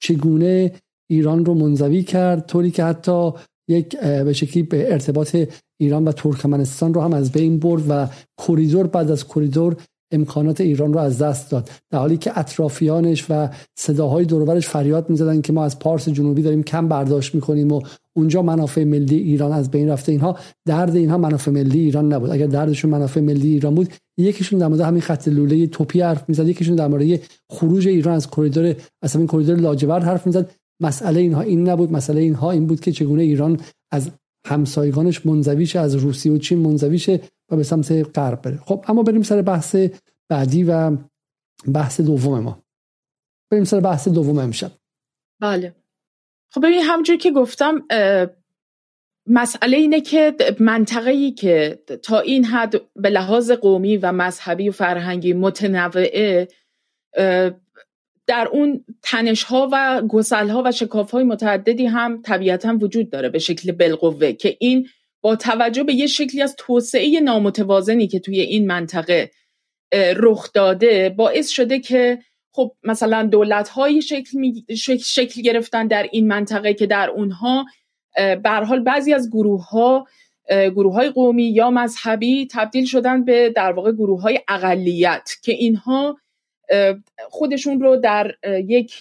چگونه 0.00 0.72
ایران 1.10 1.44
رو 1.44 1.54
منزوی 1.54 2.02
کرد؟ 2.02 2.46
طوری 2.46 2.70
که 2.70 2.84
حتی 2.84 3.32
یک 3.68 4.00
به 4.00 4.32
شکلی 4.32 4.62
به 4.62 4.92
ارتباط 4.92 5.36
ایران 5.80 6.04
و 6.04 6.12
ترکمنستان 6.12 6.94
رو 6.94 7.00
هم 7.00 7.12
از 7.12 7.32
بین 7.32 7.58
برد 7.58 7.82
و 7.88 8.08
کریدور 8.46 8.86
بعد 8.86 9.10
از 9.10 9.28
کریدور 9.28 9.76
امکانات 10.12 10.60
ایران 10.60 10.92
رو 10.92 10.98
از 10.98 11.18
دست 11.18 11.50
داد. 11.50 11.70
در 11.90 11.98
حالی 11.98 12.16
که 12.16 12.38
اطرافیانش 12.38 13.26
و 13.30 13.48
صداهای 13.78 14.24
دورورش 14.24 14.68
فریاد 14.68 15.10
می‌زدن 15.10 15.40
که 15.40 15.52
ما 15.52 15.64
از 15.64 15.78
پارس 15.78 16.08
جنوبی 16.08 16.42
داریم 16.42 16.62
کم 16.62 16.88
برداشت 16.88 17.34
می‌کنیم 17.34 17.72
و 17.72 17.80
اونجا 18.16 18.42
منافع 18.42 18.84
ملی 18.84 19.16
ایران 19.16 19.52
از 19.52 19.70
بین 19.70 19.88
رفته. 19.88 20.12
اینها 20.12 20.38
درد 20.66 20.96
اینها 20.96 21.18
منافع 21.18 21.50
ملی 21.50 21.80
ایران 21.80 22.12
نبود. 22.12 22.30
اگر 22.30 22.46
دردشون 22.46 22.90
منافع 22.90 23.20
ملی 23.20 23.48
ایران 23.48 23.74
بود 23.74 23.88
یکیشون 24.18 24.58
در 24.58 24.68
مورد 24.68 24.80
همین 24.80 25.00
خط 25.00 25.28
لوله 25.28 25.66
تاپی 25.66 26.00
حرف 26.00 26.28
می‌زد 26.28 26.48
یکیشون 26.48 26.76
در 26.76 26.88
مورد 26.88 27.20
خروج 27.50 27.88
ایران 27.88 28.14
از 28.14 28.30
کریدور 28.30 28.74
از 29.02 29.14
همین 29.14 29.26
کریدور 29.26 29.56
لاجورد 29.56 30.02
حرف 30.02 30.26
می‌زد. 30.26 30.50
مسئله 30.80 31.20
اینها 31.20 31.40
این 31.40 31.68
نبود. 31.68 31.92
مسئله 31.92 32.20
اینها 32.20 32.50
این 32.50 32.66
بود 32.66 32.80
که 32.80 32.92
چگونه 32.92 33.22
ایران 33.22 33.60
از 33.92 34.10
همسایگانش 34.46 35.26
منزویش 35.26 35.76
از 35.76 35.94
روسیه 35.94 36.32
و 36.32 36.38
چین 36.38 36.58
منزویشه 36.58 37.20
و 37.50 37.56
به 37.56 37.62
سمت 37.62 38.18
غرب 38.18 38.42
بره. 38.42 38.56
خب 38.56 38.84
اما 38.88 39.02
بریم 39.02 39.22
سر 39.22 39.42
بحث 39.42 39.76
بعدی 40.28 40.64
و 40.64 40.96
بحث 41.74 42.00
دوم 42.00 42.40
ما. 42.40 42.62
بریم 43.50 43.64
سر 43.64 43.80
بحث 43.80 44.08
دوم 44.08 44.38
امشب. 44.38 44.70
بله. 45.40 45.74
خب 46.50 46.60
ببین 46.60 46.80
همونجور 46.82 47.16
که 47.16 47.30
گفتم 47.30 47.86
مسئله 49.26 49.76
اینه 49.76 50.00
که 50.00 50.36
منطقه 50.60 51.10
ای 51.10 51.32
که 51.32 51.82
تا 52.02 52.20
این 52.20 52.44
حد 52.44 52.74
به 52.96 53.10
لحاظ 53.10 53.50
قومی 53.50 53.96
و 53.96 54.12
مذهبی 54.12 54.68
و 54.68 54.72
فرهنگی 54.72 55.32
متنوعه 55.32 56.48
در 58.26 58.48
اون 58.52 58.84
تنش 59.02 59.42
ها 59.42 59.68
و 59.72 60.02
گسل 60.08 60.48
ها 60.48 60.62
و 60.66 60.72
شکاف 60.72 61.10
های 61.10 61.24
متعددی 61.24 61.86
هم 61.86 62.22
طبیعتا 62.22 62.78
وجود 62.80 63.10
داره 63.10 63.28
به 63.28 63.38
شکل 63.38 63.72
بالقوه 63.72 64.32
که 64.32 64.56
این 64.60 64.88
با 65.20 65.36
توجه 65.36 65.82
به 65.82 65.94
یه 65.94 66.06
شکلی 66.06 66.42
از 66.42 66.56
توسعه 66.58 67.20
نامتوازنی 67.20 68.06
که 68.06 68.20
توی 68.20 68.40
این 68.40 68.66
منطقه 68.66 69.30
رخ 70.16 70.52
داده 70.52 71.08
باعث 71.08 71.48
شده 71.48 71.78
که 71.78 72.18
خب 72.52 72.72
مثلا 72.82 73.22
دولت 73.22 73.68
های 73.68 74.02
شکل, 74.02 74.56
شکل 74.98 75.42
گرفتن 75.42 75.86
در 75.86 76.08
این 76.12 76.28
منطقه 76.28 76.74
که 76.74 76.86
در 76.86 77.10
اونها 77.10 77.66
حال 78.44 78.80
بعضی 78.80 79.14
از 79.14 79.30
گروه 79.30 79.68
ها 79.68 80.06
گروه 80.50 80.94
های 80.94 81.10
قومی 81.10 81.44
یا 81.44 81.70
مذهبی 81.70 82.48
تبدیل 82.50 82.84
شدن 82.84 83.24
به 83.24 83.50
در 83.56 83.72
واقع 83.72 83.92
گروه 83.92 84.22
های 84.22 84.40
اقلیت 84.48 85.30
که 85.42 85.52
اینها 85.52 86.16
خودشون 87.28 87.80
رو 87.80 87.96
در 87.96 88.34
یک 88.44 88.98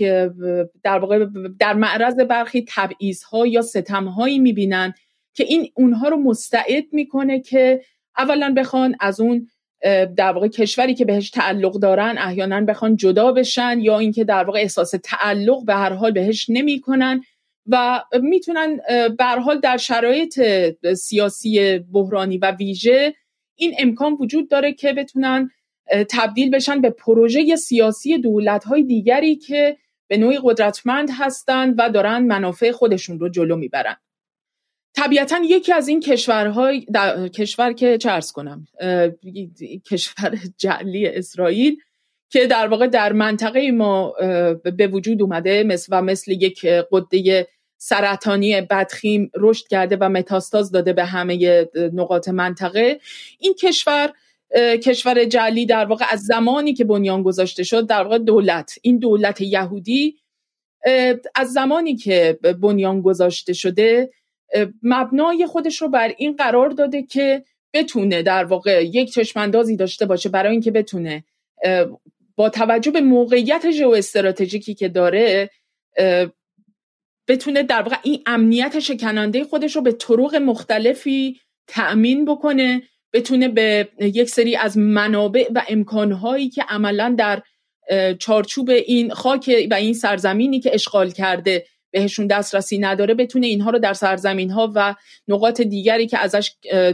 در 0.83 0.99
واقع 0.99 1.25
در 1.59 1.73
معرض 1.73 2.15
برخی 2.15 2.65
تبعیض 2.67 3.23
ها 3.23 3.47
یا 3.47 3.61
ستم 3.61 4.05
هایی 4.05 4.39
می‌بینن 4.39 4.93
که 5.33 5.43
این 5.43 5.69
اونها 5.75 6.07
رو 6.07 6.17
مستعد 6.17 6.83
می‌کنه 6.91 7.39
که 7.39 7.81
اولا 8.17 8.53
بخوان 8.57 8.95
از 8.99 9.19
اون 9.19 9.47
در 10.15 10.31
واقع 10.31 10.47
کشوری 10.47 10.93
که 10.93 11.05
بهش 11.05 11.29
تعلق 11.29 11.79
دارن 11.79 12.15
احیانا 12.17 12.61
بخوان 12.61 12.95
جدا 12.95 13.31
بشن 13.31 13.79
یا 13.79 13.99
اینکه 13.99 14.23
در 14.23 14.43
واقع 14.43 14.59
احساس 14.59 14.93
تعلق 15.03 15.65
به 15.65 15.73
هر 15.73 15.93
حال 15.93 16.11
بهش 16.11 16.45
نمی‌کنن 16.49 17.21
و 17.67 18.03
می‌تونن 18.21 18.79
به 19.17 19.25
حال 19.25 19.59
در 19.59 19.77
شرایط 19.77 20.41
سیاسی 20.93 21.79
بحرانی 21.79 22.37
و 22.37 22.51
ویژه 22.51 23.13
این 23.55 23.75
امکان 23.79 24.17
وجود 24.19 24.49
داره 24.49 24.73
که 24.73 24.93
بتونن 24.93 25.49
تبدیل 26.09 26.49
بشن 26.49 26.81
به 26.81 26.89
پروژه 26.89 27.55
سیاسی 27.55 28.17
دولت‌های 28.17 28.83
دیگری 28.83 29.35
که 29.35 29.77
به 30.07 30.17
نوعی 30.17 30.39
قدرتمند 30.43 31.09
هستند 31.19 31.75
و 31.77 31.89
دارن 31.89 32.25
منافع 32.25 32.71
خودشون 32.71 33.19
رو 33.19 33.29
جلو 33.29 33.55
می‌برن. 33.55 33.95
طبیعتا 34.95 35.39
یکی 35.43 35.73
از 35.73 35.87
این 35.87 35.99
کشورهای 35.99 36.85
کشور 37.33 37.73
که 37.73 37.97
چرس 37.97 38.31
کنم 38.31 38.67
کشور 39.91 40.39
جعلی 40.57 41.07
اسرائیل 41.07 41.77
که 42.29 42.47
در 42.47 42.67
واقع 42.67 42.87
در 42.87 43.13
منطقه 43.13 43.71
ما 43.71 44.13
به 44.77 44.87
وجود 44.87 45.21
اومده 45.21 45.63
مثل 45.63 45.87
و 45.91 46.01
مثل 46.01 46.31
یک 46.31 46.65
قده 46.65 47.47
سرطانی 47.77 48.61
بدخیم 48.61 49.31
رشد 49.35 49.67
کرده 49.67 49.97
و 50.01 50.09
متاستاز 50.09 50.71
داده 50.71 50.93
به 50.93 51.05
همه 51.05 51.65
نقاط 51.93 52.29
منطقه. 52.29 52.99
این 53.39 53.53
کشور 53.53 54.13
کشور 54.55 55.25
جعلی 55.25 55.65
در 55.65 55.85
واقع 55.85 56.05
از 56.09 56.21
زمانی 56.21 56.73
که 56.73 56.85
بنیان 56.85 57.23
گذاشته 57.23 57.63
شد 57.63 57.87
در 57.87 58.03
واقع 58.03 58.17
دولت. 58.17 58.75
این 58.81 58.97
دولت 58.97 59.41
یهودی 59.41 60.17
از 61.35 61.53
زمانی 61.53 61.95
که 61.95 62.39
بنیان 62.61 63.01
گذاشته 63.01 63.53
شده 63.53 64.09
مبنای 64.83 65.45
خودش 65.45 65.81
رو 65.81 65.89
بر 65.89 66.13
این 66.17 66.35
قرار 66.35 66.69
داده 66.69 67.03
که 67.03 67.43
بتونه 67.73 68.23
در 68.23 68.43
واقع 68.43 68.85
یک 68.85 69.13
چشماندازی 69.13 69.75
داشته 69.75 70.05
باشه 70.05 70.29
برای 70.29 70.51
اینکه 70.51 70.71
بتونه 70.71 71.23
با 72.35 72.49
توجه 72.49 72.91
به 72.91 73.01
موقعیت 73.01 73.71
ژئو 73.71 73.89
استراتژیکی 73.89 74.73
که 74.73 74.89
داره 74.89 75.49
بتونه 77.27 77.63
در 77.63 77.81
واقع 77.81 77.95
این 78.03 78.21
امنیت 78.25 78.79
شکننده 78.79 79.43
خودش 79.43 79.75
رو 79.75 79.81
به 79.81 79.91
طرق 79.91 80.35
مختلفی 80.35 81.39
تأمین 81.67 82.25
بکنه 82.25 82.81
بتونه 83.13 83.47
به 83.47 83.89
یک 83.99 84.29
سری 84.29 84.55
از 84.55 84.77
منابع 84.77 85.47
و 85.55 85.63
امکانهایی 85.69 86.49
که 86.49 86.63
عملا 86.69 87.15
در 87.17 87.41
چارچوب 88.19 88.69
این 88.69 89.13
خاک 89.13 89.67
و 89.71 89.73
این 89.73 89.93
سرزمینی 89.93 90.59
که 90.59 90.73
اشغال 90.73 91.11
کرده 91.11 91.65
بهشون 91.91 92.27
دسترسی 92.27 92.77
نداره 92.77 93.13
بتونه 93.13 93.47
اینها 93.47 93.69
رو 93.69 93.79
در 93.79 93.93
سرزمین 93.93 94.51
ها 94.51 94.71
و 94.75 94.95
نقاط 95.27 95.61
دیگری 95.61 96.07
که 96.07 96.17
ازش 96.17 96.51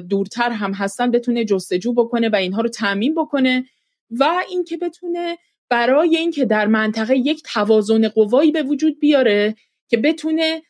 دورتر 0.10 0.50
هم 0.50 0.74
هستن 0.74 1.12
بتونه 1.12 1.46
جستجو 1.46 1.94
بکنه 1.94 2.30
و 2.30 2.36
اینها 2.36 2.62
رو 2.62 2.70
تعمین 2.70 3.16
بکنه 3.16 3.66
و 4.12 4.26
اینکه 4.50 4.78
بتونه 4.78 5.38
برای 5.70 6.18
اینکه 6.18 6.46
در 6.46 6.68
منطقه 6.68 7.18
یک 7.18 7.44
توازن 7.54 8.08
قوایی 8.08 8.52
به 8.52 8.64
وجود 8.64 9.00
بیاره 9.00 9.56
که 9.88 9.98
بتونه 9.98 10.62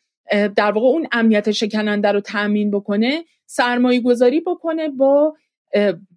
در 0.56 0.72
واقع 0.72 0.86
اون 0.86 1.06
امنیت 1.12 1.50
شکننده 1.50 2.12
رو 2.12 2.20
تأمین 2.20 2.70
بکنه 2.70 3.24
سرمایه 3.50 4.00
گذاری 4.00 4.40
بکنه 4.40 4.88
با 4.88 5.34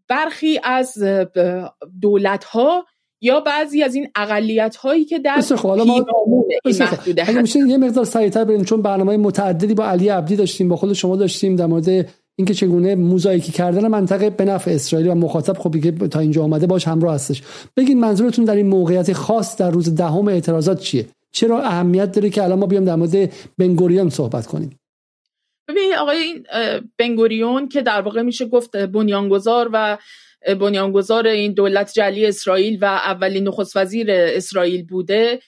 برخی 0.07 0.59
از 0.63 1.03
دولت 2.01 2.43
ها 2.43 2.85
یا 3.21 3.39
بعضی 3.39 3.83
از 3.83 3.95
این 3.95 4.07
اقلیت 4.15 4.75
هایی 4.75 5.05
که 5.05 5.19
در 5.19 5.41
اگه 7.27 7.41
میشه 7.41 7.59
یه 7.59 7.77
مقدار 7.77 8.05
سریعتر 8.05 8.43
بریم 8.43 8.63
چون 8.63 8.81
برنامه 8.81 9.17
متعددی 9.17 9.73
با 9.73 9.85
علی 9.85 10.09
عبدی 10.09 10.35
داشتیم 10.35 10.69
با 10.69 10.75
خود 10.75 10.93
شما 10.93 11.15
داشتیم 11.15 11.55
در 11.55 11.65
مورد 11.65 12.09
اینکه 12.35 12.53
چگونه 12.53 12.95
موزاییکی 12.95 13.51
کردن 13.51 13.87
منطقه 13.87 14.29
به 14.29 14.45
نفع 14.45 14.71
اسرائیل 14.71 15.07
و 15.07 15.15
مخاطب. 15.15 15.57
خب 15.57 15.79
که 15.79 15.91
تا 15.91 16.19
اینجا 16.19 16.43
آمده 16.43 16.67
باش 16.67 16.87
همراه 16.87 17.15
هستش. 17.15 17.43
بگین 17.77 17.99
منظورتون 17.99 18.45
در 18.45 18.55
این 18.55 18.67
موقعیت 18.67 19.13
خاص 19.13 19.57
در 19.57 19.71
روز 19.71 19.95
دهم 19.95 20.27
اعتراضات 20.27 20.79
چیه؟ 20.79 21.07
چرا 21.31 21.61
اهمیت 21.61 22.11
داره 22.11 22.29
که 22.29 22.43
الان 22.43 22.59
ما 22.59 22.65
بیام 22.65 22.85
در 22.85 22.95
مورد 22.95 23.31
بنگوریون 23.57 24.09
صحبت 24.09 24.47
کنیم؟ 24.47 24.79
ببینید 25.67 25.93
آقای 25.93 26.17
این 26.17 26.45
بنگوریون 26.97 27.67
که 27.67 27.81
در 27.81 28.01
واقع 28.01 28.21
میشه 28.21 28.45
گفت 28.45 28.77
بنیانگذار 28.77 29.69
و 29.73 29.97
بنیانگذار 30.59 31.27
این 31.27 31.53
دولت 31.53 31.93
جلی 31.93 32.25
اسرائیل 32.25 32.77
و 32.81 32.85
اولین 32.85 33.47
نخست 33.47 33.77
وزیر 33.77 34.11
اسرائیل 34.11 34.85
بوده 34.85 35.39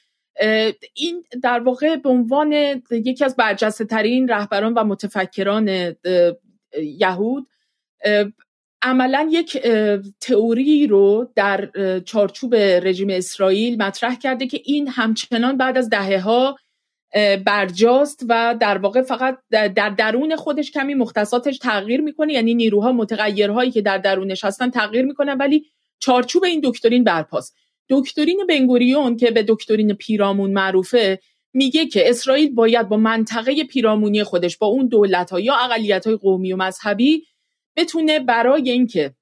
این 0.94 1.24
در 1.44 1.60
واقع 1.60 1.96
به 1.96 2.10
عنوان 2.10 2.54
یکی 2.92 3.26
از 3.26 3.36
برجسته 3.36 3.86
ترین 3.86 4.28
رهبران 4.28 4.74
و 4.74 4.84
متفکران 4.84 5.96
یهود 6.82 7.48
عملا 8.82 9.30
یک 9.32 9.58
تئوری 10.22 10.88
رو 10.88 11.32
در 11.36 11.70
چارچوب 12.06 12.56
رژیم 12.56 13.10
اسرائیل 13.10 13.82
مطرح 13.82 14.16
کرده 14.16 14.48
که 14.48 14.62
این 14.66 14.88
همچنان 14.88 15.58
بعد 15.58 15.78
از 15.78 15.90
دهه 15.90 16.20
ها 16.20 16.56
برجاست 17.46 18.26
و 18.30 18.56
در 18.60 18.78
واقع 18.78 19.02
فقط 19.02 19.38
در 19.52 19.90
درون 19.90 20.36
خودش 20.36 20.72
کمی 20.72 20.94
مختصاتش 20.94 21.58
تغییر 21.58 22.02
می‌کنه. 22.02 22.34
یعنی 22.34 22.54
نیروها 22.54 22.92
متغیرهایی 22.92 23.72
که 23.72 23.82
در 23.82 23.98
درونش 23.98 24.44
هستن 24.44 24.70
تغییر 24.70 25.06
می‌کنن 25.06 25.38
ولی 25.38 25.66
چارچوب 26.00 26.44
این 26.44 26.62
دکترین 26.64 27.04
برپاست. 27.04 27.56
دکترین 27.90 28.46
بنگوریون 28.50 29.18
که 29.18 29.32
به 29.32 29.46
دکترین 29.48 29.94
پیرامون 29.94 30.52
معروفه 30.52 31.20
میگه 31.54 31.86
که 31.86 32.10
اسرائیل 32.10 32.54
باید 32.54 32.90
با 32.90 32.98
منطقه 32.98 33.64
پیرامونی 33.64 34.24
خودش 34.24 34.58
با 34.58 34.68
اون 34.68 34.88
دولت 34.88 35.32
ها 35.32 35.40
یا 35.40 35.56
اقلیت 35.56 36.08
های 36.08 36.16
قومی 36.16 36.54
و 36.54 36.58
مذهبی 36.58 37.24
بتونه 37.78 38.20
برای 38.20 38.70
اینکه 38.72 39.16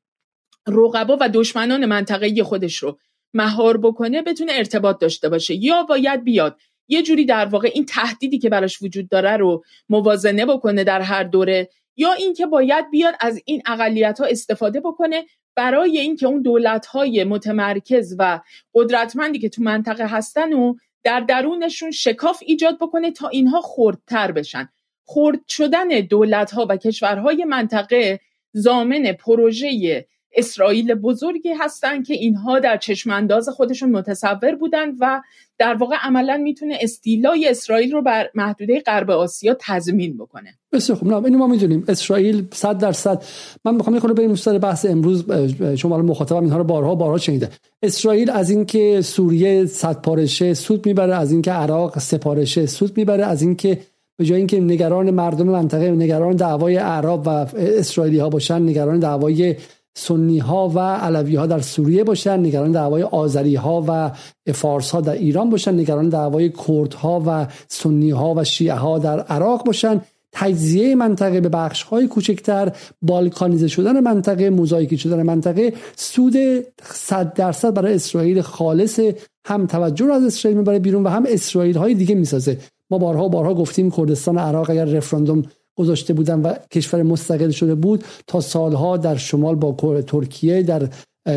رقبا 0.67 1.17
و 1.21 1.29
دشمنان 1.29 1.85
منطقه 1.85 2.43
خودش 2.43 2.75
رو 2.75 2.99
مهار 3.33 3.77
بکنه 3.77 4.21
بتونه 4.21 4.51
ارتباط 4.55 4.99
داشته 4.99 5.29
باشه. 5.29 5.55
یا 5.55 5.83
باید 5.83 6.23
بیاد 6.23 6.57
یه 6.87 7.03
جوری 7.03 7.25
در 7.25 7.45
واقع 7.45 7.71
این 7.73 7.85
تهدیدی 7.85 8.39
که 8.39 8.49
براش 8.49 8.81
وجود 8.81 9.09
داره 9.09 9.37
رو 9.37 9.63
موازنه 9.89 10.45
بکنه 10.45 10.83
در 10.83 11.01
هر 11.01 11.23
دوره 11.23 11.69
یا 11.95 12.13
اینکه 12.13 12.45
باید 12.45 12.89
بیاد 12.89 13.15
از 13.19 13.41
این 13.45 13.61
اقلیت 13.65 14.19
ها 14.19 14.25
استفاده 14.25 14.79
بکنه 14.79 15.25
برای 15.55 15.99
اینکه 15.99 16.25
اون 16.25 16.41
دولت 16.41 16.85
های 16.85 17.23
متمرکز 17.23 18.15
و 18.19 18.39
قدرتمندی 18.73 19.39
که 19.39 19.49
تو 19.49 19.63
منطقه 19.63 20.05
هستن 20.07 20.53
و 20.53 20.75
در 21.03 21.19
درونشون 21.19 21.91
شکاف 21.91 22.43
ایجاد 22.45 22.77
بکنه 22.79 23.11
تا 23.11 23.27
اینها 23.27 23.61
خردتر 23.61 24.31
بشن. 24.31 24.69
خرد 25.05 25.39
شدن 25.47 25.87
دولت 25.87 26.51
ها 26.51 26.67
و 26.69 26.77
کشورهای 26.77 27.45
منطقه 27.45 28.19
زامن 28.53 29.11
پروژه 29.11 30.05
اسرائیل 30.35 30.93
بزرگی 30.93 31.49
هستن 31.59 32.03
که 32.03 32.13
اینها 32.13 32.59
در 32.59 32.77
چشمانداز 32.77 33.49
خودشون 33.49 33.91
متصور 33.91 34.55
بودن 34.55 34.91
و 34.99 35.21
در 35.57 35.73
واقع 35.73 35.95
عملا 36.03 36.37
می‌تونه 36.37 36.77
استیلای 36.81 37.49
اسرائیل 37.49 37.91
رو 37.91 38.01
بر 38.01 38.29
محدوده 38.35 38.79
غرب 38.79 39.11
آسیا 39.11 39.55
تضمین 39.59 40.17
بکنه. 40.17 40.49
بسیار 40.71 40.97
خوب. 40.97 41.25
اینو 41.25 41.37
ما 41.37 41.47
می‌دونیم. 41.47 41.83
اسرائیل 41.87 42.45
100 42.53 42.77
درصد 42.77 43.23
من 43.65 43.75
می‌خوام 43.75 43.95
یه 43.95 44.01
بریم 44.01 44.35
سر 44.35 44.57
بحث 44.57 44.85
امروز 44.85 45.31
شما 45.75 45.97
مخاطبم 45.97 46.43
اینها 46.43 46.57
رو 46.57 46.63
بارها 46.63 46.95
بارها 46.95 47.17
شنیده. 47.17 47.49
اسرائیل 47.83 48.29
از 48.29 48.49
اینکه 48.49 49.01
سوریه 49.01 49.65
صد 49.65 50.01
پارشه 50.01 50.53
سود 50.53 50.85
می‌بره 50.85 51.15
از 51.15 51.31
اینکه 51.31 51.51
عراق 51.51 51.99
سپارشه 51.99 52.65
سود 52.65 52.97
می‌بره 52.97 53.25
از 53.25 53.41
اینکه 53.41 53.79
به 54.17 54.25
جای 54.25 54.37
اینکه 54.37 54.59
نگران 54.59 55.11
مردم 55.11 55.45
منطقه 55.45 55.91
نگران 55.91 56.35
دعوای 56.35 56.75
عرب 56.75 57.21
و 57.25 57.29
اسرائیلی 57.57 58.19
ها 58.19 58.29
باشن 58.29 58.61
نگران 58.61 58.99
دعوای 58.99 59.55
سنی 59.95 60.39
ها 60.39 60.69
و 60.69 60.79
علوی 60.79 61.35
ها 61.35 61.45
در 61.45 61.59
سوریه 61.59 62.03
باشن 62.03 62.39
نگران 62.39 62.71
دعوای 62.71 63.03
آذری 63.03 63.55
ها 63.55 63.83
و 63.87 64.11
فارس 64.53 64.91
ها 64.91 65.01
در 65.01 65.13
ایران 65.13 65.49
باشن 65.49 65.79
نگران 65.79 66.09
دعوای 66.09 66.49
کرد 66.49 66.93
ها 66.93 67.23
و 67.27 67.47
سنی 67.67 68.09
ها 68.09 68.33
و 68.33 68.43
شیعه 68.43 68.75
ها 68.75 68.99
در 68.99 69.19
عراق 69.19 69.65
باشن. 69.65 70.01
تجزیه 70.35 70.95
منطقه 70.95 71.41
به 71.41 71.49
بخش 71.49 71.83
های 71.83 72.07
کوچکتر 72.07 72.71
بالکانیزه 73.01 73.67
شدن 73.67 73.99
منطقه 73.99 74.49
موزاییکی 74.49 74.97
شدن 74.97 75.23
منطقه 75.23 75.73
سود 75.95 76.35
100 76.83 77.33
درصد 77.33 77.73
برای 77.73 77.93
اسرائیل 77.93 78.41
خالص 78.41 78.99
هم 79.45 79.65
توجه 79.65 80.05
رو 80.05 80.13
از 80.13 80.23
اسرائیل 80.23 80.57
می‌بره 80.57 80.79
بیرون 80.79 81.03
و 81.03 81.09
هم 81.09 81.23
اسرائیل 81.27 81.77
های 81.77 81.93
دیگه 81.93 82.15
می‌سازه. 82.15 82.57
ما 82.89 82.97
بارها 82.97 83.27
بارها 83.27 83.53
گفتیم 83.53 83.91
کردستان 83.91 84.37
عراق 84.37 84.69
اگر 84.69 84.85
رفراندوم 84.85 85.43
گذاشته 85.75 86.13
بودن 86.13 86.41
و 86.41 86.53
کشور 86.71 87.03
مستقل 87.03 87.49
شده 87.49 87.75
بود 87.75 88.03
تا 88.27 88.41
سالها 88.41 88.97
در 88.97 89.15
شمال 89.15 89.55
با 89.55 90.01
ترکیه 90.01 90.63
در 90.63 90.89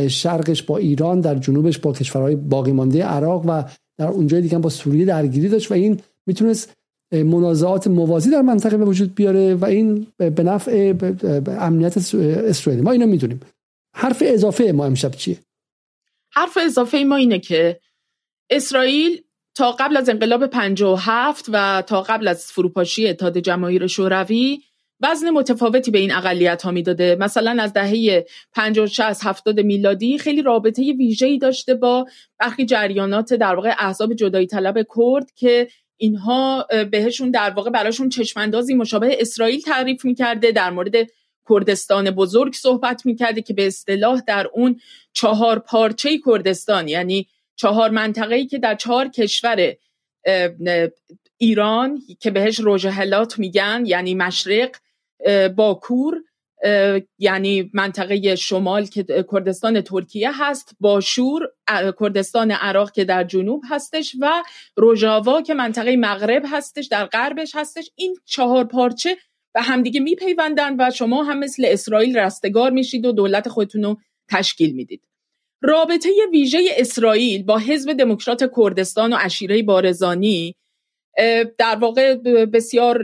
شرقش 0.08 0.62
با 0.62 0.76
ایران 0.76 1.20
در 1.20 1.34
جنوبش 1.34 1.78
با 1.78 1.92
کشورهای 1.92 2.36
باقی 2.36 2.72
مانده 2.72 3.04
عراق 3.04 3.44
و 3.48 3.64
در 3.98 4.08
اونجای 4.08 4.40
دیگه 4.40 4.58
با 4.58 4.70
سوریه 4.70 5.04
درگیری 5.04 5.48
داشت 5.48 5.70
و 5.70 5.74
این 5.74 6.00
می‌تونست 6.26 6.72
منازعات 7.12 7.86
موازی 7.86 8.30
در 8.30 8.42
منطقه 8.42 8.76
به 8.76 8.84
وجود 8.84 9.14
بیاره 9.14 9.54
و 9.54 9.64
این 9.64 10.06
به 10.16 10.42
نفع 10.42 10.94
امنیت 11.48 12.14
اسرائیل. 12.14 12.82
ما 12.82 12.90
اینو 12.90 13.06
می‌دونیم. 13.06 13.40
حرف 13.94 14.22
اضافه 14.26 14.72
ما 14.72 14.84
امشب 14.84 15.10
چیه؟ 15.10 15.38
حرف 16.30 16.58
اضافه 16.66 17.04
ما 17.04 17.16
اینه 17.16 17.38
که 17.38 17.80
اسرائیل 18.50 19.22
تا 19.56 19.72
قبل 19.72 19.96
از 19.96 20.08
انقلاب 20.08 20.46
57 20.46 21.44
و 21.48 21.82
تا 21.86 22.02
قبل 22.02 22.28
از 22.28 22.52
فروپاشی 22.52 23.08
اتحاد 23.08 23.38
جماهیر 23.38 23.86
شوروی 23.86 24.58
وزن 25.00 25.30
متفاوتی 25.30 25.90
به 25.90 25.98
این 25.98 26.12
اقلیت 26.12 26.62
ها 26.62 26.70
می‌داده. 26.70 27.16
مثلا 27.20 27.62
از 27.62 27.72
دهه 27.72 28.26
50 28.52 28.86
60 28.86 29.26
70 29.26 29.60
میلادی 29.60 30.18
خیلی 30.18 30.42
رابطه 30.42 30.82
ویژه‌ای 30.82 31.38
داشته 31.38 31.74
با 31.74 32.06
برخی 32.38 32.64
جریانات 32.64 33.34
در 33.34 33.54
واقع 33.54 33.74
احزاب 33.78 34.14
جدایی 34.14 34.46
طلب 34.46 34.86
کرد 34.96 35.32
که 35.34 35.68
اینها 35.96 36.66
بهشون 36.90 37.30
در 37.30 37.50
واقع 37.50 37.70
براشون 37.70 38.08
چشماندازی 38.08 38.74
مشابه 38.74 39.16
اسرائیل 39.20 39.60
تعریف 39.60 40.04
می‌کرده. 40.04 40.52
در 40.52 40.70
مورد 40.70 40.94
کردستان 41.48 42.10
بزرگ 42.10 42.54
صحبت 42.54 43.06
می‌کرده 43.06 43.42
که 43.42 43.54
به 43.54 43.66
اصطلاح 43.66 44.20
در 44.26 44.46
اون 44.52 44.80
چهار 45.12 45.58
پارچه 45.58 46.18
کردستان 46.26 46.88
یعنی 46.88 47.26
چهار 47.56 47.90
منطقه‌ای 47.90 48.46
که 48.46 48.58
در 48.58 48.74
چهار 48.74 49.08
کشور 49.08 49.74
ایران 51.38 52.02
که 52.20 52.30
بهش 52.30 52.60
روژهلات 52.60 53.38
میگن 53.38 53.82
یعنی 53.86 54.14
مشرق 54.14 54.76
باکور 55.56 56.22
یعنی 57.18 57.70
منطقه 57.74 58.36
شمال 58.36 58.86
که 58.86 59.24
کردستان 59.32 59.80
ترکیه 59.80 60.42
هست 60.42 60.76
باشور 60.80 61.48
کردستان 62.00 62.50
عراق 62.50 62.92
که 62.92 63.04
در 63.04 63.24
جنوب 63.24 63.62
هستش 63.70 64.16
و 64.20 64.42
روژاوا 64.76 65.42
که 65.42 65.54
منطقه 65.54 65.96
مغرب 65.96 66.42
هستش 66.52 66.86
در 66.86 67.04
غربش 67.04 67.54
هستش. 67.54 67.90
این 67.94 68.16
چهار 68.24 68.64
پارچه 68.64 69.16
به 69.54 69.62
همدیگه 69.62 70.00
میپیوندن 70.00 70.76
و 70.78 70.90
شما 70.90 71.24
هم 71.24 71.38
مثل 71.38 71.64
اسرائیل 71.66 72.18
رستگار 72.18 72.70
میشید 72.70 73.06
و 73.06 73.12
دولت 73.12 73.48
خودتون 73.48 73.82
رو 73.82 73.96
تشکیل 74.28 74.74
می‌دید. 74.74 75.02
رابطه 75.62 76.08
ویژه 76.32 76.58
اسرائیل 76.76 77.42
با 77.42 77.58
حزب 77.58 77.92
دموکرات 77.92 78.50
کردستان 78.56 79.12
و 79.12 79.16
عشیره 79.16 79.62
بارزانی 79.62 80.56
در 81.58 81.76
واقع 81.80 82.14
بسیار 82.44 83.02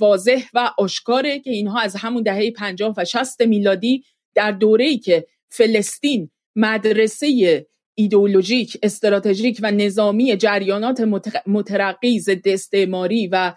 واضح 0.00 0.42
و 0.54 0.70
آشکاره 0.78 1.38
که 1.38 1.50
اینها 1.50 1.80
از 1.80 1.96
همون 1.96 2.22
دهه 2.22 2.50
50 2.50 2.94
و 2.96 3.04
60 3.04 3.42
میلادی 3.42 4.04
در 4.34 4.50
دوره‌ای 4.50 4.98
که 4.98 5.26
فلسطین 5.48 6.30
مدرسه 6.56 7.66
ایدئولوژیک 7.94 8.78
استراتژیک 8.82 9.60
و 9.62 9.70
نظامی 9.70 10.36
جریانات 10.36 11.00
مترقی 11.46 12.18
ضد 12.18 12.48
استعماری 12.48 13.26
و 13.26 13.54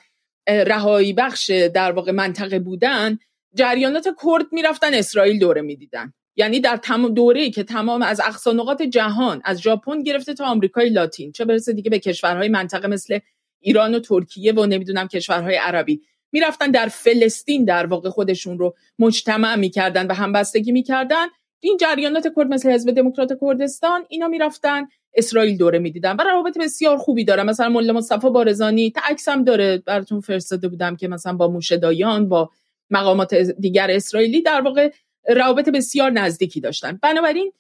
رهایی 0.48 1.14
بخش 1.14 1.50
در 1.50 1.92
واقع 1.92 2.12
منطقه 2.12 2.60
بودن 2.60 3.18
جریانات 3.54 4.08
کرد 4.24 4.46
می‌رفتن 4.52 4.94
اسرائیل 4.94 5.40
دوره 5.40 5.62
می‌دیدن. 5.62 6.14
یعنی 6.36 6.60
در 6.60 6.78
تمام 6.78 7.14
دوره 7.14 7.50
که 7.50 7.64
تمام 7.64 8.02
از 8.02 8.20
اقصا 8.20 8.52
نقاط 8.52 8.82
جهان 8.82 9.42
از 9.46 9.62
ژاپن 9.62 10.04
گرفته 10.04 10.34
تا 10.34 10.46
آمریکای 10.46 10.90
لاتین. 10.90 11.32
چه 11.32 11.46
برسه 11.46 11.74
دیگه 11.74 11.90
به 11.90 12.00
کشورهای 12.00 12.50
منطقه 12.50 12.88
مثل 12.88 13.20
ایران 13.60 13.96
و 13.96 14.00
ترکیه 14.00 14.54
و 14.54 14.66
نمی‌دونم 14.66 15.08
کشورهای 15.08 15.56
عربی. 15.56 16.02
می‌رفتن 16.32 16.72
در 16.72 16.88
فلسطین 16.88 17.66
در 17.66 17.86
واقع 17.86 18.10
خودشون 18.10 18.60
رو 18.60 18.76
مجتمع 19.00 19.56
می‌کردن 19.56 20.08
و 20.08 20.14
همبستگی 20.14 20.72
می‌کردن. 20.72 21.26
این 21.60 21.78
جریانات 21.78 22.28
کرد 22.36 22.48
مثل 22.48 22.72
حزب 22.72 22.92
دموکرات 22.92 23.32
کردستان 23.42 24.06
اینا 24.10 24.28
می‌رفتن 24.28 24.88
اسرائیل 25.14 25.58
دوره 25.58 25.80
می‌دیدن 25.80 26.16
و 26.16 26.22
روابط 26.22 26.58
بسیار 26.58 26.98
خوبی 26.98 27.24
داره. 27.24 27.44
مثلا 27.44 27.70
ملا 27.70 27.94
مصطفی 27.94 28.30
بارزانی 28.30 28.92
تا 28.92 29.02
هم 29.32 29.44
داره. 29.44 29.78
براتون 29.78 30.22
فرستاده 30.22 30.68
بودم 30.68 30.96
که 30.96 31.08
مثلا 31.08 31.34
با 31.34 31.48
موشدایان 31.48 32.30
با 32.30 32.50
مقامات 32.90 33.36
دیگر 33.36 33.92
اسرائیلی 33.92 34.42
در 34.42 34.62
واقع 34.62 34.92
روابط 35.30 35.70
بسیار 35.70 36.12
نزدیکی 36.12 36.62
داشتن. 36.62 37.00
بنابراین 37.02 37.52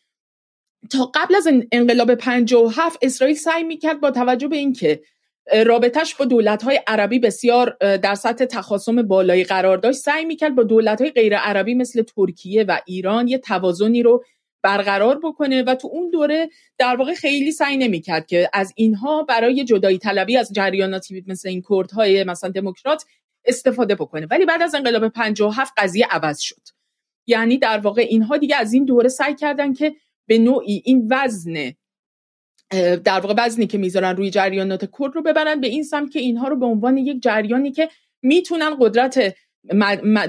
تا 0.89 1.11
قبل 1.15 1.35
از 1.35 1.47
انقلاب 1.71 2.15
57 2.15 2.99
اسرائیل 3.01 3.35
سعی 3.35 3.63
می‌کرد 3.63 4.01
با 4.01 4.11
توجه 4.11 4.47
به 4.47 4.55
اینکه 4.55 5.01
رابطش 5.65 6.15
با 6.15 6.25
دولت‌های 6.25 6.79
عربی 6.87 7.19
بسیار 7.19 7.77
در 7.79 8.15
سطح 8.15 8.45
تخاصم 8.45 9.01
بالایی 9.01 9.43
قرار 9.43 9.77
داشت 9.77 9.97
سعی 9.97 10.25
می‌کرد 10.25 10.55
با 10.55 10.63
دولت‌های 10.63 11.11
غیر 11.11 11.37
عربی 11.37 11.73
مثل 11.73 12.01
ترکیه 12.01 12.63
و 12.63 12.79
ایران 12.85 13.27
یه 13.27 13.37
توازنی 13.37 14.03
رو 14.03 14.23
برقرار 14.63 15.19
بکنه 15.23 15.63
و 15.63 15.75
تو 15.75 15.87
اون 15.87 16.09
دوره 16.09 16.49
در 16.77 16.95
واقع 16.95 17.13
خیلی 17.13 17.51
سعی 17.51 17.77
نمی‌کرد 17.77 18.27
که 18.27 18.49
از 18.53 18.73
اینها 18.75 19.23
برای 19.23 19.63
جدایی 19.63 19.97
طلبی 19.97 20.37
از 20.37 20.53
جریاناتی 20.53 21.23
مثل 21.27 21.49
این 21.49 21.63
کردهای 21.69 22.23
مثلا 22.23 22.49
دموکرات 22.49 23.05
استفاده 23.45 23.95
بکنه. 23.95 24.27
ولی 24.31 24.45
بعد 24.45 24.61
از 24.61 24.75
انقلاب 24.75 25.07
57 25.07 25.73
قضیه 25.77 26.07
عوض 26.11 26.39
شد. 26.39 26.74
یعنی 27.27 27.57
در 27.57 27.77
واقع 27.77 28.01
اینها 28.01 28.37
دیگه 28.37 28.55
از 28.55 28.73
این 28.73 28.85
دوره 28.85 29.09
سعی 29.09 29.35
کردن 29.35 29.73
که 29.73 29.95
به 30.27 30.37
نوعی 30.37 30.81
این 30.85 31.07
وزن 31.11 31.73
در 33.03 33.19
واقع 33.19 33.33
وزنی 33.37 33.67
که 33.67 33.77
می‌ذارن 33.77 34.15
روی 34.15 34.29
جریانات 34.29 34.89
کرد 34.99 35.15
رو 35.15 35.21
ببرن 35.21 35.61
به 35.61 35.67
این 35.67 35.83
سمت 35.83 36.11
که 36.11 36.19
اینها 36.19 36.47
رو 36.47 36.55
به 36.55 36.65
عنوان 36.65 36.97
یک 36.97 37.21
جریانی 37.21 37.71
که 37.71 37.89
می‌تونن 38.21 38.75
قدرت 38.79 39.35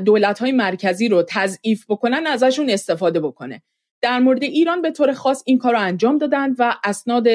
دولت 0.04 0.38
های 0.38 0.52
مرکزی 0.52 1.08
رو 1.08 1.24
تضعیف 1.28 1.84
بکنن 1.88 2.26
ازشون 2.26 2.70
استفاده 2.70 3.20
بکنه. 3.20 3.62
در 4.02 4.18
مورد 4.18 4.42
ایران 4.42 4.82
به 4.82 4.90
طور 4.90 5.12
خاص 5.12 5.42
این 5.46 5.58
کار 5.58 5.72
رو 5.72 5.80
انجام 5.80 6.18
دادن 6.18 6.54
و 6.58 6.74
اسناد 6.84 7.26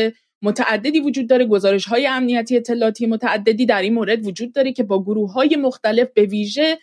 متعددی 0.42 1.00
وجود 1.00 1.28
داره 1.28 1.46
گزارش 1.46 1.86
های 1.86 2.08
امنیتی 2.08 2.58
اطلاعاتی 2.58 3.06
متعددی 3.06 3.66
در 3.66 3.82
این 3.82 3.94
مورد 3.94 4.26
وجود 4.26 4.54
داره 4.54 4.72
که 4.72 4.84
با 4.84 5.04
گروه 5.04 5.34
های 5.34 5.56
مختلف 5.56 6.08
به 6.14 6.22
ویژه 6.22 6.80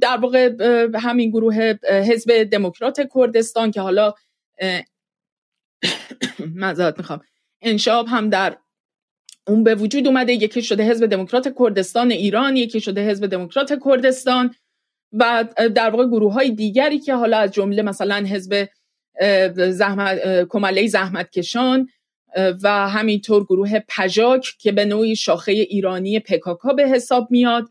در 0.00 0.16
واقع 0.16 0.50
همین 0.94 1.30
گروه 1.30 1.74
حزب 1.82 2.42
دموکرات 2.42 3.00
کردستان 3.14 3.70
که 3.70 3.80
حالا 3.80 4.14
معذرت 6.54 6.98
می‌خوام. 6.98 7.20
انشاب 7.62 8.06
هم 8.08 8.30
در 8.30 8.56
اون 9.46 9.64
به 9.64 9.74
وجود 9.74 10.06
اومده. 10.06 10.32
یکی 10.32 10.62
شده 10.62 10.82
حزب 10.82 11.06
دموکرات 11.06 11.54
کردستان 11.58 12.10
ایران 12.10 12.56
یکی 12.56 12.80
شده 12.80 13.08
حزب 13.08 13.26
دموکرات 13.26 13.78
کردستان 13.84 14.54
و 15.12 15.44
در 15.74 15.90
واقع 15.90 16.06
گروه 16.06 16.32
های 16.32 16.50
دیگری 16.50 16.98
که 16.98 17.14
حالا 17.14 17.38
از 17.38 17.50
جمله 17.50 17.82
مثلا 17.82 18.26
حزب 18.26 18.68
زحمت 19.56 20.18
کمله 20.48 20.86
زحمت 20.86 21.30
کشان 21.30 21.88
و 22.62 22.88
همینطور 22.88 23.44
گروه 23.44 23.78
پژاک 23.88 24.46
که 24.58 24.72
به 24.72 24.84
نوعی 24.84 25.16
شاخه 25.16 25.52
ایرانی 25.52 26.20
پکاکا 26.20 26.72
به 26.72 26.88
حساب 26.88 27.30
میاد. 27.30 27.68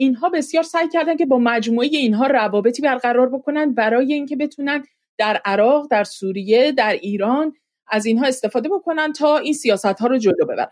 اینها 0.00 0.28
بسیار 0.28 0.62
سعی 0.62 0.88
کردن 0.88 1.16
که 1.16 1.26
با 1.26 1.38
مجموعه 1.38 1.88
اینها 1.88 2.26
روابطی 2.26 2.82
برقرار 2.82 3.28
بکنن 3.28 3.74
برای 3.74 4.12
اینکه 4.12 4.36
بتونن 4.36 4.82
در 5.18 5.40
عراق 5.44 5.86
در 5.90 6.04
سوریه 6.04 6.72
در 6.72 6.92
ایران 6.92 7.52
از 7.88 8.06
اینها 8.06 8.26
استفاده 8.26 8.68
بکنن 8.68 9.12
تا 9.12 9.38
این 9.38 9.52
سیاست 9.52 9.84
ها 9.84 10.06
رو 10.06 10.18
جلو 10.18 10.44
ببرن. 10.44 10.66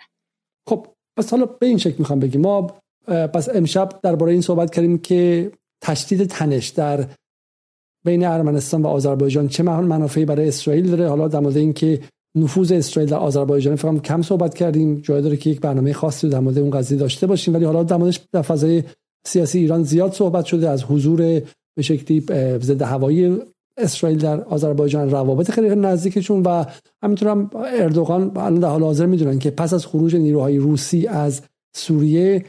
خب 0.69 0.87
پس 1.17 1.31
حالا 1.31 1.47
به 1.47 1.67
این 1.67 1.79
شکل 1.79 1.95
می‌خوام 1.99 2.21
بگیم. 2.21 2.41
ما 2.41 2.67
پس 3.07 3.49
امشب 3.55 3.89
درباره 4.03 4.33
این 4.33 4.41
صحبت 4.41 4.75
کردیم 4.75 4.99
که 4.99 5.53
تشدید 5.81 6.25
تنش 6.25 6.69
در 6.69 7.05
بین 8.05 8.27
ارمنستان 8.27 8.83
و 8.83 8.87
آذربایجان 8.87 9.49
چه 9.49 9.63
منافعی 9.63 10.25
برای 10.25 10.49
اسرائیل 10.49 10.91
داره. 10.91 11.09
حالا 11.09 11.29
در 11.29 11.41
مورد 11.41 11.57
اینکه 11.57 12.01
نفوذ 12.35 12.73
اسرائیل 12.73 13.11
در 13.11 13.19
آذربایجان 13.19 13.77
فقط 13.77 14.03
کم 14.03 14.23
صحبت 14.23 14.55
کردیم. 14.55 15.01
جای 15.01 15.23
داره 15.23 15.37
که 15.37 15.51
یک 15.51 15.61
برنامه 15.61 15.93
خاصی 15.93 16.29
در 16.29 16.41
مورد 16.41 16.59
اون 16.59 16.71
قضیه 16.71 16.99
داشته 16.99 17.27
باشیم. 17.27 17.55
ولی 17.55 17.65
حالا 17.65 17.83
در 17.83 17.97
موردش 17.97 18.21
در 18.33 18.43
فضای 18.43 18.83
سیاسی 19.27 19.59
ایران 19.59 19.83
زیاد 19.83 20.13
صحبت 20.13 20.45
شده 20.45 20.69
از 20.69 20.85
حضور 20.85 21.43
به 21.77 21.83
شکلی 21.83 22.21
ضد 22.59 22.83
هوایی 22.83 23.39
اسرائیل 23.77 24.19
در 24.19 24.41
آذربایجان 24.41 25.11
روابط 25.11 25.51
خیلی 25.51 25.75
نزدیکشون 25.75 26.43
و 26.43 26.65
همینطور 27.03 27.29
هم 27.29 27.51
اردوغان 27.55 28.33
الان 28.37 28.61
در 28.61 28.69
حال 28.69 28.83
حاضر 28.83 29.07
می‌دونن 29.07 29.39
که 29.39 29.51
پس 29.51 29.75
از 29.75 29.87
خروج 29.87 30.17
نیروهای 30.17 30.59
روسی 30.59 31.07
از 31.07 31.43
سوریه 31.77 32.45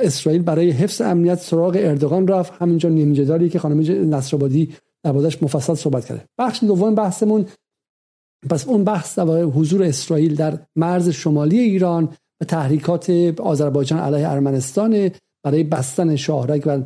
اسرائیل 0.00 0.42
برای 0.42 0.70
حفظ 0.70 1.00
امنیت 1.00 1.40
سراغ 1.40 1.76
اردوغان 1.80 2.28
رفت. 2.28 2.52
همینجا 2.58 2.88
نیم 2.88 3.12
جدالی 3.12 3.48
که 3.48 3.58
خانم 3.58 4.14
نصرآبادی 4.14 4.74
دربارش 5.02 5.42
مفصل 5.42 5.74
صحبت 5.74 6.04
کرده. 6.04 6.24
بخش 6.38 6.64
دوم 6.64 6.94
بحثمون 6.94 7.46
پس 8.50 8.68
اون 8.68 8.84
بحث 8.84 9.18
در 9.18 9.42
حضور 9.42 9.82
اسرائیل 9.82 10.34
در 10.34 10.58
مرز 10.76 11.08
شمالی 11.08 11.58
ایران 11.58 12.08
و 12.40 12.44
تحریکات 12.44 13.10
آذربایجان 13.40 13.98
علیه 13.98 14.28
ارمنستان 14.28 15.10
برای 15.44 15.62
بستن 15.62 16.16
شاهرگ 16.16 16.62
و 16.66 16.82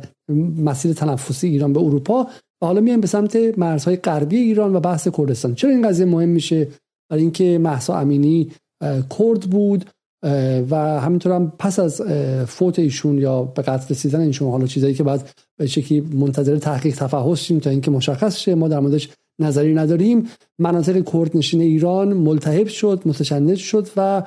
مسیر 0.61 0.93
تنفسی 0.93 1.47
ایران 1.47 1.73
به 1.73 1.79
اروپا 1.79 2.27
و 2.61 2.65
حالا 2.65 2.81
میایم 2.81 3.01
به 3.01 3.07
سمت 3.07 3.35
مرزهای 3.57 3.97
غربی 3.97 4.37
ایران 4.37 4.75
و 4.75 4.79
بحث 4.79 5.07
کردستان. 5.07 5.55
چرا 5.55 5.71
این 5.71 5.87
قضیه 5.87 6.05
مهم 6.05 6.29
میشه؟ 6.29 6.67
برای 7.09 7.23
اینکه 7.23 7.57
محسا 7.57 7.97
امینی 7.99 8.51
کرد 9.19 9.41
بود 9.49 9.85
و 10.69 10.99
همینطور 10.99 11.31
هم 11.31 11.53
پس 11.59 11.79
از 11.79 12.01
فوت 12.47 12.79
ایشون 12.79 13.17
یا 13.17 13.43
به 13.43 13.61
قتل 13.61 13.85
رسیدن 13.89 14.19
ایشون 14.19 14.51
حالا 14.51 14.67
چیزایی 14.67 14.93
که 14.93 15.03
بعد 15.03 15.29
به 15.59 15.67
شکلی 15.67 16.01
منتظر 16.01 16.57
تحقیق 16.57 16.95
تفحص 16.95 17.39
شیم 17.39 17.59
تا 17.59 17.69
اینکه 17.69 17.91
مشخص 17.91 18.37
شه. 18.37 18.55
ما 18.55 18.67
در 18.67 18.79
موردش 18.79 19.09
نظری 19.39 19.73
نداریم. 19.73 20.27
مناطق 20.59 21.11
کرد 21.13 21.37
نشین 21.37 21.61
ایران 21.61 22.13
ملتهب 22.13 22.67
شد 22.67 23.01
متشنج 23.05 23.57
شد 23.57 23.87
و 23.97 24.23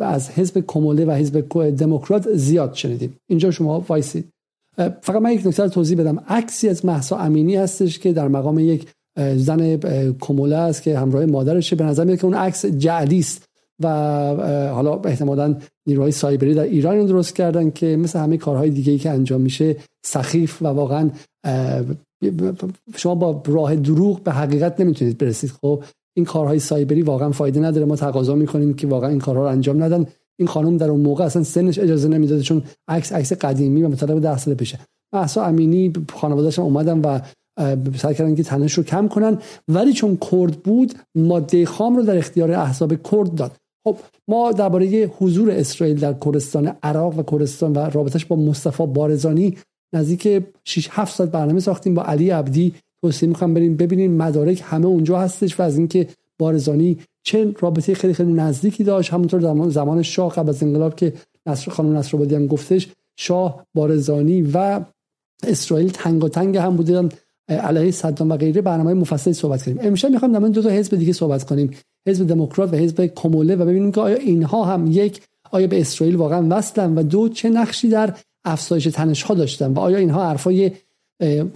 از 0.00 0.30
حزب 0.30 0.64
کموله 0.66 1.04
و 1.04 1.10
حزب 1.10 1.48
دموکرات 1.70 2.34
زیاد 2.34 2.74
شنیدیم. 2.74 3.16
اینجا 3.28 3.50
شما 3.50 3.84
وایسید. 3.88 4.28
فقط 4.76 5.22
من 5.22 5.32
یک 5.32 5.46
نکته 5.46 5.68
توضیح 5.68 5.98
بدم. 5.98 6.24
عکسی 6.28 6.68
از 6.68 6.84
محسا 6.84 7.16
امینی 7.16 7.56
هستش 7.56 7.98
که 7.98 8.12
در 8.12 8.28
مقام 8.28 8.58
یک 8.58 8.86
زن 9.36 9.76
کموله 10.20 10.56
است 10.56 10.82
که 10.82 10.98
همراه 10.98 11.26
مادرشه. 11.26 11.76
به 11.76 11.84
نظر 11.84 12.04
میاد 12.04 12.18
که 12.18 12.24
اون 12.24 12.34
عکس 12.34 12.66
جعلی 12.66 13.18
است 13.18 13.44
و 13.82 13.88
حالا 14.74 15.00
احتمالا 15.04 15.56
نیروهای 15.86 16.12
سایبری 16.12 16.54
در 16.54 16.62
ایران 16.62 17.06
درست 17.06 17.36
کردن 17.36 17.70
که 17.70 17.96
مثل 17.96 18.18
همه 18.18 18.36
کارهای 18.36 18.70
دیگه 18.70 18.98
که 18.98 19.10
انجام 19.10 19.40
میشه 19.40 19.76
سخیف 20.06 20.62
و 20.62 20.66
واقعا 20.66 21.10
شما 22.96 23.14
با 23.14 23.42
راه 23.46 23.76
دروغ 23.76 24.22
به 24.22 24.32
حقیقت 24.32 24.80
نمی‌تونید 24.80 25.18
برسید. 25.18 25.50
خب 25.50 25.82
این 26.16 26.26
کارهای 26.26 26.58
سایبری 26.58 27.02
واقعا 27.02 27.30
فایده 27.30 27.60
نداره. 27.60 27.86
ما 27.86 27.96
تقاضا 27.96 28.34
می‌کنیم 28.34 28.74
که 28.74 28.86
واقعا 28.86 29.10
این 29.10 29.18
کارها 29.18 29.42
رو 29.42 29.48
انجام 29.48 29.82
ندن. 29.82 30.06
این 30.38 30.48
خانم 30.48 30.76
در 30.76 30.90
اون 30.90 31.00
موقع 31.00 31.24
اصلا 31.24 31.42
سنش 31.42 31.78
اجازه 31.78 32.08
نمی‌داده 32.08 32.42
چون 32.42 32.62
عکس 32.88 33.12
عکس 33.12 33.32
قدیمی 33.32 33.82
و 33.82 33.88
مطابق 33.88 34.18
ده 34.18 34.38
سال 34.38 34.54
پیشه. 34.54 34.78
محسا 35.14 35.44
امینی 35.44 35.92
خانواده‌اش 36.12 36.58
اومدن 36.58 37.00
و 37.00 37.18
سعی 37.96 38.14
کردن 38.14 38.34
که 38.34 38.42
تنش 38.42 38.72
رو 38.72 38.82
کم 38.82 39.08
کنن. 39.08 39.38
ولی 39.68 39.92
چون 39.92 40.18
کرد 40.30 40.62
بود 40.62 40.94
ماده 41.14 41.66
خام 41.66 41.96
رو 41.96 42.02
در 42.02 42.18
اختیار 42.18 42.52
احزاب 42.52 42.94
کرد 43.10 43.34
داد. 43.34 43.52
خب 43.86 43.96
ما 44.28 44.52
درباره 44.52 45.10
حضور 45.18 45.50
اسرائیل 45.50 45.98
در 45.98 46.14
کردستان 46.24 46.72
عراق 46.82 47.18
و 47.18 47.22
کردستان 47.22 47.72
و 47.72 47.78
رابطش 47.78 48.24
با 48.24 48.36
مصطفی 48.36 48.86
بارزانی 48.86 49.56
نزدیک 49.92 50.42
6 50.64 50.88
7 50.90 51.16
ساعت 51.16 51.30
برنامه 51.30 51.60
ساختیم. 51.60 51.94
با 51.94 52.02
علی 52.02 52.30
عبدی 52.30 52.74
توصیه 53.02 53.28
می‌خوام 53.28 53.54
بریم 53.54 53.76
ببینیم 53.76 54.12
مدارک 54.12 54.62
همه 54.64 54.86
اونجا 54.86 55.18
هستش 55.18 55.60
و 55.60 55.62
از 55.62 55.78
اینکه 55.78 56.08
بارزانی 56.38 56.98
چه 57.22 57.54
رابطه 57.60 57.94
خیلی 57.94 58.14
خیلی 58.14 58.32
نزدیکی 58.32 58.84
داشت. 58.84 59.12
همونطور 59.12 59.40
زمان 59.40 59.70
زمان 59.70 60.02
شاه 60.02 60.32
قبل 60.32 60.48
از 60.48 60.62
انقلاب 60.62 60.96
که 60.96 61.12
نصر 61.46 61.70
خانم 61.70 61.96
نصرآبادی 61.96 62.34
هم 62.34 62.46
گفتش 62.46 62.88
شاه 63.16 63.66
بارزانی 63.74 64.42
و 64.54 64.80
اسرائیل 65.42 65.90
تنگ 65.90 66.24
و 66.24 66.28
تنگ 66.28 66.56
هم 66.56 66.76
بودن 66.76 67.08
علیه 67.48 67.90
صدام 67.90 68.30
و 68.30 68.36
غیره. 68.36 68.60
برنامه 68.60 68.94
مفصلی 68.94 69.32
صحبت 69.32 69.62
کنیم. 69.62 69.78
امشب 69.80 70.10
می‌خوام 70.10 70.32
در 70.32 70.48
دو 70.48 70.62
تا 70.62 70.68
حزب 70.68 70.96
دیگه 70.96 71.12
صحبت 71.12 71.44
کنیم. 71.44 71.70
حزب 72.08 72.26
دموکرات 72.26 72.72
و 72.72 72.76
حزب 72.76 73.06
کموله 73.06 73.56
و 73.56 73.64
ببینیم 73.64 73.92
که 73.92 74.00
آیا 74.00 74.16
اینها 74.16 74.64
هم 74.64 74.86
یک 74.92 75.22
آیا 75.50 75.66
به 75.66 75.80
اسرائیل 75.80 76.16
واقعا 76.16 76.46
وصلن 76.50 76.94
و 76.94 77.02
دو 77.02 77.28
چه 77.28 77.50
نقشی 77.50 77.88
در 77.88 78.14
افزایش 78.46 78.84
تنش 78.84 79.22
ها 79.22 79.34
داشتن 79.34 79.72
و 79.72 79.78
آیا 79.78 79.98
اینها 79.98 80.28
حرفای 80.28 80.70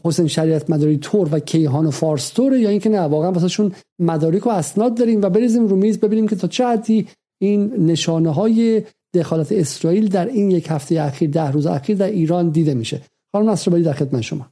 حسین 0.04 0.26
شریعت 0.26 0.70
مداری 0.70 0.98
تور 0.98 1.28
و 1.32 1.38
کیهان 1.38 1.86
و 1.86 1.90
فارس 1.90 2.28
توره 2.28 2.60
یا 2.60 2.68
اینکه 2.68 2.88
نه 2.88 3.00
واقعا 3.00 3.32
واسهشون 3.32 3.72
مدارک 3.98 4.46
و 4.46 4.50
اسناد 4.50 4.96
داریم 4.96 5.22
و 5.22 5.30
بریزیم 5.30 5.66
رو 5.66 5.76
میز 5.76 6.00
ببینیم 6.00 6.28
که 6.28 6.36
تا 6.36 6.48
چه 6.48 6.66
حدی 6.66 7.08
این 7.42 7.72
نشانه 7.86 8.34
های 8.34 8.82
دخالت 9.14 9.52
اسرائیل 9.52 10.08
در 10.08 10.26
این 10.26 10.50
یک 10.50 10.66
هفته 10.70 11.00
اخیر 11.00 11.30
ده 11.30 11.50
روز 11.50 11.66
اخیر 11.66 11.96
در 11.96 12.06
ایران 12.06 12.50
دیده 12.50 12.74
میشه. 12.74 13.00
خانم 13.32 13.50
نصرآبادی 13.50 13.82
در 13.82 13.92
خدمت 13.92 14.20
شما. 14.20 14.50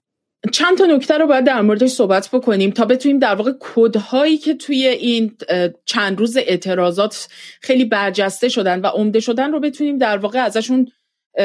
چند 0.53 0.79
تا 0.79 0.87
نکته 0.87 1.19
رو 1.19 1.27
باید 1.27 1.45
در 1.45 1.63
موردش 1.63 1.91
صحبت 1.91 2.29
بکنیم 2.33 2.71
تا 2.71 2.85
بتونیم 2.85 3.19
در 3.19 3.35
واقع 3.35 3.53
کدهایی 3.61 4.37
که 4.37 4.55
توی 4.55 4.87
این 4.87 5.37
چند 5.85 6.19
روز 6.19 6.37
اعتراضات 6.37 7.29
خیلی 7.61 7.85
برجسته 7.85 8.49
شدن 8.49 8.81
و 8.81 8.87
عمده 8.87 9.21
شدن 9.21 9.53
رو 9.53 9.61
بتونیم 9.61 9.99
در 9.99 10.19
واقع 10.19 10.39
ازشون 10.39 10.89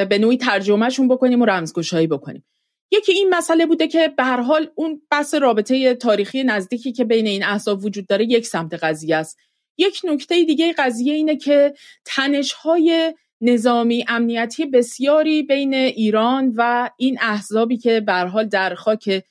به 0.09 0.17
نوعی 0.17 0.37
ترجمهشون 0.37 1.07
بکنیم 1.07 1.41
و 1.41 1.45
رمزگشایی 1.45 2.07
بکنیم. 2.07 2.45
یکی 2.91 3.11
این 3.11 3.29
مسئله 3.29 3.65
بوده 3.65 3.87
که 3.87 4.13
به 4.17 4.23
هر 4.23 4.41
حال 4.41 4.69
اون 4.75 5.01
بحث 5.11 5.33
رابطه 5.33 5.95
تاریخی 5.95 6.43
نزدیکی 6.43 6.91
که 6.91 7.05
بین 7.05 7.27
این 7.27 7.43
احزاب 7.43 7.85
وجود 7.85 8.07
داره 8.07 8.25
یک 8.25 8.47
سمت 8.47 8.73
قضیه 8.73 9.15
است. 9.15 9.37
یک 9.77 10.01
نکته 10.03 10.43
دیگه 10.43 10.73
قضیه 10.77 11.13
اینه 11.13 11.37
که 11.37 11.73
تنش 12.05 12.53
های 12.53 13.13
نظامی 13.41 14.05
امنیتی 14.07 14.65
بسیاری 14.65 15.43
بین 15.43 15.73
ایران 15.73 16.53
و 16.55 16.89
این 16.97 17.17
احزابی 17.21 17.77
که 17.77 17.99
به 17.99 18.13
حال 18.13 18.45
در 18.45 18.75
خاک 18.75 19.23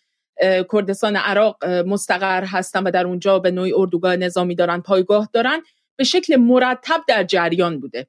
کردستان 0.73 1.17
عراق 1.17 1.65
مستقر 1.67 2.45
هستن 2.45 2.83
و 2.83 2.91
در 2.91 3.07
اونجا 3.07 3.39
به 3.39 3.51
نوعی 3.51 3.73
اردوگاه 3.73 4.17
نظامی 4.17 4.55
دارن 4.55 4.81
پایگاه 4.81 5.29
دارن 5.33 5.63
به 5.97 6.05
شکل 6.05 6.37
مرتب 6.37 7.01
در 7.09 7.25
جریان 7.25 7.81
بوده. 7.81 8.07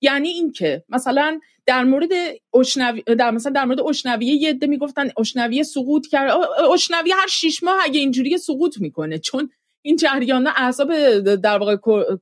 یعنی 0.00 0.28
اینکه 0.28 0.84
مثلا 0.88 1.40
در 1.66 1.84
مورد 1.84 2.10
اشنوی 2.54 3.02
در 3.02 3.30
مثلا 3.30 3.52
در 3.52 3.64
مورد 3.64 3.80
اشنویه 3.80 4.34
یه 4.34 4.50
عده 4.50 4.66
می‌گفتن 4.66 5.10
اشنویه 5.18 5.62
سقوط 5.62 6.06
کرد. 6.06 6.38
اشنویه 6.72 7.14
هر 7.14 7.26
شش 7.26 7.62
ماه 7.62 7.76
اگه 7.82 8.00
اینجوری 8.00 8.38
سقوط 8.38 8.80
می‌کنه. 8.80 9.18
چون 9.18 9.50
این 9.82 9.96
جریان 9.96 10.46
اعصاب 10.46 11.20
در 11.34 11.58
واقع 11.58 11.76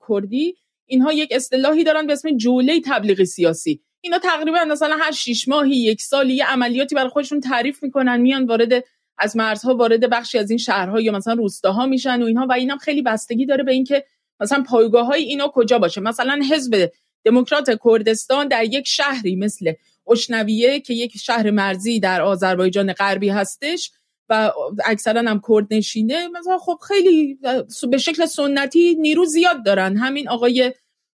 کردی 0.09 0.55
اینها 0.87 1.13
یک 1.13 1.29
اصطلاحی 1.33 1.85
دارن 1.85 2.07
به 2.07 2.13
اسم 2.13 2.37
جوله 2.37 2.81
تبلیغ 2.81 3.25
سیاسی. 3.25 3.81
اینا 4.01 4.19
تقریبا 4.19 4.65
مثلا 4.65 4.97
هر 4.97 5.13
شش 5.13 5.49
ماهی 5.49 5.77
یک 5.77 6.03
سالی 6.03 6.35
یه 6.35 6.47
عملیاتی 6.47 6.95
برای 6.95 7.09
خودشون 7.09 7.41
تعریف 7.41 7.83
می‌کنن 7.83 8.21
میان 8.21 8.47
وارد 8.47 8.85
از 9.19 9.37
مرزها 9.37 9.75
وارد 9.75 10.11
بخشی 10.11 10.39
از 10.39 10.51
این 10.51 10.59
شهرها 10.59 11.01
یا 11.01 11.13
مثلا 11.13 11.35
روستاها 11.35 11.87
میشن 11.87 12.23
و 12.23 12.27
اینها. 12.27 12.47
و 12.47 12.53
اینم 12.53 12.79
خیلی 12.79 13.03
بستگی 13.03 13.47
داره 13.47 13.65
به 13.65 13.73
اینکه 13.73 14.05
مثلا 14.41 14.63
پایگاه 14.63 15.07
های 15.07 15.23
اینا 15.23 15.49
کجا 15.49 15.79
باشه. 15.79 16.01
مثلا 16.01 16.41
حزب 16.51 16.91
دموکرات 17.25 17.71
کردستان 17.85 18.49
در 18.49 18.65
یک 18.65 18.87
شهری 18.87 19.37
مثل 19.37 19.73
اشنویه 20.11 20.81
که 20.81 20.95
یک 20.95 21.17
شهر 21.17 21.51
مرزی 21.51 22.01
در 22.01 22.23
آذربایجان 22.23 22.93
غربی 22.93 23.29
هستش 23.29 23.91
و 24.29 24.53
اکثرا 24.85 25.21
هم 25.21 25.41
کرد 25.49 25.67
نشینه 25.71 26.29
مثلا 26.29 26.59
خب 26.59 26.79
خیلی 26.89 27.39
به 27.91 27.99
شکل 27.99 28.27
سنتی 28.27 28.95
نیرو 28.95 29.25
زیاد 29.25 29.65
دارن. 29.65 29.97
همین 29.97 30.29
آقای 30.29 30.73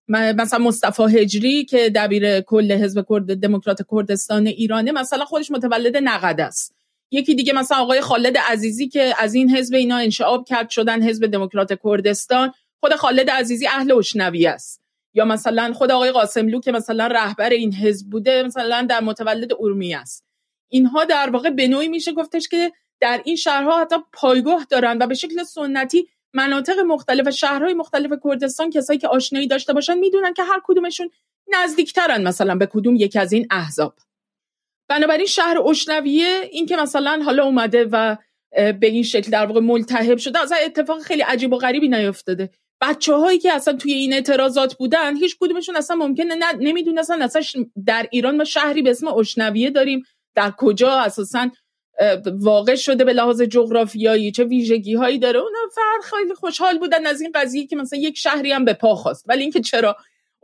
مثلا 0.09 0.65
مصطفی 0.65 1.03
هجری 1.03 1.65
که 1.65 1.91
دبیر 1.91 2.41
کل 2.41 2.73
حزب 2.73 3.07
کرد 3.09 3.41
دموکرات 3.41 3.79
کردستان 3.91 4.47
ایرانه 4.47 4.93
مثلا 4.93 5.25
خودش 5.25 5.51
متولد 5.51 5.97
نقد 5.97 6.41
است. 6.41 6.75
یکی 7.11 7.35
دیگه 7.35 7.53
مثلا 7.53 7.79
آقای 7.79 8.01
خالد 8.01 8.39
عزیزی 8.39 8.89
که 8.89 9.15
از 9.19 9.35
این 9.35 9.57
حزب 9.57 9.75
اینا 9.75 9.97
انشعاب 9.97 10.45
کرد 10.49 10.71
شدن 10.71 11.03
حزب 11.03 11.27
دموکرات 11.27 11.81
کردستان 11.85 12.53
خود 12.81 12.95
خالد 12.95 13.31
عزیزی 13.31 13.67
اهل 13.67 13.93
اشنوی 13.93 14.47
است. 14.47 14.88
یا 15.15 15.25
مثلا 15.25 15.73
خود 15.73 15.91
آقای 15.91 16.11
قاسملو 16.11 16.61
که 16.61 16.73
مثلا 16.73 17.07
رهبر 17.07 17.51
این 17.51 17.75
حزب 17.75 18.11
بوده 18.11 18.43
مثلا 18.43 18.87
در 18.91 19.01
متولد 19.01 19.53
ارومیه 19.53 19.99
است. 19.99 20.25
اینها 20.69 21.05
در 21.05 21.31
واقع 21.31 21.51
به 21.51 21.69
نوعی 21.69 21.89
میشه 21.89 22.13
گفتش 22.13 22.49
که 22.49 22.73
در 23.01 23.23
این 23.25 23.37
شهرها 23.37 23.81
حتی 23.81 23.97
پایگاه 24.13 24.67
دارن 24.71 24.99
و 25.01 25.07
به 25.07 25.15
شکل 25.15 25.43
سنتی 25.43 26.09
مناطق 26.35 26.79
مختلف 26.79 27.29
شهرهای 27.29 27.75
مختلف 27.75 28.13
کردستان 28.25 28.71
کسایی 28.71 28.99
که 28.99 29.09
آشنایی 29.09 29.47
داشته 29.47 29.73
باشن 29.73 29.99
می‌دونن 29.99 30.35
که 30.35 30.43
هر 30.43 30.61
کدومشون 30.65 31.11
نزدیکترن 31.49 32.23
مثلا 32.23 32.55
به 32.55 32.67
کدوم 32.67 32.97
یکی 32.97 33.19
از 33.19 33.33
این 33.33 33.47
احزاب. 33.51 33.95
بنابراین 34.89 35.27
شهر 35.27 35.59
اشنویه 35.59 36.49
این 36.51 36.67
که 36.67 36.77
مثلا 36.77 37.23
حالا 37.25 37.45
اومده 37.45 37.89
و 37.93 38.17
به 38.53 38.87
این 38.87 39.03
شکل 39.03 39.31
در 39.31 39.47
واقع 39.47 39.61
ملتهب 39.61 40.19
شده 40.19 40.39
از 40.39 40.53
اتفاق 40.65 41.01
خیلی 41.01 41.23
عجیب 41.23 41.53
و 41.53 41.57
غریبی 41.57 41.89
نیفتاده. 41.89 42.51
بچه 42.81 43.15
هایی 43.15 43.39
که 43.39 43.53
اصلا 43.53 43.75
توی 43.75 43.93
این 43.93 44.13
اعتراضات 44.13 44.75
بودن 44.75 45.17
هیچ 45.17 45.37
کدومشون 45.41 45.77
اصلا 45.77 45.97
ممکنه 45.97 46.35
نمی‌دونستن 46.61 47.23
اصلا 47.23 47.43
در 47.87 48.07
ایران 48.11 48.37
ما 48.37 48.45
شهری 48.45 48.83
به 48.83 48.91
اسم 48.91 49.09
اشنویه 49.09 49.71
داریم 49.71 50.03
در 50.35 50.53
کجا 50.59 50.91
اساسا 50.91 51.51
واقع 52.27 52.75
شده 52.75 53.05
به 53.05 53.13
لحاظ 53.13 53.43
جغرافیایی 53.43 54.33
چه 54.33 54.45
ویژگی 54.45 54.95
هایی 54.95 55.19
داره. 55.19 55.41
اونا 55.41 55.59
فرق 55.75 56.19
خیلی 56.19 56.35
خوشحال 56.35 56.79
بودن 56.79 57.07
از 57.07 57.21
این 57.21 57.33
قضیه 57.35 57.67
که 57.67 57.77
مثلا 57.77 57.99
یک 57.99 58.19
شهری 58.19 58.53
هم 58.53 58.65
به 58.65 58.73
پا 58.73 58.95
خواست. 58.95 59.25
ولی 59.29 59.43
اینکه 59.43 59.61
چرا 59.61 59.97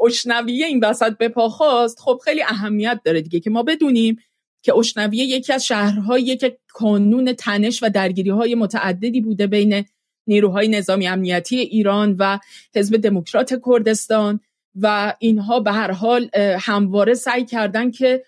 اشنویه 0.07 0.67
این 0.67 0.85
وسط 0.85 1.17
به 1.19 1.29
پا 1.29 1.49
خواست 1.49 2.01
خب 2.01 2.21
خیلی 2.25 2.43
اهمیت 2.43 3.01
داره 3.05 3.21
دیگه 3.21 3.41
که 3.41 3.51
ما 3.51 3.63
بدونیم 3.63 4.19
که 4.63 4.77
اشنویه 4.77 5.25
یکی 5.25 5.53
از 5.53 5.67
شهرهایی 5.67 6.37
که 6.37 6.59
کانون 6.69 7.33
تنش 7.33 7.83
و 7.83 7.91
درگیری 7.91 8.31
های 8.31 8.55
متعددی 8.55 9.21
بوده 9.21 9.47
بین 9.47 9.85
نیروهای 10.27 10.69
نظامی 10.69 11.07
امنیتی 11.07 11.57
ایران 11.57 12.17
و 12.19 12.39
حزب 12.75 12.97
دموکرات 12.97 13.61
کردستان 13.67 14.41
و 14.81 15.15
اینها 15.19 15.61
به 15.61 15.73
هر 15.73 15.91
حال 15.91 16.31
همواره 16.61 17.15
سعی 17.15 17.45
کردن 17.45 17.91
که 17.91 18.25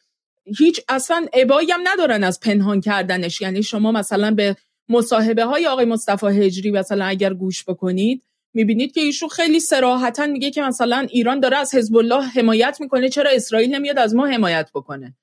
هیچ 0.59 0.81
اصلا 0.89 1.27
عبایی 1.33 1.71
هم 1.71 1.81
ندارن 1.85 2.25
از 2.25 2.41
پنهان 2.41 2.81
کردنش. 2.81 3.41
یعنی 3.41 3.63
شما 3.63 3.93
مثلا 3.93 4.31
به 4.31 4.57
مصاحبه 4.89 5.45
های 5.45 5.67
آقای 5.67 5.85
مصطفی 5.85 6.27
هجری 6.27 6.71
مثلا 6.71 7.05
اگر 7.05 7.35
گوش 7.35 7.65
بکنید 7.65 8.23
می‌بینید 8.55 8.93
که 8.93 9.01
ایشون 9.01 9.29
خیلی 9.29 9.61
سراحتا 9.61 10.27
میگه 10.27 10.51
که 10.51 10.63
مثلا 10.63 11.07
ایران 11.11 11.41
داره 11.41 11.57
از 11.57 11.75
حزب 11.75 11.97
الله 11.97 12.23
حمایت 12.23 12.79
می‌کنه 12.81 13.09
چرا 13.09 13.31
اسرائیل 13.31 13.75
نمیاد 13.75 13.99
از 13.99 14.15
ما 14.15 14.27
حمایت 14.27 14.71
بکنه؟ 14.75 15.15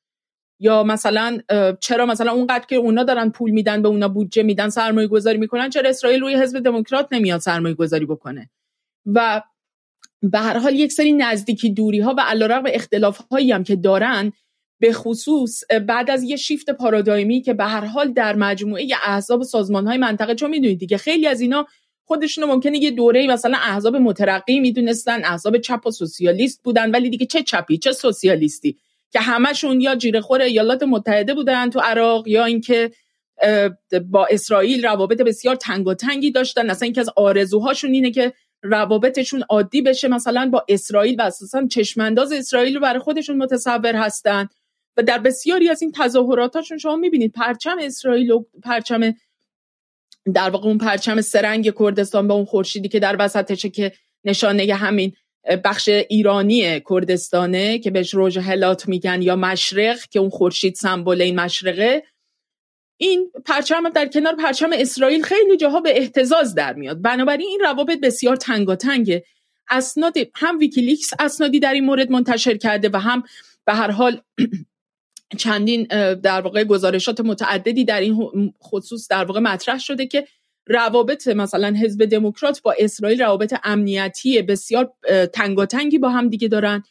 یا 0.60 0.84
مثلا 0.84 1.40
چرا 1.80 2.06
مثلا 2.06 2.32
اونقدر 2.32 2.66
که 2.66 2.76
اونا 2.76 3.04
دارن 3.04 3.30
پول 3.30 3.52
میدن 3.52 3.82
به 3.82 3.88
اونا 3.88 4.08
بودجه 4.08 4.44
میدن 4.44 4.70
سرمایه 4.70 5.08
گذاری 5.08 5.38
می‌کنن 5.38 5.70
چرا 5.70 5.90
اسرائیل 5.90 6.22
روی 6.22 6.36
حزب 6.36 6.60
دموکرات 6.60 7.08
نمیاد 7.12 7.40
سرمایه 7.40 7.76
گذاری 7.76 8.06
بکنه؟ 8.06 8.50
و 9.06 9.42
به 10.22 10.40
هر 10.40 10.58
حال 10.58 10.76
یک 10.76 10.92
سری 10.92 11.14
نزدیکی 11.14 11.70
دوری 11.70 12.00
ها 12.00 12.16
و 12.18 12.22
علیرغم 12.22 12.64
اختلاف 12.68 13.18
هایی 13.32 13.52
هم 13.52 13.64
که 13.64 13.76
دارن 13.76 14.32
به 14.80 14.94
خصوص 14.94 15.64
بعد 15.88 16.10
از 16.10 16.24
یه 16.24 16.36
شیفت 16.36 16.70
پارادایمی 16.70 17.42
که 17.42 17.54
به 17.54 17.64
هر 17.66 17.86
حال 17.86 18.14
در 18.14 18.36
مجموعه 18.36 18.88
احزاب 19.04 19.40
و 19.42 19.44
سازمان 19.44 19.88
های 19.88 19.98
منطقه 19.98 20.36
چون 20.36 20.50
می‌دونید 20.50 20.80
دیگه 20.80 20.98
خیلی 20.98 21.28
از 21.28 21.42
اینا 21.42 21.68
خودشون 22.06 22.46
ممکنه 22.46 22.78
یه 22.78 22.92
دوره 22.92 23.28
مثلا 23.28 23.58
احزاب 23.58 23.96
مترقی 23.96 24.60
می‌دونستن 24.60 25.26
احزاب 25.26 25.58
چپ 25.58 25.88
و 25.88 25.92
سوسیالیست 25.92 26.64
بودن 26.64 26.92
ولی 26.92 27.10
دیگه 27.10 27.26
چه 27.26 27.44
چپی 27.44 27.78
چه 27.78 27.92
سوسیالیستی؟ 27.92 28.78
که 29.14 29.20
همشون 29.20 29.82
یا 29.82 29.96
جیرهخور 29.96 30.42
ایالات 30.42 30.84
متحده 30.84 31.34
بودن 31.34 31.70
تو 31.70 31.80
عراق 31.80 32.28
یا 32.28 32.46
اینکه 32.46 32.92
با 34.10 34.28
اسرائیل 34.32 34.86
روابط 34.86 35.22
بسیار 35.22 35.56
تنگ 35.56 35.88
و 35.88 35.94
تنگی 35.94 36.32
داشتن. 36.32 36.70
اصلا 36.70 36.86
اینکه 36.86 37.02
از 37.02 37.10
آرزوهاشون 37.16 37.92
اینه 37.92 38.12
که 38.12 38.34
روابطشون 38.64 39.44
عادی 39.50 39.82
بشه. 39.82 40.08
مثلا 40.08 40.50
با 40.54 40.66
اسرائیل 40.70 41.16
و 41.20 41.24
اساسا 41.24 41.68
چشمانداز 41.68 42.32
اسرائیل 42.32 42.76
رو 42.76 42.82
برای 42.82 43.00
خودشون 43.00 43.38
متصور 43.38 43.96
هستن. 43.96 44.50
و 44.98 45.04
در 45.04 45.18
بسیاری 45.18 45.70
از 45.70 45.82
این 45.82 45.92
تظاهراتاشون 45.96 46.78
شما 46.78 46.96
می‌بینید 46.96 47.32
پرچم 47.32 47.78
اسرائیل 47.82 48.32
و 48.32 48.44
پرچم 48.64 49.14
در 50.34 50.50
واقع 50.50 50.68
اون 50.68 50.78
پرچم 50.78 51.22
سرنگ 51.22 51.74
کردستان 51.80 52.28
به 52.28 52.34
اون 52.34 52.46
خورشیدی 52.46 52.88
که 52.88 53.00
در 53.00 53.16
وسطشه 53.20 53.70
که 53.70 53.92
نشانه 54.24 54.74
همین 54.74 55.14
بخش 55.64 55.90
ایرانی 55.90 56.80
کردستانه 56.90 57.80
که 57.80 57.92
بهش 57.92 58.14
روژ 58.14 58.38
هلات 58.38 58.88
میگن 58.88 59.22
یا 59.22 59.36
مشرق 59.36 60.00
که 60.00 60.20
اون 60.20 60.30
خورشید 60.30 60.76
سمبل 60.76 61.22
این 61.22 61.40
مشرقه. 61.40 62.04
این 62.98 63.32
پرچم 63.46 63.90
در 63.90 64.08
کنار 64.08 64.36
پرچم 64.36 64.70
اسرائیل 64.74 65.24
خیلی 65.24 65.58
جاها 65.58 65.80
به 65.80 65.98
احتزاز 65.98 66.56
در 66.56 66.74
میاد. 66.74 67.02
بنابراین 67.02 67.48
این 67.48 67.60
روابط 67.60 68.00
بسیار 68.00 68.36
تنگاتنگه. 68.36 69.24
اسناد 69.70 70.14
هم 70.36 70.60
ویکیلیکس 70.60 71.14
اسنادی 71.20 71.60
در 71.60 71.74
این 71.74 71.86
مورد 71.86 72.12
منتشر 72.12 72.58
کرده 72.58 72.90
و 72.94 72.98
هم 72.98 73.24
به 73.66 73.74
هر 73.74 73.92
حال 73.92 74.22
چندین 75.38 75.84
در 76.14 76.42
واقع 76.42 76.64
گزارشات 76.64 77.20
متعددی 77.20 77.86
در 77.86 78.02
این 78.02 78.54
خصوص 78.64 79.08
در 79.08 79.26
واقع 79.26 79.40
مطرح 79.40 79.80
شده 79.80 80.08
که 80.08 80.28
روابط 80.68 81.28
مثلا 81.28 81.76
حزب 81.82 82.06
دموکرات 82.06 82.62
با 82.62 82.76
اسرائیل 82.80 83.22
روابط 83.22 83.56
امنیتی 83.64 84.42
بسیار 84.42 84.94
تنگاتنگی 85.34 85.98
با 85.98 86.10
هم 86.10 86.30
دیگه 86.30 86.48
دارن. 86.48 86.84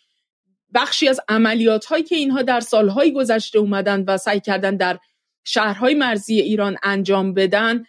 بخشی 0.75 1.09
از 1.09 1.21
عملیات 1.29 1.85
هایی 1.85 2.03
که 2.03 2.17
اینها 2.17 2.43
در 2.43 2.61
سالهای 2.61 3.13
گذشته 3.13 3.59
اومدن 3.59 4.05
و 4.05 4.17
سعی 4.17 4.41
کردن 4.41 4.77
در 4.77 4.99
شهرهای 5.45 5.95
مرزی 5.95 6.41
ایران 6.41 6.77
انجام 6.83 7.35
بدن 7.35 7.85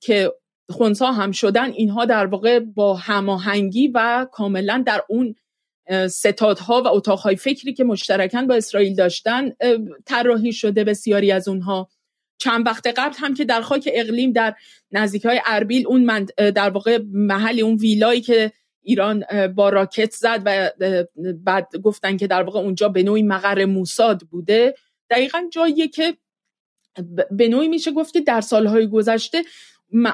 که 0.00 0.32
خونسا 0.70 1.12
هم 1.12 1.32
شدن 1.32 1.72
اینها 1.72 2.04
در 2.04 2.26
واقع 2.26 2.58
با 2.58 2.94
هماهنگی 2.94 3.88
و 3.88 4.26
کاملا 4.32 4.82
در 4.86 5.02
اون 5.08 5.34
ستادها 6.08 6.82
و 6.82 6.88
اتاقهای 6.88 7.36
فکری 7.36 7.72
که 7.72 7.84
مشترکن 7.84 8.46
با 8.46 8.54
اسرائیل 8.54 8.94
داشتن 8.94 9.52
طراحی 10.06 10.52
شده 10.52 10.84
بسیاری 10.84 11.32
از 11.32 11.48
اونها. 11.48 11.88
چند 12.40 12.66
وقت 12.66 12.86
قبل 12.86 13.14
هم 13.18 13.34
که 13.34 13.44
در 13.44 13.60
خاک 13.60 13.88
اقلیم 13.92 14.32
در 14.32 14.54
نزدیک 14.92 15.24
های 15.24 15.40
اربیل 15.46 15.86
اون 15.86 16.04
من 16.04 16.26
در 16.36 16.70
واقع 16.70 16.98
محل 17.12 17.60
اون 17.60 17.76
ویلایی 17.76 18.20
که 18.20 18.52
ایران 18.82 19.24
با 19.54 19.68
راکت 19.68 20.12
زد 20.12 20.42
و 20.44 20.70
بعد 21.44 21.76
گفتن 21.82 22.16
که 22.16 22.26
در 22.26 22.42
واقع 22.42 22.60
اونجا 22.60 22.88
به 22.88 23.02
نوعی 23.02 23.22
مقر 23.22 23.64
موساد 23.64 24.20
بوده. 24.30 24.74
دقیقا 25.10 25.42
جاییه 25.52 25.88
که 25.88 26.16
به 27.30 27.48
نوعی 27.48 27.68
میشه 27.68 27.90
گفت 27.92 28.12
که 28.12 28.20
در 28.20 28.40
سالهای 28.40 28.88
گذشته 28.88 29.42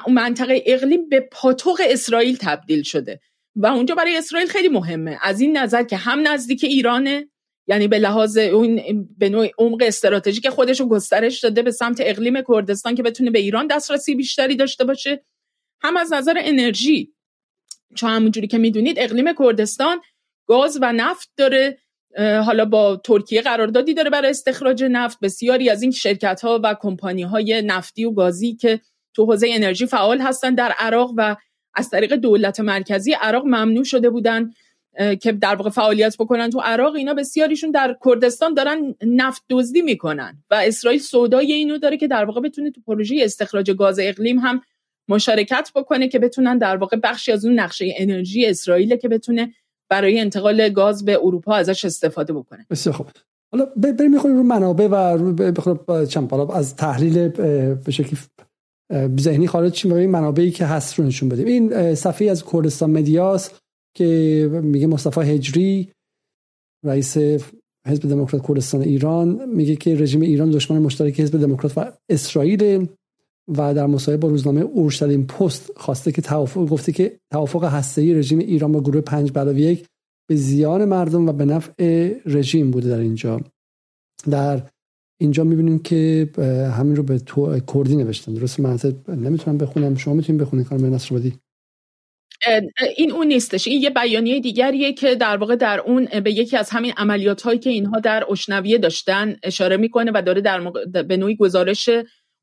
منطقه 0.09 0.63
اقلیم 0.65 1.09
به 1.09 1.19
پاتوق 1.19 1.81
اسرائیل 1.85 2.37
تبدیل 2.41 2.83
شده. 2.83 3.19
و 3.55 3.67
اونجا 3.67 3.95
برای 3.95 4.17
اسرائیل 4.17 4.49
خیلی 4.49 4.67
مهمه. 4.67 5.17
از 5.21 5.41
این 5.41 5.57
نظر 5.57 5.83
که 5.83 5.97
هم 5.97 6.27
نزدیک 6.27 6.63
ایرانه 6.63 7.27
یعنی 7.67 7.87
به 7.87 7.99
لحاظ 7.99 8.37
اون 8.37 8.81
به 9.17 9.29
نوع 9.29 9.49
عمق 9.57 9.83
استراتژیک 9.85 10.49
خودش 10.49 10.81
گسترش 10.81 11.39
داده 11.39 11.61
به 11.61 11.71
سمت 11.71 11.97
اقلیم 12.01 12.41
کردستان 12.47 12.95
که 12.95 13.03
بتونه 13.03 13.31
به 13.31 13.39
ایران 13.39 13.67
دسترسی 13.67 14.15
بیشتری 14.15 14.55
داشته 14.55 14.83
باشه. 14.83 15.25
هم 15.81 15.97
از 15.97 16.13
نظر 16.13 16.33
انرژی 16.37 17.13
چون 17.95 18.09
همونجوری 18.09 18.47
که 18.47 18.57
می‌دونید 18.57 18.99
اقلیم 18.99 19.33
کردستان 19.39 20.01
گاز 20.47 20.79
و 20.81 20.93
نفت 20.93 21.31
داره 21.37 21.77
حالا 22.17 22.65
با 22.65 23.01
ترکیه 23.03 23.41
قراردادی 23.41 23.93
داره 23.93 24.09
برای 24.09 24.29
استخراج 24.29 24.83
نفت. 24.83 25.19
بسیاری 25.19 25.69
از 25.69 25.81
این 25.81 25.91
شرکت 25.91 26.41
ها 26.41 26.59
و 26.63 26.75
کمپانی 26.81 27.23
های 27.23 27.61
نفتی 27.61 28.05
و 28.05 28.11
گازی 28.11 28.55
که 28.55 28.81
تو 29.13 29.25
حوزه 29.25 29.47
انرژی 29.51 29.85
فعال 29.85 30.19
هستن 30.19 30.55
در 30.55 30.73
عراق 30.79 31.13
و 31.17 31.35
از 31.73 31.89
طریق 31.89 32.15
دولت 32.15 32.59
مرکزی 32.59 33.13
عراق 33.13 33.45
ممنوع 33.45 33.83
شده 33.83 34.09
بودن. 34.09 34.51
که 35.21 35.31
در 35.31 35.55
واقع 35.55 35.69
فعالیت 35.69 36.15
بکنن 36.19 36.49
تو 36.49 36.59
عراق 36.59 36.95
اینا 36.95 37.13
بسیاریشون 37.13 37.71
در 37.71 37.97
کردستان 38.05 38.53
دارن 38.53 38.95
نفت 39.01 39.43
دزدی 39.49 39.81
می‌کنن 39.81 40.43
و 40.51 40.61
اسرائیل 40.65 40.99
سودای 40.99 41.53
اینو 41.53 41.77
داره 41.77 41.97
که 41.97 42.07
در 42.07 42.25
واقع 42.25 42.41
بتونه 42.41 42.71
تو 42.71 42.81
پروژه 42.87 43.15
استخراج 43.21 43.71
گاز 43.71 43.99
اقلیم 43.99 44.39
هم 44.39 44.61
مشارکت 45.09 45.71
بکنه 45.75 46.07
که 46.07 46.19
بتونن 46.19 46.57
در 46.57 46.77
واقع 46.77 46.97
بخشی 47.03 47.31
از 47.31 47.45
اون 47.45 47.59
نقشه 47.59 47.93
انرژی 47.97 48.45
اسرائیل 48.45 48.95
که 48.95 49.07
بتونه 49.07 49.53
برای 49.89 50.19
انتقال 50.19 50.69
گاز 50.69 51.05
به 51.05 51.19
اروپا 51.23 51.55
ازش 51.55 51.85
استفاده 51.85 52.33
بکنه. 52.33 52.65
بسیار 52.69 52.95
خوب. 52.95 53.07
حالا 53.51 53.65
بریم 53.75 54.11
می‌خوایم 54.11 54.37
رو 54.37 54.43
منابع 54.43 54.87
و 54.87 54.95
رو 54.95 56.05
چند 56.05 56.33
از 56.33 56.75
تحلیل 56.75 57.27
به 57.27 57.91
شکلی 57.91 58.17
ذهنی 59.19 59.47
خارج 59.47 59.71
چیم 59.71 59.91
و 59.91 59.95
این 59.95 60.09
منابعی 60.09 60.51
که 60.51 60.65
هست 60.65 60.99
رو 60.99 61.05
نشون 61.05 61.29
بدیم. 61.29 61.47
این 61.47 61.95
صفحه 61.95 62.31
از 62.31 62.43
کردستان 62.53 62.89
مدیاس 62.89 63.51
که 63.97 64.49
میگه 64.63 64.87
مصطفی 64.87 65.21
هجری 65.21 65.91
رئیس 66.85 67.17
حزب 67.87 68.09
دموکرات 68.09 68.47
کردستان 68.47 68.81
ایران 68.81 69.49
میگه 69.49 69.75
که 69.75 69.95
رژیم 69.95 70.21
ایران 70.21 70.51
دشمن 70.51 70.79
مشترک 70.79 71.19
حزب 71.19 71.41
دموکرات 71.41 71.77
و 71.77 71.91
اسرائیل 72.09 72.87
و 73.57 73.73
در 73.73 73.85
مصاحبه 73.85 74.21
با 74.21 74.27
روزنامه 74.27 74.61
اورشلیم 74.61 75.25
پست 75.25 75.71
خواسته 75.75 76.11
که 76.11 76.21
توافق 76.21 76.65
گفته 76.65 76.91
که 76.91 77.19
توافق 77.31 77.63
هسته‌ای 77.63 78.13
رژیم 78.13 78.39
ایران 78.39 78.71
با 78.71 78.81
گروه 78.81 79.01
پنج 79.01 79.31
بلاوی 79.33 79.61
یک 79.61 79.85
به 80.29 80.35
زیان 80.35 80.85
مردم 80.85 81.29
و 81.29 81.31
به 81.31 81.45
نفع 81.45 82.13
رژیم 82.25 82.71
بوده 82.71 82.89
در 82.89 82.99
اینجا. 82.99 83.41
در 84.29 84.69
اینجا 85.21 85.43
می‌بینیم 85.43 85.79
که 85.79 86.29
همین 86.77 86.95
رو 86.95 87.03
به 87.03 87.19
تو 87.19 87.59
کردی 87.59 87.95
نوشتن. 87.95 88.33
درست 88.33 88.59
من 88.59 88.79
نمی‌تونم 89.07 89.57
بخونم. 89.57 89.95
شما 89.95 90.13
می‌تونید 90.13 90.41
بخونید. 90.41 90.67
کارم 90.67 90.93
نصر 90.93 91.31
این 92.97 93.11
اون 93.11 93.27
نیستش. 93.27 93.67
این 93.67 93.81
یه 93.81 93.89
بیانیه 93.89 94.39
دیگریه 94.39 94.93
که 94.93 95.15
در 95.15 95.37
واقع 95.37 95.55
در 95.55 95.79
اون 95.79 96.05
به 96.05 96.31
یکی 96.31 96.57
از 96.57 96.69
همین 96.69 96.93
عملیات 96.97 97.41
هایی 97.41 97.59
که 97.59 97.69
اینها 97.69 97.99
در 97.99 98.31
اشنویه 98.31 98.77
داشتن 98.77 99.35
اشاره 99.43 99.77
می‌کنه 99.77 100.11
و 100.13 100.21
داره 100.21 100.41
در 100.41 100.59
به 101.03 101.17
نوعی 101.17 101.35
گزارش 101.35 101.89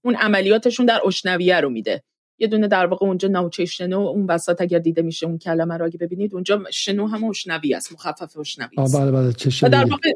اون 0.05 0.15
عملیاتشون 0.15 0.87
در 0.87 1.01
اشنویه 1.07 1.61
رو 1.61 1.71
میده. 1.71 2.03
یه 2.39 2.47
دونه 2.47 2.69
در 2.69 2.87
واقع 2.87 3.07
اونجا 3.07 3.29
نوچه 3.29 3.65
شنو 3.65 4.01
اون 4.01 4.27
وسط 4.27 4.61
اگر 4.61 4.79
دیده 4.79 5.03
میشه 5.03 5.27
اون 5.27 5.39
کلمه 5.39 5.77
رو 5.77 5.85
اگه 5.85 5.99
ببینید 5.99 6.35
اونجا 6.35 6.63
شنو 6.71 7.07
هم 7.07 7.25
اشنوی 7.25 7.75
است 7.75 7.93
مخفف 7.93 8.37
اشنوی 8.37 8.77
است. 8.79 8.97
بله 8.97 9.11
بله 9.11 9.33
چه 9.33 9.69
در 9.69 9.85
واقع 9.85 10.13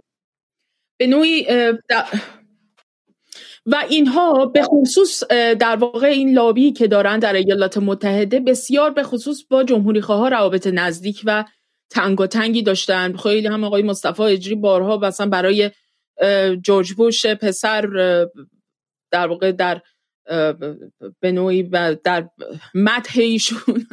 به 0.98 1.06
نوعی 1.06 1.46
و 3.66 3.85
اینها 3.89 4.47
به 4.47 4.62
خصوص 4.62 5.24
در 5.59 5.76
واقع 5.76 6.06
این 6.06 6.32
لابی 6.35 6.72
که 6.72 6.86
دارن 6.86 7.18
در 7.18 7.32
ایالات 7.32 7.78
متحده 7.78 8.40
بسیار 8.40 8.90
به 8.90 9.02
خصوص 9.02 9.44
با 9.51 9.64
جمهوری 9.64 10.01
خواه 10.01 10.30
روابط 10.30 10.66
نزدیک 10.66 11.22
و 11.24 11.44
تنگی 12.30 12.62
داشتن. 12.62 13.16
خیلی 13.16 13.47
هم 13.47 13.64
آقای 13.64 13.82
مصطفی 13.82 14.22
اجری 14.22 14.55
بارها 14.55 14.97
مثلا 14.97 15.28
برای 15.28 15.70
جورج 16.62 16.93
بوش 16.93 17.26
پسر 17.26 17.86
در 19.10 19.26
واقع 19.26 19.52
در 19.52 19.80
به 21.20 21.32
نوعی 21.32 21.62
در 22.05 22.28
متح 22.74 23.20
ایشون 23.20 23.86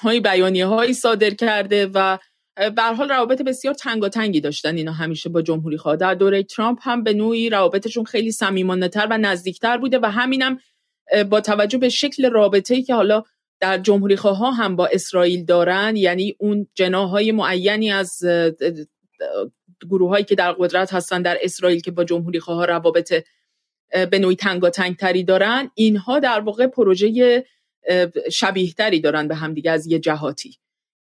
های 0.00 0.20
بیانیه 0.20 0.66
هایی 0.66 0.92
صادر 0.92 1.30
کرده 1.30 1.90
و 1.94 2.18
به 2.68 2.82
حال 2.82 3.08
روابط 3.08 3.42
بسیار 3.42 3.74
تنگاتنگی 3.74 4.40
داشتن 4.40 4.76
اینا 4.76 4.92
همیشه 4.92 5.28
با 5.28 5.42
جمهوری 5.42 5.76
خواه 5.76 5.96
در 5.96 6.14
دوره 6.14 6.42
ترامپ 6.42 6.78
هم 6.82 7.02
به 7.02 7.12
نوعی 7.12 7.50
روابطشون 7.50 8.04
خیلی 8.04 8.32
صمیمانه 8.32 8.88
تر 8.88 9.06
و 9.10 9.18
نزدیکتر 9.18 9.78
بوده 9.78 9.98
و 9.98 10.06
همینم 10.06 10.58
با 11.30 11.40
توجه 11.40 11.78
به 11.78 11.88
شکل 11.88 12.30
رابطه 12.30 12.74
ای 12.74 12.82
که 12.82 12.94
حالا 12.94 13.22
در 13.60 13.78
جمهوری 13.78 14.16
خواه 14.16 14.36
ها 14.36 14.50
هم 14.50 14.76
با 14.76 14.86
اسرائیل 14.86 15.44
دارن 15.44 15.96
یعنی 15.96 16.36
اون 16.38 16.66
جناهای 16.74 17.32
معینی 17.32 17.90
از 17.90 18.22
گروه 19.90 20.10
هایی 20.10 20.24
که 20.24 20.34
در 20.34 20.52
قدرت 20.52 20.94
هستن 20.94 21.22
در 21.22 21.38
اسرائیل 21.42 21.80
که 21.80 21.90
با 21.90 22.04
جمهوری 22.04 22.40
خواه 22.40 22.66
روابط 22.66 23.24
به 24.10 24.18
نوعی 24.18 24.36
تنگاتنگ 24.36 24.96
تری 24.96 25.24
دارن 25.24 25.70
اینها 25.74 26.18
در 26.18 26.40
واقع 26.40 26.66
پروژه 26.66 27.44
شبیه 28.32 28.72
تری 28.72 29.00
دارن 29.00 29.28
به 29.28 29.34
همدیگه 29.34 29.70
از 29.70 29.86
یه 29.86 29.98
جهاتی. 29.98 30.58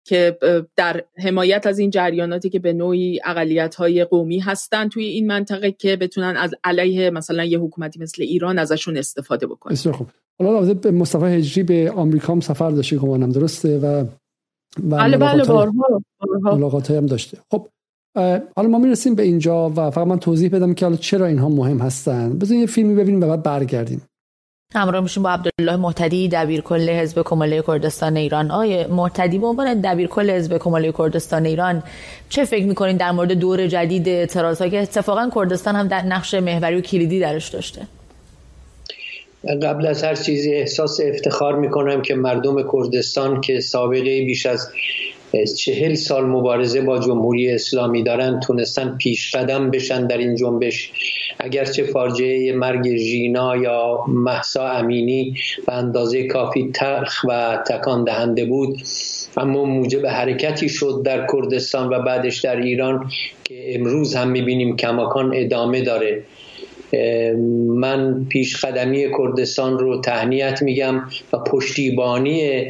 که 0.07 0.37
در 0.75 1.03
حمایت 1.17 1.67
از 1.67 1.79
این 1.79 1.89
جریاناتی 1.89 2.49
که 2.49 2.59
به 2.59 2.73
نوعی 2.73 3.19
اقلیت 3.25 3.75
های 3.75 4.03
قومی 4.03 4.39
هستن 4.39 4.89
توی 4.89 5.05
این 5.05 5.27
منطقه 5.27 5.71
که 5.71 5.95
بتونن 5.95 6.37
از 6.37 6.55
علیه 6.63 7.09
مثلا 7.09 7.45
یه 7.45 7.59
حکومتی 7.59 7.99
مثل 7.99 8.23
ایران 8.23 8.59
ازشون 8.59 8.97
استفاده 8.97 9.47
بکنن. 9.47 9.73
بسیار 9.73 9.95
خوب. 9.95 10.07
حالا 10.39 10.73
به 10.73 10.91
مصطفی 10.91 11.25
هجری 11.25 11.63
به 11.63 11.91
آمریکا 11.91 12.33
هم 12.33 12.39
سفر 12.39 12.71
داشته 12.71 12.97
گمانم 12.97 13.31
درسته 13.31 13.79
و 13.79 14.05
بله 14.83 15.17
بله 15.17 15.43
بارها 15.43 16.01
ملاقات 16.43 16.91
هم 16.91 17.05
داشته. 17.05 17.37
خب 17.51 17.67
حالا 18.55 18.69
ما 18.69 18.77
می‌رسیم 18.77 19.15
به 19.15 19.23
اینجا 19.23 19.69
و 19.69 19.91
فقط 19.91 20.07
من 20.07 20.19
توضیح 20.19 20.49
بدم 20.49 20.73
که 20.73 20.85
حالا 20.85 20.97
چرا 20.97 21.25
اینها 21.25 21.49
مهم 21.49 21.79
هستن. 21.79 22.39
بذارین 22.39 22.61
یه 22.61 22.67
فیلمی 22.67 22.95
ببینیم 22.95 23.21
و 23.21 23.27
بعد 23.27 23.43
برگردیم. 23.43 24.01
همراه 24.75 25.03
میشیم 25.03 25.23
با 25.23 25.29
عبدالله 25.29 25.75
محتدی 25.75 26.27
دبیر 26.27 26.61
کل 26.61 26.89
حزب 26.89 27.21
کماله 27.21 27.63
کردستان 27.67 28.17
ایران. 28.17 28.51
آقای 28.51 28.85
محتدی 28.85 29.37
به 29.37 29.47
عنوان 29.47 29.81
دبیر 29.81 30.07
کل 30.07 30.29
حزب 30.29 30.57
کماله 30.57 30.91
کردستان 30.91 31.45
ایران 31.45 31.83
چه 32.29 32.45
فکر 32.45 32.65
می‌کنین 32.65 32.97
در 32.97 33.11
مورد 33.11 33.31
دور 33.31 33.67
جدید 33.67 34.09
اعتراض 34.09 34.61
که 34.61 34.81
اتفاقا 34.81 35.29
کردستان 35.35 35.75
هم 35.75 35.87
در 35.87 36.01
نقش 36.01 36.33
محوری 36.33 36.75
و 36.75 36.81
کلیدی 36.81 37.19
درش 37.19 37.49
داشته؟ 37.49 37.81
قبل 39.61 39.85
از 39.87 40.03
هر 40.03 40.15
چیزی 40.15 40.53
احساس 40.53 40.99
افتخار 41.03 41.55
می‌کنم 41.55 42.01
که 42.01 42.15
مردم 42.15 42.71
کردستان 42.71 43.41
که 43.41 43.59
سابقه 43.59 44.25
بیش 44.25 44.45
از 44.45 44.69
چهل 45.57 45.93
سال 45.93 46.25
مبارزه 46.25 46.81
با 46.81 46.99
جمهوری 46.99 47.51
اسلامی 47.51 48.03
دارن 48.03 48.39
تونستن 48.39 48.97
پیش 48.97 49.35
قدم 49.35 49.71
بشن 49.71 50.07
در 50.07 50.17
این 50.17 50.35
جنبش. 50.35 50.91
اگرچه 51.39 51.83
فاجعه 51.83 52.53
مرگ 52.53 52.97
ژینا 52.97 53.57
یا 53.57 53.99
محسا 54.07 54.67
امینی 54.67 55.35
به 55.67 55.73
اندازه 55.73 56.27
کافی 56.27 56.71
ترخ 56.73 57.25
و 57.29 57.63
تکان 57.67 58.03
دهنده 58.03 58.45
بود 58.45 58.81
اما 59.37 59.65
موجب 59.65 60.05
حرکتی 60.05 60.69
شد 60.69 61.01
در 61.05 61.27
کردستان 61.33 61.93
و 61.93 61.99
بعدش 61.99 62.39
در 62.41 62.55
ایران 62.55 63.09
که 63.43 63.75
امروز 63.75 64.15
هم 64.15 64.29
می‌بینیم 64.29 64.75
کماکان 64.75 65.31
ادامه 65.35 65.81
داره. 65.81 66.23
من 67.67 68.25
پیش 68.29 68.65
قدمی 68.65 69.05
کردستان 69.17 69.79
رو 69.79 70.01
تهنیت 70.01 70.61
میگم 70.61 70.95
و 71.33 71.37
پشتیبانی 71.37 72.63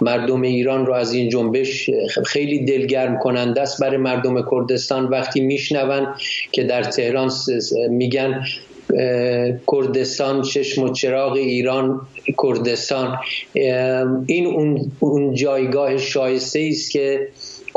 مردم 0.00 0.42
ایران 0.42 0.86
رو 0.86 0.92
از 0.92 1.12
این 1.12 1.28
جنبش 1.28 1.90
خیلی 2.26 2.64
دلگرم 2.64 3.18
کننده 3.18 3.60
است 3.60 3.80
برای 3.80 3.96
مردم 3.96 4.50
کردستان. 4.50 5.08
وقتی 5.08 5.40
میشنون 5.40 6.06
که 6.52 6.64
در 6.64 6.82
تهران 6.82 7.30
میگن 7.90 8.44
کردستان 9.72 10.42
چشم 10.42 10.82
و 10.82 10.92
چراغ 10.92 11.32
ایران 11.32 12.00
کردستان. 12.42 13.18
این 14.26 14.46
اون, 14.46 14.92
اون 14.98 15.34
جایگاه 15.34 15.96
شایسته 15.96 16.68
است 16.72 16.90
که 16.90 17.28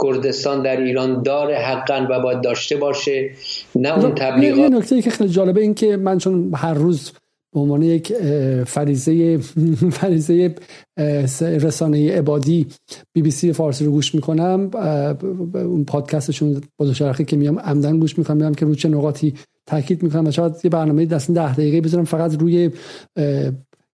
کردستان 0.04 0.62
در 0.62 0.82
ایران 0.82 1.24
داره 1.24 1.56
حقا 1.56 2.08
و 2.10 2.20
باید 2.20 2.41
داشته 2.41 2.76
باشه 2.76 3.30
نه 3.76 3.98
اون 3.98 4.16
تبلیغات 4.16 4.60
یه 4.60 4.70
نکته 4.70 5.02
که 5.02 5.10
خیلی 5.10 5.30
جالبه 5.30 5.62
این 5.62 5.74
که 5.74 5.98
من 5.98 6.18
چون 6.18 6.52
هر 6.56 6.74
روز 6.74 7.12
به 7.53 7.59
عنوان 7.59 7.81
یک 7.81 8.13
فریزه 8.63 9.38
فریزه 9.91 10.55
رسانه 11.67 12.17
عبادی 12.17 12.67
بی 13.13 13.21
بی 13.21 13.31
سی 13.31 13.53
فارسی 13.53 13.85
رو 13.85 13.91
گوش 13.91 14.15
می‌کنم. 14.15 14.69
اون 15.53 15.84
پادکستشون 15.84 16.61
با 16.77 16.85
دوچرخه 16.85 17.23
که 17.23 17.38
میام 17.38 17.59
عمدن 17.59 17.99
گوش 17.99 18.17
می‌کنم 18.17 18.38
میام 18.38 18.53
که 18.53 18.65
رو 18.65 18.75
چه 18.75 18.89
نقاطی 18.89 19.34
تاکید 19.65 20.03
می‌کنم 20.03 20.27
و 20.27 20.31
شاید 20.31 20.53
یه 20.63 20.69
برنامه 20.69 21.05
دست 21.05 21.31
ده 21.31 21.53
دقیقه 21.53 21.81
بذارم 21.81 22.05
فقط 22.05 22.35
روی 22.39 22.69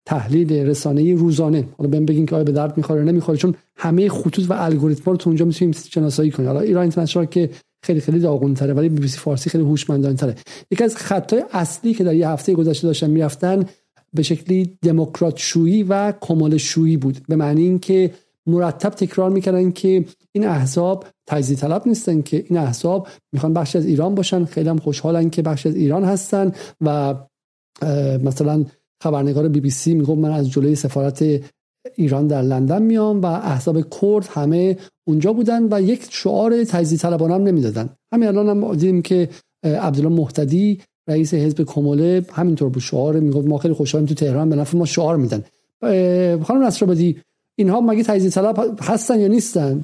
تحلیل 0.09 0.53
رسانه 0.53 1.15
روزانه. 1.15 1.63
حالا 1.77 1.89
بهم 1.89 2.05
بگین 2.05 2.25
که 2.25 2.35
آیا 2.35 2.43
به 2.43 2.51
درد 2.51 2.77
می‌خوره 2.77 3.03
نمی‌خوره 3.03 3.37
چون 3.37 3.55
همه 3.75 4.09
خطوط 4.09 4.49
و 4.49 4.53
الگوریتم 4.53 5.11
رو 5.11 5.17
تو 5.17 5.29
اونجا 5.29 5.45
می‌تونیم 5.45 5.73
شناسایی 5.89 6.31
کنیم. 6.31 6.49
حالا 6.49 6.59
ایران 6.59 6.81
اینترنشنال 6.81 7.25
که 7.25 7.49
خیلی 7.83 8.01
خیلی 8.01 8.19
داغون 8.19 8.53
تره 8.53 8.73
ولی 8.73 8.89
بی 8.89 9.01
بی 9.01 9.07
سی 9.07 9.17
فارسی 9.17 9.49
خیلی 9.49 9.63
هوشمندانه 9.63 10.15
تره 10.15 10.35
یکی 10.71 10.83
از 10.83 10.95
خطای 10.95 11.43
اصلی 11.51 11.93
که 11.93 12.03
در 12.03 12.15
یه 12.15 12.29
هفته 12.29 12.53
گذشته 12.53 12.87
داشتن 12.87 13.09
می‌رفتن 13.09 13.65
به 14.13 14.23
شکلی 14.23 14.77
دموکرات 14.81 15.37
شویی 15.37 15.83
و 15.83 16.13
کمال 16.21 16.57
شویی 16.57 16.97
بود. 16.97 17.17
به 17.27 17.35
معنی 17.35 17.61
اینکه 17.61 18.11
مرتب 18.47 18.89
تکرار 18.89 19.29
می‌کردن 19.29 19.71
که 19.71 20.05
این 20.31 20.47
احزاب 20.47 21.05
تجزیه 21.27 21.57
طلب 21.57 21.87
نیستن 21.87 22.21
که 22.21 22.45
این 22.49 22.57
احزاب 22.57 23.07
می‌خوان 23.33 23.53
بخش 23.53 23.75
از 23.75 23.85
ایران 23.85 24.15
باشن. 24.15 24.45
خیلی 24.45 24.69
هم 24.69 24.77
خوشحالن 24.77 25.29
که 25.29 25.41
بخش 25.41 25.65
از 25.65 25.75
ایران 25.75 26.03
هستن 26.03 26.51
و 26.81 27.15
مثلا 28.23 28.65
خبرنگار 29.03 29.47
بی 29.47 29.59
بی 29.59 29.69
سی 29.69 29.93
می‌گفت 29.93 30.19
من 30.19 30.31
از 30.31 30.49
جلوی 30.49 30.75
سفارت 30.75 31.25
ایران 31.95 32.27
در 32.27 32.41
لندن 32.41 32.81
میام 32.81 33.21
و 33.21 33.25
احزاب 33.25 33.81
کرد 34.01 34.27
همه 34.31 34.77
اونجا 35.07 35.33
بودن 35.33 35.73
و 35.73 35.81
یک 35.81 36.07
شعار 36.09 36.63
تجزیه 36.63 36.97
طلبانه 36.97 37.33
هم 37.33 37.43
نمی‌دادن. 37.43 37.89
همین 38.13 38.27
الان 38.27 38.49
هم 38.49 38.71
دیدیم 38.71 39.01
که 39.01 39.29
عبدالله 39.63 40.09
محتدی 40.09 40.81
رئیس 41.07 41.33
حزب 41.33 41.63
کموله 41.63 42.25
همینطور 42.31 42.69
بود. 42.69 42.81
شعار 42.81 43.19
می‌گفت 43.19 43.47
ما 43.47 43.57
خیلی 43.57 43.73
خوشحالیم 43.73 44.07
تو 44.07 44.13
تهران 44.13 44.49
به 44.49 44.55
نفع 44.55 44.77
ما 44.77 44.85
شعار 44.85 45.17
میدن. 45.17 45.43
خانم 46.43 46.63
نصرآبادی 46.63 47.17
اینها 47.59 47.81
مگه 47.81 48.03
تجزیه 48.03 48.29
طلب 48.29 48.79
هستن 48.81 49.19
یا 49.19 49.27
نیستن؟ 49.27 49.83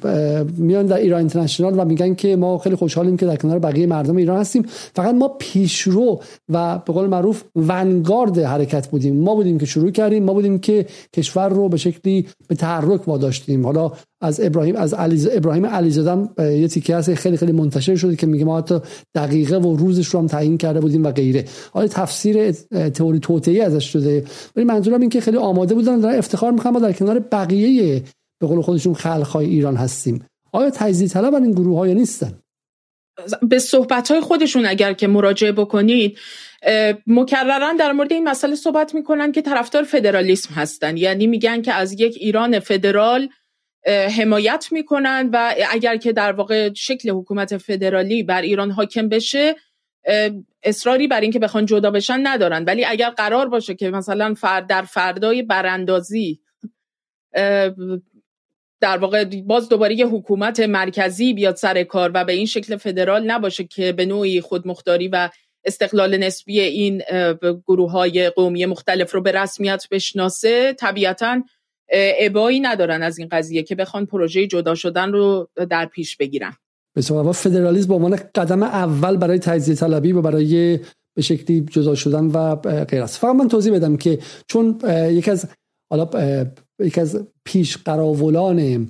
میان 0.57 0.85
در 0.85 0.97
ایران 0.97 1.19
اینترنشنال 1.19 1.79
و 1.79 1.85
میگن 1.85 2.15
که 2.15 2.35
ما 2.35 2.57
خیلی 2.57 2.75
خوشحالیم 2.75 3.17
که 3.17 3.25
در 3.25 3.35
کنار 3.35 3.59
بقیه 3.59 3.87
مردم 3.87 4.15
ایران 4.15 4.39
هستیم. 4.39 4.65
فقط 4.95 5.15
ما 5.15 5.27
پیشرو 5.27 6.21
و 6.49 6.77
به 6.77 6.93
قول 6.93 7.07
معروف 7.07 7.43
ونگارد 7.55 8.37
حرکت 8.39 8.87
بودیم. 8.87 9.15
ما 9.15 9.35
بودیم 9.35 9.57
که 9.57 9.65
شروع 9.65 9.91
کردیم 9.91 10.23
ما 10.23 10.33
بودیم 10.33 10.59
که 10.59 10.85
کشور 11.13 11.49
رو 11.49 11.69
به 11.69 11.77
شکلی 11.77 12.27
به 12.47 12.55
تحرک 12.55 13.07
واداشتیم. 13.07 13.65
حالا 13.65 13.91
از 14.25 14.39
ابراهیم 14.39 14.75
از 14.75 14.93
علی 14.93 15.27
ابراهیم 15.31 15.65
علیزاده 15.65 16.43
یه 16.43 16.67
تیکه 16.67 16.95
هست 16.95 17.13
خیلی 17.13 17.37
خیلی 17.37 17.51
منتشر 17.51 17.95
شده 17.95 18.15
که 18.15 18.27
میگه 18.27 18.45
ما 18.45 18.57
حتی 18.57 18.79
دقیقه 19.15 19.57
و 19.57 19.75
روزش 19.75 20.07
رو 20.07 20.19
هم 20.19 20.27
تعیین 20.27 20.57
کرده 20.57 20.79
بودیم 20.79 21.03
و 21.03 21.11
غیره. 21.11 21.45
حالا 21.71 21.87
تفسیر 21.87 22.51
تئوری 22.89 23.19
توطئه‌ای 23.19 23.61
ازش 23.61 23.93
شده. 23.93 24.23
ولی 24.55 24.65
منظورم 24.65 25.01
این 25.01 25.09
که 25.09 25.21
خیلی 25.21 25.37
آماده 25.37 25.75
بودن 25.75 25.99
در 25.99 26.17
افتخار 26.17 26.51
می‌کنم 26.51 26.73
ما 26.73 26.79
در 26.79 26.93
کنار 26.93 27.19
بقیه 27.19 28.03
به 28.39 28.47
قول 28.47 28.61
خودشون 28.61 28.93
خلق‌های 28.93 29.45
ایران 29.45 29.75
هستیم. 29.75 30.25
آیا 30.51 30.69
تجزیه 30.69 31.07
طلب 31.07 31.33
این 31.33 31.51
گروه 31.51 31.77
های 31.77 31.93
نیستن؟ 31.93 32.39
به 33.41 33.59
صحبت 33.59 34.11
های 34.11 34.21
خودشون 34.21 34.65
اگر 34.65 34.93
که 34.93 35.07
مراجعه 35.07 35.51
بکنید 35.51 36.17
مکررا 37.07 37.73
در 37.79 37.91
مورد 37.91 38.13
این 38.13 38.23
مسئله 38.23 38.55
صحبت 38.55 38.95
می‌کنن 38.95 39.31
که 39.31 39.41
طرفدار 39.41 39.83
فدرالیسم 39.83 40.53
هستن. 40.53 40.97
یعنی 40.97 41.27
میگن 41.27 41.61
که 41.61 41.73
از 41.73 41.93
یک 41.93 42.17
ایران 42.19 42.59
فدرال 42.59 43.29
حمایت 43.87 44.67
می‌کنن 44.71 45.29
و 45.33 45.55
اگر 45.71 45.97
که 45.97 46.13
در 46.13 46.31
واقع 46.31 46.73
شکل 46.73 47.09
حکومت 47.09 47.57
فدرالی 47.57 48.23
بر 48.23 48.41
ایران 48.41 48.71
حاکم 48.71 49.09
بشه 49.09 49.55
اصراری 50.63 51.07
بر 51.07 51.21
اینکه 51.21 51.39
بخوان 51.39 51.65
جدا 51.65 51.91
بشن 51.91 52.19
ندارن. 52.23 52.63
ولی 52.63 52.85
اگر 52.85 53.09
قرار 53.09 53.49
باشه 53.49 53.75
که 53.75 53.89
مثلا 53.89 54.33
فرد 54.33 54.67
در 54.67 54.81
فردای 54.81 55.41
براندازی 55.41 56.41
در 58.81 58.97
واقع 58.97 59.25
باز 59.25 59.69
دوباره 59.69 59.95
یه 59.95 60.07
حکومت 60.07 60.59
مرکزی 60.59 61.33
بیاد 61.33 61.55
سر 61.55 61.83
کار 61.83 62.11
و 62.13 62.25
به 62.25 62.33
این 62.33 62.45
شکل 62.45 62.77
فدرال 62.77 63.31
نباشه 63.31 63.63
که 63.63 63.91
به 63.91 64.05
نوعی 64.05 64.41
خودمختاری 64.41 65.07
و 65.07 65.29
استقلال 65.65 66.17
نسبی 66.17 66.59
این 66.59 67.03
گروه 67.67 67.91
های 67.91 68.29
قومی 68.29 68.65
مختلف 68.65 69.13
رو 69.13 69.21
به 69.21 69.31
رسمیت 69.31 69.83
بشناسه 69.91 70.73
طبیعتا 70.73 71.43
ابایی 71.91 72.59
ندارن 72.59 73.03
از 73.03 73.19
این 73.19 73.27
قضیه 73.31 73.63
که 73.63 73.75
بخوان 73.75 74.05
پروژه 74.05 74.47
جدا 74.47 74.75
شدن 74.75 75.11
رو 75.11 75.49
در 75.69 75.85
پیش 75.85 76.17
بگیرن. 76.17 76.53
به 76.95 77.01
فدرالیسم 77.31 77.87
به 77.87 77.93
عنوان 77.93 78.19
قدم 78.35 78.63
اول 78.63 79.17
برای 79.17 79.39
تجزیه 79.39 79.75
طلبی 79.75 80.11
و 80.11 80.21
برای 80.21 80.79
به 81.15 81.21
شکلی 81.21 81.61
جدا 81.61 81.95
شدن 81.95 82.25
و 82.25 82.55
غیر 82.85 83.01
است 83.01 83.17
فقط 83.17 83.35
من 83.35 83.47
توضیح 83.47 83.73
بدم 83.73 83.97
که 83.97 84.19
چون 84.47 84.79
یک 85.09 85.29
از 85.29 85.47
حالا 85.89 86.09
یک 86.79 86.97
از 86.97 87.27
پیش 87.45 87.77
قراولان 87.77 88.89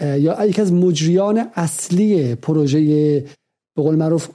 یا 0.00 0.46
یک 0.46 0.58
از 0.58 0.72
مجریان 0.72 1.50
اصلی 1.54 2.34
پروژه 2.34 2.80
به 3.76 3.82
قول 3.82 3.96
معروف 3.96 4.28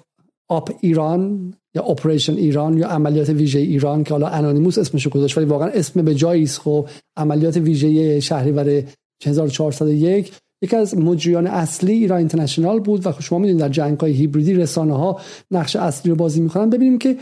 آپ 0.50 0.78
ایران 0.82 1.54
یا 1.76 1.84
اپریشن 1.84 2.34
ایران 2.34 2.78
یا 2.78 2.88
عملیات 2.88 3.30
ویژه 3.30 3.60
ایران 3.60 4.04
که 4.04 4.14
حالا 4.14 4.28
انانیموس 4.28 4.78
اسمشو 4.78 5.10
گذاشت 5.10 5.38
ولی 5.38 5.46
واقعا 5.46 5.70
اسم 5.70 6.02
به 6.02 6.16
جایی 6.16 6.44
است. 6.44 6.60
خب 6.60 6.88
عملیات 7.18 7.58
ویژه 7.58 8.20
شهریور 8.20 8.84
1401 9.26 10.34
یکی 10.64 10.76
از 10.76 10.98
مجریان 10.98 11.48
اصلی 11.48 11.94
ایران 11.94 12.18
اینترنشنال 12.18 12.80
بود 12.80 13.08
و 13.08 13.12
خب 13.12 13.22
شما 13.22 13.40
می‌دونید 13.40 13.62
در 13.62 13.70
جنگ 13.70 14.00
های 14.00 14.12
هیبریدی 14.12 14.54
رسانه 14.54 14.98
ها 14.98 15.20
نقش 15.52 15.76
اصلی 15.76 16.10
رو 16.10 16.16
بازی 16.16 16.42
می‌کنن. 16.42 16.70
ببینیم 16.70 16.98
که 16.98 17.18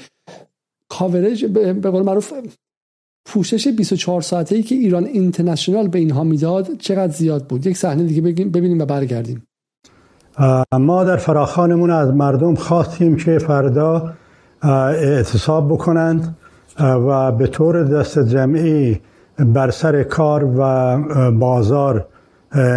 کاورج 0.89 1.45
به 1.45 1.91
قول 1.91 2.03
معروف 2.03 2.33
پوشش 3.25 3.67
24 3.67 4.21
ساعته 4.21 4.55
ای 4.55 4.63
که 4.63 4.75
ایران 4.75 5.05
اینترنشنال 5.05 5.87
به 5.87 5.99
اینها 5.99 6.23
می‌داد 6.23 6.77
چقدر 6.77 7.13
زیاد 7.13 7.47
بود؟ 7.47 7.67
یک 7.67 7.77
صحنه 7.77 8.03
دیگه 8.03 8.21
ببینیم 8.21 8.79
و 8.79 8.85
برگردیم. 8.85 9.43
ما 10.73 11.03
در 11.03 11.17
فراخانمون 11.17 11.91
از 11.91 12.09
مردم 12.09 12.55
خواستیم 12.55 13.15
که 13.15 13.39
فردا 13.39 14.13
اعتصاب 14.63 15.73
بکنند 15.73 16.35
و 16.79 17.31
به 17.31 17.47
طور 17.47 17.83
دست 17.83 18.19
جمعی 18.19 19.01
بر 19.39 19.71
سر 19.71 20.03
کار 20.03 20.43
و 20.57 21.31
بازار 21.31 22.07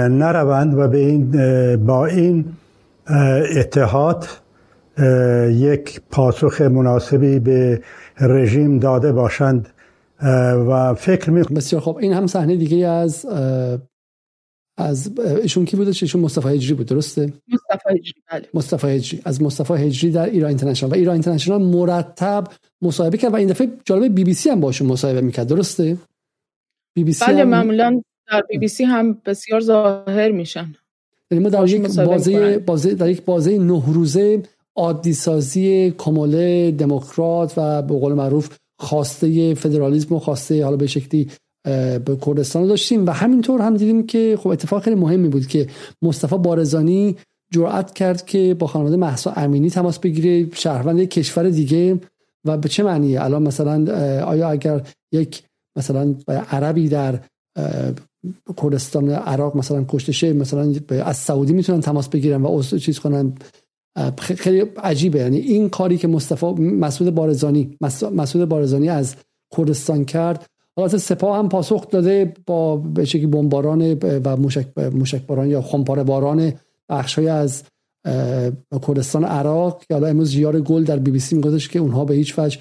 نروند 0.08 0.78
و 0.78 0.88
به 0.88 0.98
این 0.98 1.30
با 1.86 2.06
این 2.06 2.44
اتحاد 3.56 4.26
یک 5.48 6.00
پاسخ 6.10 6.60
مناسبی 6.60 7.38
به 7.38 7.82
رژیم 8.20 8.78
داده 8.78 9.12
باشند. 9.12 9.68
و 10.68 10.94
فکر 10.94 11.30
می 11.30 11.60
خب 11.80 11.96
این 12.00 12.12
هم 12.12 12.26
صحنه 12.26 12.56
دیگه 12.56 12.86
از 12.86 13.26
از 14.76 15.18
ایشون 15.18 15.64
کی 15.64 15.76
بودش 15.76 16.02
ایشون 16.02 16.20
مصطفی 16.20 16.48
هجری 16.48 16.74
بود 16.74 16.86
درسته؟ 16.86 17.32
مصطفی 17.48 17.98
هجری 17.98 18.22
بله. 18.32 18.48
مصطفی 18.54 18.86
هجری. 18.86 19.20
از 19.24 19.42
مصطفی 19.42 19.74
هجری 19.74 20.10
در 20.10 20.30
ایران 20.30 20.48
اینترنشنال. 20.48 20.92
و 20.92 20.94
ایران 20.94 21.12
اینترنشنال 21.12 21.62
مرتب 21.62 22.46
مصاحبه 22.82 23.18
کرد 23.18 23.32
و 23.32 23.36
این 23.36 23.48
دفعه 23.48 23.68
جالب 23.84 24.14
بی 24.14 24.24
بی 24.24 24.34
سی 24.34 24.50
هم 24.50 24.60
باشون 24.60 24.88
مصاحبه 24.88 25.20
می‌کرد 25.20 25.46
درسته؟ 25.46 25.96
بی 26.94 27.04
بی 27.04 27.12
سی 27.12 27.24
بله 27.24 27.40
هم... 27.40 27.48
معمولا 27.48 28.02
در 28.30 28.42
بی 28.48 28.58
بی 28.58 28.68
سی 28.68 28.84
هم 28.84 29.18
بسیار 29.24 29.60
ظاهر 29.60 30.30
میشن. 30.30 30.74
یعنی 31.30 31.44
ما 31.44 31.50
در 31.50 31.68
یک 31.68 31.94
بازه, 31.96 32.58
بازه 32.58 32.94
در 32.94 33.08
یک 33.08 33.22
بازه 33.22 33.58
نه 33.58 33.82
روزه 33.86 34.42
عادی 34.76 35.12
سازی 35.12 35.94
کموله 35.98 36.70
دموکرات 36.70 37.54
و 37.56 37.82
به 37.82 37.98
قول 37.98 38.12
معروف 38.12 38.56
خواسته 38.78 39.54
فدرالیسم 39.54 40.14
و 40.14 40.18
خواسته 40.18 40.64
حالا 40.64 40.76
به 40.76 40.86
شکلی 40.86 41.30
به 41.64 42.18
کردستان 42.26 42.66
داشتیم 42.66 43.06
و 43.06 43.10
همینطور 43.10 43.62
هم 43.62 43.76
دیدیم 43.76 44.06
که 44.06 44.38
خب 44.40 44.48
اتفاق 44.48 44.82
خیلی 44.82 44.96
مهمی 44.96 45.28
بود 45.28 45.46
که 45.46 45.66
مصطفی 46.02 46.38
بارزانی 46.38 47.16
جرأت 47.52 47.94
کرد 47.94 48.26
که 48.26 48.56
با 48.58 48.66
خانواده 48.66 48.96
محسا 48.96 49.32
امینی 49.32 49.70
تماس 49.70 49.98
بگیره 49.98 50.50
شهروند 50.54 50.98
یک 50.98 51.10
کشور 51.10 51.50
دیگه 51.50 52.00
و 52.44 52.56
به 52.56 52.68
چه 52.68 52.82
معنیه؟ 52.82 53.24
الان 53.24 53.42
مثلا 53.42 53.92
آیا 54.24 54.50
اگر 54.50 54.82
یک 55.12 55.42
مثلا 55.76 56.14
عربی 56.50 56.88
در 56.88 57.20
کردستان 58.56 59.10
عراق 59.10 59.56
مثلا 59.56 59.84
کشته 59.88 60.12
شه 60.12 60.32
مثلا 60.32 60.74
از 61.04 61.16
سعودی 61.16 61.52
می‌تونن 61.52 61.80
تماس 61.80 62.08
بگیرن 62.08 62.42
و 62.42 62.62
چیز 62.62 62.98
کنن؟ 62.98 63.32
خیلی 64.18 64.60
عجیبه. 64.60 65.18
یعنی 65.18 65.38
این 65.38 65.68
کاری 65.68 65.98
که 65.98 66.08
مصطفی 66.08 66.46
مسعود 66.46 67.14
بارزانی 67.14 67.76
مسعود 68.12 68.48
بارزانی 68.48 68.88
از 68.88 69.16
کردستان 69.56 70.04
کرد 70.04 70.46
حالت 70.76 70.96
سپاه 70.96 71.38
هم 71.38 71.48
پاسخ 71.48 71.90
داده 71.90 72.32
با 72.46 72.76
به 72.76 73.04
شکلی 73.04 73.26
بمباران 73.26 73.98
و 74.02 74.36
موشک 74.36 74.78
موشک 74.78 75.26
باران 75.26 75.50
یا 75.50 75.62
خمپاره 75.62 76.02
باران 76.02 76.52
بخش 76.88 77.18
های 77.18 77.28
از 77.28 77.62
کردستان 78.86 79.24
عراق. 79.24 79.84
که 79.88 79.94
حالا 79.94 80.06
امروز 80.06 80.30
جیار 80.30 80.60
گل 80.60 80.84
در 80.84 80.98
بی 80.98 81.10
بی 81.10 81.18
سی 81.18 81.36
میگفتش 81.36 81.68
که 81.68 81.78
اونها 81.78 82.04
به 82.04 82.14
هیچ 82.14 82.38
وجه 82.38 82.58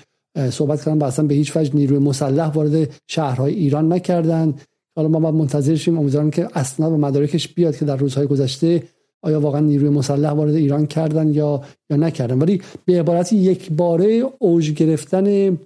صحبت 0.49 0.83
کردن 0.85 0.97
و 0.97 1.03
اصلا 1.03 1.25
به 1.25 1.33
هیچ 1.33 1.57
وجه 1.57 1.75
نیروی 1.75 1.97
مسلح 1.97 2.47
وارد 2.47 2.89
شهرهای 3.07 3.53
ایران 3.53 3.93
نکردن. 3.93 4.53
حالا 4.95 5.07
ما 5.07 5.19
باید 5.19 5.35
منتظر 5.35 5.75
شیم. 5.75 5.97
امیدوارم 5.97 6.31
که 6.31 6.47
اسناد 6.53 6.91
و 6.91 6.97
مدارکش 6.97 7.47
بیاد 7.47 7.77
که 7.77 7.85
در 7.85 7.95
روزهای 7.95 8.27
گذشته 8.27 8.83
آیا 9.23 9.39
واقعا 9.39 9.59
نیروی 9.61 9.89
مسلح 9.89 10.29
وارد 10.29 10.55
ایران 10.55 10.85
کردن 10.85 11.33
یا 11.33 11.61
یا 11.89 11.97
نکردن. 11.97 12.39
ولی 12.39 12.61
به 12.85 12.99
عبارت 12.99 13.33
یک 13.33 13.71
باره 13.71 14.23
اوج 14.39 14.71
گرفتن 14.71 15.57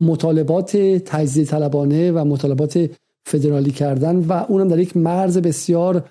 مطالبات 0.00 0.76
تجزیه 0.76 1.44
طلبانه 1.44 2.12
و 2.12 2.24
مطالبات 2.24 2.90
فدرالی 3.24 3.70
کردن 3.70 4.16
و 4.16 4.32
اونم 4.32 4.68
در 4.68 4.78
یک 4.78 4.96
مرز 4.96 5.38
بسیار 5.38 6.10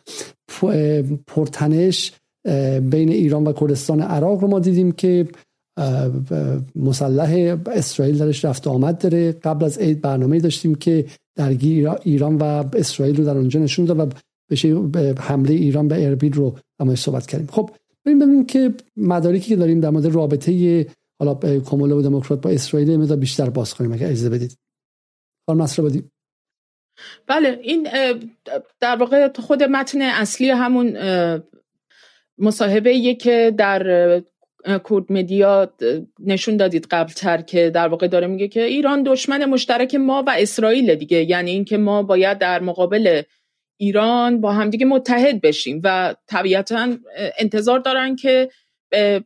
پرتنش 1.28 2.14
بین 2.82 3.10
ایران 3.10 3.48
و 3.48 3.54
کردستان 3.54 4.02
عراق 4.02 4.42
رو 4.42 4.48
ما 4.48 4.60
دیدیم 4.60 4.92
که 4.92 5.28
مسلح 6.76 7.58
اسرائیل 7.66 8.18
درش 8.18 8.46
رفت 8.46 8.68
آمد 8.68 8.98
داره. 8.98 9.32
قبل 9.32 9.66
از 9.66 9.78
عید 9.78 10.02
برنامه 10.02 10.40
داشتیم 10.40 10.76
که 10.76 11.06
درگیر 11.36 11.90
ایران 11.90 12.36
و 12.36 12.44
اسرائیل 12.74 13.18
رو 13.18 13.26
در 13.26 13.38
اونجا 13.38 13.60
نشون 13.60 13.86
داد 13.86 14.00
و 14.00 14.06
به 14.92 15.16
حمله 15.20 15.54
ایران 15.54 15.88
به 15.88 16.08
اربیل 16.08 16.34
رو 16.34 16.56
اما 16.80 16.96
صحبت 16.96 17.28
کردیم. 17.28 17.48
خب 17.52 17.70
ببینیم 18.06 18.26
ببینیم 18.26 18.46
که 18.46 18.74
مدارکی 18.98 19.50
که 19.50 19.56
داریم 19.56 19.80
در 19.80 19.90
مورد 19.90 20.06
رابطه 20.06 20.86
حالا 21.20 21.60
کموله 21.60 21.96
و 21.96 22.02
دموکرات 22.02 22.42
با 22.42 22.50
اسرائیل 22.50 22.98
مدار 22.98 23.18
بیشتر 23.18 23.50
باز 23.50 23.74
کنیم 23.74 23.94
اگه 23.94 24.06
اجازه 24.06 24.30
بدید. 24.30 24.58
خانم 25.50 25.66
بدید 25.78 26.12
بله 27.28 27.60
این 27.64 27.88
در 28.80 28.96
واقع 28.96 29.34
خود 29.42 29.64
متن 29.64 30.02
اصلی 30.02 30.50
همون 30.50 30.98
مصاحبه 32.38 33.16
که 33.16 33.54
در 33.58 34.22
کورد 34.84 35.12
مدیا 35.12 35.74
نشون 36.20 36.58
دادید 36.58 36.88
قبل 36.92 37.14
تر 37.14 37.42
که 37.42 37.70
در 37.70 37.88
واقع 37.88 38.08
داره 38.08 38.28
میگه 38.28 38.48
که 38.48 38.64
ایران 38.64 39.04
دشمن 39.04 39.46
مشترک 39.46 39.96
ما 39.96 40.24
و 40.28 40.36
اسرائیل 40.38 40.96
دیگه. 40.96 41.24
یعنی 41.24 41.52
اینکه 41.52 41.78
ما 41.78 42.04
باید 42.04 42.38
در 42.38 42.62
مقابل 42.62 43.22
ایران 43.78 44.42
با 44.42 44.52
همدیگه 44.52 44.86
متحد 44.86 45.42
بشیم 45.42 45.82
و 45.84 46.16
طبیعتا 46.28 46.98
انتظار 47.40 47.80
دارن 47.80 48.16
که 48.16 48.50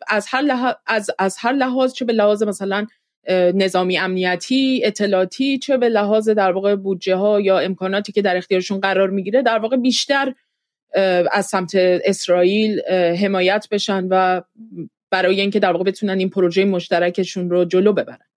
از 0.07 0.25
هر 0.29 0.41
لحاظ, 0.41 0.73
از, 0.85 1.09
از 1.19 1.37
هر 1.39 1.53
لحاظ 1.53 1.93
چه 1.93 2.05
به 2.05 2.13
لحاظ 2.13 2.43
مثلا 2.43 2.87
نظامی 3.29 3.97
امنیتی 3.97 4.81
اطلاعاتی 4.83 5.57
چه 5.57 5.77
به 5.77 5.89
لحاظ 5.89 6.29
در 6.29 6.51
واقع 6.51 6.75
بودجه 6.75 7.15
ها 7.15 7.41
یا 7.41 7.59
امکاناتی 7.59 8.11
که 8.11 8.21
در 8.21 8.37
اختیارشون 8.37 8.79
قرار 8.79 9.09
می‌گیره 9.09 9.41
در 9.41 9.59
واقع 9.59 9.77
بیشتر 9.77 10.33
از 11.31 11.45
سمت 11.45 11.71
اسرائیل 11.75 12.81
حمایت 12.91 13.67
بشن 13.71 14.07
و 14.09 14.41
برای 15.11 15.41
اینکه 15.41 15.59
در 15.59 15.71
واقع 15.71 15.83
بتونن 15.83 16.19
این 16.19 16.29
پروژه 16.29 16.65
مشترکشون 16.65 17.49
رو 17.49 17.65
جلو 17.65 17.93
ببرن. 17.93 18.27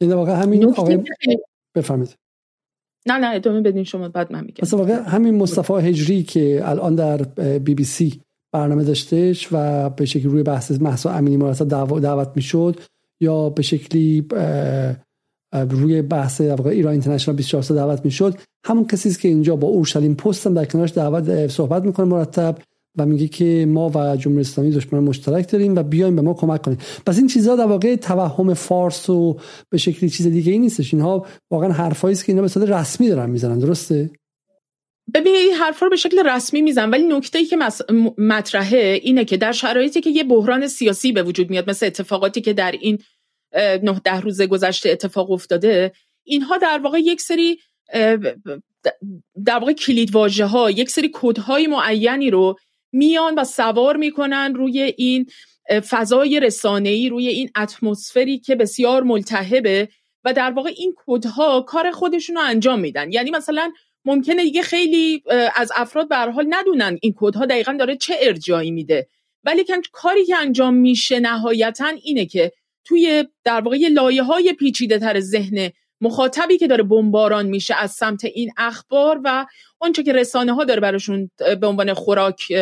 این 0.00 0.12
واقع 0.12 0.32
همین 0.32 0.64
آقای 0.64 0.98
بفرمایید. 1.74 2.16
نه 3.06 3.14
نه 3.18 3.34
ادامه 3.34 3.60
بدین 3.60 3.84
شما 3.84 4.08
بعد 4.08 4.32
من 4.32 4.44
میگم. 4.44 4.58
مثلا 4.62 4.78
واقع 4.78 4.92
همین 4.92 5.34
مصطفی 5.34 5.72
هجری 5.72 6.22
که 6.22 6.60
الان 6.64 6.94
در 6.94 7.22
بی 7.58 7.74
بی 7.74 7.84
سی 7.84 8.20
برنامه 8.54 8.84
داشتهش 8.84 9.48
و 9.52 9.90
به 9.90 10.04
شکلی 10.04 10.22
روی 10.22 10.42
بحث 10.42 10.70
محسا 10.70 11.10
امینی 11.10 11.36
مرتب 11.36 11.68
دعوت 12.00 12.32
می‌شد 12.36 12.80
یا 13.20 13.50
به 13.50 13.62
شکلی 13.62 14.26
روی 15.70 16.02
بحث 16.02 16.40
ایران 16.40 16.92
اینترنشنال 16.92 17.36
24 17.36 17.80
دعوت 17.80 18.04
می‌شد. 18.04 18.38
همون 18.66 18.86
کسی 18.86 19.14
که 19.14 19.28
اینجا 19.28 19.56
با 19.56 19.68
اورشلیم 19.68 20.14
پست 20.14 20.46
هم 20.46 20.54
در 20.54 20.64
کنارش 20.64 20.92
دعوت 20.92 21.46
صحبت 21.46 21.84
می‌کنه 21.84 22.06
مرتب 22.06 22.58
و 22.98 23.06
میگه 23.06 23.28
که 23.28 23.66
ما 23.68 23.90
و 23.94 24.16
جمهوری 24.16 24.40
اسلامی 24.40 24.70
دشمن 24.70 25.00
مشترک 25.00 25.50
داریم 25.50 25.76
و 25.76 25.82
بیایم 25.82 26.16
به 26.16 26.22
ما 26.22 26.34
کمک 26.34 26.62
کنیم. 26.62 26.78
پس 27.06 27.18
این 27.18 27.26
چیزها 27.26 27.56
در 27.56 27.66
واقع 27.66 27.96
توهم 27.96 28.54
فارس 28.54 29.10
و 29.10 29.36
به 29.70 29.78
شکلی 29.78 30.10
چیز 30.10 30.26
دیگه 30.26 30.52
ای 30.52 30.58
نیستش. 30.58 30.94
اینها 30.94 31.26
واقعا 31.50 31.72
حرفایی 31.72 32.12
است 32.12 32.24
که 32.24 32.32
اینا 32.32 32.42
به 32.42 32.48
صورت 32.48 32.68
رسمی 32.68 33.08
دارن 33.08 33.30
می‌زنن. 33.30 33.58
درسته؟ 33.58 34.10
ببینید 35.14 35.40
این 35.40 35.54
حرفا 35.54 35.86
رو 35.86 35.90
به 35.90 35.96
شکل 35.96 36.26
رسمی 36.26 36.62
میزن 36.62 36.90
ولی 36.90 37.02
نکته 37.02 37.38
ای 37.38 37.44
که 37.44 37.58
مطرحه 38.18 39.00
اینه 39.02 39.24
که 39.24 39.36
در 39.36 39.52
شرایطی 39.52 40.00
که 40.00 40.10
یه 40.10 40.24
بحران 40.24 40.66
سیاسی 40.66 41.12
به 41.12 41.22
وجود 41.22 41.50
میاد 41.50 41.70
مثل 41.70 41.86
اتفاقاتی 41.86 42.40
که 42.40 42.52
در 42.52 42.72
این 42.72 42.98
نه 43.54 44.00
ده 44.04 44.20
روز 44.20 44.42
گذشته 44.42 44.90
اتفاق 44.90 45.30
افتاده 45.30 45.92
اینها 46.24 46.58
در 46.58 46.78
واقع 46.78 46.98
یک 46.98 47.20
سری 47.20 47.58
در 49.44 49.58
واقع 49.58 49.72
کلید 49.72 50.14
واژه 50.14 50.46
ها 50.46 50.70
یک 50.70 50.90
سری 50.90 51.10
کدهای 51.14 51.66
معینی 51.66 52.30
رو 52.30 52.56
میان 52.92 53.34
و 53.34 53.44
سوار 53.44 53.96
می‌کنن 53.96 54.54
روی 54.54 54.82
این 54.96 55.26
فضای 55.88 56.40
رسانه‌ای 56.40 57.08
روی 57.08 57.28
این 57.28 57.50
اتمسفری 57.56 58.38
که 58.38 58.56
بسیار 58.56 59.02
ملتهبه 59.02 59.88
و 60.24 60.32
در 60.32 60.50
واقع 60.50 60.70
این 60.76 60.94
کدها 61.06 61.60
کار 61.60 61.90
خودشون 61.90 62.36
رو 62.36 62.42
انجام 62.42 62.80
میدن. 62.80 63.12
یعنی 63.12 63.30
مثلا 63.30 63.72
ممکنه 64.04 64.42
دیگه 64.42 64.62
خیلی 64.62 65.22
از 65.56 65.72
افراد 65.76 66.08
به 66.08 66.16
حال 66.16 66.46
ندونن 66.48 66.98
این 67.02 67.14
کدها 67.16 67.46
دقیقا 67.46 67.72
داره 67.72 67.96
چه 67.96 68.14
ارجایی 68.20 68.70
میده. 68.70 69.08
ولی 69.44 69.64
کاری 69.92 70.24
که 70.24 70.36
انجام 70.36 70.74
میشه 70.74 71.20
نهایتا 71.20 71.86
اینه 72.02 72.26
که 72.26 72.52
توی 72.84 73.24
در 73.44 73.60
واقع 73.60 73.76
لایه 73.76 74.22
های 74.22 74.52
پیچیده 74.52 74.98
تر 74.98 75.20
ذهن 75.20 75.70
مخاطبی 76.00 76.58
که 76.58 76.66
داره 76.66 76.82
بمباران 76.82 77.46
میشه 77.46 77.74
از 77.74 77.90
سمت 77.90 78.24
این 78.24 78.52
اخبار 78.56 79.20
و 79.24 79.46
آنچه 79.80 80.02
که 80.02 80.12
رسانه 80.12 80.52
ها 80.54 80.64
داره 80.64 80.80
براشون 80.80 81.30
به 81.60 81.66
عنوان 81.66 81.94
خوراک 81.94 82.52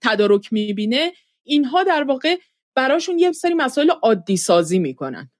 تدارک 0.00 0.52
می‌بینه 0.52 1.12
اینها 1.44 1.82
در 1.82 2.02
واقع 2.02 2.36
براشون 2.74 3.18
یه 3.18 3.32
سری 3.32 3.54
مسائل 3.54 3.90
عادی 3.90 4.36
سازی 4.36 4.78
می‌کنن. 4.78 5.30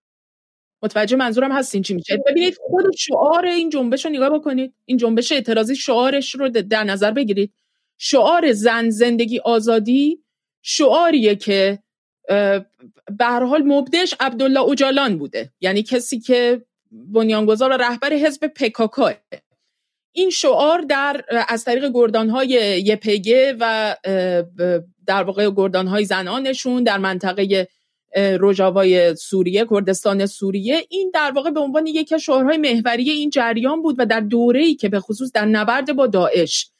متوجه 0.83 1.17
منظورم 1.17 1.53
هستین 1.53 1.83
چی 1.83 1.95
میشه؟ 1.95 2.23
ببینید 2.27 2.57
خود 2.61 2.97
شعار 2.97 3.47
این 3.47 3.71
جنبش 3.71 4.05
رو 4.05 4.11
نگاه 4.11 4.31
بکنید. 4.31 4.75
این 4.85 4.97
جنبش 4.97 5.33
اعتراضی 5.33 5.77
شعارش 5.77 6.35
رو 6.35 6.49
در 6.49 6.85
نظر 6.85 7.11
بگیرید. 7.11 7.53
شعار 7.99 8.53
زن 8.53 8.91
زندگی 8.91 9.39
آزادی 9.39 10.25
شعاریه 10.63 11.37
که 11.37 11.79
به 13.19 13.25
هر 13.25 13.45
حال 13.45 13.63
مبدش 13.63 14.15
عبدالله 14.21 14.61
اوجالان 14.61 15.19
بوده. 15.19 15.53
یعنی 15.61 15.83
کسی 15.83 16.21
که 16.21 16.63
بنیانگذار 16.93 17.71
و 17.71 17.77
رهبر 17.77 18.13
حزب 18.13 18.47
پکاکا 18.47 19.13
این 20.13 20.31
شعار 20.31 20.81
در 20.81 21.25
از 21.49 21.65
طریق 21.65 21.91
گردانهای 21.95 22.49
یپگه 22.87 23.57
و 23.61 23.97
در 25.07 25.23
واقع 25.23 25.51
گردانهای 25.51 26.05
زنانشون 26.05 26.83
در 26.83 26.99
منطقه 26.99 27.69
روژاوای 28.17 29.15
سوریه 29.17 29.67
کردستان 29.71 30.27
سوریه 30.27 30.87
این 30.89 31.11
در 31.15 31.33
واقع 31.35 31.51
به 31.51 31.61
عنوان 31.61 31.87
یکی 31.87 32.15
از 32.15 32.21
شعارهای 32.21 32.57
محوری 32.57 33.11
این 33.11 33.31
جریان 33.31 33.83
بود 33.83 33.97
و 33.99 34.07
در 34.07 34.21
دوره‌ای 34.21 34.75
که 34.75 34.89
به 34.89 35.01
خصوص 35.01 35.33
در 35.33 35.45
نبرد 35.45 35.97
با 35.97 36.07
داعش. 36.07 36.71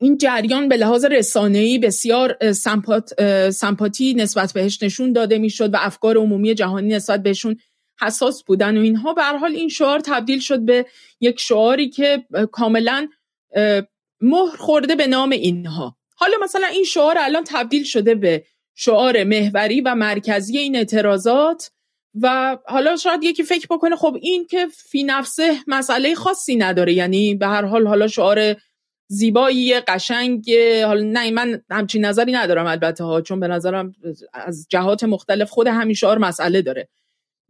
این 0.00 0.18
جریان 0.18 0.68
به 0.68 0.76
لحاظ 0.76 1.04
رسانه‌ای 1.04 1.78
بسیار 1.78 2.52
سمپات، 2.52 3.10
سمپاتی 3.50 4.14
نسبت 4.14 4.52
بهش 4.52 4.82
نشون 4.82 5.12
داده 5.12 5.38
می‌شد 5.38 5.74
و 5.74 5.76
افکار 5.80 6.16
عمومی 6.16 6.54
جهانی 6.54 6.88
نسبت 6.88 7.22
بهشون 7.22 7.56
حساس 8.00 8.44
بودن 8.44 8.76
و 8.76 8.80
اینها. 8.80 9.14
به 9.14 9.22
حال 9.22 9.52
این 9.52 9.68
شعار 9.68 10.00
تبدیل 10.00 10.38
شد 10.38 10.60
به 10.60 10.86
یک 11.20 11.40
شعاری 11.40 11.88
که 11.88 12.24
کاملا 12.52 13.08
مهر 14.20 14.56
خورده 14.58 14.94
به 14.94 15.06
نام 15.06 15.30
اینها. 15.30 15.96
حالا 16.16 16.36
مثلا 16.42 16.66
این 16.66 16.84
شعار 16.84 17.16
الان 17.18 17.44
تبدیل 17.46 17.84
شده 17.84 18.14
به 18.14 18.44
شعار 18.74 19.24
محوری 19.24 19.80
و 19.80 19.94
مرکزی 19.94 20.58
این 20.58 20.76
اعتراضات 20.76 21.70
و 22.22 22.58
حالا 22.66 22.96
شاید 22.96 23.24
یکی 23.24 23.42
فکر 23.42 23.66
بکنه 23.70 23.96
خب 23.96 24.16
این 24.20 24.46
که 24.46 24.66
فی 24.66 25.04
نفسه 25.04 25.56
مسئله 25.66 26.14
خاصی 26.14 26.56
نداره. 26.56 26.92
یعنی 26.92 27.34
به 27.34 27.46
هر 27.46 27.64
حال 27.64 27.86
حالا 27.86 28.08
شعار 28.08 28.56
زیبایی 29.06 29.80
قشنگ 29.80 30.50
حالا 30.86 31.02
نه 31.02 31.30
من 31.30 31.62
همچین 31.70 32.04
نظری 32.04 32.32
ندارم 32.32 32.66
البته 32.66 33.04
ها 33.04 33.20
چون 33.20 33.40
به 33.40 33.48
نظرم 33.48 33.92
از 34.32 34.66
جهات 34.70 35.04
مختلف 35.04 35.50
خود 35.50 35.66
همین 35.66 35.94
شعار 35.94 36.18
مسئله 36.18 36.62
داره. 36.62 36.88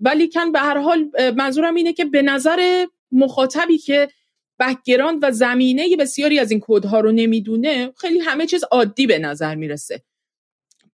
ولیکن 0.01 0.53
به 0.53 0.59
هر 0.59 0.79
حال 0.79 1.11
منظورم 1.37 1.75
اینه 1.75 1.93
که 1.93 2.05
به 2.05 2.23
نظر 2.23 2.87
مخاطبی 3.13 3.79
که 3.79 4.09
background 4.59 5.19
و 5.23 5.31
زمینه 5.31 5.97
بسیاری 5.97 6.39
از 6.39 6.51
این 6.51 6.61
کدها 6.61 7.01
رو 7.01 7.13
نمی‌دونه 7.13 7.93
خیلی 7.97 8.19
همه 8.19 8.47
چیز 8.47 8.65
عادی 8.65 9.07
به 9.07 9.19
نظر 9.19 9.55
می‌رسه. 9.55 10.03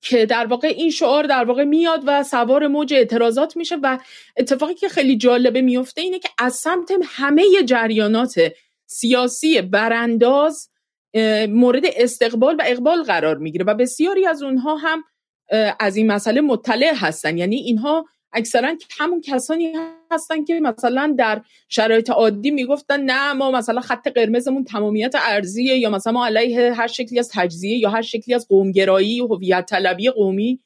که 0.00 0.26
در 0.26 0.46
واقع 0.46 0.68
این 0.68 0.90
شعار 0.90 1.24
در 1.26 1.44
واقع 1.44 1.64
میاد 1.64 2.02
و 2.06 2.22
سوار 2.22 2.66
موج 2.66 2.94
اعتراضات 2.94 3.56
میشه 3.56 3.76
و 3.82 3.98
اتفاقی 4.36 4.74
که 4.74 4.88
خیلی 4.88 5.16
جالبه 5.16 5.60
میفته 5.60 6.00
اینه 6.00 6.18
که 6.18 6.28
از 6.38 6.54
سمت 6.54 6.92
همه 7.04 7.44
جریانات 7.66 8.52
سیاسی 8.86 9.62
برانداز 9.62 10.68
مورد 11.48 11.82
استقبال 11.96 12.56
و 12.58 12.62
اقبال 12.66 13.02
قرار 13.02 13.38
می‌گیره 13.38 13.64
و 13.64 13.74
بسیاری 13.74 14.26
از 14.26 14.42
اونها 14.42 14.76
هم 14.76 15.04
از 15.80 15.96
این 15.96 16.06
مسئله 16.06 16.40
مطلع 16.40 16.92
هستن. 16.94 17.38
یعنی 17.38 17.56
اینها 17.56 18.06
اکثرا 18.32 18.76
همون 18.98 19.20
کسانی 19.20 19.72
هستن 20.10 20.44
که 20.44 20.60
مثلا 20.60 21.14
در 21.18 21.42
شرایط 21.68 22.10
عادی 22.10 22.50
می‌گفتن 22.50 23.00
نه 23.00 23.32
ما 23.32 23.50
مثلا 23.50 23.80
خط 23.80 24.08
قرمزمون 24.08 24.64
تمامیت 24.64 25.14
ارزیه 25.18 25.78
یا 25.78 25.90
مثلا 25.90 26.12
ما 26.12 26.26
علیه 26.26 26.72
هر 26.72 26.86
شکلی 26.86 27.18
از 27.18 27.30
تجزیه 27.32 27.78
یا 27.78 27.90
هر 27.90 28.02
شکلی 28.02 28.34
از 28.34 28.48
قومگرایی 28.48 29.20
و 29.20 29.26
هویت 29.26 29.66
طلبی 29.66 30.10
قومی 30.10 30.60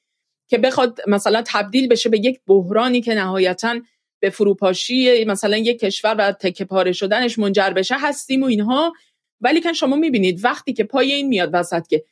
که 0.48 0.58
بخواد 0.58 1.00
مثلا 1.06 1.42
تبدیل 1.46 1.88
بشه 1.88 2.08
به 2.08 2.18
یک 2.18 2.40
بحرانی 2.46 3.00
که 3.00 3.14
نهایتا 3.14 3.80
به 4.20 4.30
فروپاشی 4.30 5.24
مثلا 5.24 5.56
یک 5.56 5.78
کشور 5.78 6.14
و 6.18 6.32
تکه 6.32 6.64
پاره 6.64 6.92
شدنش 6.92 7.38
منجر 7.38 7.70
بشه. 7.70 7.94
هستیم 7.98 8.42
و 8.42 8.46
اینها. 8.46 8.92
ولی 9.40 9.60
که 9.60 9.72
شما 9.72 9.96
می‌بینید 9.96 10.44
وقتی 10.44 10.72
که 10.72 10.84
پای 10.84 11.12
این 11.12 11.28
میاد 11.28 11.50
وسط 11.52 11.86
که 11.86 12.04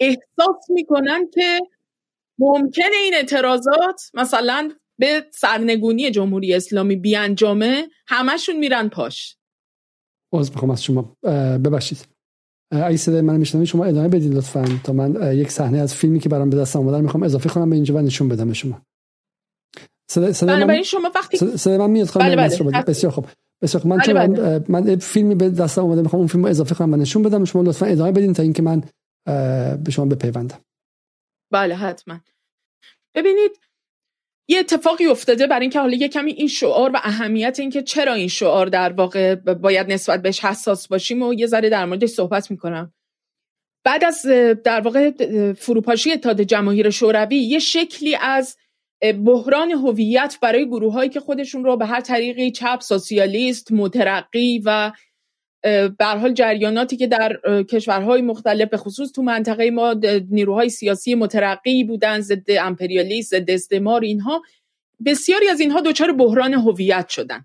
احساس 0.00 0.70
می‌کنن 0.70 1.30
که 1.34 1.60
ممکنه 2.38 2.96
این 3.02 3.14
اعتراضات 3.14 4.10
مثلا 4.14 4.70
به 4.98 5.26
سرنگونی 5.32 6.10
جمهوری 6.10 6.54
اسلامی 6.54 6.96
بیانجامه 6.96 7.88
همشون 8.06 8.56
میرن 8.56 8.88
پاش. 8.88 9.36
باز 10.32 10.52
بخوام 10.52 10.70
از 10.70 10.84
شما. 10.84 11.16
ببخشید. 11.64 12.08
اگه 12.70 12.96
صدای 12.96 13.20
من 13.20 13.36
میشنوید 13.36 13.66
شما 13.66 13.84
ادامه 13.84 14.08
بدید 14.08 14.34
لطفا. 14.34 14.80
تا 14.84 14.92
من 14.92 15.36
یک 15.36 15.50
صحنه 15.50 15.78
از 15.78 15.94
فیلمی 15.94 16.20
که 16.20 16.28
برام 16.28 16.50
به 16.50 16.56
دست 16.56 16.76
آمده 16.76 17.00
می‌خوام 17.00 17.22
اضافه 17.22 17.48
کنم 17.48 17.70
به 17.70 17.76
اینجا 17.76 17.94
و 17.94 17.98
نشون 17.98 18.28
بدم 18.28 18.48
به 18.48 18.54
شما. 18.54 18.82
صدای 20.10 20.32
صدا 20.32 20.66
من 20.66 20.82
شما 20.82 21.12
وقتی 21.14 21.36
صدای 21.36 21.78
من 21.78 21.90
میاد؟ 21.90 22.06
خانم 22.06 22.36
بله 22.36 22.36
بله. 22.36 22.82
بسیار 22.82 23.12
خوب. 23.12 23.26
بسیار 23.62 23.82
خوب. 23.82 23.90
من 23.90 23.96
بله 23.96 24.14
بله. 24.14 24.64
من 24.68 24.96
فیلمی 24.96 25.34
به 25.34 25.50
دست 25.50 25.78
اومده 25.78 26.02
می‌خوام 26.02 26.20
اون 26.20 26.28
فیلم 26.28 26.44
رو 26.44 26.50
اضافه 26.50 26.74
کنم 26.74 26.92
و 26.92 26.96
نشون 26.96 27.22
بدم 27.22 27.44
شما 27.44 27.62
لطفا 27.62 27.86
ادامه 27.86 28.12
بدین 28.12 28.32
تا 28.32 28.42
اینکه 28.42 28.62
من 28.62 28.82
به 29.84 29.90
شما 29.90 30.04
بپیوندم. 30.04 30.58
بله 31.52 31.74
حتما. 31.74 32.20
ببینید 33.14 33.60
یه 34.48 34.58
اتفاقی 34.58 35.06
افتاده 35.06 35.46
برای 35.46 35.60
اینکه 35.60 35.80
حالا 35.80 35.96
یه 35.96 36.08
کمی 36.08 36.32
این 36.32 36.48
شعار 36.48 36.90
و 36.90 37.00
اهمیت 37.02 37.56
اینکه 37.60 37.82
چرا 37.82 38.14
این 38.14 38.28
شعار 38.28 38.66
در 38.66 38.92
واقع 38.92 39.34
باید 39.34 39.92
نسبت 39.92 40.22
بهش 40.22 40.44
حساس 40.44 40.88
باشیم 40.88 41.22
و 41.22 41.34
یه 41.34 41.46
ذره 41.46 41.68
در 41.68 41.84
موردش 41.84 42.08
صحبت 42.08 42.50
می‌کنم. 42.50 42.92
بعد 43.84 44.04
از 44.04 44.26
در 44.64 44.80
واقع 44.80 45.10
فروپاشی 45.52 46.12
اتحاد 46.12 46.40
جماهیر 46.40 46.90
شوروی 46.90 47.36
یه 47.36 47.58
شکلی 47.58 48.16
از 48.20 48.56
بحران 49.24 49.70
هویت 49.70 50.38
برای 50.42 50.66
گروههایی 50.66 51.10
که 51.10 51.20
خودشون 51.20 51.64
رو 51.64 51.76
به 51.76 51.86
هر 51.86 52.00
طریقی 52.00 52.50
چپ 52.50 52.80
سوسیالیست 52.80 53.72
مترقی 53.72 54.62
و 54.64 54.92
به 55.98 56.04
حال 56.04 56.32
جریاناتی 56.32 56.96
که 56.96 57.06
در 57.06 57.40
کشورهای 57.70 58.22
مختلف 58.22 58.68
به 58.68 58.76
خصوص 58.76 59.12
تو 59.12 59.22
منطقه 59.22 59.70
ما 59.70 59.94
نیروهای 60.30 60.68
سیاسی 60.68 61.14
مترقی 61.14 61.84
بودن 61.84 62.20
ضد 62.20 62.50
امپریالیسم 62.50 63.38
ضد 63.38 63.50
استعمار 63.50 64.00
اینها 64.00 64.42
بسیاری 65.06 65.48
از 65.48 65.60
اینها 65.60 65.80
دچار 65.80 66.12
بحران 66.12 66.54
هویت 66.54 67.08
شدن. 67.08 67.44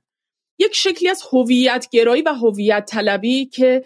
یک 0.59 0.75
شکلی 0.75 1.09
از 1.09 1.23
هویت 1.33 1.87
گرایی 1.91 2.21
و 2.21 2.33
هویت 2.33 2.85
طلبی 2.85 3.45
که 3.45 3.83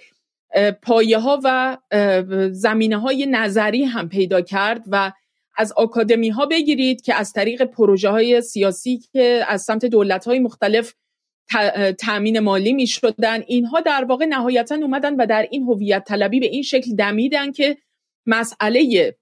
پایه 0.82 1.18
ها 1.18 1.40
و 1.44 1.78
زمینه 2.52 2.98
های 2.98 3.26
نظری 3.26 3.84
هم 3.84 4.10
پیدا 4.10 4.42
کرد 4.42 4.84
و 4.88 5.12
از 5.58 5.72
آکادمی 5.72 6.30
ها 6.30 6.46
بگیرید 6.46 7.02
که 7.02 7.16
از 7.16 7.34
طریق 7.34 7.64
پروژه 7.64 8.10
های 8.10 8.42
سیاسی 8.42 8.98
که 9.14 9.46
از 9.48 9.62
سمت 9.62 9.86
دولت 9.86 10.26
های 10.26 10.40
مختلف 10.40 10.94
تأمین 12.00 12.40
مالی 12.40 12.74
می 12.74 12.88
شدن 12.88 13.44
اینها 13.48 13.82
در 13.82 14.06
واقع 14.10 14.26
نهایتا 14.26 14.76
اومدن 14.76 15.16
و 15.16 15.26
در 15.26 15.48
این 15.52 15.64
هویت 15.64 16.04
طلبی 16.04 16.40
به 16.40 16.46
این 16.46 16.64
شکل 16.64 16.96
دمیدن 16.96 17.52
که 17.52 17.78
مسئله 18.26 19.14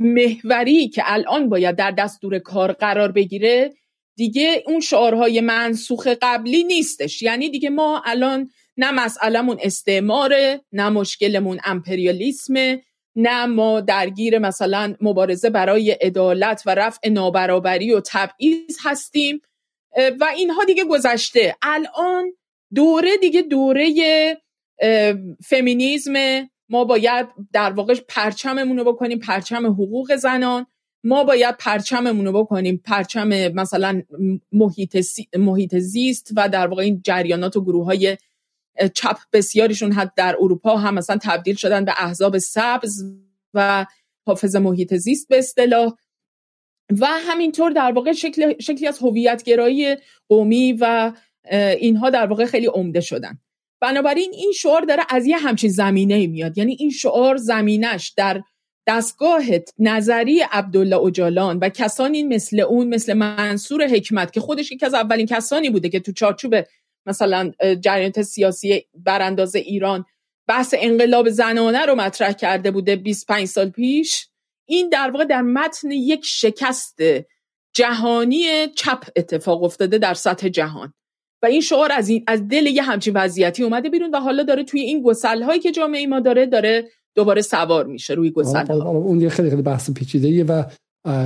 محوری 0.00 0.88
که 0.88 1.02
الان 1.06 1.48
باید 1.48 1.76
در 1.76 1.90
دستور 1.90 2.38
کار 2.38 2.72
قرار 2.72 3.12
بگیره 3.12 3.72
دیگه 4.16 4.62
اون 4.66 4.80
شعارهای 4.80 5.40
منسوخ 5.40 6.06
قبلی 6.22 6.64
نیستش. 6.64 7.22
یعنی 7.22 7.48
دیگه 7.50 7.70
ما 7.70 8.02
الان 8.04 8.50
نه 8.76 8.90
مسئلهمون 8.90 9.58
استعماره 9.62 10.60
نه 10.72 10.88
مشکلمون 10.88 11.60
امپریالیسمه 11.64 12.82
نه 13.16 13.46
ما 13.46 13.80
درگیر 13.80 14.38
مثلا 14.38 14.94
مبارزه 15.00 15.50
برای 15.50 15.90
عدالت 15.90 16.62
و 16.66 16.74
رفع 16.74 17.08
نابرابری 17.08 17.92
و 17.92 18.00
تبعیض 18.06 18.78
هستیم. 18.84 19.40
و 20.20 20.24
اینها 20.36 20.64
دیگه 20.64 20.84
گذشته. 20.84 21.56
الان 21.62 22.32
دوره 22.74 23.16
دیگه 23.16 23.42
دوره 23.42 23.94
فمینیزم. 25.44 26.12
ما 26.68 26.84
باید 26.84 27.26
در 27.52 27.72
واقع 27.72 27.94
پرچممون 28.08 28.78
رو 28.78 28.84
بکنیم 28.92 29.18
پرچم 29.18 29.66
حقوق 29.66 30.16
زنان. 30.16 30.66
ما 31.04 31.24
باید 31.24 31.56
پرچممون 31.56 32.26
رو 32.26 32.32
بکنیم 32.32 32.82
پرچم 32.84 33.28
مثلا 33.48 34.02
محیط, 35.36 35.76
زیست 35.78 36.32
و 36.36 36.48
در 36.48 36.66
واقع 36.66 36.82
این 36.82 37.00
جریانات 37.04 37.56
و 37.56 37.64
گروه 37.64 37.84
های 37.84 38.16
چپ 38.94 39.18
بسیاریشون 39.32 39.92
حد 39.92 40.14
در 40.16 40.36
اروپا 40.40 40.76
هم 40.76 40.94
مثلا 40.94 41.18
تبدیل 41.22 41.54
شدن 41.56 41.84
به 41.84 41.92
احزاب 41.96 42.38
سبز 42.38 43.04
و 43.54 43.86
حافظ 44.26 44.56
محیط 44.56 44.94
زیست 44.94 45.28
به 45.28 45.38
اصطلاح. 45.38 45.92
و 47.00 47.06
همینطور 47.06 47.70
در 47.70 47.92
واقع 47.92 48.12
شکل، 48.12 48.54
شکلی 48.58 48.86
از 48.86 48.98
هویتگرایی 48.98 49.96
قومی 50.28 50.72
و 50.72 51.12
اینها 51.78 52.10
در 52.10 52.26
واقع 52.26 52.44
خیلی 52.44 52.66
عمده 52.66 53.00
شدن. 53.00 53.38
بنابراین 53.80 54.30
این 54.34 54.52
شعار 54.52 54.82
داره 54.82 55.02
از 55.08 55.26
یه 55.26 55.36
همچین 55.36 55.70
زمینه 55.70 56.26
میاد. 56.26 56.58
یعنی 56.58 56.76
این 56.78 56.90
شعار 56.90 57.36
زمینش 57.36 58.08
در 58.16 58.42
دستگاه 58.86 59.42
نظری 59.78 60.40
عبدالله 60.52 60.96
اجالان 60.96 61.58
و 61.58 61.68
کسانی 61.68 62.22
مثل 62.22 62.60
اون 62.60 62.88
مثل 62.88 63.12
منصور 63.12 63.88
حکمت 63.88 64.32
که 64.32 64.40
خودش 64.40 64.72
یکی 64.72 64.86
از 64.86 64.94
اولین 64.94 65.26
کسانی 65.26 65.70
بوده 65.70 65.88
که 65.88 66.00
تو 66.00 66.12
چارچوب 66.12 66.54
مثلا 67.06 67.52
جریانات 67.80 68.22
سیاسی 68.22 68.84
برانداز 68.94 69.56
ایران 69.56 70.04
بحث 70.48 70.74
انقلاب 70.78 71.28
زنانه 71.28 71.86
رو 71.86 71.94
مطرح 71.94 72.32
کرده 72.32 72.70
بوده 72.70 72.96
25 72.96 73.46
سال 73.46 73.70
پیش. 73.70 74.28
این 74.72 74.88
در 74.88 75.10
واقع 75.10 75.24
در 75.24 75.42
متن 75.42 75.90
یک 75.90 76.20
شکست 76.24 76.98
جهانی 77.74 78.44
چپ 78.76 79.04
اتفاق 79.16 79.62
افتاده 79.62 79.98
در 79.98 80.14
سطح 80.14 80.48
جهان. 80.48 80.92
و 81.42 81.46
این 81.46 81.60
شعار 81.60 81.92
از, 81.92 82.08
این، 82.08 82.24
از 82.26 82.48
دل 82.48 82.66
یه 82.66 82.82
همچین 82.82 83.14
وضعیتی 83.16 83.62
اومده 83.62 83.90
بیرون 83.90 84.10
و 84.10 84.20
حالا 84.20 84.42
داره 84.42 84.64
توی 84.64 84.80
این 84.80 85.02
گسل 85.02 85.42
هایی 85.42 85.60
که 85.60 85.72
جامعه 85.72 86.06
ما 86.06 86.20
داره 86.20 86.46
داره 86.46 86.88
دوباره 87.14 87.42
سوار 87.42 87.86
میشه 87.86 88.14
روی 88.14 88.30
گسل 88.30 88.66
ها 88.66 88.88
اون 88.88 89.20
یه 89.20 89.28
خیلی 89.28 89.50
خیلی 89.50 89.62
بحث 89.62 89.90
پیچیده 89.90 90.44
و 90.44 90.62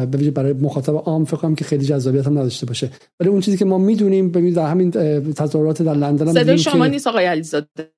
به 0.07 0.31
برای 0.31 0.53
مخاطب 0.53 0.95
عام 0.95 1.25
فکر 1.25 1.37
کنم 1.37 1.55
که 1.55 1.65
خیلی 1.65 1.85
جذابیت 1.85 2.27
هم 2.27 2.39
نداشته 2.39 2.67
باشه. 2.67 2.91
ولی 3.21 3.29
اون 3.29 3.41
چیزی 3.41 3.57
که 3.57 3.65
ما 3.65 3.79
می‌دونیم 3.79 4.31
ببینید 4.31 4.55
در 4.55 4.67
همین 4.67 4.91
تظاهرات 5.33 5.83
در 5.83 5.95
لندن 5.95 6.33
صدای 6.33 6.59
شما 6.59 6.87
نیست 6.87 7.07
آقای 7.07 7.25
علیزاده. 7.25 7.91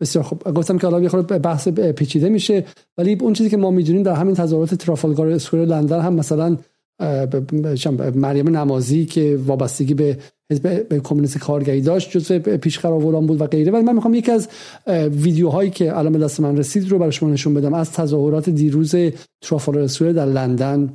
بسیار 0.00 0.24
خوب. 0.24 0.54
گفتم 0.54 0.78
که 0.78 0.86
حالا 0.86 1.02
یه 1.02 1.08
خورده 1.08 1.38
بحث 1.38 1.68
پیچیده 1.68 2.28
میشه 2.28 2.64
ولی 2.98 3.18
اون 3.20 3.32
چیزی 3.32 3.50
که 3.50 3.56
ما 3.56 3.70
می‌دونیم 3.70 4.02
در 4.02 4.14
همین 4.14 4.34
تظاهرات 4.34 4.74
ترافالگار 4.74 5.28
اسکوئر 5.28 5.64
لندن 5.64 6.00
هم 6.00 6.14
مثلا 6.14 6.56
مریم 8.14 8.56
نمازی 8.56 9.06
که 9.06 9.38
وابستگی 9.46 9.94
به 9.94 10.18
حزب 10.52 10.88
به 10.88 11.00
کمونیست 11.00 11.38
کارگری 11.38 11.80
داشت 11.80 12.10
جزو 12.10 12.38
پیش 12.38 12.78
بود 13.26 13.40
و 13.40 13.46
غیره. 13.46 13.72
ولی 13.72 13.82
من 13.82 13.94
می‌خوام 13.94 14.14
یکی 14.14 14.32
از 14.32 14.48
ویدیوهایی 15.10 15.70
که 15.70 15.98
الان 15.98 16.12
دست 16.12 16.40
من 16.40 16.56
رسید 16.56 16.90
رو 16.90 16.98
برای 16.98 17.12
شما 17.12 17.30
نشون 17.30 17.54
بدم 17.54 17.74
از 17.74 17.92
تظاهرات 17.92 18.50
دیروز 18.50 18.94
ترافالگار 19.42 19.86
در 20.12 20.26
لندن. 20.26 20.92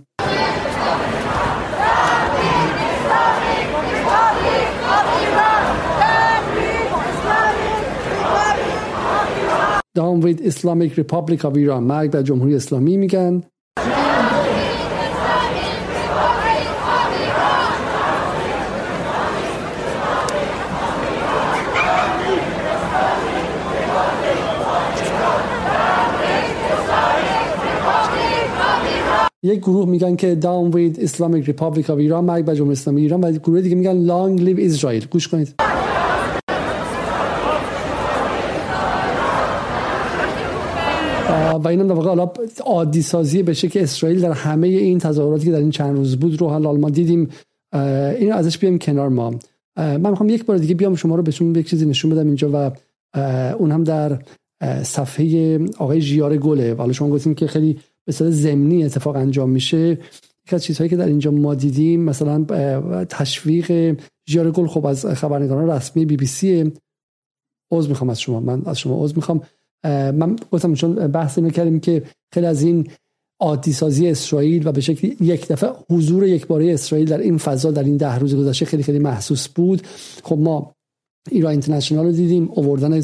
Down 9.93 10.21
with 10.21 10.39
Islamic 10.39 10.95
Republic 10.95 11.43
of 11.43 11.57
Iran. 11.57 11.83
مرگ 11.83 12.11
بر 12.11 12.21
جمهوری 12.21 12.55
اسلامی 12.55 12.97
میگن. 12.97 13.43
یک 29.43 29.59
گروه 29.59 29.89
میگن 29.89 30.15
که 30.15 30.37
down 30.41 30.75
with 30.75 30.99
Islamic 30.99 31.47
Republic 31.47 31.85
of 31.85 31.89
ایران 31.89 32.25
مرگ 32.25 32.45
بر 32.45 32.55
جمهوری 32.55 32.71
اسلامی 32.71 33.01
ایران 33.01 33.21
و 33.21 33.31
گروه 33.31 33.61
دیگه 33.61 33.75
میگن 33.75 34.07
long 34.07 34.39
live 34.39 34.77
Israel. 34.77 35.07
گوش 35.11 35.27
کنید. 35.27 35.70
و 41.57 41.67
اینم 41.67 41.87
در 41.87 41.93
واقع 41.93 42.07
حالا 42.07 42.31
عادی 42.65 43.01
سازی 43.01 43.43
بشه 43.43 43.67
که 43.67 43.83
اسرائیل 43.83 44.21
در 44.21 44.31
همه 44.31 44.67
این 44.67 44.99
تظاهراتی 44.99 45.45
که 45.45 45.51
در 45.51 45.59
این 45.59 45.71
چند 45.71 45.97
روز 45.97 46.17
بود 46.17 46.41
رو 46.41 46.47
حالا 46.47 46.73
ما 46.73 46.89
دیدیم 46.89 47.29
این 48.19 48.33
ازش 48.33 48.57
بیام 48.57 48.77
کنار 48.77 49.09
ما. 49.09 49.33
من 49.77 50.09
می‌خوام 50.09 50.29
یک 50.29 50.45
بار 50.45 50.57
دیگه 50.57 50.75
بیام 50.75 50.95
شما 50.95 51.15
رو 51.15 51.23
بهشون 51.23 51.55
یک 51.55 51.69
چیزی 51.69 51.85
نشون 51.85 52.11
بدم 52.11 52.27
اینجا 52.27 52.49
و 52.53 52.71
اون 53.53 53.71
هم 53.71 53.83
در 53.83 54.19
صفحه 54.83 55.59
آقای 55.77 56.01
جیار 56.01 56.37
گله. 56.37 56.75
حالا 56.75 56.93
شما 56.93 57.09
گفتیم 57.09 57.35
که 57.35 57.47
خیلی 57.47 57.79
به 58.05 58.11
صورت 58.11 58.31
ضمنی 58.31 58.83
اتفاق 58.83 59.15
انجام 59.15 59.49
میشه. 59.49 59.97
یک 60.47 60.53
از 60.53 60.63
چیزهایی 60.63 60.89
که 60.89 60.95
در 60.95 61.05
اینجا 61.05 61.31
ما 61.31 61.55
دیدیم 61.55 62.01
مثلا 62.01 62.45
تشویق 63.05 63.97
جیار 64.25 64.51
گل 64.51 64.67
خب 64.67 64.85
از 64.85 65.05
خبرنگاران 65.05 65.69
رسمی 65.69 66.05
بی 66.05 66.17
بی 66.17 66.25
سی. 66.25 66.71
عذر 67.71 67.89
می‌خوام 67.89 68.09
از 68.09 68.21
شما. 68.21 68.39
من 68.39 68.61
از 68.65 68.79
شما 68.79 69.03
عذر 69.03 69.15
می‌خوام. 69.15 69.41
من 69.83 70.35
گفتم 70.51 70.73
چون 70.73 71.07
بحث 71.07 71.37
اینو 71.37 71.49
کردیم 71.49 71.79
که 71.79 72.03
خیلی 72.33 72.45
از 72.45 72.61
این 72.61 72.87
عادی 73.39 73.73
سازی 73.73 74.07
اسرائیل 74.07 74.67
و 74.67 74.71
به 74.71 74.81
شکلی 74.81 75.17
یک 75.21 75.47
دفعه 75.47 75.69
حضور 75.91 76.27
یک 76.27 76.47
باره 76.47 76.73
اسرائیل 76.73 77.07
در 77.07 77.17
این 77.17 77.37
فضا 77.37 77.71
در 77.71 77.83
این 77.83 77.97
ده 77.97 78.19
روز 78.19 78.35
گذشته 78.35 78.65
خیلی 78.65 78.83
خیلی 78.83 78.99
محسوس 78.99 79.47
بود. 79.47 79.81
خب 80.23 80.37
ما 80.37 80.71
ایران 81.31 81.51
اینترنشنال 81.51 82.05
رو 82.05 82.11
دیدیم 82.11 82.49
اووردن 82.51 83.01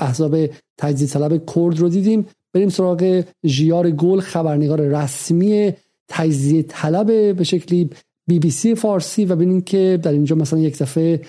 احزاب 0.00 0.46
تجزیه 0.78 1.08
طلب 1.08 1.46
کرد 1.54 1.78
رو 1.78 1.88
دیدیم. 1.88 2.26
بریم 2.54 2.68
سراغ 2.68 3.24
جیار 3.46 3.90
گل 3.90 4.20
خبرنگار 4.20 4.80
رسمی 4.80 5.72
تجزیه 6.08 6.62
طلب 6.62 7.36
به 7.36 7.44
شکلی 7.44 7.90
بی 8.26 8.38
بی 8.38 8.50
سی 8.50 8.74
فارسی 8.74 9.24
و 9.24 9.36
ببینیم 9.36 9.60
که 9.60 9.98
در 10.02 10.12
اینجا 10.12 10.36
مثلا 10.36 10.58
یک 10.58 10.78
دفعه 10.78 11.20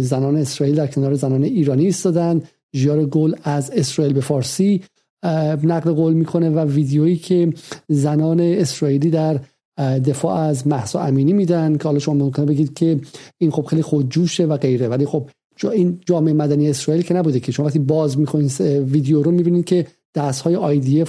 زنان 0.00 0.36
اسرائیل 0.36 0.76
در 0.76 0.86
کنار 0.86 1.14
زنان 1.14 1.42
ایرانی 1.42 1.84
ایستادن. 1.84 2.42
جیار 2.74 3.04
گل 3.04 3.34
از 3.42 3.70
اسرائیل 3.70 4.14
به 4.14 4.20
فارسی 4.20 4.82
نقل 5.62 5.92
قول 5.92 6.12
می‌کنه 6.12 6.50
و 6.50 6.58
ویدیویی 6.58 7.16
که 7.16 7.52
زنان 7.88 8.40
اسرائیلی 8.40 9.10
در 9.10 9.40
دفاع 9.78 10.34
از 10.34 10.66
محسا 10.66 11.00
امینی 11.00 11.32
میدن 11.32 11.76
که 11.76 11.84
حالا 11.84 11.98
شما 11.98 12.14
ممکنه 12.14 12.44
بگید 12.44 12.74
که 12.74 13.00
این 13.38 13.50
خب 13.50 13.62
خیلی 13.62 13.82
خودجوشه 13.82 14.44
و 14.44 14.56
غیره. 14.56 14.88
ولی 14.88 15.06
خب 15.06 15.28
این 15.62 16.00
جامعه 16.06 16.32
مدنی 16.32 16.70
اسرائیل 16.70 17.02
که 17.02 17.14
نبوده 17.14 17.40
که 17.40 17.52
شما 17.52 17.66
وقتی 17.66 17.78
باز 17.78 18.18
می‌کنید 18.18 18.60
ویدیو 18.60 19.22
رو 19.22 19.30
می‌بینید 19.30 19.64
که 19.64 19.86
دست 20.14 20.40
های 20.40 20.54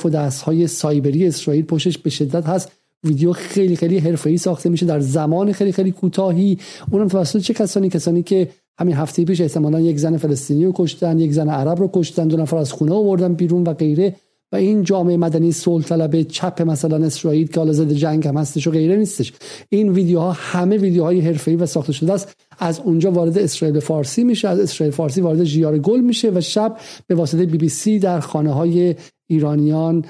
و 0.06 0.10
دست 0.10 0.42
های 0.42 0.68
سایبری 0.68 1.28
اسرائیل 1.28 1.66
پشتش 1.66 1.98
به 1.98 2.10
شدت 2.10 2.46
هست. 2.46 2.72
ویدیو 3.04 3.34
خیلی 3.34 3.76
خیلی 3.76 3.98
حرفه‌ای 3.98 4.38
ساخته 4.38 4.70
میشه 4.70 4.86
در 4.86 5.00
زمان 5.00 5.52
خیلی 5.52 5.72
خیلی 5.72 5.92
کوتاهی. 5.92 6.58
اونم 6.92 7.08
توسط 7.08 7.40
چه 7.40 7.54
کسانی؟ 7.54 7.90
کسانی 7.90 8.24
که 8.24 8.50
همین 8.80 8.96
هفته 8.96 9.26
پیش 9.26 9.42
احتمالا 9.42 9.80
یک 9.80 9.98
زن 9.98 10.18
فلسطینی 10.18 10.66
رو 10.66 10.72
کشتن 10.76 11.20
یک 11.20 11.32
زن 11.32 11.50
عرب 11.50 11.80
رو 11.80 11.90
کشتن 11.94 12.28
دو 12.28 12.38
نفر 12.38 12.58
از 12.58 12.72
خونه 12.72 12.94
آوردن 12.94 13.34
بیرون 13.34 13.64
و 13.64 13.74
غیره. 13.74 14.16
و 14.52 14.56
این 14.56 14.84
جامعه 14.84 15.18
مدنی 15.18 15.52
صلح 15.52 15.84
طلب 15.84 16.22
چپ 16.22 16.62
مثلا 16.62 17.06
اسرائیل 17.06 17.48
که 17.48 17.60
حالا 17.60 17.74
ضد 17.74 17.92
جنگ 17.92 18.28
هم 18.28 18.38
هستش 18.38 18.68
و 18.68 18.72
غیره 18.72 18.96
نیستش. 18.96 19.34
این 19.70 19.90
ویدیوها 19.90 20.32
همه 20.32 20.78
ویدیوهای 20.78 21.20
حرفه‌ای 21.20 21.58
و 21.58 21.66
ساخته 21.66 21.94
شده 21.94 22.14
است. 22.14 22.34
از 22.60 22.80
اونجا 22.80 23.12
وارد 23.12 23.38
اسرائیل 23.38 23.80
فارسی 23.80 24.24
میشه 24.24 24.48
از 24.48 24.60
اسرائیل 24.60 24.94
فارسی 24.94 25.22
وارد 25.22 25.44
جیار 25.44 25.80
گل 25.80 26.00
میشه 26.00 26.30
و 26.30 26.42
شب 26.42 26.78
به 27.08 27.16
واسطه 27.16 27.46
بی 27.46 27.58
بی 27.58 27.70
سی 27.70 28.00
در 28.00 28.20
خانه 28.20 28.52
های 28.52 28.96
ایرانیان 29.28 30.06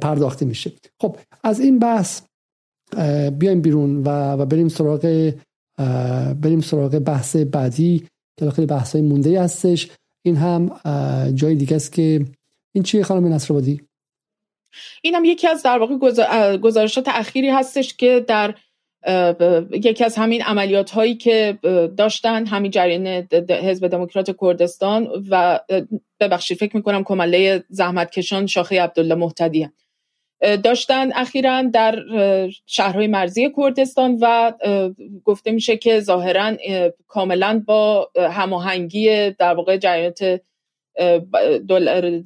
پرداخته 0.00 0.46
میشه. 0.46 0.72
خب 1.00 1.16
از 1.44 1.60
این 1.60 1.78
بحث 1.78 2.20
بیایم 3.38 3.60
بیرون 3.60 4.02
و, 4.04 4.46
بریم 4.46 4.68
سراغ 4.68 5.32
بریم 6.42 6.60
سراغ 6.60 6.98
بحث 6.98 7.36
بعدی 7.36 8.06
که 8.38 8.50
خیلی 8.50 8.66
بحث 8.66 8.92
های 8.92 9.02
مونده 9.02 9.42
هستش. 9.42 9.88
این 10.22 10.36
هم 10.36 10.80
جای 11.34 11.54
دیگه 11.54 11.76
است 11.76 11.92
که 11.92 12.24
این 12.72 12.84
چیه 12.84 13.02
خانم 13.02 13.32
نصرآبادی؟ 13.32 13.80
این 15.02 15.14
هم 15.14 15.24
یکی 15.24 15.48
از 15.48 15.62
در 15.62 15.78
واقع 15.78 15.96
گزارشات 16.56 17.08
اخیری 17.08 17.48
هستش 17.48 17.94
که 17.94 18.24
در 18.28 18.54
یکی 19.72 20.04
از 20.04 20.16
همین 20.16 20.42
عملیات 20.42 20.90
هایی 20.90 21.14
که 21.14 21.58
داشتن 21.96 22.46
همین 22.46 22.70
جریان 22.70 23.06
حزب 23.50 23.88
دموکرات 23.88 24.36
کردستان 24.40 25.08
و 25.30 25.60
ببخشید 26.20 26.58
فکر 26.58 26.76
می‌کنم 26.76 27.04
کمله 27.04 27.64
زحمتکشان 27.68 28.46
شاخه 28.46 28.82
عبدالله 28.82 29.14
محتدی 29.14 29.68
داشتن 30.40 31.12
اخیرا 31.12 31.62
در 31.62 32.02
شهرهای 32.66 33.06
مرزی 33.06 33.52
کردستان 33.56 34.18
و 34.20 34.52
گفته 35.24 35.50
میشه 35.50 35.76
که 35.76 36.00
ظاهرا 36.00 36.56
کاملا 37.08 37.62
با 37.66 38.10
هماهنگی 38.16 39.30
در 39.30 39.54
واقع 39.54 39.76
جریانات 39.76 40.40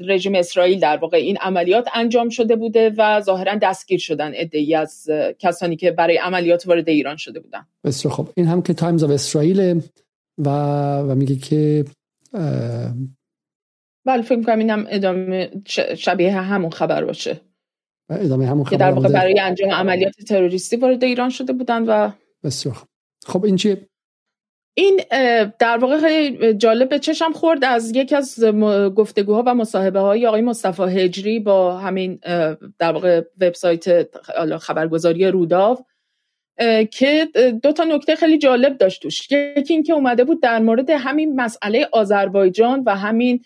رژیم 0.01 0.35
اسرائیل 0.35 0.81
در 0.81 0.97
واقع 0.97 1.17
این 1.17 1.37
عملیات 1.37 1.89
انجام 1.95 2.29
شده 2.29 2.57
بوده 2.57 2.93
و 2.97 3.21
ظاهرا 3.21 3.55
دستگیر 3.63 3.99
شدن 3.99 4.33
عده‌ای 4.35 4.75
از 4.75 5.11
کسانی 5.39 5.77
که 5.77 5.91
برای 5.91 6.17
عملیات 6.17 6.67
وارد 6.67 6.89
ایران 6.89 7.17
شده 7.17 7.41
بودن. 7.41 7.67
بسیار 7.85 8.15
خب 8.15 8.29
این 8.37 8.47
هم 8.47 8.63
که 8.63 8.75
تایمز 8.75 9.05
آف 9.05 9.11
اسرائیل 9.11 9.81
و 10.39 10.49
و 10.99 11.15
میگه 11.15 11.37
که 11.37 11.85
بله 14.07 14.23
فکر 14.23 14.43
کنم 14.43 14.59
اینم 14.59 14.87
ادامه 14.89 15.51
شبیه 15.97 16.33
همون 16.33 16.71
خبر 16.71 17.05
باشه. 17.05 17.41
ادامه 18.11 18.47
همون 18.47 18.65
خبر 18.65 18.77
در 18.77 18.93
واقع 18.93 19.09
برای 19.09 19.41
انجام 19.41 19.71
عملیات 19.71 20.15
تروریستی 20.29 20.77
وارد 20.77 21.05
ایران 21.05 21.31
شده 21.31 21.53
بودن 21.53 21.83
و 21.83 22.11
بسیار 22.45 22.77
خب 23.27 23.45
این 23.45 23.57
چیه؟ 23.57 23.89
این 24.77 25.01
در 25.59 25.79
واقع 25.79 25.99
خیلی 26.01 26.55
جالب 26.55 26.89
به 26.89 26.99
چشم 26.99 27.33
خورد 27.33 27.65
از 27.65 27.97
یکی 27.97 28.17
از 28.17 28.45
گفتگوها 28.97 29.43
و 29.47 29.55
مصاحبه 29.55 30.01
های 30.01 30.27
آقای 30.27 30.43
مصطفی 30.43 30.83
هجری 30.83 31.41
با 31.41 31.77
همین 31.79 32.19
در 32.79 32.93
واقع 32.93 33.23
وبسایت 33.41 34.17
خبرگزاری 34.59 35.27
روداو 35.27 35.79
که 36.91 37.29
دو 37.63 37.73
تا 37.73 37.85
نکته 37.85 38.17
خیلی 38.17 38.39
جالب 38.39 38.79
داشت 38.79 39.03
توش. 39.03 39.31
یکی 39.31 39.75
اینکه 39.75 39.93
اومده 39.93 40.25
بود 40.25 40.43
در 40.43 40.59
مورد 40.59 40.91
همین 40.91 41.41
مسئله 41.41 41.89
آذربایجان 41.93 42.83
و 42.87 42.97
همین 42.97 43.45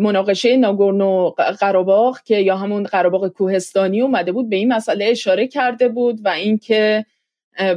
مناقشه 0.00 0.56
ناگورنو 0.56 1.30
قراباغ 1.60 2.18
که 2.24 2.36
یا 2.36 2.56
همون 2.56 2.82
قراباغ 2.82 3.28
کوهستانی 3.28 4.00
اومده 4.00 4.32
بود 4.32 4.48
به 4.48 4.56
این 4.56 4.72
مسئله 4.72 5.04
اشاره 5.04 5.46
کرده 5.46 5.88
بود 5.88 6.20
و 6.24 6.28
اینکه 6.28 7.06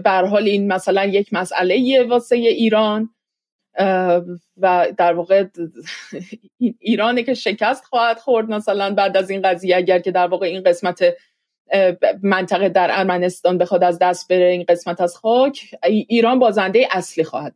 بر 0.03 0.25
حال 0.25 0.43
این 0.43 0.73
مثلا 0.73 1.05
یک 1.05 1.33
مسئله 1.33 2.03
واسه 2.09 2.35
ایران 2.35 3.09
و 4.57 4.87
در 4.97 5.13
واقع 5.13 5.45
ایرانه 6.79 7.23
که 7.23 7.33
شکست 7.33 7.85
خواهد 7.85 8.19
خورد 8.19 8.49
مثلا 8.49 8.93
بعد 8.93 9.17
از 9.17 9.29
این 9.29 9.41
قضیه 9.41 9.75
اگر 9.75 9.99
که 9.99 10.11
در 10.11 10.27
واقع 10.27 10.45
این 10.47 10.63
قسمت 10.63 11.03
منطقه 12.23 12.69
در 12.69 12.87
ارمنستان 12.91 13.57
بخواد 13.57 13.83
از 13.83 13.99
دست 13.99 14.27
بره 14.27 14.45
این 14.45 14.65
قسمت 14.69 15.01
از 15.01 15.17
خاک 15.17 15.75
ایران 15.83 16.39
بازنده 16.39 16.87
اصلی 16.91 17.23
خواهد 17.23 17.55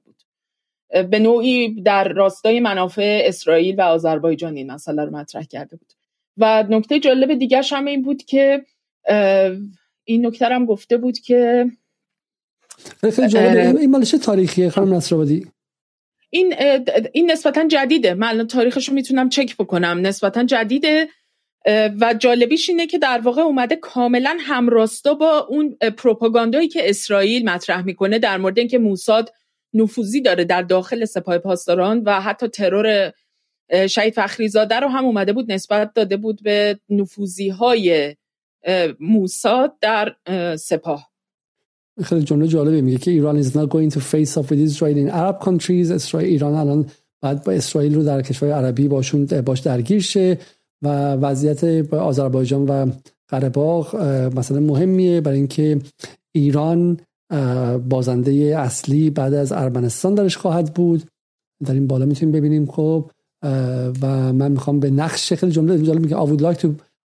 به 1.11 1.19
نوعی 1.19 1.81
در 1.81 2.07
راستای 2.07 2.59
منافع 2.59 3.21
اسرائیل 3.25 3.75
و 3.75 3.81
آذربایجان 3.81 4.55
این 4.55 4.71
مسئله 4.71 5.05
رو 5.05 5.15
مطرح 5.15 5.43
کرده 5.43 5.75
بود. 5.75 5.93
و 6.37 6.63
نکته 6.69 6.99
جالب 6.99 7.33
دیگه 7.33 7.61
هم 7.71 7.85
این 7.85 8.01
بود 8.01 8.23
که 8.23 8.65
این 10.03 10.25
نکته 10.25 10.45
هم 10.45 10.65
گفته 10.65 10.97
بود 10.97 11.19
که 11.19 11.65
این 13.03 13.89
مال 13.89 14.03
چه 14.03 14.17
تاریخیه 14.17 14.69
خانم 14.69 14.93
نصرآبادی؟ 14.93 15.47
این 16.29 16.53
این 17.13 17.31
نسبتا 17.31 17.67
جدیده. 17.67 18.13
من 18.13 18.27
الان 18.27 18.47
تاریخش 18.47 18.89
رو 18.89 18.95
می‌تونم 18.95 19.29
چک 19.29 19.57
بکنم. 19.57 19.99
نسبتا 20.01 20.43
جدیده. 20.43 21.07
و 22.01 22.15
جالبیش 22.19 22.69
اینه 22.69 22.87
که 22.87 22.97
در 22.97 23.21
واقع 23.23 23.41
اومده 23.41 23.75
کاملا 23.75 24.37
همراستا 24.39 25.13
با 25.13 25.47
اون 25.49 25.75
پروپاگاندایی 25.97 26.67
که 26.67 26.89
اسرائیل 26.89 27.49
مطرح 27.49 27.85
می‌کنه 27.85 28.19
در 28.19 28.37
مورد 28.37 28.59
اینکه 28.59 28.77
موساد 28.77 29.33
نفوذی 29.73 30.21
داره 30.21 30.43
در 30.43 30.61
داخل 30.61 31.05
سپاه 31.05 31.37
پاسداران 31.37 32.03
و 32.05 32.21
حتی 32.21 32.47
ترور 32.47 33.13
شهید 33.89 34.13
فخریزاده 34.13 34.75
رو 34.75 34.87
هم 34.87 35.05
اومده 35.05 35.33
بود 35.33 35.51
نسبت 35.51 35.93
داده 35.93 36.17
بود 36.17 36.43
به 36.43 36.79
نفوذی 36.89 37.49
های 37.49 38.15
موساد 38.99 39.73
در 39.81 40.15
سپاه. 40.59 41.09
خیلی 42.03 42.23
جمله 42.23 42.47
جالبه 42.47 42.81
میگه 42.81 42.97
که 42.97 43.11
ایران 43.11 43.43
is 43.43 43.47
not 43.47 43.69
going 43.69 43.93
to 43.95 43.99
face 43.99 44.37
off 44.37 44.49
with 44.51 44.59
Israel 44.59 44.97
in 44.97 45.09
Arab 45.09 45.39
countries. 45.45 45.91
اسرائیل 45.91 46.29
ایران 46.29 46.53
الان 46.53 46.85
بعد 47.21 47.43
با 47.43 47.51
اسرائیل 47.51 47.95
رو 47.95 48.03
در 48.03 48.21
کشور 48.21 48.51
عربی 48.51 48.87
باشون 48.87 49.25
باش 49.25 49.59
درگیر 49.59 50.01
شه 50.01 50.37
و 50.81 51.13
وضعیت 51.13 51.93
آذربایجان 51.93 52.65
و 52.65 52.91
قره 53.27 53.49
مثلا 54.35 54.59
مهمیه 54.59 55.21
برای 55.21 55.37
اینکه 55.37 55.79
ایران 56.31 56.99
بازنده 57.89 58.31
اصلی 58.57 59.09
بعد 59.09 59.33
از 59.33 59.51
ارمنستان 59.51 60.15
درش 60.15 60.37
خواهد 60.37 60.73
بود. 60.73 61.03
در 61.65 61.73
این 61.73 61.87
بالا 61.87 62.05
می‌تونیم 62.05 62.31
ببینیم 62.31 62.65
خب 62.65 63.11
و 64.01 64.33
من 64.33 64.51
می‌خوام 64.51 64.79
به 64.79 64.89
نقش 64.89 65.33
خیلی 65.33 65.51
جمله 65.51 65.83
جالب 65.83 66.01
میگه 66.01 66.15
I 66.15 66.27
would 66.29 66.41
like 66.41 66.59
to 66.61 66.67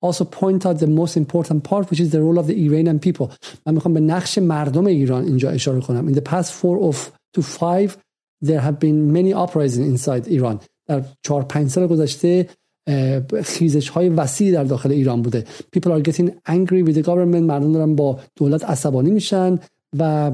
also 0.07 0.25
point 0.25 0.67
out 0.67 0.79
the 0.79 0.87
most 0.87 1.17
important 1.17 1.63
part 1.71 1.85
which 1.91 2.01
is 2.01 2.11
the 2.11 2.21
role 2.21 2.39
of 2.39 2.47
the 2.47 2.57
Iranian 2.69 2.99
people. 3.07 3.35
من 3.67 3.75
می‌خوام 3.75 3.95
به 3.95 4.01
نقش 4.01 4.39
مردم 4.39 4.87
ایران 4.87 5.25
اینجا 5.25 5.51
اشاره 5.51 5.81
کنم. 5.81 6.13
In 6.13 6.17
the 6.17 6.23
past 6.23 6.51
four 6.51 6.93
of 6.93 6.97
to 7.37 7.43
five 7.43 7.91
there 8.45 8.61
have 8.61 8.79
been 8.81 9.13
many 9.13 9.33
uprisings 9.35 9.99
inside 9.99 10.29
Iran. 10.29 10.57
در 10.87 11.05
چهار 11.23 11.43
پنج 11.43 11.71
سال 11.71 11.87
گذشته 11.87 12.49
خیزش 13.45 13.89
های 13.89 14.09
وسیعی 14.09 14.53
در 14.53 14.65
داخل 14.65 14.91
ایران 14.91 15.23
بوده. 15.23 15.45
People 15.77 15.89
are 15.89 16.11
getting 16.11 16.29
angry 16.47 16.83
with 16.89 16.95
the 16.95 17.03
government 17.03 17.43
مردم 17.43 17.73
دارن 17.73 17.95
با 17.95 18.19
دولت 18.37 18.65
عصبانی 18.65 19.11
میشن. 19.11 19.59
و 19.99 20.33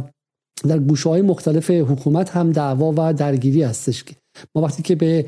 در 0.69 0.79
گوشه 0.79 1.09
های 1.09 1.23
مختلف 1.23 1.71
حکومت 1.71 2.31
هم 2.31 2.53
دعوا 2.53 2.95
و 2.97 3.13
درگیری 3.13 3.63
هستش. 3.63 4.05
ما 4.55 4.63
وقتی 4.63 4.83
که 4.83 4.95
به 4.95 5.27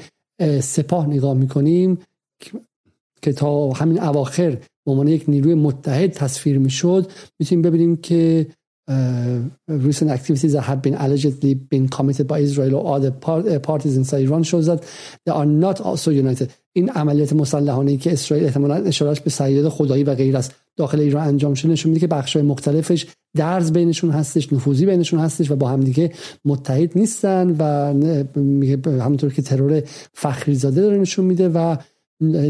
سپاه 0.61 1.07
نگاه 1.07 1.35
می‌کنیم 1.35 1.98
که 3.23 3.32
تا 3.32 3.70
همین 3.70 4.03
اواخر 4.03 4.51
به 4.85 4.93
عنوان 4.93 5.09
یک 5.09 5.24
نیروی 5.28 5.55
متحد 5.55 6.11
تصویر 6.11 6.59
می‌شد 6.59 7.11
می‌تونیم 7.39 7.62
ببینیم 7.62 7.97
که 7.97 8.47
recent 9.70 10.11
activities 10.16 10.53
that 10.53 10.65
have 10.70 10.81
been 10.86 10.97
allegedly 11.05 11.55
been 11.74 11.89
committed 11.89 12.27
by 12.28 12.39
Israel 12.39 12.74
or 12.74 12.97
other 12.97 13.12
parties 13.59 13.97
inside 13.97 14.23
Iran 14.28 14.43
shows 14.44 14.66
that 14.66 14.81
they 15.24 15.32
are 15.32 15.47
not 15.65 15.81
also 15.81 16.11
united. 16.11 16.51
این 16.73 16.90
عملیات 16.90 17.32
مسلحانه 17.32 17.97
که 17.97 18.12
اسرائیل 18.12 18.47
احتمالاً 18.47 18.74
اشارش 18.74 19.20
به 19.20 19.31
سیاد 19.31 19.69
خدایی 19.69 20.05
و 20.05 20.15
غیر 20.15 20.36
است. 20.36 20.55
داخل 20.77 21.01
ایران 21.01 21.28
انجام 21.28 21.55
شده 21.55 21.73
نشون 21.73 21.90
میده 21.90 22.01
که 22.01 22.07
بخش‌های 22.07 22.47
مختلفش 22.47 23.07
درز 23.36 23.73
بینشون 23.73 24.11
هستش 24.11 24.53
نفوذی 24.53 24.86
بینشون 24.86 25.20
هستش 25.20 25.51
و 25.51 25.57
با 25.57 25.69
همدیگه 25.69 26.12
متحد 26.44 26.98
نیستن 26.98 27.57
و 27.59 27.65
همونطور 29.03 29.32
که 29.32 29.43
ترور 29.43 29.82
فخری 30.15 30.55
زاده 30.55 30.81
داره 30.81 30.98
نشون 30.98 31.24
میده 31.24 31.48
و 31.48 31.77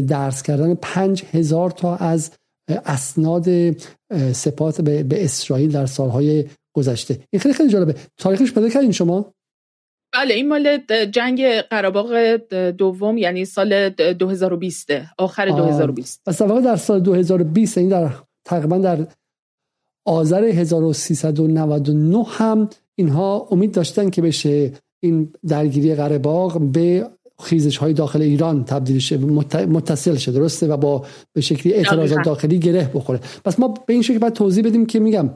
درس 0.07 0.41
کردن 0.41 0.75
پنج 0.75 1.23
هزار 1.31 1.71
تا 1.71 1.95
از 1.95 2.31
اسناد 2.69 3.75
سپات 4.31 4.81
به, 4.81 5.23
اسرائیل 5.23 5.71
در 5.71 5.85
سالهای 5.85 6.45
گذشته. 6.75 7.19
این 7.29 7.39
خیلی 7.39 7.53
خیلی 7.53 7.69
جالبه. 7.69 7.95
تاریخش 8.17 8.51
پیدا 8.51 8.69
کردین 8.69 8.91
شما؟ 8.91 9.33
بله 10.17 10.33
این 10.33 10.47
مال 10.47 10.77
جنگ 11.11 11.61
قراباغ 11.61 12.35
دوم 12.77 13.17
یعنی 13.17 13.45
سال 13.45 13.89
2020 13.89 14.87
آخر 15.17 15.45
2020 15.45 16.21
پس 16.25 16.41
واقع 16.41 16.61
در 16.61 16.75
سال 16.75 16.99
2020 16.99 17.77
این 17.77 17.89
در 17.89 18.09
تقریبا 18.45 18.77
در 18.77 19.07
آذر 20.05 20.43
1399 20.43 22.23
هم 22.29 22.69
اینها 22.95 23.47
امید 23.51 23.71
داشتن 23.71 24.09
که 24.09 24.21
بشه 24.21 24.71
این 24.99 25.33
درگیری 25.47 25.95
قرباغ 25.95 26.61
به 26.71 27.09
خیزش 27.39 27.77
های 27.77 27.93
داخل 27.93 28.21
ایران 28.21 28.63
تبدیل 28.63 28.99
شه 28.99 29.17
متصل 29.65 30.15
شه 30.15 30.31
درسته؟ 30.31 30.67
و 30.67 30.77
با 30.77 31.05
به 31.33 31.41
شکلی 31.41 31.73
اعتراضات 31.73 32.25
داخلی 32.25 32.59
گره 32.59 32.91
بخوره. 32.93 33.19
پس 33.45 33.59
ما 33.59 33.67
به 33.67 33.93
این 33.93 34.01
شکل 34.01 34.17
باید 34.17 34.33
توضیح 34.33 34.63
بدیم 34.63 34.85
که 34.85 34.99
میگم 34.99 35.29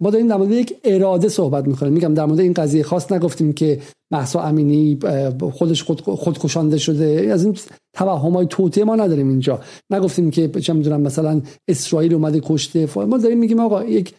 ما 0.00 0.10
داریم 0.10 0.28
در 0.28 0.36
مورد 0.36 0.50
یک 0.50 0.74
اراده 0.84 1.28
صحبت 1.28 1.66
می‌کنیم. 1.66 1.92
میگم 1.92 2.14
در 2.14 2.24
مورد 2.24 2.40
این 2.40 2.52
قضیه 2.52 2.82
خاص 2.82 3.12
نگفتیم 3.12 3.52
که 3.52 3.80
مهسا 4.12 4.42
امینی 4.42 4.98
خودش 5.52 5.82
خود 5.82 6.00
خود 6.00 6.26
کشونده 6.26 6.78
شده. 6.78 7.28
از 7.32 7.44
این 7.44 7.56
توهم 7.96 8.32
های 8.32 8.46
توطئه 8.50 8.84
ما 8.84 8.96
نداریم 8.96 9.28
اینجا. 9.28 9.60
نگفتیم 9.90 10.30
که 10.30 10.48
چه 10.48 10.72
می‌دونم 10.72 11.00
مثلا 11.00 11.42
اسرائیل 11.68 12.14
اومده 12.14 12.40
کشته. 12.44 12.88
ما 12.96 13.18
داریم 13.18 13.38
میگیم 13.38 13.60
آقا 13.60 13.84
یک 13.84 14.14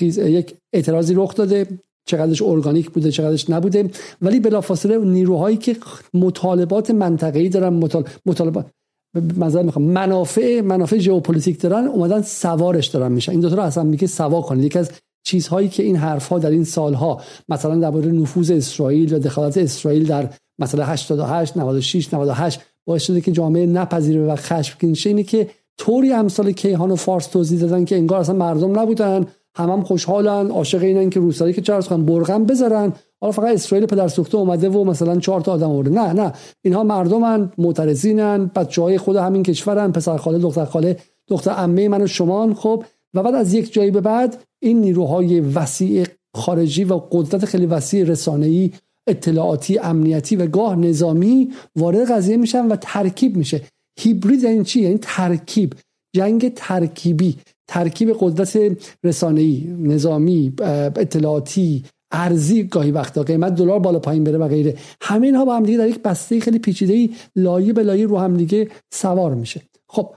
یک 0.00 0.54
اعتراضی 0.74 1.14
رخ 1.14 1.34
داده. 1.34 1.66
چقدرش 2.08 2.42
ارگانیک 2.42 2.90
بوده 2.90 3.10
چقدرش 3.10 3.50
نبوده. 3.50 3.90
ولی 4.22 4.40
بلافاصله 4.40 4.98
نیروهایی 4.98 5.56
که 5.56 5.76
مطالبات 6.14 6.90
منطقه‌ای 6.90 7.48
دارن 7.48 7.80
مطالبات 8.26 8.66
مثلا 9.14 9.62
می‌خوام. 9.62 9.84
منافع 9.84 10.60
منافع 10.60 10.98
ژئوپلیتیک 10.98 11.60
دارن 11.60 11.86
اومدن 11.86 12.22
سوارش 12.22 12.86
دارن 12.86 13.12
میشن. 13.12 13.32
این 13.32 13.40
دو 13.40 13.50
تا 13.50 13.56
رو 13.56 13.62
اصلا 13.62 13.82
میگه 13.82 14.06
سوا 14.06 14.40
کنید. 14.40 14.64
یکی 14.64 14.78
از 14.78 14.90
چیزهایی 15.22 15.68
که 15.68 15.82
این 15.82 15.96
حرفها 15.96 16.38
در 16.38 16.50
این 16.50 16.64
سالها 16.64 17.20
مثلا 17.48 17.76
درباره 17.76 18.12
نفوذ 18.12 18.50
اسرائیل 18.50 19.14
و 19.14 19.18
دخالت 19.18 19.58
اسرائیل 19.58 20.06
در 20.06 20.28
مثلا 20.58 20.84
88 20.84 21.56
96 21.56 22.14
98 22.14 22.60
باعث 22.86 23.02
شده 23.02 23.20
که 23.20 23.32
جامعه 23.32 23.66
نپذیره 23.66 24.20
و 24.20 24.36
خشمگین 24.36 24.94
شه. 24.94 25.10
اینه 25.10 25.22
که 25.22 25.48
طوری 25.78 26.12
امثال 26.12 26.52
کیهان 26.52 26.90
و 26.90 26.96
فارس 26.96 27.26
توضیح 27.26 27.60
دادن 27.60 27.84
که 27.84 27.96
انگار 27.96 28.20
اصلا 28.20 28.34
مردم 28.34 28.78
نبودن 28.80 29.26
هم 29.54 29.70
هم 29.70 29.82
خوشحالن 29.82 30.50
عاشق 30.50 30.82
اینن 30.82 31.10
که 31.10 31.20
روسری 31.20 31.52
که 31.52 31.60
چرا 31.60 31.80
کنن 31.80 32.04
برغم 32.04 32.44
بذارن. 32.44 32.92
حالا 33.20 33.32
فقط 33.32 33.54
اسرائیل 33.54 33.86
پدر 33.86 34.08
سوخته 34.08 34.38
اومده 34.38 34.68
و 34.68 34.84
مثلا 34.84 35.20
چهار 35.20 35.40
تا 35.40 35.52
آدم 35.52 35.70
آورده. 35.70 35.90
نه 35.90 36.12
نه. 36.12 36.32
اینها 36.64 36.84
مردمن 36.84 37.52
معترضینن 37.58 38.50
بچه 38.54 38.82
های 38.82 38.98
خود 38.98 39.16
همین 39.16 39.42
کشورن 39.42 39.92
پسر 39.92 40.16
خاله 40.16 40.38
دختر 40.38 40.64
خاله 40.64 40.96
دختر 41.28 41.50
عمه 41.50 41.88
من 41.88 42.02
و 42.02 42.06
شما 42.06 42.54
خب. 42.54 42.84
و 43.14 43.22
بعد 43.22 43.34
از 43.34 43.54
یک 43.54 43.72
جایی 43.72 43.90
به 43.90 44.00
بعد 44.00 44.36
این 44.62 44.80
نیروهای 44.80 45.40
وسیع 45.40 46.06
خارجی 46.36 46.84
و 46.84 47.00
قدرت 47.10 47.44
خیلی 47.44 47.66
وسیع 47.66 48.04
رسانه‌ای 48.04 48.70
اطلاعاتی 49.08 49.78
امنیتی 49.78 50.36
و 50.36 50.46
گاه 50.46 50.76
نظامی 50.76 51.52
وارد 51.76 52.10
قضیه 52.10 52.36
میشن 52.36 52.66
و 52.66 52.76
ترکیب 52.80 53.36
میشه. 53.36 53.62
هیبرید 53.98 54.42
یعنی 54.42 54.64
چی؟ 54.64 54.80
یعنی 54.80 54.98
ترکیب. 55.02 55.74
جنگ 56.16 56.54
ترکیبی. 56.54 57.36
ترکیب 57.68 58.16
قدرت 58.20 58.58
رسانه‌ای 59.04 59.74
نظامی 59.78 60.52
اطلاعاتی 60.96 61.84
ارزی 62.12 62.62
گاهی 62.62 62.90
وقتا 62.90 63.22
قیمت 63.22 63.54
دلار 63.54 63.78
بالا 63.78 63.98
پایین 63.98 64.24
بره 64.24 64.38
و 64.38 64.48
غیره. 64.48 64.78
همه 65.00 65.26
اینها 65.26 65.44
با 65.44 65.56
هم 65.56 65.62
دیگه 65.62 65.78
در 65.78 65.88
یک 65.88 66.02
بسته 66.02 66.40
خیلی 66.40 66.58
پیچیده 66.58 66.92
ای 66.92 67.10
لایه 67.36 67.72
به 67.72 67.82
لایه 67.82 68.06
رو 68.06 68.18
هم 68.18 68.36
دیگه 68.36 68.70
سوار 68.90 69.34
میشه. 69.34 69.62
خب 69.88 70.14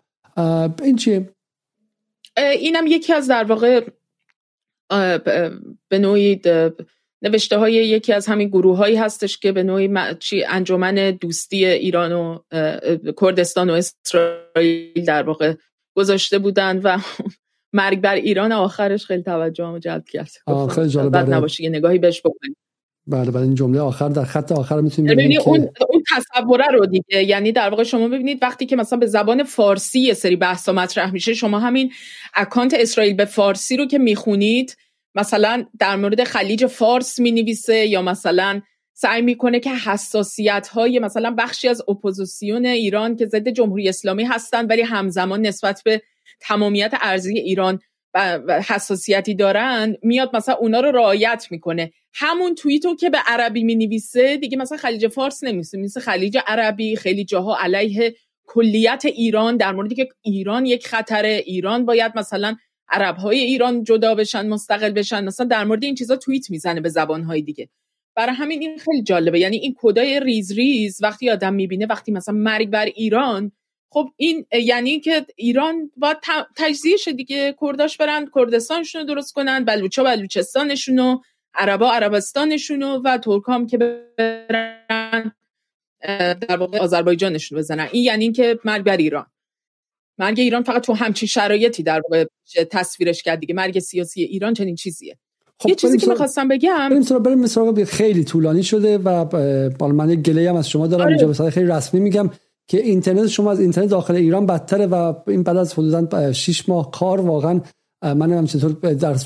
این 0.83 0.95
چیه؟ 0.95 1.29
اینم 2.37 2.87
یکی 2.87 3.13
از 3.13 3.27
در 3.27 3.43
واقع 3.43 3.89
به 5.89 5.99
نوعی 5.99 6.41
نوشته 7.21 7.57
های 7.57 7.73
یکی 7.73 8.13
از 8.13 8.27
همین 8.27 8.47
گروه 8.47 8.77
هایی 8.77 8.95
هستش 8.95 9.37
که 9.37 9.51
به 9.51 9.63
نوعی 9.63 9.89
انجمن 10.47 11.11
دوستی 11.11 11.65
ایران 11.65 12.11
و 12.11 12.39
کردستان 13.21 13.69
و 13.69 13.73
اسرائیل 13.73 15.05
در 15.05 15.23
واقع 15.23 15.53
گذاشته 15.95 16.39
بودند 16.39 16.81
و 16.83 16.97
مرگ 17.73 18.01
بر 18.01 18.15
ایران 18.15 18.51
آخرش 18.51 19.05
خیلی 19.05 19.23
توجه 19.23 19.79
جلب 19.79 20.05
کرد. 20.05 20.31
خیلی 20.69 20.89
جالب. 20.89 21.11
بعد 21.11 21.33
نباشه 21.33 21.63
یه 21.63 21.69
نگاهی 21.69 21.97
بهش 21.97 22.21
بکنید 22.21 22.57
بله 23.07 23.31
بله 23.31 23.41
این 23.41 23.55
جمله 23.55 23.79
آخر 23.79 24.09
در 24.09 24.23
خط 24.23 24.51
آخر 24.51 24.81
می‌تونیم 24.81 25.11
ببینید 25.11 25.41
اون 25.45 25.69
اون 25.89 26.03
تصوره 26.15 26.67
رو 26.67 26.85
دیگه 26.85 27.23
یعنی 27.23 27.51
در 27.51 27.69
واقع 27.69 27.83
شما 27.83 28.07
ببینید 28.07 28.39
وقتی 28.41 28.65
که 28.65 28.75
مثلا 28.75 28.99
به 28.99 29.05
زبان 29.05 29.43
فارسی 29.43 29.99
یه 29.99 30.13
سری 30.13 30.35
بحثا 30.35 30.71
مطرح 30.71 31.11
میشه 31.11 31.33
شما 31.33 31.59
همین 31.59 31.91
اکانت 32.33 32.73
اسرائیل 32.73 33.13
به 33.13 33.25
فارسی 33.25 33.77
رو 33.77 33.85
که 33.85 33.97
می‌خونید 33.97 34.77
مثلا 35.15 35.65
در 35.79 35.95
مورد 35.95 36.23
خلیج 36.23 36.65
فارس 36.65 37.19
می‌نویسه 37.19 37.87
یا 37.87 38.01
مثلا 38.01 38.61
سعی 38.93 39.21
می‌کنه 39.21 39.59
که 39.59 39.75
حساسیت 39.75 40.67
های 40.67 40.99
مثلا 40.99 41.35
بخشی 41.37 41.67
از 41.67 41.81
اپوزیسیون 41.87 42.65
ایران 42.65 43.15
که 43.15 43.25
ضد 43.25 43.49
جمهوری 43.49 43.89
اسلامی 43.89 44.23
هستن 44.23 44.65
ولی 44.65 44.81
همزمان 44.81 45.41
نسبت 45.41 45.81
به 45.85 46.01
تمامیت 46.43 46.93
ارضی 47.01 47.39
ایران 47.39 47.79
و 48.13 48.39
حساسیتی 48.67 49.35
دارن 49.35 49.95
میاد 50.03 50.35
مثلا 50.35 50.55
اونا 50.55 50.79
رو 50.79 50.91
رعایت 50.91 51.47
می‌کنه. 51.51 51.91
همون 52.13 52.55
توییتو 52.55 52.95
که 52.95 53.09
به 53.09 53.17
عربی 53.27 53.63
می‌نویسه 53.63 54.37
دیگه 54.37 54.57
مثلا 54.57 54.77
خلیج 54.77 55.07
فارس 55.07 55.43
نمیسه 55.43 55.77
مثل 55.77 55.99
خلیج 55.99 56.37
عربی 56.47 56.95
خیلی 56.95 57.25
جاها 57.25 57.57
علیه 57.59 58.15
کلیت 58.45 59.05
ایران 59.05 59.57
در 59.57 59.71
موردی 59.71 59.95
که 59.95 60.09
ایران 60.21 60.65
یک 60.65 60.87
خطر 60.87 61.25
ایران 61.25 61.85
باید 61.85 62.11
مثلا 62.15 62.55
عرب 62.89 63.15
های 63.15 63.39
ایران 63.39 63.83
جدا 63.83 64.15
بشن 64.15 64.47
مستقل 64.47 64.91
بشن 64.91 65.23
مثلا 65.23 65.45
در 65.45 65.63
مورد 65.63 65.83
این 65.83 65.95
چیزا 65.95 66.15
توییت 66.15 66.49
می‌زنه 66.49 66.81
به 66.81 66.89
زبان 66.89 67.23
های 67.23 67.41
دیگه. 67.41 67.69
برای 68.15 68.35
همین 68.35 68.61
این 68.61 68.77
خیلی 68.77 69.03
جالبه. 69.03 69.39
یعنی 69.39 69.57
این 69.57 69.75
کدای 69.77 70.19
ریز 70.19 70.51
ریز 70.51 70.97
وقتی 71.01 71.29
آدم 71.29 71.53
می‌بینه 71.53 71.85
وقتی 71.85 72.11
مثلا 72.11 72.35
مرگ 72.35 72.69
بر 72.69 72.85
ایران 72.85 73.51
خب 73.93 74.09
این 74.17 74.45
یعنی 74.63 74.99
که 74.99 75.25
ایران 75.35 75.91
باید 75.97 76.17
تجزیه 76.55 76.97
شه 76.97 77.13
دیگه 77.13 77.55
کرداش 77.61 77.97
برن 77.97 78.29
کردستانشون 78.35 79.01
رو 79.01 79.07
درست 79.07 79.33
کنن 79.33 79.65
بلوچا 79.65 80.03
بلوچستانشون 80.03 80.97
رو 80.97 81.21
عربا 81.53 81.91
عربستانشون 81.91 82.83
و 82.83 83.17
ترکام 83.17 83.67
که 83.67 83.77
برن 83.77 85.31
در 86.47 86.57
واقع 86.57 86.79
آذربایجانشون 86.79 87.57
بزنن. 87.57 87.87
این 87.91 88.03
یعنی 88.03 88.23
اینکه 88.23 88.59
مرگ 88.65 88.83
بر 88.83 88.97
ایران. 88.97 89.25
مرگ 90.17 90.39
ایران 90.39 90.63
فقط 90.63 90.81
تو 90.85 90.93
همچین 90.93 91.27
شرایطی 91.27 91.83
در 91.83 92.01
واقع 92.01 92.25
تصویرش 92.71 93.23
کرد 93.23 93.39
دیگه. 93.39 93.53
مرگ 93.53 93.79
سیاسی 93.79 94.23
ایران 94.23 94.53
چنین 94.53 94.75
چیزیه. 94.75 95.17
خب 95.59 95.69
یه 95.69 95.75
چیزی 95.75 95.97
که 95.97 96.07
می‌خواستم 96.07 96.47
بگم 96.47 96.89
بریم 96.89 97.01
سراغ 97.01 97.23
بریم 97.23 97.47
سراغ 97.47 97.83
خیلی 97.83 98.23
طولانی 98.23 98.63
شده 98.63 98.97
و 98.97 99.25
بالا 99.69 99.93
من 99.93 100.21
گله 100.21 100.49
هم 100.49 100.55
از 100.55 100.69
شما 100.69 100.87
دارم 100.87 101.01
آره. 101.01 101.11
اینجا 101.11 101.43
به 101.43 101.51
خیلی 101.51 101.67
رسمی 101.67 101.99
میگم. 101.99 102.29
که 102.73 102.81
اینترنت 102.81 103.27
شما 103.27 103.51
از 103.51 103.59
اینترنت 103.59 103.89
داخل 103.89 104.15
ایران 104.15 104.45
بدتره 104.45 104.87
و 104.87 105.13
این 105.27 105.43
بعد 105.43 105.57
از 105.57 105.73
حدودا 105.73 106.31
6 106.31 106.69
ماه 106.69 106.91
کار 106.91 107.21
واقعا 107.21 107.61
من 108.03 108.31
هم 108.31 108.45
چطور 108.45 108.93
در 108.93 109.17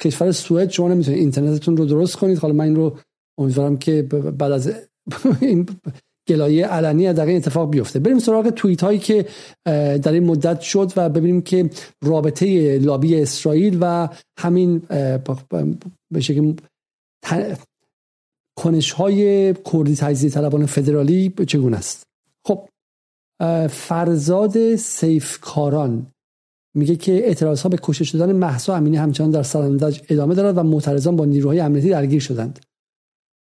کشور 0.00 0.32
سوئد 0.32 0.70
شما 0.70 0.88
نمی‌تونید 0.88 1.20
اینترنتتون 1.20 1.76
رو 1.76 1.84
درست 1.84 2.16
کنید. 2.16 2.38
حالا 2.38 2.54
من 2.54 2.64
این 2.64 2.76
رو 2.76 2.98
امیدوارم 3.38 3.76
که 3.76 4.02
بعد 4.38 4.52
از 4.52 4.72
این 5.40 5.68
گلایه 6.28 6.66
علنی 6.66 7.12
در 7.12 7.26
این 7.26 7.36
اتفاق 7.36 7.70
بیفته. 7.70 7.98
بریم 7.98 8.18
سراغ 8.18 8.50
توییت 8.50 8.82
هایی 8.82 8.98
که 8.98 9.26
در 10.02 10.12
این 10.12 10.24
مدت 10.24 10.60
شد 10.60 10.92
و 10.96 11.08
ببینیم 11.08 11.42
که 11.42 11.70
رابطه 12.04 12.78
لابی 12.78 13.22
اسرائیل 13.22 13.78
و 13.80 14.08
همین 14.38 14.78
به 16.12 16.20
شکل 16.20 16.52
کنش 18.58 18.92
های 18.92 19.54
کردی 19.54 19.96
تجزیه 19.96 20.30
طلبان 20.30 20.66
فدرالی 20.66 21.34
چگونه 21.46 21.76
است؟ 21.76 22.09
فرزاد 23.70 24.76
سیفکاران 24.76 26.12
میگه 26.74 26.96
که 26.96 27.12
اعتراض 27.12 27.62
ها 27.62 27.68
به 27.68 27.78
کشته 27.82 28.04
شدن 28.04 28.32
مهسا 28.32 28.74
امینی 28.74 28.96
همچنان 28.96 29.30
در 29.30 29.42
سنندج 29.42 30.00
ادامه 30.08 30.34
دارد 30.34 30.58
و 30.58 30.62
معترضان 30.62 31.16
با 31.16 31.24
نیروهای 31.24 31.60
امنیتی 31.60 31.88
درگیر 31.88 32.20
شدند. 32.20 32.60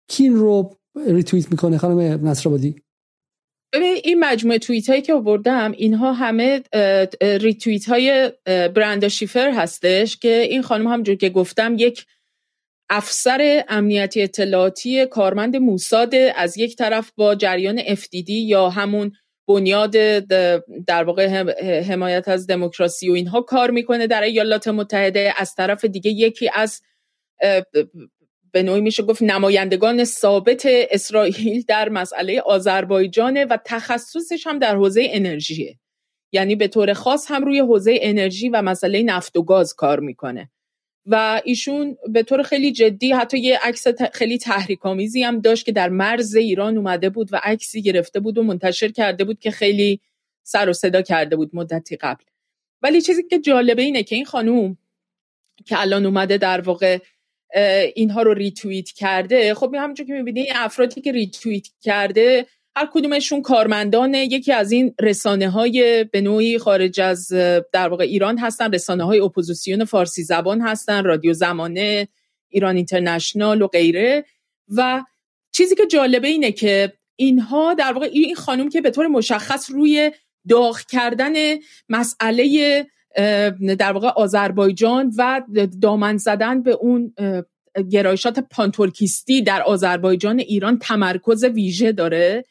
که 0.10 0.25
این 0.25 0.36
رو 0.36 0.76
ریتوییت 1.08 1.52
می‌کنه 1.52 1.78
خانم 1.78 2.28
نصرآبادی؟ 2.28 2.76
این 4.04 4.20
مجموعه 4.20 4.60
توییت 4.60 4.90
هایی 4.90 5.02
که 5.02 5.14
آوردم 5.14 5.72
اینها 5.72 6.14
همه 6.14 6.64
ریتوییت 7.22 7.90
های 7.90 8.32
برندا 8.46 9.10
شفر 9.10 9.52
هستش 9.52 10.18
که 10.18 10.42
این 10.42 10.62
خانم 10.62 10.88
همجور 10.88 11.16
که 11.16 11.30
گفتم 11.30 11.76
یک 11.78 12.06
افسر 12.90 13.64
امنیتی 13.68 14.22
اطلاعاتی 14.22 15.06
کارمند 15.06 15.56
موساد 15.56 16.16
از 16.16 16.58
یک 16.58 16.76
طرف 16.76 17.12
با 17.16 17.36
جریان 17.36 17.80
FDD 17.80 18.30
یا 18.30 18.70
همون 18.70 19.12
بنیاد 19.50 19.92
در 20.88 21.04
واقع 21.04 21.28
حمایت 21.82 22.28
از 22.28 22.48
دموکراسی 22.48 23.10
و 23.10 23.14
اینها 23.14 23.42
کار 23.42 23.72
می‌کنه 23.72 24.08
در 24.08 24.22
ایالات 24.22 24.68
متحده. 24.68 25.34
از 25.38 25.56
طرف 25.56 25.86
دیگه 25.86 26.12
یکی 26.12 26.50
از 26.54 26.82
به 28.52 28.64
نوعی 28.64 28.82
میشه 28.82 29.04
گفت 29.04 29.22
نمایندگان 29.22 30.04
ثابت 30.04 30.62
اسرائیل 30.66 31.64
در 31.68 31.90
مسئله 31.90 32.42
آذربایجان 32.42 33.44
و 33.44 33.58
تخصصش 33.66 34.48
هم 34.48 34.60
در 34.60 34.76
حوزه 34.76 35.08
انرژیه. 35.10 35.80
یعنی 36.32 36.56
به 36.56 36.68
طور 36.68 36.94
خاص 36.94 37.32
هم 37.32 37.46
روی 37.46 37.60
حوزه 37.60 37.98
انرژی 38.02 38.50
و 38.50 38.62
مسئله 38.62 39.04
نفت 39.04 39.38
و 39.38 39.44
گاز 39.44 39.74
کار 39.74 40.00
می‌کنه. 40.00 40.50
و 41.11 41.41
ایشون 41.45 41.98
به 42.10 42.23
طور 42.23 42.44
خیلی 42.44 42.72
جدی 42.72 43.11
حتی 43.11 43.40
یه 43.40 43.60
عکس 43.64 43.88
خیلی 44.14 44.38
تحریک‌آمیزی 44.38 45.23
هم 45.23 45.40
داشت 45.40 45.65
که 45.65 45.72
در 45.72 45.90
مرز 45.90 46.36
ایران 46.36 46.77
اومده 46.77 47.10
بود 47.10 47.34
و 47.34 47.40
عکسی 47.44 47.81
گرفته 47.81 48.19
بود 48.19 48.38
و 48.38 48.44
منتشر 48.44 48.88
کرده 48.88 49.23
بود 49.23 49.40
که 49.40 49.52
خیلی 49.52 49.99
سر 50.44 50.69
و 50.69 50.73
صدا 50.73 51.02
کرده 51.02 51.36
بود 51.36 51.49
مدتی 51.53 51.95
قبل. 51.95 52.23
ولی 52.81 53.02
چیزی 53.02 53.23
که 53.23 53.40
جالبه 53.40 53.81
اینه 53.81 54.03
که 54.03 54.15
این 54.15 54.26
خانوم 54.26 54.77
که 55.65 55.81
الان 55.81 56.06
اومده 56.06 56.38
در 56.38 56.61
واقع 56.61 56.98
اینها 57.95 58.22
رو 58.22 58.34
ریتوییت 58.34 58.90
کرده 58.91 59.53
خب 59.53 59.76
همونجور 59.76 60.07
که 60.07 60.14
می‌بینید 60.14 60.45
این 60.45 60.56
افرادی 60.56 61.02
که 61.02 61.11
ریتوییت 61.12 61.68
کرده 61.81 62.45
هر 62.80 62.90
کدومشون 62.94 63.42
کارمندان 63.42 64.14
یکی 64.14 64.54
از 64.54 64.72
این 64.72 64.96
رسانه 65.02 65.50
های 65.50 66.04
به 66.04 66.22
نوعی 66.22 66.58
خارج 66.58 67.02
از 67.02 67.28
در 67.74 67.88
واقع 67.90 68.04
ایران 68.04 68.38
هستن. 68.38 68.74
رسانه 68.74 69.04
های 69.04 69.20
اپوزیسیون 69.20 69.86
فارسی 69.86 70.24
زبان 70.24 70.62
هستن 70.62 71.04
رادیو 71.04 71.34
زمانه 71.34 72.08
ایران 72.50 72.76
اینترنشنال 72.76 73.62
و 73.62 73.68
غیره. 73.68 74.26
و 74.76 75.04
چیزی 75.52 75.76
که 75.76 75.86
جالبه 75.86 76.28
اینه 76.28 76.52
که 76.52 76.94
اینها 77.16 77.74
در 77.74 77.94
واقع 77.94 78.10
این 78.12 78.36
خانم 78.36 78.70
که 78.70 78.82
به 78.82 78.92
طور 78.92 79.08
مشخص 79.08 79.72
روی 79.72 80.12
داغ 80.50 80.80
کردن 80.80 81.34
مسئله 81.90 82.86
در 83.80 83.92
واقع 83.92 84.08
آذربایجان 84.08 85.14
و 85.18 85.42
دامن 85.82 86.18
زدن 86.18 86.64
به 86.64 86.72
اون 86.72 87.14
گرایشات 87.92 88.40
پان‌ترکیستی 88.40 89.41
در 89.42 89.62
آذربایجان 89.62 90.40
ایران 90.40 90.80
تمرکز 90.80 91.44
ویژه 91.44 91.92
داره. 91.92 92.44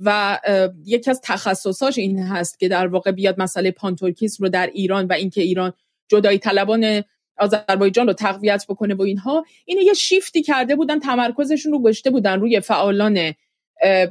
و 0.00 0.38
یکی 0.84 1.10
از 1.10 1.20
تخصصاش 1.24 1.98
این 1.98 2.18
هست 2.18 2.58
که 2.58 2.68
در 2.68 2.86
واقع 2.86 3.10
بیاد 3.10 3.40
مسئله 3.40 3.70
پان‌ترکیسم 3.70 4.44
رو 4.44 4.50
در 4.50 4.66
ایران 4.66 5.06
و 5.06 5.12
اینکه 5.12 5.42
ایران 5.42 5.72
جدایی 6.08 6.38
طلبان 6.38 7.04
آذربایجان 7.38 8.06
رو 8.06 8.12
تقویت 8.12 8.64
بکنه 8.68 8.94
و 8.94 9.02
اینها 9.02 9.44
اینه 9.64 9.84
یه 9.84 9.94
شیفتی 9.94 10.42
کرده 10.42 10.76
بودن 10.76 10.98
تمرکزشون 10.98 11.72
رو 11.72 11.82
گشته 11.82 12.10
بودن 12.10 12.40
روی 12.40 12.60
فعالان 12.60 13.34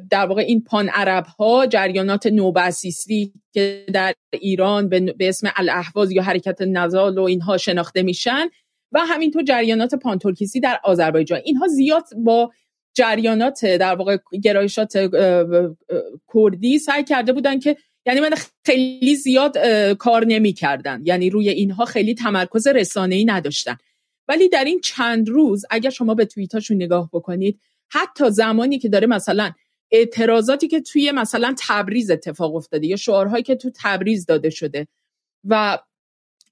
در 0.10 0.26
واقع 0.26 0.42
این 0.42 0.64
پان 0.64 0.90
عرب 0.90 1.26
ها 1.26 1.66
جریانات 1.66 2.28
نئوبعثیستی 2.28 3.34
که 3.54 3.86
در 3.94 4.14
ایران 4.34 4.90
به 4.90 5.16
اسم 5.20 5.52
الاحواز 5.56 6.12
یا 6.12 6.24
حرکت 6.24 6.62
نضال 6.62 7.18
و 7.18 7.24
اینها 7.24 7.58
شناخته 7.58 8.04
میشن 8.04 8.48
و 8.92 9.00
همینطور 9.00 9.44
جریانات 9.44 9.96
پان‌ترکیستی 9.96 10.60
در 10.60 10.80
آذربایجان. 10.84 11.42
اینها 11.46 11.68
زیاد 11.68 12.04
با 12.18 12.52
جریانات 12.98 13.66
در 13.66 13.96
واقع 13.96 14.18
گرایشات 14.44 14.94
کردی 16.34 16.80
سعی 16.80 17.04
کرده 17.04 17.34
بودن 17.34 17.60
که 17.60 17.78
یعنی 18.06 18.20
من 18.20 18.30
خیلی 18.66 19.16
زیاد 19.16 19.58
کار 19.94 20.26
نمی‌کردن 20.26 21.02
یعنی 21.06 21.30
روی 21.30 21.50
اینها 21.50 21.86
خیلی 21.86 22.16
تمرکز 22.16 22.68
ای 22.98 23.26
نداشتن. 23.26 23.78
ولی 24.28 24.50
در 24.50 24.64
این 24.64 24.82
چند 24.82 25.30
روز 25.30 25.66
اگر 25.70 25.90
شما 25.90 26.14
به 26.14 26.26
توییتاشون 26.26 26.78
نگاه 26.78 27.10
بکنید 27.14 27.60
حتی 27.90 28.30
زمانی 28.30 28.80
که 28.80 28.90
داره 28.90 29.08
مثلا 29.08 29.52
اعتراضاتی 29.92 30.68
که 30.68 30.82
توی 30.82 31.12
مثلا 31.12 31.56
تبریز 31.68 32.12
اتفاق 32.12 32.56
افتاده 32.56 32.88
یا 32.88 32.96
شعارهایی 32.96 33.44
که 33.44 33.56
تو 33.56 33.72
تبریز 33.84 34.26
داده 34.26 34.50
شده 34.50 34.88
و 35.44 35.78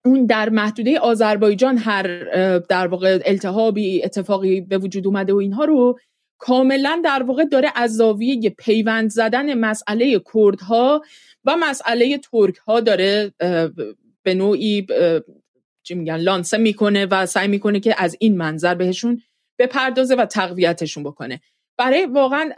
اون 0.06 0.26
در 0.26 0.50
محدوده 0.50 1.00
آذربایجان 1.00 1.78
هر 1.78 2.24
در 2.60 2.88
واقع 2.88 3.20
التهابی 3.26 4.04
اتفاقی 4.04 4.62
به 4.62 4.78
وجود 4.78 5.08
اومده 5.08 5.34
و 5.34 5.38
اینها 5.38 5.66
رو 5.66 6.00
کاملا 6.46 7.02
در 7.04 7.24
واقع 7.24 7.46
داره 7.46 7.72
از 7.76 7.96
زاویه 7.96 8.50
پیوند 8.50 9.10
زدن 9.10 9.54
مسئله 9.54 10.22
کردها 10.34 11.02
و 11.46 11.56
مسئله 11.60 12.18
ترک 12.18 12.56
ها 12.56 12.80
داره 12.80 13.34
به 14.24 14.34
نوعی 14.34 14.88
چی 15.84 15.96
میگن 15.96 16.18
لانسه 16.18 16.58
می‌کنه 16.58 17.06
و 17.06 17.26
سعی 17.26 17.48
می‌کنه 17.48 17.80
که 17.80 17.96
از 17.98 18.16
این 18.20 18.38
منظر 18.38 18.76
بهشون 18.76 19.22
بپردازه 19.60 20.16
و 20.16 20.26
تقویتشون 20.26 21.04
بکنه. 21.04 21.42
برای 21.78 22.06
واقعا 22.06 22.52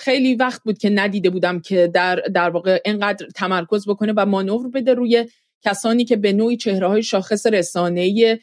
خیلی 0.00 0.34
وقت 0.34 0.62
بود 0.64 0.78
که 0.78 0.90
ندیده 0.90 1.30
بودم 1.30 1.60
که 1.60 1.90
در 1.94 2.16
در 2.16 2.50
واقع 2.50 2.80
اینقدر 2.84 3.26
تمرکز 3.34 3.88
بکنه 3.88 4.12
و 4.16 4.26
مانور 4.26 4.68
بده 4.68 4.94
روی 4.94 5.28
کسانی 5.64 6.04
که 6.04 6.16
به 6.16 6.32
نوعی 6.32 6.56
چهره 6.56 6.86
های 6.86 7.02
شاخص 7.02 7.46
رسانه 7.46 8.38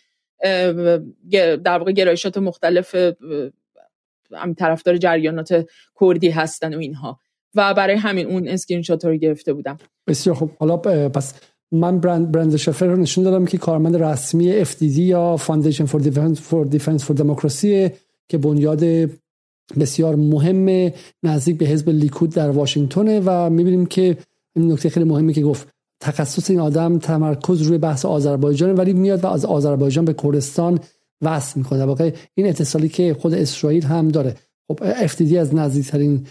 در 1.63 1.77
واقع 1.77 1.91
گرایشات 1.91 2.37
مختلف 2.37 2.95
طرفدار 4.57 4.97
جریانات 4.97 5.65
کردی 5.99 6.29
هستن 6.29 6.75
و 6.75 6.77
اینها. 6.77 7.19
و 7.55 7.73
برای 7.73 7.95
همین 7.95 8.27
اون 8.27 8.47
اسکرین 8.47 8.81
شات 8.81 9.05
رو 9.05 9.15
گرفته 9.15 9.53
بودم. 9.53 9.77
بسیار 10.07 10.35
خب 10.35 10.49
حالا 10.59 10.77
پس 10.77 11.33
من 11.71 11.99
برند 11.99 12.31
برندا 12.31 12.55
شفر 12.55 12.85
رو 12.85 12.95
نشون 12.95 13.23
دادم 13.23 13.45
که 13.45 13.57
کارمند 13.57 13.95
رسمی 13.95 14.65
FDD 14.65 14.97
یا 14.97 15.37
Foundation 15.47 15.87
for 15.87 15.99
Defense 15.99 16.39
for 16.39 16.75
Defense 16.75 17.03
for 17.03 17.17
Democracy 17.17 17.91
که 18.29 18.37
بنیاد 18.37 18.83
بسیار 19.79 20.15
مهم 20.15 20.91
نزدیک 21.23 21.57
به 21.57 21.65
حزب 21.65 21.89
لیکود 21.89 22.29
در 22.29 22.49
واشنگتن 22.49 23.19
و 23.19 23.49
می‌بینیم 23.49 23.85
که 23.85 24.17
این 24.55 24.71
نکته 24.71 24.89
خیلی 24.89 25.05
مهمی 25.05 25.33
که 25.33 25.41
گفت 25.41 25.67
تخصص 26.01 26.49
این 26.49 26.59
آدم 26.59 26.99
تمرکز 26.99 27.61
روی 27.61 27.77
بحث 27.77 28.05
آذربایجان 28.05 28.75
ولی 28.75 28.93
میاد 28.93 29.23
و 29.23 29.27
از 29.27 29.45
آذربایجان 29.45 30.05
به 30.05 30.13
کردستان 30.13 30.79
وصل 31.23 31.59
می‌کنه. 31.59 31.85
واقع 31.85 32.11
این 32.35 32.47
اتصالی 32.47 32.89
که 32.89 33.13
خود 33.13 33.33
اسرائیل 33.33 33.85
هم 33.85 34.07
داره. 34.07 34.35
خب 34.67 35.07
FDD 35.07 35.33
از 35.33 35.55
نزدیکترین 35.55 36.27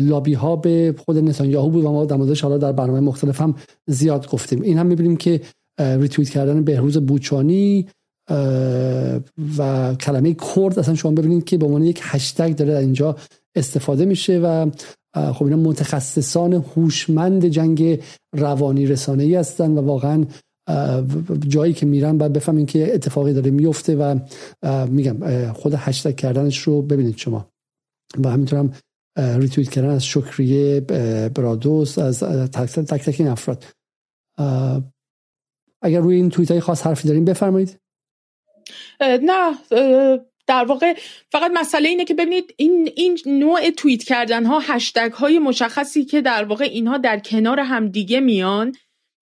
لابی 0.00 0.34
ها 0.34 0.56
به 0.56 0.94
خود 1.04 1.18
نتانیاهو 1.18 1.70
بود 1.70 1.84
و 1.84 1.92
ما 1.92 2.04
در 2.04 2.16
موردش 2.16 2.40
حالا 2.40 2.58
در 2.58 2.72
برنامه 2.72 3.00
مختلف 3.00 3.40
هم 3.40 3.54
زیاد 3.86 4.30
گفتیم. 4.30 4.62
این 4.62 4.78
هم 4.78 4.86
می‌بینیم 4.86 5.16
که 5.16 5.40
ریتویت 5.80 6.28
کردن 6.28 6.64
بهروز 6.64 6.98
بوچانی 6.98 7.86
و 9.58 9.94
کلمه 10.00 10.34
کرد 10.34 10.78
اصلا 10.78 10.94
شما 10.94 11.12
ببینید 11.12 11.44
که 11.44 11.58
به 11.58 11.66
عنوان 11.66 11.82
یک 11.82 12.00
هشتگ 12.02 12.56
داره 12.56 12.72
در 12.72 12.80
اینجا 12.80 13.16
استفاده 13.56 14.04
میشه 14.04 14.38
و 14.38 14.70
خب 15.32 15.44
اینا 15.44 15.56
متخصصان 15.56 16.52
هوشمند 16.52 17.46
جنگ 17.46 18.00
روانی 18.36 18.86
رسانه 18.86 19.22
ای 19.22 19.34
هستن 19.34 19.70
و 19.70 19.80
واقعا 19.80 20.24
جایی 21.48 21.72
که 21.72 21.86
میرن 21.86 22.18
باید 22.18 22.32
بفهمین 22.32 22.66
که 22.66 22.94
اتفاقی 22.94 23.32
داره 23.32 23.50
میفته 23.50 23.96
و 23.96 24.18
میگم 24.86 25.52
خود 25.52 25.74
هشتگ 25.76 26.16
کردنش 26.16 26.58
رو 26.58 26.82
ببینید 26.82 27.16
شما. 27.16 27.50
و 28.24 28.28
همینطورم 28.28 28.72
ریتویت 29.16 29.70
کردن 29.70 29.90
از 29.90 30.06
شکریه 30.06 30.80
برادوس 31.34 31.98
از 31.98 32.22
تک 32.22 32.70
تک, 32.70 33.02
تک 33.02 33.16
این 33.18 33.28
افراد. 33.28 33.64
اگر 35.82 36.00
روی 36.00 36.16
این 36.16 36.30
توییت 36.30 36.50
های 36.50 36.60
خاص 36.60 36.82
حرفی 36.82 37.08
داریم 37.08 37.24
بفرمایید. 37.24 37.80
نه 39.00 39.58
در 40.46 40.64
واقع 40.64 40.94
فقط 41.32 41.50
مسئله 41.54 41.88
اینه 41.88 42.04
که 42.04 42.14
ببینید 42.14 42.54
این 42.56 42.90
این 42.96 43.18
نوع 43.26 43.70
توییت 43.70 44.02
کردن 44.02 44.46
ها 44.46 44.58
هشتگ 44.58 45.12
های 45.12 45.38
مشخصی 45.38 46.04
که 46.04 46.20
در 46.22 46.44
واقع 46.44 46.64
اینها 46.64 46.98
در 46.98 47.18
کنار 47.18 47.60
هم 47.60 47.88
دیگه 47.88 48.20
میان 48.20 48.74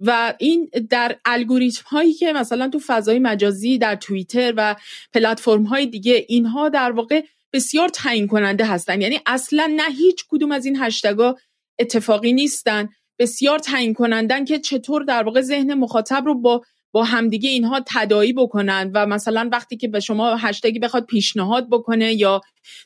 و 0.06 0.34
این 0.38 0.70
در 0.90 1.16
الگوریتم 1.24 1.82
هایی 1.86 2.12
که 2.12 2.32
مثلا 2.32 2.68
تو 2.68 2.80
فضای 2.86 3.18
مجازی 3.18 3.78
در 3.78 3.96
توییتر 3.96 4.54
و 4.56 4.76
پلتفرم 5.12 5.62
های 5.62 5.86
دیگه 5.86 6.24
اینها 6.28 6.68
در 6.68 6.92
واقع 6.92 7.22
بسیار 7.52 7.88
تعیین 7.88 8.26
کننده 8.26 8.64
هستن. 8.64 9.00
یعنی 9.00 9.20
اصلا 9.26 9.72
نه 9.76 9.90
هیچ 9.98 10.24
کدوم 10.28 10.52
از 10.52 10.66
این 10.66 10.76
هشتگا 10.76 11.36
اتفاقی 11.78 12.32
نیستن. 12.32 12.88
بسیار 13.18 13.58
تعیین 13.58 13.94
کنندن 13.94 14.44
که 14.44 14.58
چطور 14.58 15.04
در 15.04 15.22
واقع 15.22 15.40
ذهن 15.40 15.74
مخاطب 15.74 16.22
رو 16.26 16.40
با 16.40 16.62
با 16.92 17.04
همدیگه 17.04 17.50
اینها 17.50 17.80
تدایی 17.86 18.32
بکنن 18.32 18.90
و 18.94 19.06
مثلا 19.06 19.48
وقتی 19.52 19.76
که 19.76 19.88
به 19.88 20.00
شما 20.00 20.36
هشتگی 20.36 20.78
بخواد 20.78 21.06
پیشنهاد 21.06 21.70
بکنه 21.70 22.14
یا 22.14 22.40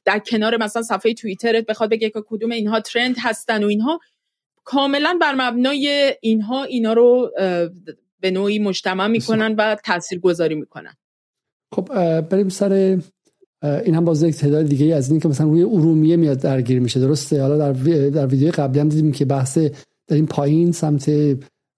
در 0.05 0.19
کنار 0.19 0.57
مثلا 0.57 0.83
صفحه 0.83 1.15
توییترت 1.15 1.67
بخواد 1.67 1.91
بگه 1.91 2.11
که 2.11 2.23
کدوم 2.27 2.51
اینها 2.51 2.81
ترند 2.81 3.17
هستن 3.19 3.65
و 3.65 3.67
اینها 3.67 4.01
کاملا 4.71 5.19
بر 5.21 5.35
مبنای 5.35 6.15
اینها 6.21 6.65
اینا 6.65 6.93
رو 6.93 7.31
به 8.21 8.31
نوعی 8.31 8.59
مجتمع 8.59 9.07
می‌کنن 9.07 9.55
و 9.59 9.77
تاثیر 9.85 10.19
گذاری 10.19 10.55
می‌کنن. 10.55 10.95
خب 11.75 11.89
بریم 12.21 12.49
سر 12.49 12.99
این 13.63 13.95
هم 13.95 14.05
باز 14.05 14.23
یک 14.23 14.35
تعداد 14.35 14.67
دیگه 14.67 14.95
از 14.95 15.11
این 15.11 15.21
که 15.21 15.29
مثلا 15.29 15.47
روی 15.47 15.63
ارومیه 15.63 16.17
میاد 16.17 16.39
درگیر 16.39 16.81
میشه 16.81 17.01
درسته؟ 17.01 17.43
حالا 17.43 17.57
در 17.57 17.73
در 18.11 18.27
ویدیو 18.27 18.51
قبلی 18.51 18.81
هم 18.81 18.89
دیدیم 18.89 19.13
که 19.13 19.25
بحث 19.25 19.59
در 20.07 20.17
این 20.17 20.27
پایین 20.27 20.73
سمت 20.73 21.11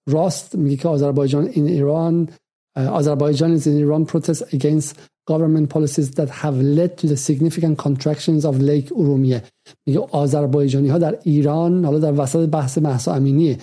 راست 0.07 0.55
میگه 0.55 0.77
که 0.77 0.87
آذربایجان 0.87 1.51
in 1.51 1.57
ایران 1.57 2.29
آذربایجان 2.75 3.59
in 3.59 3.63
Iran 3.63 4.05
protests 4.11 4.53
against 4.53 5.10
government 5.29 5.69
policies 5.69 6.11
that 6.11 6.29
have 6.29 6.57
led 6.77 6.97
to 6.97 7.07
the 7.07 7.17
significant 7.17 7.77
contractions 7.77 8.45
of 8.45 8.55
Lake 8.61 8.91
ارومیه 8.95 9.43
میگه 9.85 9.99
آذربایجانی 9.99 10.89
ها 10.89 10.97
در 10.97 11.17
ایران 11.23 11.85
حالا 11.85 11.99
در 11.99 12.21
وسط 12.21 12.49
بحث 12.49 12.77
محسا 12.77 13.13
امینیه 13.13 13.57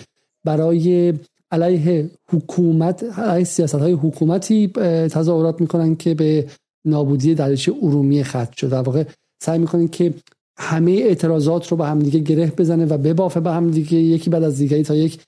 برای 0.45 1.13
علیه 1.51 2.09
حکومت 2.29 3.19
علیه 3.19 3.43
سیاست 3.43 3.75
های 3.75 3.91
حکومتی 3.91 4.67
تظاهرات 5.11 5.61
می‌کنن 5.61 5.95
که 5.95 6.13
به 6.13 6.45
نابودی 6.85 7.35
دریچه 7.35 7.73
ارومیه 7.81 8.23
ختم 8.23 8.51
شد. 8.57 8.69
در 8.69 8.81
واقع 8.81 9.03
سعی 9.41 9.59
می‌کنن 9.59 9.87
که 9.87 10.13
همه 10.57 10.91
اعتراضات 10.91 11.67
رو 11.67 11.77
به 11.77 11.85
هم 11.85 11.99
دیگه 11.99 12.19
گره 12.19 12.51
بزنه 12.57 12.85
و 12.85 12.97
ببافه 12.97 13.39
به 13.39 13.51
هم 13.51 13.71
دیگه 13.71 13.97
یکی 13.97 14.29
بعد 14.29 14.43
از 14.43 14.57
دیگری 14.57 14.83
تا 14.83 14.95
یک 14.95 15.19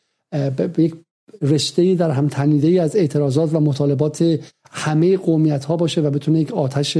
یک 0.77 0.95
رشته 1.41 1.95
در 1.95 2.11
هم 2.11 2.27
تنیده 2.27 2.81
از 2.81 2.95
اعتراضات 2.95 3.53
و 3.53 3.59
مطالبات 3.59 4.39
همه 4.71 5.17
قومیت 5.17 5.65
ها 5.65 5.77
باشه 5.77 6.01
و 6.01 6.09
بتونه 6.09 6.39
یک 6.39 6.53
آتش 6.53 6.93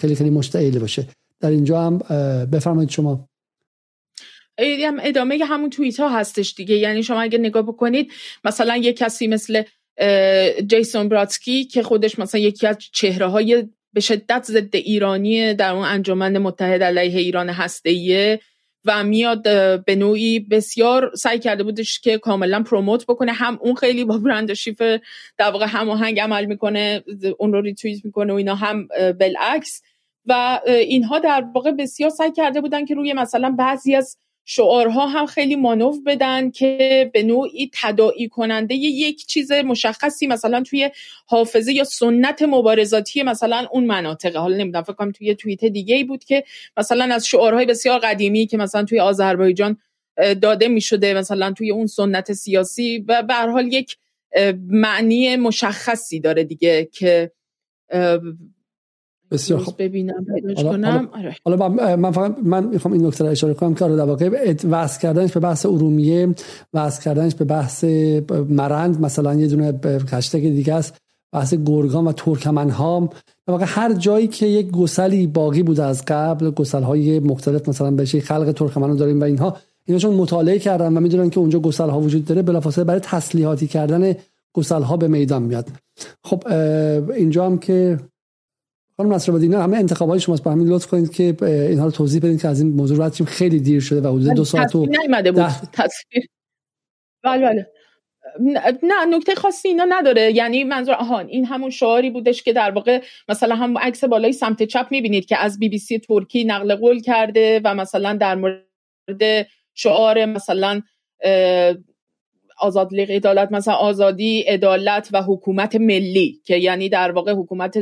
خیلی 0.00 0.14
خیلی 0.14 0.30
مشتعل 0.30 0.78
باشه. 0.78 1.06
در 1.40 1.50
اینجا 1.50 1.82
هم 1.82 1.98
بفرمایید 2.46 2.90
شما. 2.90 3.28
ادامه 4.58 5.44
همون 5.44 5.70
توییت 5.70 6.00
ها 6.00 6.08
هستش 6.08 6.54
دیگه. 6.54 6.76
یعنی 6.76 7.02
شما 7.02 7.20
اگه 7.20 7.38
نگاه 7.38 7.62
بکنید 7.62 8.12
مثلا 8.44 8.76
یک 8.76 8.96
کسی 8.96 9.26
مثل 9.26 9.62
جیسون 10.66 11.08
براتسکی 11.08 11.64
که 11.64 11.82
خودش 11.82 12.18
مثلا 12.18 12.40
یکی 12.40 12.66
از 12.66 12.76
چهره 12.92 13.26
های 13.26 13.68
به 13.92 14.00
شدت 14.00 14.44
ضد 14.44 14.76
ایرانی 14.76 15.54
در 15.54 15.72
اون 15.72 15.84
انجمن 15.84 16.38
متحد 16.38 16.82
علیه 16.82 17.20
ایران 17.20 17.50
هسته 17.50 17.90
و 18.84 19.04
میاد 19.04 19.42
به 19.84 19.96
نوعی 19.96 20.40
بسیار 20.40 21.10
سعی 21.14 21.38
کرده 21.38 21.62
بودش 21.62 22.00
که 22.00 22.18
کاملا 22.18 22.62
پروموت 22.62 23.06
بکنه. 23.06 23.32
هم 23.32 23.58
اون 23.60 23.74
خیلی 23.74 24.04
با 24.04 24.18
برند 24.18 24.54
شیفر 24.54 25.00
در 25.38 25.50
واقع 25.50 25.66
هماهنگ 25.68 26.20
عمل 26.20 26.44
می‌کنه 26.44 27.04
اون 27.38 27.52
رو 27.52 27.60
ریتویت 27.60 28.04
می‌کنه 28.04 28.32
و 28.32 28.36
اینا 28.36 28.54
هم 28.54 28.88
بالعکس. 29.20 29.82
و 30.26 30.60
اینها 30.66 31.18
در 31.18 31.44
واقع 31.54 31.70
بسیار 31.70 32.10
سعی 32.10 32.32
کرده 32.32 32.60
بودن 32.60 32.84
که 32.84 32.94
روی 32.94 33.12
مثلا 33.12 33.50
بعضی 33.58 33.94
از 33.94 34.18
شعارها 34.44 35.06
هم 35.06 35.26
خیلی 35.26 35.56
مانور 35.56 35.94
بدن 36.06 36.50
که 36.50 37.10
به 37.12 37.22
نوعی 37.22 37.70
تداعی 37.72 38.28
کننده 38.28 38.74
یک 38.74 39.26
چیز 39.26 39.52
مشخصی 39.52 40.26
مثلا 40.26 40.62
توی 40.62 40.90
حافظه 41.26 41.72
یا 41.72 41.84
سنت 41.84 42.42
مبارزاتی 42.42 43.22
مثلا 43.22 43.66
اون 43.72 43.84
مناطقه. 43.84 44.38
حالا 44.38 44.56
نمی‌دونم 44.56 44.84
فکر 44.84 44.92
کنم 44.92 45.12
توی 45.12 45.34
توییت 45.34 45.64
دیگه 45.64 45.96
ای 45.96 46.04
بود 46.04 46.24
که 46.24 46.44
مثلا 46.76 47.14
از 47.14 47.26
شعارهای 47.26 47.66
بسیار 47.66 47.98
قدیمی 47.98 48.46
که 48.46 48.56
مثلا 48.56 48.84
توی 48.84 49.00
آذربایجان 49.00 49.76
داده 50.42 50.68
می 50.68 50.80
شده 50.80 51.14
مثلا 51.14 51.52
توی 51.52 51.70
اون 51.70 51.86
سنت 51.86 52.32
سیاسی 52.32 53.04
و 53.08 53.22
به 53.22 53.34
حال 53.34 53.72
یک 53.72 53.96
معنی 54.68 55.36
مشخصی 55.36 56.20
داره 56.20 56.44
دیگه 56.44 56.88
که 56.92 57.30
بسیار 59.30 59.60
خوب 59.60 59.74
ببینم 59.78 60.26
حالا, 60.56 60.72
کنم؟ 60.72 61.08
حالا, 61.44 61.64
آره. 61.64 61.96
من 61.96 62.10
فقط 62.10 62.36
من 62.42 62.66
می‌خوام 62.66 62.94
این 62.94 63.06
نکته 63.06 63.24
رو 63.24 63.30
اشاره 63.30 63.54
کنم 63.54 63.74
که 63.74 63.84
آره، 63.84 63.96
در 63.96 64.04
واقع 64.04 64.54
واسه 64.64 65.00
کردنش 65.00 65.32
به 65.32 65.40
بحث 65.40 65.66
ارومیه 65.66 66.34
واسه 66.72 67.02
کردنش 67.02 67.34
به 67.34 67.44
بحث 67.44 67.84
مرند 68.48 69.00
مثلا 69.00 69.34
یه 69.34 69.46
دونه 69.46 69.80
هشتگ 70.10 70.40
دیگه 70.40 70.74
است 70.74 70.96
بحث 71.32 71.54
گرگان 71.54 72.04
و 72.04 72.12
ترکمن 72.12 72.70
ها 72.70 73.08
در 73.46 73.52
واقع 73.52 73.64
هر 73.68 73.92
جایی 73.92 74.26
که 74.26 74.46
یک 74.46 74.70
گسلی 74.70 75.26
باقی 75.26 75.62
بوده 75.62 75.84
از 75.84 76.04
قبل 76.08 76.50
گسل 76.50 76.82
های 76.82 77.20
مختلف 77.20 77.68
مثلا 77.68 77.90
بشه 77.90 78.20
خلق 78.20 78.52
ترکمن 78.52 78.88
رو 78.88 78.96
داریم 78.96 79.20
و 79.20 79.24
اینها 79.24 79.56
اینا 79.86 79.98
چون 79.98 80.14
مطالعه 80.14 80.58
کردن 80.58 80.96
و 80.96 81.00
می‌دونن 81.00 81.30
که 81.30 81.40
اونجا 81.40 81.60
گسل 81.60 81.88
ها 81.88 82.00
وجود 82.00 82.24
داره 82.24 82.42
بلافاصله 82.42 82.84
برای 82.84 83.00
تسلیحاتی 83.00 83.66
کردن 83.66 84.14
گسل 84.52 84.82
ها 84.82 84.96
به 84.96 85.08
میدان 85.08 85.42
میاد. 85.42 85.68
خب 86.24 86.44
اینجا 87.16 87.46
هم 87.46 87.58
که 87.58 87.98
خانم 88.96 89.12
نصر 89.12 89.32
نه 89.32 89.62
همه 89.62 89.76
انتخاب 89.76 90.08
های 90.08 90.20
شماست. 90.20 90.42
با 90.42 90.50
همین 90.50 90.68
لطف 90.68 90.86
کنید 90.86 91.12
که 91.12 91.36
اینها 91.42 91.84
رو 91.84 91.90
توضیح 91.90 92.20
بدید 92.20 92.42
که 92.42 92.48
از 92.48 92.60
این 92.60 92.72
موضوع 92.72 93.06
رد 93.06 93.24
خیلی 93.24 93.60
دیر 93.60 93.80
شده 93.80 94.08
و 94.08 94.18
حدود 94.18 94.34
دو 94.34 94.44
ساعت 94.44 94.74
و 94.74 94.78
بود. 94.78 94.96
تصویر 95.72 96.26
بله 97.24 97.46
بله. 97.46 97.66
نه 98.82 99.16
نکته 99.16 99.34
خاصی 99.34 99.68
اینا 99.68 99.86
نداره. 99.88 100.32
یعنی 100.32 100.64
منظور 100.64 100.94
آهان 100.94 101.26
این 101.26 101.44
همون 101.44 101.70
شعاری 101.70 102.10
بودش 102.10 102.42
که 102.42 102.52
در 102.52 102.70
واقع 102.70 103.02
مثلا 103.28 103.54
هم 103.54 103.78
عکس 103.78 104.04
بالای 104.04 104.32
سمت 104.32 104.62
چپ 104.62 104.86
می‌بینید 104.90 105.26
که 105.26 105.38
از 105.38 105.58
بی 105.58 105.68
بی 105.68 105.78
سی 105.78 105.98
ترکی 105.98 106.44
نقل 106.44 106.74
قول 106.74 107.00
کرده 107.00 107.60
و 107.64 107.74
مثلا 107.74 108.16
در 108.16 108.34
مورد 108.34 109.46
شعار 109.74 110.24
مثلا 110.24 110.82
آزاد 112.58 112.94
عدالت 112.94 113.52
مثلا 113.52 113.74
آزادی 113.74 114.40
عدالت 114.40 115.08
و 115.12 115.22
حکومت 115.22 115.76
ملی 115.76 116.40
که 116.44 116.56
یعنی 116.56 116.88
در 116.88 117.12
واقع 117.12 117.32
حکومت 117.32 117.76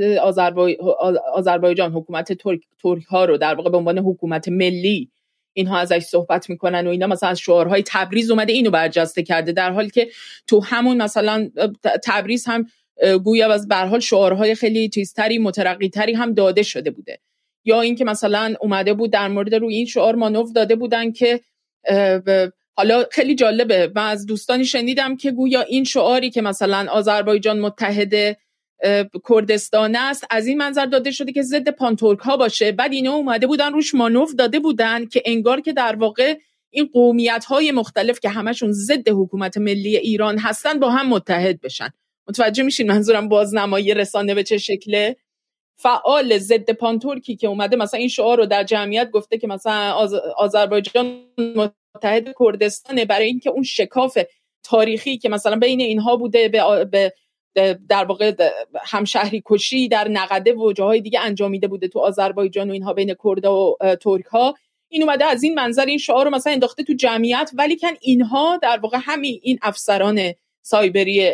آذربایجان 1.35 1.93
حکومت 1.93 2.33
ترک 2.33 2.61
ها 3.09 3.25
رو 3.25 3.37
در 3.37 3.55
واقع 3.55 3.71
به 3.71 3.77
عنوان 3.77 3.99
حکومت 3.99 4.49
ملی 4.49 5.11
اینها 5.53 5.79
ازش 5.79 5.99
صحبت 5.99 6.51
می‌کنن 6.51 6.87
و 6.87 6.91
اینا 6.91 7.07
مثلا 7.07 7.29
از 7.29 7.39
شعارهای 7.39 7.83
تبریز 7.87 8.31
اومده 8.31 8.53
اینو 8.53 8.71
برجسته 8.71 9.23
کرده 9.23 9.53
در 9.53 9.73
حالی 9.73 9.91
که 9.91 10.09
تو 10.47 10.61
همون 10.61 11.03
مثلا 11.03 11.51
تبریز 12.05 12.47
هم 12.47 12.67
گویا 13.25 13.53
از 13.53 13.69
به 13.69 13.77
حال 13.77 14.01
شعارهای 14.01 14.55
خیلی 14.55 14.89
چیزتری 14.89 15.39
مترقیتری 15.39 16.13
هم 16.13 16.35
داده 16.35 16.63
شده 16.63 16.91
بوده. 16.91 17.19
یا 17.65 17.81
اینکه 17.81 18.05
مثلا 18.05 18.55
اومده 18.61 18.95
بود 18.95 19.13
در 19.13 19.29
مورد 19.29 19.55
روی 19.55 19.75
این 19.75 19.87
شعار 19.87 20.15
مانوف 20.15 20.53
داده 20.53 20.77
بودن 20.77 21.13
که 21.13 21.41
حالا 22.77 23.05
خیلی 23.11 23.35
جالبه. 23.35 23.93
و 23.95 23.99
از 23.99 24.27
دوستانی 24.27 24.65
شنیدم 24.65 25.17
که 25.17 25.31
گویا 25.31 25.61
این 25.61 25.85
شعاری 25.85 26.31
که 26.31 26.43
مثلا 26.43 26.87
آذربایجان 26.91 27.61
متحد 27.61 28.39
کردستان 29.29 29.97
است 29.97 30.27
از 30.31 30.47
این 30.47 30.59
منظر 30.59 30.87
داده 30.87 31.11
شده 31.11 31.33
که 31.33 31.43
ضد 31.43 31.69
پانتورک 31.69 32.19
ها 32.19 32.37
باشه. 32.37 32.73
بعد 32.73 32.93
اینا 32.93 33.13
اومده 33.13 33.47
بودن 33.47 33.73
روش 33.73 33.95
مانوف 33.95 34.35
داده 34.35 34.61
بودن 34.61 35.07
که 35.07 35.23
انگار 35.25 35.61
که 35.61 35.73
در 35.73 35.97
واقع 35.97 36.35
این 36.71 36.91
قومیت 36.93 37.45
های 37.45 37.73
مختلف 37.73 38.21
که 38.21 38.29
همشون 38.29 38.73
ضد 38.73 39.09
حکومت 39.09 39.59
ملی 39.59 39.97
ایران 39.97 40.39
هستن 40.39 40.79
با 40.81 40.91
هم 40.91 41.09
متحد 41.09 41.61
بشن. 41.61 41.89
متوجه 42.29 42.63
میشین 42.63 42.93
منظورم 42.93 43.29
بازنمایی 43.29 43.95
رسانه 43.95 44.35
به 44.35 44.43
چه 44.43 44.59
شکله؟ 44.59 45.17
فعال 45.77 46.39
ضد 46.39 46.71
پانتورکی 46.71 47.37
که 47.37 47.47
اومده 47.47 47.77
مثلا 47.77 48.01
این 48.01 48.09
شعار 48.09 48.39
رو 48.39 48.47
در 48.47 48.65
جمعیت 48.65 49.11
گفته 49.11 49.39
که 49.39 49.47
مثلا 49.47 49.93
آذربایجان 50.37 51.25
متحد 51.95 52.35
کردستانه 52.41 53.05
برای 53.05 53.27
اینکه 53.27 53.51
اون 53.51 53.63
شکاف 53.63 54.19
تاریخی 54.63 55.19
که 55.19 55.29
مثلا 55.29 55.57
بین 55.57 55.81
اینها 55.81 56.17
بوده 56.17 56.49
به, 56.49 57.13
در 57.89 58.05
واقع 58.05 58.51
همشهری 58.83 59.43
کشی 59.47 59.89
در 59.89 60.09
نقده 60.09 60.55
و 60.55 60.73
جاهای 60.73 61.01
دیگه 61.01 61.21
انجامیده 61.21 61.69
بوده 61.69 61.89
تو 61.89 61.99
آذربایجان 61.99 62.71
و 62.71 62.73
اینها 62.73 62.93
بین 62.93 63.15
کرد 63.25 63.45
و 63.45 63.77
ترک 64.01 64.25
ها 64.25 64.55
این 64.89 65.03
اومده 65.03 65.25
از 65.25 65.43
این 65.43 65.55
منظر 65.55 65.87
این 65.87 65.99
شعار 65.99 66.25
رو 66.25 66.31
مثلا 66.31 66.53
انداخته 66.53 66.83
تو 66.83 66.93
جمعیت 66.93 67.51
ولی 67.55 67.77
کن 67.77 67.93
اینها 68.01 68.57
در 68.63 68.79
واقع 68.79 68.99
همین 69.03 69.41
این 69.43 69.59
افسران 69.63 70.33
سایبری 70.63 71.31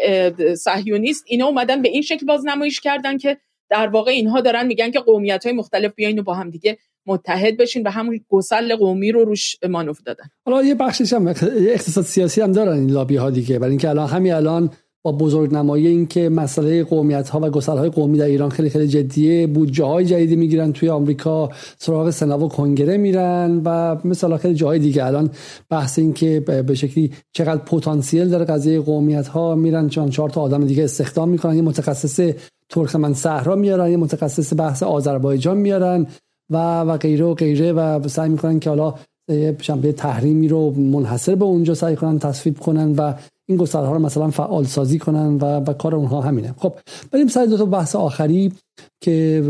صهیونیست 0.54 1.24
اینا 1.26 1.46
اومدن 1.46 1.82
به 1.82 1.88
این 1.88 2.02
شکل 2.02 2.26
بازنمایش 2.26 2.80
کردن 2.80 3.18
که 3.18 3.38
در 3.70 3.88
واقع 3.88 4.10
اینها 4.10 4.40
دارن 4.40 4.66
میگن 4.66 4.90
که 4.90 5.00
قومیت 5.00 5.46
های 5.46 5.54
مختلف 5.54 5.94
بیاین 5.94 6.18
و 6.18 6.22
با 6.22 6.34
هم 6.34 6.50
دیگه 6.50 6.78
متحد 7.08 7.56
بشین 7.56 7.82
و 7.82 7.90
همون 7.90 8.20
گسل 8.28 8.76
قومی 8.76 9.12
رو 9.12 9.24
روش 9.24 9.56
مانوف 9.70 10.00
دادن. 10.06 10.24
حالا 10.46 10.62
یه 10.62 10.74
بخشش 10.74 11.12
هم 11.12 11.26
اقتصاد 11.26 12.04
سیاسی 12.04 12.40
هم 12.40 12.52
دارن 12.52 12.78
این 12.78 12.90
لابی 12.90 13.16
ها 13.16 13.30
دیگه. 13.30 13.58
برای 13.58 13.70
اینکه 13.70 13.88
الان 13.88 14.08
همین 14.08 14.32
الان 14.32 14.70
با 15.02 15.12
بزرگ 15.12 15.54
نمایی 15.54 15.86
این 15.86 16.06
که 16.06 16.28
مسئله 16.28 16.84
قومیت 16.84 17.28
ها 17.28 17.40
و 17.42 17.50
گسل 17.50 17.76
های 17.76 17.90
قومی 17.90 18.18
در 18.18 18.24
ایران 18.24 18.50
خیلی 18.50 18.70
خیلی 18.70 18.88
جدیه 18.88 19.46
بودجه 19.46 19.84
های 19.84 20.04
جدیدی 20.04 20.36
می‌گیرن 20.36 20.72
توی 20.72 20.88
آمریکا 20.88 21.50
سراغ 21.78 22.10
سنا 22.10 22.38
و 22.38 22.48
کنگره 22.48 22.96
میرن 22.96 23.62
و 23.64 23.96
مثلا 24.04 24.36
خیلی 24.36 24.54
جاهای 24.54 24.78
دیگه. 24.78 25.04
الان 25.04 25.30
بحث 25.70 25.98
این 25.98 26.12
که 26.12 26.40
به 26.40 26.74
شکلی 26.74 27.12
چقدر 27.32 27.62
پتانسیل 27.64 28.28
داره 28.28 28.44
قضیه 28.44 28.80
قومیت 28.80 29.28
ها 29.28 29.54
میرن 29.54 29.88
چون 29.88 30.10
چهار 30.10 30.30
تا 30.30 30.40
آدم 30.40 30.66
دیگه 30.66 30.84
استخدام 30.84 31.28
می‌کنن. 31.28 31.56
یه 31.56 31.62
متخصص 31.62 32.32
ترکمن 32.68 33.14
صحرا 33.14 33.56
میارن 33.56 33.90
یه 33.90 33.96
متخصص 33.96 34.52
بحث 34.56 34.82
آذربایجان 34.82 35.56
میارن. 35.56 36.06
و 36.50 36.80
و 36.80 36.96
غیره 36.96 37.24
و 37.24 37.34
غیره 37.34 37.72
و 37.72 38.08
سعی 38.08 38.28
می‌کنن 38.28 38.60
که 38.60 38.70
حالا 38.70 38.94
یه 39.28 39.92
تحریمی 39.96 40.48
رو 40.48 40.70
منحصر 40.70 41.34
به 41.34 41.44
اونجا 41.44 41.74
سعی 41.74 41.96
کنن 41.96 42.18
تصویب 42.18 42.58
کنن 42.58 42.92
و 42.92 43.14
این 43.48 43.58
گستره 43.58 43.86
ها 43.86 43.92
رو 43.92 43.98
مثلا 43.98 44.30
فعال 44.30 44.64
سازی 44.64 44.98
کنن 44.98 45.34
و, 45.34 45.44
و 45.44 45.72
کار 45.72 45.94
اونها 45.94 46.20
همینه. 46.20 46.54
خب 46.58 46.74
بریم 47.10 47.28
سر 47.28 47.44
دو 47.44 47.56
تا 47.56 47.64
بحث 47.64 47.96
آخری 47.96 48.52
که 49.00 49.42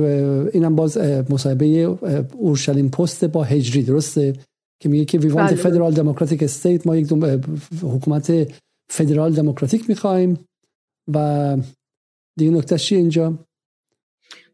اینم 0.55 0.77
باز 0.77 0.99
مصاحبه 1.31 1.67
اورشلیم 2.39 2.89
پست 2.89 3.25
با 3.25 3.45
هجری 3.45 3.83
درسته؟ 3.83 4.33
که 4.83 4.89
میگه 4.89 5.05
که 5.05 5.19
وی 5.19 5.29
وانت 5.29 5.55
فدرال 5.55 5.95
دموکراتیک 5.95 6.43
استیت 6.43 6.87
ما 6.87 6.97
یک 6.97 7.13
حکومت 7.83 8.53
فدرال 8.91 9.33
دموکراتیک 9.33 9.89
می‌خوایم 9.89 10.39
و 11.15 11.57
دیگه 12.39 12.51
نکته 12.51 12.79
چیه 12.79 12.99
اینجا؟ 12.99 13.35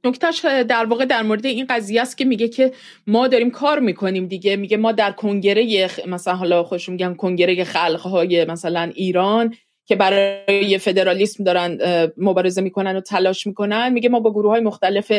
نکتهش 0.05 0.45
در 0.45 0.85
واقع 0.85 1.05
در 1.05 1.23
مورد 1.23 1.47
این 1.47 1.67
قضیه 1.71 2.03
است 2.03 2.19
که 2.19 2.25
میگه 2.25 2.49
که 2.49 2.73
ما 3.07 3.29
داریم 3.29 3.51
کار 3.51 3.79
می‌کنیم 3.79 4.27
دیگه. 4.27 4.57
میگه 4.57 4.77
ما 4.77 4.93
در 4.93 5.13
کنگره 5.13 5.91
مثلا 6.07 6.35
حالا 6.35 6.63
خوش 6.63 6.89
میگم 6.89 7.15
کنگره 7.15 7.65
خلقهای 7.65 8.45
مثلا 8.45 8.91
ایران 8.95 9.55
که 9.87 9.97
برای 9.97 10.79
فدرالیسم 10.79 11.45
دارن 11.45 11.79
مبارزه 12.17 12.61
می‌کنن 12.61 12.97
و 12.97 13.01
تلاش 13.01 13.47
می‌کنن. 13.47 13.93
میگه 13.93 14.09
ما 14.09 14.21
با 14.21 14.31
گروه 14.31 14.51
های 14.51 14.61
مختلف 14.61 15.13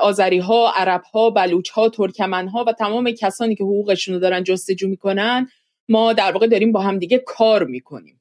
آذری 0.00 0.38
ها 0.38 0.72
عرب 0.76 1.02
ها 1.14 1.30
بلوچ 1.30 1.70
ها 1.70 1.88
ترکمن 1.88 2.48
ها 2.48 2.64
و 2.64 2.72
تمام 2.72 3.10
کسانی 3.10 3.54
که 3.54 3.64
حقوقشون 3.64 4.14
رو 4.14 4.20
دارن 4.20 4.44
جستجو 4.44 4.88
می‌کنن 4.88 5.48
ما 5.88 6.12
در 6.12 6.32
واقع 6.32 6.46
داریم 6.46 6.72
با 6.72 6.80
هم 6.80 6.98
دیگه 6.98 7.18
کار 7.26 7.64
می‌کنیم. 7.64 8.20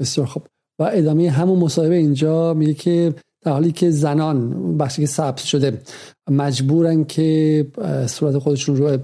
بسیار 0.00 0.26
خب 0.26 0.42
و 0.78 0.90
ادامه 0.92 1.30
همون 1.30 1.58
مصاحبه 1.58 1.94
اینجا 1.94 2.54
میگه 2.54 2.74
که 2.74 3.14
در 3.40 3.52
حالی 3.52 3.72
که 3.72 3.90
زنان 3.90 4.76
بخشی 4.78 5.02
که 5.02 5.08
سبز 5.08 5.42
شده 5.42 5.82
مجبورن 6.30 7.04
که 7.04 7.66
صورت 8.06 8.38
خودشون 8.38 8.76
رو 8.76 8.98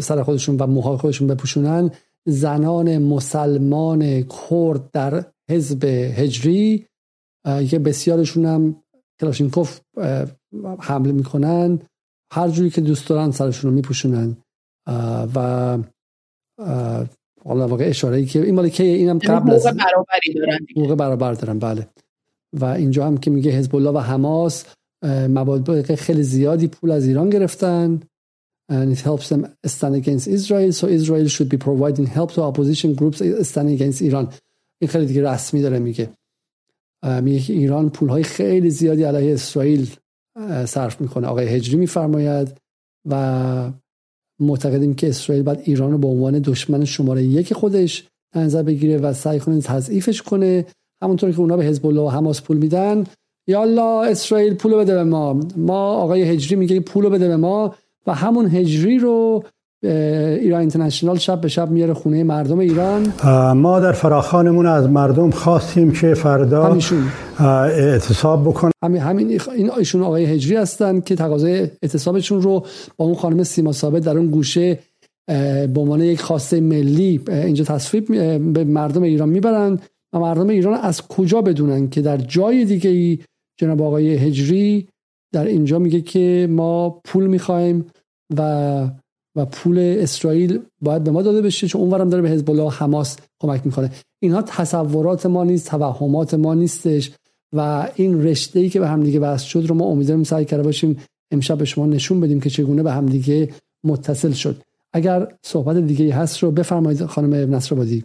سر 0.00 0.22
خودشون 0.22 0.56
و 0.56 0.66
موهای 0.66 0.96
خودشون 0.96 1.28
بپوشونن. 1.28 1.90
زنان 2.28 2.98
مسلمان 2.98 4.22
کرد 4.22 4.90
در 4.90 5.24
حزب 5.50 5.84
هجری 5.84 6.86
که 7.70 7.78
بسیارشون 7.78 8.46
هم 8.46 8.82
کلاشینکوف 9.20 9.80
حمله 10.78 11.12
می‌کنن. 11.12 11.78
هر 12.32 12.48
جوری 12.48 12.70
که 12.70 12.80
دوست 12.80 13.08
دارن 13.08 13.30
سرشون 13.30 13.70
رو 13.70 13.76
میپوشونن. 13.76 14.36
و 15.34 15.78
حالا 17.44 17.68
واقع 17.68 17.84
اشاره 17.84 18.16
ای 18.16 18.26
که 18.26 18.42
این 18.42 18.54
مالی 18.54 18.70
که 18.70 18.82
اینم 18.82 19.18
قبل 19.18 19.52
از 19.52 19.64
برابری 19.64 20.34
دارن. 20.34 20.96
برابر 20.96 21.32
دارن. 21.32 21.58
بله. 21.58 21.86
و 22.60 22.64
اینجا 22.64 23.06
هم 23.06 23.18
که 23.18 23.30
میگه 23.30 23.50
حزب 23.50 23.76
الله 23.76 23.90
و 23.90 23.98
حماس 23.98 24.64
مواد 25.28 25.94
خیلی 25.94 26.22
زیادی 26.22 26.68
پول 26.68 26.90
از 26.90 27.06
ایران 27.06 27.30
گرفتن. 27.30 28.00
And 28.72 28.90
it 28.96 29.00
helps 29.00 29.28
them 29.28 29.42
stand 29.66 29.94
against 30.02 30.26
Israel. 30.38 30.72
So 30.72 30.86
Israel 30.98 31.28
should 31.28 31.50
be 31.54 31.58
providing 31.68 32.06
help 32.06 32.30
to 32.32 32.40
opposition 32.50 32.90
groups 32.94 33.18
standing 33.50 33.76
against 33.80 34.00
Iran. 34.02 34.34
این 34.80 34.88
خیلی 34.88 35.06
دیگه 35.06 35.30
رسمی 35.30 35.62
داره 35.62 35.78
میگه. 35.78 36.10
میگه 37.22 37.40
که 37.40 37.52
ایران 37.52 37.90
پول 37.90 38.08
های 38.08 38.22
خیلی 38.22 38.70
زیادی 38.70 39.02
علیه 39.02 39.34
اسرائیل 39.34 39.90
صرف 40.64 41.00
می‌کنه. 41.00 41.26
آقای 41.26 41.46
هجری 41.46 41.76
میفرماید 41.76 42.48
و 43.08 43.72
معتقدیم 44.40 44.94
که 44.94 45.08
اسرائیل 45.08 45.44
باید 45.44 45.60
ایران 45.64 45.92
رو 45.92 45.98
به 45.98 46.08
عنوان 46.08 46.38
دشمن 46.38 46.84
شماره 46.84 47.22
یک 47.22 47.52
خودش 47.52 48.08
نظر 48.34 48.62
بگیره 48.62 48.98
و 48.98 49.12
سعی 49.12 49.40
کنه 49.40 49.60
تضعیفش 49.60 50.22
کنه. 50.22 50.66
همونطور 51.02 51.30
که 51.30 51.40
اونا 51.40 51.56
به 51.56 51.64
حزب 51.64 51.86
الله 51.86 52.00
و 52.00 52.08
حماس 52.08 52.42
پول 52.42 52.56
میدن. 52.56 53.04
یالا 53.48 54.02
اسرائیل 54.02 54.54
پول 54.54 54.74
بده 54.74 54.94
به 54.94 55.04
ما. 55.04 55.40
ما 55.56 55.92
آقای 55.92 56.22
هجری 56.22 56.56
میگه 56.56 56.80
پول 56.80 57.08
بده 57.08 57.28
به 57.28 57.36
ما 57.36 57.74
و 58.06 58.14
همون 58.14 58.46
هجری 58.46 58.98
رو 58.98 59.44
ایران 59.82 60.60
اینترنشنال 60.60 61.18
شب 61.18 61.40
به 61.40 61.48
شب 61.48 61.70
میاره 61.70 61.94
خونه 61.94 62.24
مردم 62.24 62.58
ایران. 62.58 63.12
ما 63.56 63.80
در 63.80 63.92
فراخانمون 63.92 64.66
از 64.66 64.88
مردم 64.88 65.30
خواستیم 65.30 65.92
که 65.92 66.14
فردا 66.14 66.78
اعتصاب 67.40 68.42
بکنن. 68.48 68.70
همین 68.84 69.02
همین 69.02 69.40
این 69.56 69.70
ایشون 69.70 70.02
آقای 70.02 70.24
هجری 70.24 70.56
هستن 70.56 71.00
که 71.00 71.16
تقاضای 71.16 71.58
اعتصابشون 71.82 72.42
رو 72.42 72.66
با 72.96 73.04
اون 73.04 73.14
خانم 73.14 73.42
سیما 73.42 73.72
ثابت 73.72 74.02
در 74.02 74.18
اون 74.18 74.26
گوشه 74.26 74.78
به 75.26 75.80
عنوان 75.80 76.00
یک 76.00 76.20
خواسته 76.20 76.60
ملی 76.60 77.20
اینجا 77.28 77.64
تصویب 77.64 78.06
به 78.52 78.64
مردم 78.64 79.02
ایران 79.02 79.28
می‌برن. 79.28 79.78
مردم 80.18 80.48
ایران 80.48 80.74
از 80.74 81.02
کجا 81.02 81.42
بدونن 81.42 81.88
که 81.88 82.02
در 82.02 82.16
جای 82.16 82.64
دیگه 82.64 82.90
ای 82.90 83.18
جناب 83.56 83.82
آقای 83.82 84.14
هجری 84.14 84.88
در 85.32 85.44
اینجا 85.44 85.78
میگه 85.78 86.00
که 86.00 86.48
ما 86.50 87.00
پول 87.04 87.26
می‌خوایم 87.26 87.86
و 88.36 88.90
و 89.36 89.46
پول 89.46 89.78
اسرائیل 89.78 90.60
باید 90.80 91.04
به 91.04 91.10
ما 91.10 91.22
داده 91.22 91.42
بشه 91.42 91.68
چون 91.68 91.80
اونورم 91.80 92.08
داره 92.08 92.22
به 92.22 92.30
حزب 92.30 92.50
الله 92.50 92.70
حماس 92.70 93.16
کمک 93.40 93.66
می‌کنه. 93.66 93.90
اینها 94.22 94.42
تصورات 94.42 95.26
ما 95.26 95.44
نیست 95.44 95.68
توهمات 95.68 96.34
ما 96.34 96.54
نیستش 96.54 97.12
و 97.52 97.88
این 97.94 98.22
رشته 98.22 98.60
ای 98.60 98.68
که 98.68 98.80
به 98.80 98.88
همدیگه 98.88 99.20
بحث 99.20 99.42
شد 99.42 99.64
رو 99.68 99.74
ما 99.74 99.84
امیدواریم 99.84 100.24
سعی 100.24 100.44
کرده 100.44 100.62
باشیم 100.62 100.96
امشب 101.30 101.58
به 101.58 101.64
شما 101.64 101.86
نشون 101.86 102.20
بدیم 102.20 102.40
که 102.40 102.50
چگونه 102.50 102.82
به 102.82 102.92
همدیگه 102.92 103.48
متصل 103.84 104.32
شد. 104.32 104.62
اگر 104.92 105.32
صحبت 105.44 105.76
دیگه 105.76 106.14
هست 106.14 106.38
رو 106.38 106.50
بفرمایید 106.50 107.04
خانم 107.04 107.54
نصر 107.54 107.74
بادی 107.74 108.04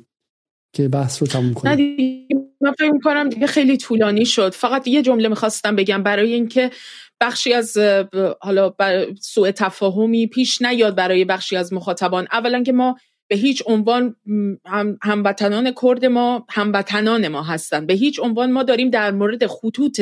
که 0.73 0.87
بحث 0.87 1.21
رو 1.21 1.27
تموم 1.27 1.53
کنیم. 1.53 2.27
من 2.61 2.71
فکر 2.71 2.91
می‌کنم 2.91 3.29
دیگه 3.29 3.47
خیلی 3.47 3.77
طولانی 3.77 4.25
شد. 4.25 4.53
فقط 4.53 4.87
یه 4.87 5.01
جمله 5.01 5.29
می‌خواستم 5.29 5.75
بگم 5.75 6.03
برای 6.03 6.33
اینکه 6.33 6.71
بخشی 7.21 7.53
از 7.53 7.77
حالا 8.41 8.73
سوء 9.19 9.51
تفاهمی 9.51 10.27
پیش 10.27 10.61
نیاد 10.61 10.95
برای 10.95 11.25
بخشی 11.25 11.55
از 11.55 11.73
مخاطبان. 11.73 12.27
اولا 12.31 12.63
که 12.63 12.71
ما 12.71 12.97
به 13.27 13.37
هیچ 13.37 13.63
عنوان 13.65 14.15
هم 14.65 14.97
هموطنان 15.01 15.73
کرد 15.81 16.05
ما 16.05 16.45
هموطنان 16.49 17.27
ما 17.27 17.43
هستند 17.43 17.87
به 17.87 17.93
هیچ 17.93 18.19
عنوان 18.19 18.51
ما 18.51 18.63
داریم 18.63 18.89
در 18.89 19.11
مورد 19.11 19.47
خطوط 19.47 20.01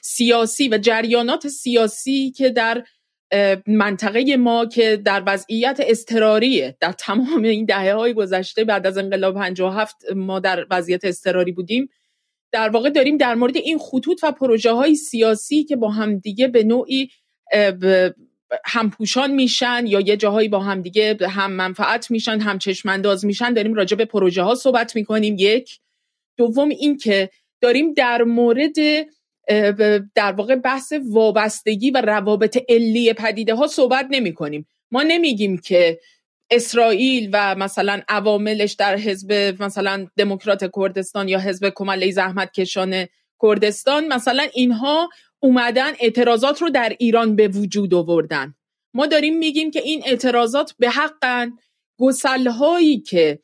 سیاسی 0.00 0.68
و 0.68 0.78
جریانات 0.78 1.48
سیاسی 1.48 2.30
که 2.30 2.50
در 2.50 2.84
منطقه 3.66 4.36
ما 4.36 4.66
که 4.66 4.96
در 4.96 5.22
وضعیت 5.26 5.80
استراریه 5.80 6.76
در 6.80 6.92
تمام 6.92 7.42
این 7.42 7.64
دهه 7.64 7.94
های 7.94 8.14
گذشته 8.14 8.64
بعد 8.64 8.86
از 8.86 8.98
انقلاب 8.98 9.34
57 9.34 9.96
ما 10.16 10.40
در 10.40 10.66
وضعیت 10.70 11.04
استراری 11.04 11.52
بودیم. 11.52 11.88
در 12.52 12.68
واقع 12.68 12.90
داریم 12.90 13.16
در 13.16 13.34
مورد 13.34 13.56
این 13.56 13.78
خطوط 13.78 14.20
و 14.22 14.32
پروژه 14.32 14.72
های 14.72 14.94
سیاسی 14.94 15.64
که 15.64 15.76
با 15.76 15.90
همدیگه 15.90 16.48
به 16.48 16.64
نوعی 16.64 17.10
همپوشان 18.64 19.30
میشن 19.30 19.84
یا 19.86 20.00
یه 20.00 20.16
جاهایی 20.16 20.48
با 20.48 20.60
همدیگه 20.60 21.16
هم 21.28 21.52
منفعت 21.52 22.10
میشن 22.10 22.40
هم 22.40 22.58
چشمانداز 22.58 23.24
میشن 23.24 23.52
داریم 23.52 23.74
راجع 23.74 23.96
به 23.96 24.04
پروژه 24.04 24.42
ها 24.42 24.54
صحبت 24.54 24.96
می‌کنیم. 24.96 25.36
یک. 25.38 25.80
دوم 26.36 26.68
این 26.68 26.96
که 26.96 27.30
داریم 27.60 27.94
در 27.94 28.22
مورد 28.22 28.76
در 30.14 30.32
واقع 30.32 30.56
بحث 30.56 30.92
وابستگی 31.10 31.90
و 31.90 32.00
روابط 32.00 32.58
علی 32.68 33.12
پدیده 33.12 33.54
ها 33.54 33.66
صحبت 33.66 34.06
نمی 34.10 34.34
کنیم. 34.34 34.66
ما 34.90 35.02
نمیگیم 35.02 35.58
که 35.58 36.00
اسرائیل 36.50 37.30
و 37.32 37.54
مثلا 37.54 38.00
عواملش 38.08 38.72
در 38.72 38.96
حزب 38.96 39.32
مثلا 39.62 40.06
دموکرات 40.16 40.70
کردستان 40.76 41.28
یا 41.28 41.38
حزب 41.38 41.72
کمالی 41.74 42.12
زحمت 42.12 42.52
کشان 42.52 43.06
کردستان 43.42 44.08
مثلا 44.08 44.46
اینها 44.54 45.08
اومدن 45.40 45.92
اعتراضات 46.00 46.62
رو 46.62 46.70
در 46.70 46.96
ایران 46.98 47.36
به 47.36 47.48
وجود 47.48 47.94
آوردن. 47.94 48.54
ما 48.94 49.06
داریم 49.06 49.38
میگیم 49.38 49.70
که 49.70 49.80
این 49.80 50.02
اعتراضات 50.06 50.74
به 50.78 50.90
حقن. 50.90 51.52
گسلهایی 52.00 53.00
که 53.00 53.38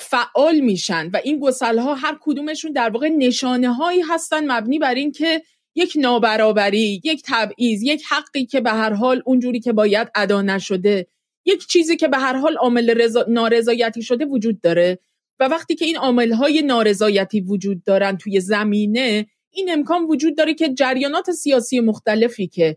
فعال 0.00 0.60
میشن 0.60 1.10
و 1.12 1.20
این 1.24 1.40
گسلها 1.40 1.94
هر 1.94 2.18
کدومشون 2.20 2.72
در 2.72 2.90
واقع 2.90 3.08
نشانه 3.08 3.72
هایی 3.72 4.00
هستن 4.00 4.52
مبنی 4.52 4.78
بر 4.78 4.94
این 4.94 5.12
که 5.12 5.42
یک 5.74 5.92
نابرابری 5.96 7.00
یک 7.04 7.22
تبعیض 7.26 7.82
یک 7.82 8.04
حقی 8.08 8.46
که 8.46 8.60
به 8.60 8.70
هر 8.70 8.92
حال 8.92 9.22
اونجوری 9.26 9.60
که 9.60 9.72
باید 9.72 10.08
ادا 10.14 10.42
نشده 10.42 11.06
یک 11.44 11.66
چیزی 11.66 11.96
که 11.96 12.08
به 12.08 12.18
هر 12.18 12.36
حال 12.36 12.56
عامل 12.56 13.08
نارضایتی 13.28 14.02
شده 14.02 14.24
وجود 14.24 14.60
داره 14.60 14.98
و 15.40 15.48
وقتی 15.48 15.74
که 15.74 15.84
این 15.84 15.96
عامل 15.96 16.32
های 16.32 16.62
نارضایتی 16.62 17.40
وجود 17.40 17.84
دارن 17.84 18.16
توی 18.16 18.40
زمینه 18.40 19.26
این 19.50 19.72
امکان 19.72 20.04
وجود 20.04 20.36
داره 20.36 20.54
که 20.54 20.74
جریانات 20.74 21.30
سیاسی 21.30 21.80
مختلفی 21.80 22.46
که 22.46 22.76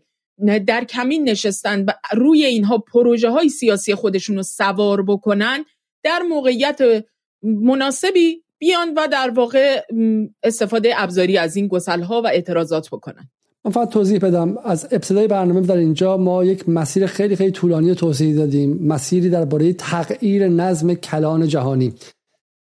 در 0.66 0.84
کمین 0.84 1.28
نشستن 1.28 1.84
و 1.84 1.92
روی 2.12 2.44
اینها 2.44 2.78
پروژه 2.78 3.30
های 3.30 3.48
سیاسی 3.48 3.94
خودشون 3.94 4.36
رو 4.36 4.42
سوار 4.42 5.02
بکنن 5.02 5.64
در 6.06 6.22
موقعیت 6.28 6.80
مناسبی 7.42 8.42
بیان 8.58 8.94
و 8.96 9.08
در 9.12 9.30
واقع 9.30 9.80
استفاده 10.42 10.92
ابزاری 10.96 11.38
از 11.38 11.56
این 11.56 11.68
گسل 11.68 12.02
ها 12.02 12.22
و 12.22 12.26
اعتراضات 12.26 12.88
بکنن. 12.90 13.30
من 13.64 13.72
فقط 13.72 13.88
توضیح 13.88 14.18
بدم. 14.18 14.58
از 14.64 14.88
ابتدای 14.90 15.26
برنامه 15.26 15.60
در 15.60 15.76
اینجا 15.76 16.16
ما 16.16 16.44
یک 16.44 16.68
مسیر 16.68 17.06
خیلی 17.06 17.36
خیلی 17.36 17.50
طولانی 17.50 17.94
توضیح 17.94 18.36
دادیم. 18.36 18.78
مسیری 18.82 19.30
درباره 19.30 19.72
تغییر 19.72 20.48
نظم 20.48 20.94
کلان 20.94 21.48
جهانی. 21.48 21.94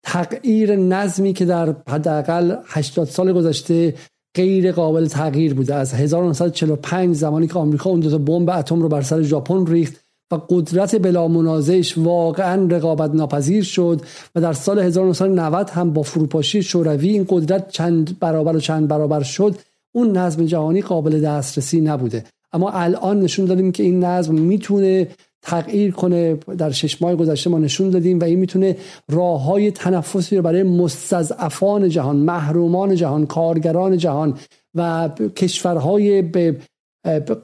تغییر 0.03 0.75
نظمی 0.75 1.33
که 1.33 1.45
در 1.45 1.75
حداقل 1.87 2.55
80 2.65 3.07
سال 3.07 3.33
گذشته 3.33 3.93
غیر 4.35 4.71
قابل 4.71 5.05
تغییر 5.05 5.53
بوده. 5.53 5.75
از 5.75 5.93
1945 5.93 7.15
زمانی 7.15 7.47
که 7.47 7.53
آمریکا 7.53 7.89
اون 7.89 7.99
دو 7.99 8.09
تا 8.09 8.17
بمب 8.17 8.49
اتم 8.49 8.81
رو 8.81 8.89
بر 8.89 9.01
سر 9.01 9.21
ژاپن 9.21 9.65
ریخت 9.65 10.04
و 10.31 10.35
قدرت 10.49 10.95
بلا 10.95 11.27
منازعش 11.27 11.97
واقعا 11.97 12.67
رقابت 12.69 13.11
ناپذیر 13.11 13.63
شد 13.63 14.01
و 14.35 14.41
در 14.41 14.53
سال 14.53 14.79
1990 14.79 15.69
هم 15.69 15.93
با 15.93 16.01
فروپاشی 16.01 16.63
شوروی 16.63 17.09
این 17.09 17.25
قدرت 17.29 17.69
چند 17.69 18.19
برابر 18.19 18.55
و 18.55 18.59
چند 18.59 18.87
برابر 18.87 19.23
شد 19.23 19.55
اون 19.91 20.17
نظم 20.17 20.45
جهانی 20.45 20.81
قابل 20.81 21.21
دسترسی 21.21 21.81
نبوده. 21.81 22.23
اما 22.53 22.69
الان 22.69 23.19
نشون 23.19 23.45
دادیم 23.45 23.71
که 23.71 23.83
این 23.83 24.03
نظم 24.03 24.35
می‌تونه 24.35 25.07
تغییر 25.41 25.91
کنه. 25.91 26.33
در 26.33 26.71
شش 26.71 27.01
ماه 27.01 27.15
گذشته 27.15 27.49
ما 27.49 27.59
نشون 27.59 27.89
دادیم 27.89 28.19
و 28.19 28.23
این 28.23 28.39
می‌تونه 28.39 28.77
راه 29.09 29.43
های 29.43 29.71
تنفسی 29.71 30.35
رو 30.37 30.41
برای 30.41 30.63
مستضعفان 30.63 31.89
جهان 31.89 32.15
محرومان 32.15 32.95
جهان 32.95 33.25
کارگران 33.25 33.97
جهان 33.97 34.37
و 34.75 35.09
کشورهای 35.35 36.21
به 36.21 36.55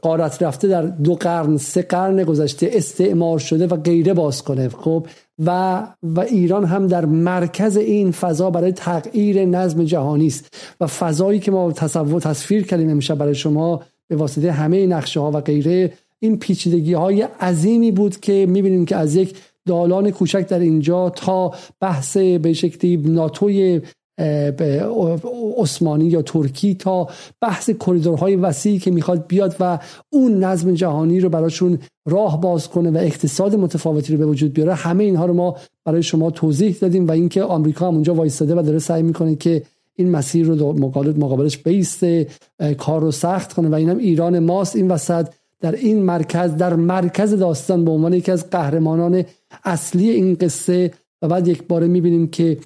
قارت 0.01 0.43
رفته 0.43 0.67
در 0.67 0.81
دو 0.81 1.15
قرن 1.15 1.57
سه 1.57 1.81
قرن 1.81 2.23
گذشته 2.23 2.69
استعمار 2.73 3.39
شده 3.39 3.67
و 3.67 3.75
غیره 3.75 4.13
باز 4.13 4.43
کنه 4.43 4.69
خب؟ 4.69 5.07
و 5.45 5.81
و 6.03 6.19
ایران 6.19 6.65
هم 6.65 6.88
در 6.88 7.05
مرکز 7.05 7.77
این 7.77 8.11
فضا 8.11 8.49
برای 8.49 8.71
تغییر 8.71 9.45
نظم 9.45 9.83
جهانی 9.83 10.27
است. 10.27 10.53
و 10.81 10.88
فضایی 10.88 11.39
که 11.39 11.51
ما 11.51 11.71
تصور 11.71 12.21
تصویر 12.21 12.65
کردیم 12.65 12.89
امشب 12.89 13.17
برای 13.17 13.35
شما 13.35 13.81
به 14.07 14.15
واسطه 14.15 14.51
همه 14.51 14.88
نقشه 14.88 15.19
ها 15.19 15.31
و 15.31 15.41
غیره 15.41 15.93
این 16.19 16.39
پیچیدگی 16.39 16.93
های 16.93 17.21
عظیمی 17.21 17.91
بود 17.91 18.19
که 18.19 18.45
می‌بینیم 18.49 18.85
که 18.85 18.95
از 18.95 19.15
یک 19.15 19.35
دالان 19.67 20.11
کوچک 20.11 20.47
در 20.47 20.59
اینجا 20.59 21.09
تا 21.09 21.53
بحث 21.79 22.17
به 22.17 22.53
شکلی 22.53 22.97
ناتوی 22.97 23.81
عثمانی 25.57 26.06
یا 26.06 26.22
ترکی 26.22 26.76
تا 26.76 27.07
بحث 27.41 27.69
کریدورهای 27.69 28.35
وسیعی 28.35 28.80
که 28.80 28.91
می‌خواد 28.91 29.27
بیاد 29.27 29.56
و 29.60 29.80
اون 30.10 30.43
نظم 30.43 30.73
جهانی 30.73 31.19
رو 31.19 31.30
براشون 31.30 31.80
راه 32.06 32.41
باز 32.41 32.69
کنه 32.69 32.91
و 32.91 32.98
اقتصاد 32.98 33.56
متفاوتی 33.56 34.14
رو 34.14 34.19
به 34.19 34.26
وجود 34.26 34.53
بیاره. 34.53 34.73
همه 34.73 35.03
اینها 35.03 35.26
رو 35.26 35.34
ما 35.34 35.56
برای 35.85 36.03
شما 36.03 36.31
توضیح 36.31 36.77
دادیم 36.81 37.07
و 37.07 37.11
اینکه 37.11 37.43
آمریکا 37.43 37.88
هم 37.88 37.93
اونجا 37.93 38.14
وایستاده 38.14 38.56
و 38.56 38.61
داره 38.61 38.80
سعی 38.80 39.03
می‌کنه 39.03 39.35
که 39.35 39.64
این 39.95 40.10
مسیر 40.10 40.45
رو 40.45 40.73
مقابل 40.73 41.14
مقابلش 41.18 41.57
بیسته 41.57 42.27
کار 42.77 43.02
رو 43.02 43.11
سخت 43.11 43.53
کنه 43.53 43.69
و 43.69 43.73
اینم 43.73 43.98
ایران 43.98 44.39
ماست. 44.39 44.76
این 44.76 44.91
وسط 44.91 45.27
در 45.60 45.72
این 45.72 46.03
مرکز 46.03 46.56
در 46.56 46.73
مرکز 46.76 47.34
داستان 47.34 47.85
به 47.85 47.91
عنوان 47.91 48.14
یکی 48.14 48.31
از 48.31 48.49
قهرمانان 48.49 49.23
اصلی 49.64 50.10
این 50.10 50.34
قصه 50.34 50.91
و 51.22 51.27
بعد 51.27 51.48
یک 51.48 51.68
باره 51.68 51.88
می‌بینیم 51.88 52.27
که 52.27 52.57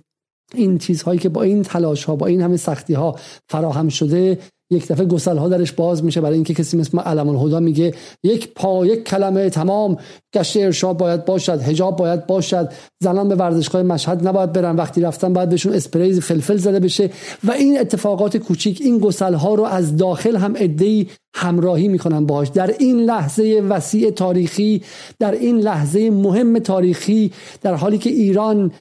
این 0.53 0.77
چیزهایی 0.77 1.19
که 1.19 1.29
با 1.29 1.43
این 1.43 1.63
تلاش 1.63 2.03
ها 2.03 2.15
با 2.15 2.25
این 2.25 2.41
همه 2.41 2.57
سختی 2.57 2.93
ها 2.93 3.15
فراهم 3.49 3.89
شده 3.89 4.39
یک 4.71 4.87
دفعه 4.87 5.05
گسل 5.05 5.37
ها 5.37 5.49
درش 5.49 5.71
باز 5.71 6.03
میشه 6.03 6.21
برای 6.21 6.35
اینکه 6.35 6.53
کسی 6.53 6.77
مثل 6.77 6.99
علم 6.99 7.29
الهدا 7.29 7.59
میگه 7.59 7.93
یک 8.23 8.53
پا 8.53 8.85
یک 8.85 9.03
کلمه 9.03 9.49
تمام. 9.49 9.97
گشت 10.33 10.57
ارشاد 10.57 10.97
باید 10.97 11.25
باشد 11.25 11.61
حجاب 11.61 11.95
باید 11.95 12.27
باشد. 12.27 12.71
زنان 13.03 13.29
به 13.29 13.35
ورزشگاه 13.35 13.83
مشهد 13.83 14.27
نباید 14.27 14.53
برن. 14.53 14.75
وقتی 14.75 15.01
رفتن 15.01 15.33
باید 15.33 15.49
بهشون 15.49 15.73
اسپری 15.73 16.21
فلفل 16.21 16.57
زده 16.57 16.79
بشه. 16.79 17.09
و 17.43 17.51
این 17.51 17.79
اتفاقات 17.79 18.37
کوچیک 18.37 18.81
این 18.81 18.97
گسل 18.97 19.33
ها 19.33 19.55
رو 19.55 19.63
از 19.63 19.97
داخل 19.97 20.35
هم 20.35 20.55
ای 20.55 21.07
همراهی 21.35 21.87
می‌کنن 21.87 22.25
باهاش. 22.25 22.47
در 22.47 22.75
این 22.79 22.99
لحظه 22.99 23.63
وسیع 23.69 24.11
تاریخی 24.11 24.83
در 25.19 25.31
این 25.31 25.57
لحظه 25.57 26.09
مهم 26.09 26.59
تاریخی 26.59 27.31
در 27.61 27.73
حالی 27.73 27.97
که 27.97 28.09
ایران 28.09 28.71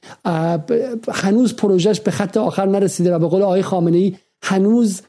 هنوز 1.11 1.55
پروژهش 1.55 1.99
به 1.99 2.11
خط 2.11 2.37
آخر 2.37 2.65
نرسیده 2.65 3.15
و 3.15 3.19
به 3.19 3.27
قول 3.27 3.41
آقای 3.41 3.61
خامنه 3.61 3.97
ای 3.97 4.15
هنوز 4.43 5.01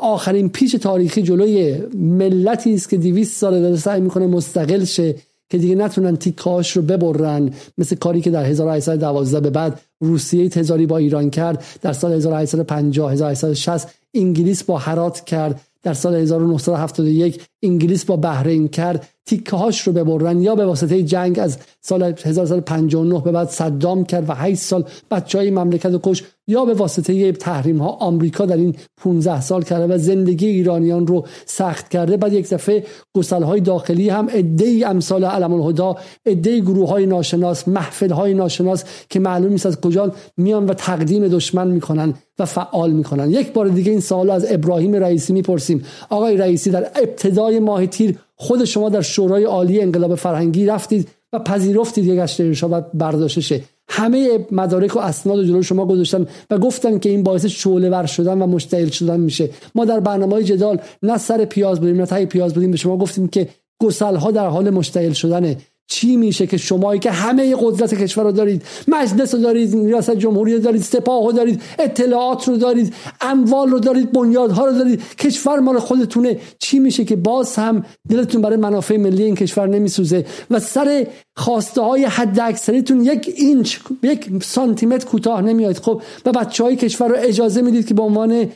آخرین 0.00 0.48
پیچ 0.48 0.76
تاریخی 0.76 1.22
جلوی 1.22 1.76
ملتی 1.94 2.74
است 2.74 2.88
که 2.88 2.96
200 2.96 3.36
سال 3.36 3.60
داره 3.60 3.76
سعی 3.76 4.00
می‌کنه 4.00 4.26
مستقل 4.26 4.84
شه 4.84 5.14
که 5.50 5.58
دیگه 5.58 5.74
نتونن 5.74 6.16
تیکاش 6.16 6.76
رو 6.76 6.82
ببرن. 6.82 7.50
مثل 7.78 7.96
کاری 7.96 8.20
که 8.20 8.30
در 8.30 8.44
1812 8.44 9.40
به 9.40 9.50
بعد 9.50 9.80
روسیه 10.00 10.48
تزاری 10.48 10.86
با 10.86 10.96
ایران 10.96 11.30
کرد. 11.30 11.64
در 11.82 11.92
سال 11.92 12.12
1850 12.12 13.12
1860 13.12 13.94
انگلیس 14.14 14.64
با 14.64 14.78
هرات 14.78 15.24
کرد. 15.24 15.60
در 15.82 15.94
سال 15.94 16.14
1971 16.14 17.42
انگلیس 17.62 18.04
با 18.04 18.16
بحرین 18.16 18.68
کرد. 18.68 19.08
تیکه 19.28 19.56
هاش 19.56 19.80
رو 19.80 19.92
ببرن 19.92 20.40
یا 20.40 20.54
به 20.54 20.66
واسطه 20.66 21.02
جنگ 21.02 21.38
از 21.38 21.58
سال 21.80 22.02
1959 22.02 23.20
به 23.20 23.32
بعد 23.32 23.48
صدام 23.48 24.04
کرد 24.04 24.30
و 24.30 24.32
8 24.32 24.60
سال 24.60 24.84
بچه 25.10 25.38
های 25.38 25.50
مملکت 25.50 25.86
رو 25.86 26.00
کش 26.02 26.22
یا 26.46 26.64
به 26.64 26.74
واسطه 26.74 27.32
تحریم 27.32 27.78
ها 27.78 27.88
آمریکا 27.88 28.46
در 28.46 28.56
این 28.56 28.74
15 29.02 29.40
سال 29.40 29.62
کرده 29.62 29.94
و 29.94 29.98
زندگی 29.98 30.46
ایرانیان 30.46 31.06
رو 31.06 31.26
سخت 31.46 31.88
کرده. 31.88 32.16
بعد 32.16 32.32
یک 32.32 32.50
دفعه 32.50 32.84
گسل 33.16 33.42
های 33.42 33.60
داخلی 33.60 34.08
هم 34.08 34.28
عده 34.28 34.82
امثال 34.86 35.24
علم 35.24 35.52
الهدا 35.52 35.96
عده 36.26 36.60
گروه 36.60 36.88
های 36.88 37.06
ناشناس 37.06 37.68
محفل 37.68 38.10
های 38.10 38.34
ناشناس 38.34 38.84
که 39.10 39.20
معلوم 39.20 39.52
نیست 39.52 39.66
از 39.66 39.80
کجا 39.80 40.12
میان 40.36 40.66
و 40.66 40.74
تقدیم 40.74 41.28
دشمن 41.28 41.68
می‌کنن 41.68 42.14
و 42.38 42.44
فعال 42.44 42.90
می‌کنن. 42.90 43.30
یک 43.30 43.52
بار 43.52 43.68
دیگه 43.68 43.90
این 43.90 44.00
سوال 44.00 44.30
از 44.30 44.46
ابراهیم 44.52 44.94
رئیسی 44.94 45.32
می‌پرسیم. 45.32 45.84
آقای 46.08 46.36
رئیسی 46.36 46.70
در 46.70 46.90
ابتدای 46.96 47.58
ماه 47.58 47.86
تیر 47.86 48.18
خود 48.40 48.64
شما 48.64 48.88
در 48.88 49.00
شورای 49.00 49.44
عالی 49.44 49.80
انقلاب 49.80 50.14
فرهنگی 50.14 50.66
رفتید 50.66 51.08
و 51.32 51.38
پذیرفتید 51.38 52.04
یک 52.04 52.18
گشت 52.18 52.40
ارشاد 52.40 52.90
برداشتشه. 52.94 53.60
همه 53.88 54.46
مدارک 54.50 54.96
و 54.96 54.98
اسناد 54.98 55.38
و 55.38 55.44
جلو 55.44 55.62
شما 55.62 55.86
گذاشتن 55.86 56.26
و 56.50 56.58
گفتن 56.58 56.98
که 56.98 57.08
این 57.08 57.22
باعث 57.22 57.46
شعله 57.46 57.90
ور 57.90 58.06
شدن 58.06 58.42
و 58.42 58.46
مشتعل 58.46 58.88
شدن 58.88 59.20
میشه. 59.20 59.50
ما 59.74 59.84
در 59.84 60.00
برنامه 60.00 60.32
های 60.32 60.44
جدال 60.44 60.80
نه 61.02 61.18
سر 61.18 61.44
پیاز 61.44 61.80
بودیم 61.80 61.96
نه 61.96 62.06
تای 62.06 62.26
پیاز 62.26 62.54
بودیم. 62.54 62.70
به 62.70 62.76
شما 62.76 62.96
گفتیم 62.96 63.28
که 63.28 63.48
گسل 63.82 64.16
ها 64.16 64.30
در 64.30 64.46
حال 64.46 64.70
مشتعل 64.70 65.12
شدنه. 65.12 65.56
چی 65.88 66.16
میشه 66.16 66.46
که 66.46 66.56
شمایی 66.56 67.00
که 67.00 67.10
همه 67.10 67.56
قدرت 67.60 67.94
کشور 67.94 68.24
رو 68.24 68.32
دارید 68.32 68.62
مجلس 68.88 69.34
رو 69.34 69.40
دارید 69.40 69.74
ریاست 69.74 70.10
جمهوری 70.16 70.54
رو 70.54 70.58
دارید 70.58 70.82
سپاه 70.82 71.26
رو 71.26 71.32
دارید 71.32 71.62
اطلاعات 71.78 72.48
رو 72.48 72.56
دارید 72.56 72.94
اموال 73.20 73.68
رو 73.68 73.78
دارید 73.78 74.12
بنیادها 74.12 74.66
رو 74.66 74.72
دارید 74.72 75.02
کشور 75.18 75.58
مال 75.58 75.78
خودتونه. 75.78 76.38
چی 76.58 76.78
میشه 76.78 77.04
که 77.04 77.16
باز 77.16 77.56
هم 77.56 77.84
دلتون 78.08 78.42
برای 78.42 78.56
منافع 78.56 78.96
ملی 78.96 79.22
این 79.22 79.34
کشور 79.34 79.66
نمیسوزه 79.66 80.24
و 80.50 80.60
سر 80.60 81.06
خواسته 81.36 81.80
های 81.80 82.04
حد 82.04 82.40
اکثریتون 82.40 83.04
یک 83.04 83.34
اینچ 83.36 83.76
یک 84.02 84.30
سانتیمتر 84.42 85.06
کوتاه 85.06 85.42
نمیاد. 85.42 85.76
خب 85.76 86.02
و 86.24 86.32
بچه 86.32 86.64
های 86.64 86.76
کشور 86.76 87.08
رو 87.08 87.16
اجازه 87.18 87.62
می‌دید 87.62 87.86
که 87.86 87.94
به 87.94 88.02
عنوان 88.02 88.48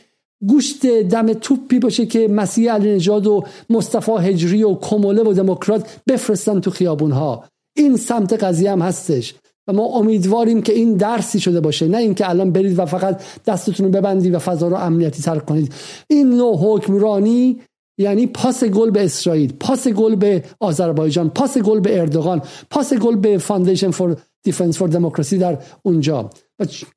گوشت 0.47 0.85
دم 0.85 1.33
توپی 1.33 1.79
باشه 1.79 2.05
که 2.05 2.27
مسیح 2.27 2.73
علینژاد 2.73 3.27
و 3.27 3.43
مصطفی 3.69 4.11
هجری 4.11 4.63
و 4.63 4.75
کومله 4.75 5.23
و 5.23 5.33
دموکرات 5.33 5.99
بفرستن 6.07 6.59
تو 6.59 6.71
خیابون 6.71 7.11
ها 7.11 7.43
این 7.77 7.97
سمت 7.97 8.43
قضیه 8.43 8.71
هم 8.71 8.81
هستش. 8.81 9.35
و 9.67 9.73
ما 9.73 9.83
امیدواریم 9.83 10.61
که 10.61 10.73
این 10.73 10.93
درسی 10.93 11.39
شده 11.39 11.61
باشه. 11.61 11.87
نه 11.87 11.97
اینکه 11.97 12.29
الان 12.29 12.51
برید 12.51 12.79
و 12.79 12.85
فقط 12.85 13.21
دستتون 13.45 13.85
رو 13.85 13.91
ببندید 13.91 14.35
و 14.35 14.39
فضا 14.39 14.67
رو 14.67 14.75
امنیتی 14.75 15.23
تر 15.23 15.39
کنید. 15.39 15.73
این 16.07 16.29
نوع 16.29 16.57
حکمرانی 16.57 17.59
یعنی 17.97 18.27
پاس 18.27 18.63
گل 18.63 18.91
به 18.91 19.05
اسرائیل 19.05 19.53
پاس 19.59 19.87
گل 19.87 20.15
به 20.15 20.43
آذربایجان 20.59 21.29
پاس 21.29 21.57
گل 21.57 21.79
به 21.79 21.99
اردوغان 21.99 22.41
پاس 22.69 22.93
گل 22.93 23.15
به 23.15 23.37
Foundation 23.37 23.91
for 23.91 24.17
Defense 24.43 24.77
for 24.77 24.89
Democracy 24.89 25.37
در 25.37 25.57
اونجا. 25.83 26.29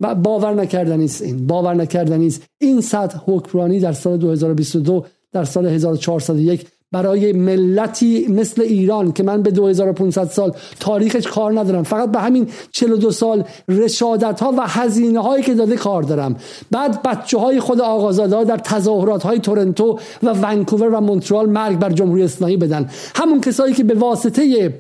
و 0.01 0.15
باور 0.15 0.55
نکردنی 0.55 1.05
است 1.05 1.23
این. 1.23 1.47
باور 1.47 1.75
نکردنی 1.75 2.27
است. 2.27 2.43
این 2.59 2.81
سطح 2.81 3.19
حکمرانی 3.27 3.81
در 3.81 3.93
سال 3.93 4.17
2022 4.17 5.05
در 5.33 5.45
سال 5.45 5.67
1401 5.67 6.67
برای 6.93 7.33
ملتی 7.33 8.27
مثل 8.29 8.63
ایران 8.63 9.13
که 9.13 9.23
من 9.23 9.43
به 9.43 9.51
2500 9.51 10.25
سال 10.25 10.53
تاریخش 10.81 11.27
کار 11.27 11.61
ندارم. 11.61 11.83
فقط 11.83 12.13
به 12.13 12.19
همین 12.19 12.49
42 12.71 13.11
سال 13.11 13.45
رشادت 13.69 14.41
ها 14.41 14.55
و 14.59 14.61
هزینه 14.67 15.21
هایی 15.21 15.43
که 15.43 15.55
داده 15.55 15.77
کار 15.77 16.03
دارم. 16.03 16.37
بعد 16.71 17.03
بچه 17.03 17.39
های 17.39 17.61
خود 17.61 17.81
آقازاده 17.81 18.37
ها 18.37 18.45
در 18.45 18.57
تظاهرات 18.57 19.23
های 19.23 19.39
تورنتو 19.39 19.99
و 20.23 20.33
ونکوور 20.33 20.95
و 20.95 21.01
مونترال 21.01 21.49
مرگ 21.51 21.79
بر 21.79 21.91
جمهوری 21.91 22.23
اسلامی 22.23 22.57
بدن. 22.57 22.91
همون 23.15 23.41
کسایی 23.41 23.75
که 23.75 23.85
به 23.85 23.95
واسطه 23.95 24.73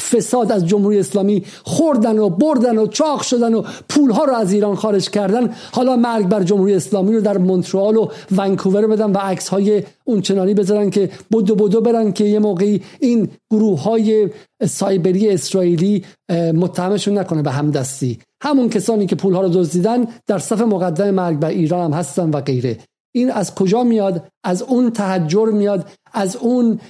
فساد 0.00 0.52
از 0.52 0.66
جمهوری 0.66 0.98
اسلامی 0.98 1.44
خوردن 1.64 2.18
و 2.18 2.28
بردن 2.28 2.78
و 2.78 2.86
چاق 2.86 3.22
شدن 3.22 3.54
و 3.54 3.62
پولها 3.88 4.24
رو 4.24 4.34
از 4.34 4.52
ایران 4.52 4.74
خارج 4.74 5.10
کردن. 5.10 5.54
حالا 5.72 5.96
مرگ 5.96 6.28
بر 6.28 6.42
جمهوری 6.42 6.74
اسلامی 6.74 7.14
رو 7.14 7.20
در 7.20 7.38
مونترال 7.38 7.96
و 7.96 8.08
ونکوور 8.36 8.86
بدن 8.86 9.10
و 9.12 9.18
عکس 9.18 9.48
های 9.48 9.82
اونچنانی 10.04 10.54
بذارن 10.54 10.90
که 10.90 11.10
بدو 11.32 11.54
بدو 11.54 11.80
برن 11.80 12.12
که 12.12 12.24
یه 12.24 12.38
موقعی 12.38 12.82
این 13.00 13.28
گروه 13.50 13.82
های 13.82 14.30
سایبری 14.66 15.30
اسرائیلی 15.30 16.04
متهمشون 16.54 17.18
نکنه 17.18 17.42
به 17.42 17.50
همدستی. 17.50 18.18
همون 18.42 18.68
کسانی 18.68 19.06
که 19.06 19.16
پولها 19.16 19.40
رو 19.40 19.48
دزدیدن 19.48 20.06
در 20.26 20.38
صف 20.38 20.60
مقدم 20.60 21.10
مرگ 21.10 21.38
بر 21.38 21.48
ایران 21.48 21.92
هم 21.92 21.98
هستن 21.98 22.30
و 22.30 22.40
غیره. 22.40 22.78
این 23.14 23.30
از 23.30 23.54
کجا 23.54 23.84
میاد؟ 23.84 24.28
از 24.44 24.62
اون 24.62 24.90
تحجر 24.90 25.46
میاد؟ 25.46 25.86
از 26.12 26.36
اون 26.36 26.80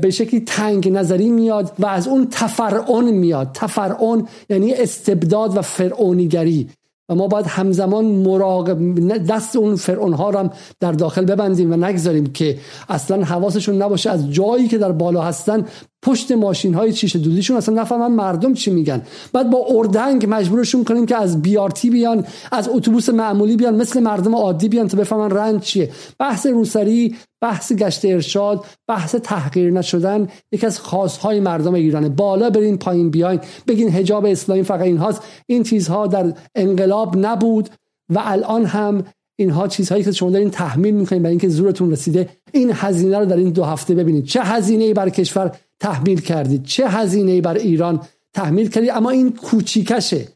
به 0.00 0.10
شکلی 0.10 0.40
تنگ 0.40 0.88
نظری 0.88 1.30
میاد 1.30 1.72
و 1.78 1.86
از 1.86 2.08
اون 2.08 2.28
تفرعون 2.30 3.10
میاد. 3.10 3.50
تفرعون 3.54 4.28
یعنی 4.48 4.74
استبداد 4.74 5.56
و 5.56 5.62
فرعونیگری. 5.62 6.68
و 7.08 7.14
ما 7.14 7.26
باید 7.26 7.46
همزمان 7.46 8.04
مراقب 8.04 8.78
دست 9.26 9.56
اون 9.56 9.76
فرعون 9.76 10.12
ها 10.12 10.30
رو 10.30 10.38
هم 10.38 10.50
در 10.80 10.92
داخل 10.92 11.24
ببندیم 11.24 11.72
و 11.72 11.76
نگذاریم 11.76 12.26
که 12.26 12.58
اصلا 12.88 13.24
حواسشون 13.24 13.82
نباشه 13.82 14.10
از 14.10 14.32
جایی 14.32 14.68
که 14.68 14.78
در 14.78 14.92
بالا 14.92 15.22
هستن 15.22 15.64
پشت 16.06 16.32
ماشین 16.32 16.74
های 16.74 16.92
چیش 16.92 17.16
دودیشون 17.16 17.56
اصلا 17.56 17.82
نفهمن 17.82 18.12
مردم 18.12 18.54
چی 18.54 18.70
میگن. 18.70 19.02
بعد 19.32 19.50
با 19.50 19.66
اردنگ 19.68 20.26
مجبورشون 20.28 20.84
کنیم 20.84 21.06
که 21.06 21.16
از 21.16 21.42
بیارتی 21.42 21.90
بیان 21.90 22.24
از 22.52 22.68
اتوبوس 22.68 23.08
معمولی 23.08 23.56
بیان 23.56 23.74
مثل 23.74 24.00
مردم 24.00 24.34
عادی 24.34 24.68
بیان 24.68 24.88
تا 24.88 24.98
بفهمن 24.98 25.30
رنج 25.30 25.62
چیه. 25.62 25.90
بحث 26.18 26.46
روسری 26.46 27.16
بحث 27.40 27.72
گشت 27.72 28.04
ارشاد 28.04 28.64
بحث 28.88 29.14
تحقیر 29.14 29.70
نشدن 29.70 30.28
یکی 30.52 30.66
از 30.66 30.80
خاصهای 30.80 31.40
مردم 31.40 31.74
ایرانه. 31.74 32.08
بالا 32.08 32.50
برین 32.50 32.78
پایین 32.78 33.10
بیاین. 33.10 33.40
بگین 33.68 33.88
حجاب 33.88 34.24
اسلامی 34.24 34.62
فقط 34.62 34.80
این 34.80 34.96
هاست 34.96 35.22
این 35.46 35.62
چیزها 35.62 36.06
در 36.06 36.32
انقلاب 36.54 37.16
نبود 37.16 37.70
و 38.08 38.22
الان 38.24 38.64
هم 38.64 39.04
اینها 39.36 39.68
چیزهایی 39.68 40.04
که 40.04 40.12
شما 40.12 40.30
دارین 40.30 40.50
تحمیل 40.50 40.94
می‌کنین 40.94 41.22
برای 41.22 41.32
اینکه 41.32 41.48
زورتون 41.48 41.90
رسیده. 41.90 42.28
این 42.52 42.70
هزینه 42.74 43.18
رو 43.18 43.24
در 43.24 43.36
این 43.36 43.50
دو 43.50 43.64
هفته 43.64 43.94
ببینید. 43.94 44.24
چه 44.24 44.40
هزینه 44.40 44.84
ای 44.84 44.94
بر 44.94 45.08
کشور 45.08 45.56
تحمیل 45.80 46.20
کردید 46.20 46.64
چه 46.64 46.88
هزینه 46.88 47.32
ای 47.32 47.40
بر 47.40 47.54
ایران 47.54 48.00
تحمیل 48.34 48.68
کردید 48.68 48.90
اما 48.90 49.10
این 49.10 49.32
کوچیکشه. 49.32 50.28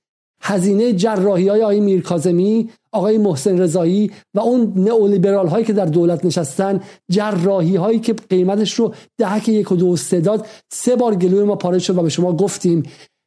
هزینه 0.43 0.93
جراحی 0.93 1.49
های 1.49 1.63
آقای 1.63 1.81
میرکازمی 1.81 2.71
آقای 2.93 3.19
محسن 3.19 3.59
رضایی 3.59 4.11
و 4.35 4.41
اون 4.41 4.73
نئولیبرال 4.77 5.47
هایی 5.47 5.65
که 5.65 5.73
در 5.73 5.85
دولت 5.85 6.25
نشستن 6.25 6.81
جراحی 7.11 7.77
هایی 7.77 7.99
که 7.99 8.13
قیمتش 8.13 8.75
رو 8.75 8.95
دهک 9.19 9.49
یک 9.49 9.73
و 9.73 9.77
دو 9.77 9.89
استعداد 9.89 10.47
سه 10.73 10.97
بار 10.97 11.15
گلوی 11.15 11.45
ما 11.45 11.57
پاره 11.57 11.79
شد 11.79 11.99
و 11.99 12.03
به 12.03 12.09
شما 12.09 12.33
گفتیم. 12.33 12.83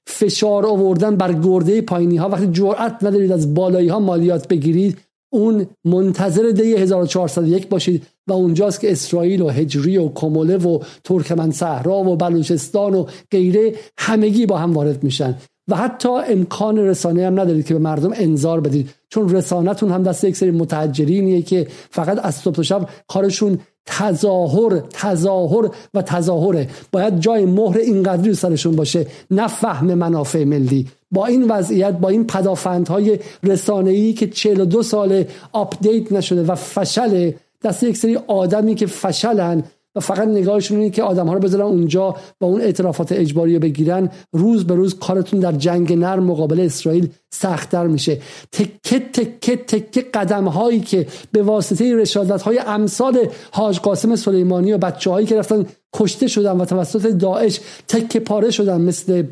فشار 0.08 0.66
آوردن 0.66 1.16
بر 1.16 1.34
گرده 1.34 1.82
پایینی 1.82 2.18
ها 2.18 2.30
وقتی 2.30 2.48
جرأت 2.48 3.04
ندارید 3.04 3.32
از 3.32 3.54
بالایی 3.54 3.88
ها 3.88 4.00
مالیات 4.00 4.48
بگیرید 4.48 4.98
اون 5.34 5.66
منتظر 5.86 6.52
دی 6.52 6.76
1401 6.76 7.68
باشید 7.68 8.04
و 8.28 8.34
اونجاست 8.34 8.80
که 8.80 8.92
اسرائیل 8.92 9.42
و 9.42 9.50
هجری 9.50 9.98
و 9.98 10.10
کموله 10.10 10.58
و 10.58 10.80
ترکمن 11.04 11.52
صحرا 11.52 11.98
و 11.98 12.16
بلوچستان 12.16 12.94
و 12.94 13.06
غیره 13.32 13.76
همگی 13.98 14.46
با 14.46 14.58
هم 14.58 14.74
وارد 14.74 15.04
میشن. 15.04 15.36
و 15.68 15.76
حتی 15.76 16.10
امکان 16.10 16.78
رسانه 16.78 17.26
هم 17.26 17.40
ندارید 17.40 17.66
که 17.66 17.74
به 17.74 17.80
مردم 17.80 18.12
انظار 18.16 18.62
بدید. 18.62 18.90
چون 19.10 19.30
رسانتون 19.30 19.92
هم 19.92 20.04
دست 20.04 20.24
یک 20.24 20.36
سری 20.36 20.52
متحجرینیه 20.52 21.42
که 21.42 21.68
فقط 21.90 22.26
از 22.26 22.36
صبح 22.36 22.56
تا 22.56 22.64
شب 22.64 22.90
کارشون 23.08 23.60
تظاهر 23.86 24.80
تظاهر 24.80 25.70
و 25.94 26.02
تظاهره. 26.02 26.70
باید 26.92 27.20
جای 27.20 27.46
مهر 27.46 27.78
اینقدری 27.78 28.34
سرشون 28.34 28.76
باشه. 28.76 29.08
نه 29.32 29.48
فهم 29.48 29.94
منافع 29.94 30.44
ملی. 30.44 30.88
با 31.12 31.26
این 31.26 31.44
وضعیت 31.44 31.92
با 31.92 32.10
این 32.10 32.28
پدافندهای 32.28 33.20
رسانه‌ای 33.44 34.14
که 34.14 34.28
42 34.28 34.84
سال 34.84 35.24
update 35.52 36.12
نشده 36.12 36.44
و 36.44 36.56
فشل 36.56 37.32
دست 37.64 37.84
یک 37.84 37.98
سری 37.98 38.20
آدمی 38.28 38.76
که 38.76 38.86
فشلن 38.86 39.64
و 39.96 40.00
فقط 40.00 40.28
نگاهشون 40.28 40.78
اینه 40.78 40.90
که 40.90 41.04
آدم 41.04 41.28
ها 41.28 41.34
رو 41.34 41.40
بذارن 41.40 41.66
اونجا 41.66 42.16
و 42.42 42.46
اون 42.46 42.62
اعترافات 42.62 43.12
اجباری 43.12 43.54
رو 43.54 43.60
بگیرن. 43.60 44.10
روز 44.32 44.68
به 44.68 44.76
روز 44.76 45.00
کارتون 45.00 45.40
در 45.40 45.52
جنگ 45.52 45.94
نرم 45.94 46.24
مقابل 46.24 46.60
اسرائیل 46.60 47.10
سختتر 47.30 47.88
میشه. 47.88 48.22
تکه 48.52 49.00
تکه 49.00 49.56
تکه 49.56 50.02
قدم 50.02 50.48
هایی 50.48 50.80
که 50.80 51.08
به 51.32 51.44
واسطه 51.44 51.96
رشادت 51.96 52.42
های 52.42 52.60
امثال 52.60 53.28
حاج 53.52 53.80
قاسم 53.80 54.16
سلیمانی 54.16 54.74
و 54.74 54.78
بچه 54.78 55.12
هایی 55.12 55.28
که 55.28 55.40
رفتن 55.40 55.66
کشته 55.94 56.28
شدن 56.28 56.58
و 56.58 56.66
توسط 56.66 57.08
داعش 57.08 57.60
تکه 57.88 58.20
پاره 58.20 58.52
شدن 58.52 58.82
مثل 58.82 59.24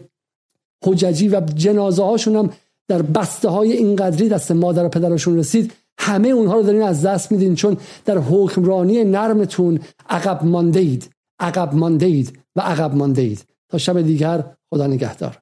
حججی 0.85 1.27
و 1.27 1.41
جنازه 1.55 2.03
هاشون 2.03 2.35
هم 2.35 2.49
در 2.87 3.01
بسته 3.01 3.49
های 3.49 3.71
اینقدری 3.71 4.29
دست 4.29 4.51
مادر 4.51 4.85
و 4.85 4.89
پدرشون 4.89 5.37
رسید 5.37 5.73
همه 6.01 6.27
اونها 6.27 6.55
رو 6.55 6.63
دارین 6.63 6.81
از 6.81 7.05
دست 7.05 7.31
میدین 7.31 7.55
چون 7.55 7.77
در 8.05 8.17
حکمرانی 8.17 9.03
نرمتون 9.03 9.79
عقب 10.09 10.45
مانده 10.45 10.79
اید 10.79 11.09
عقب 11.39 11.75
مانده 11.75 12.05
اید 12.05 12.39
و 12.55 12.61
عقب 12.61 12.95
مانده 12.95 13.21
اید 13.21 13.45
تا 13.69 13.77
شب 13.77 14.01
دیگر 14.01 14.43
خدا 14.73 14.87
نگهدار. 14.87 15.37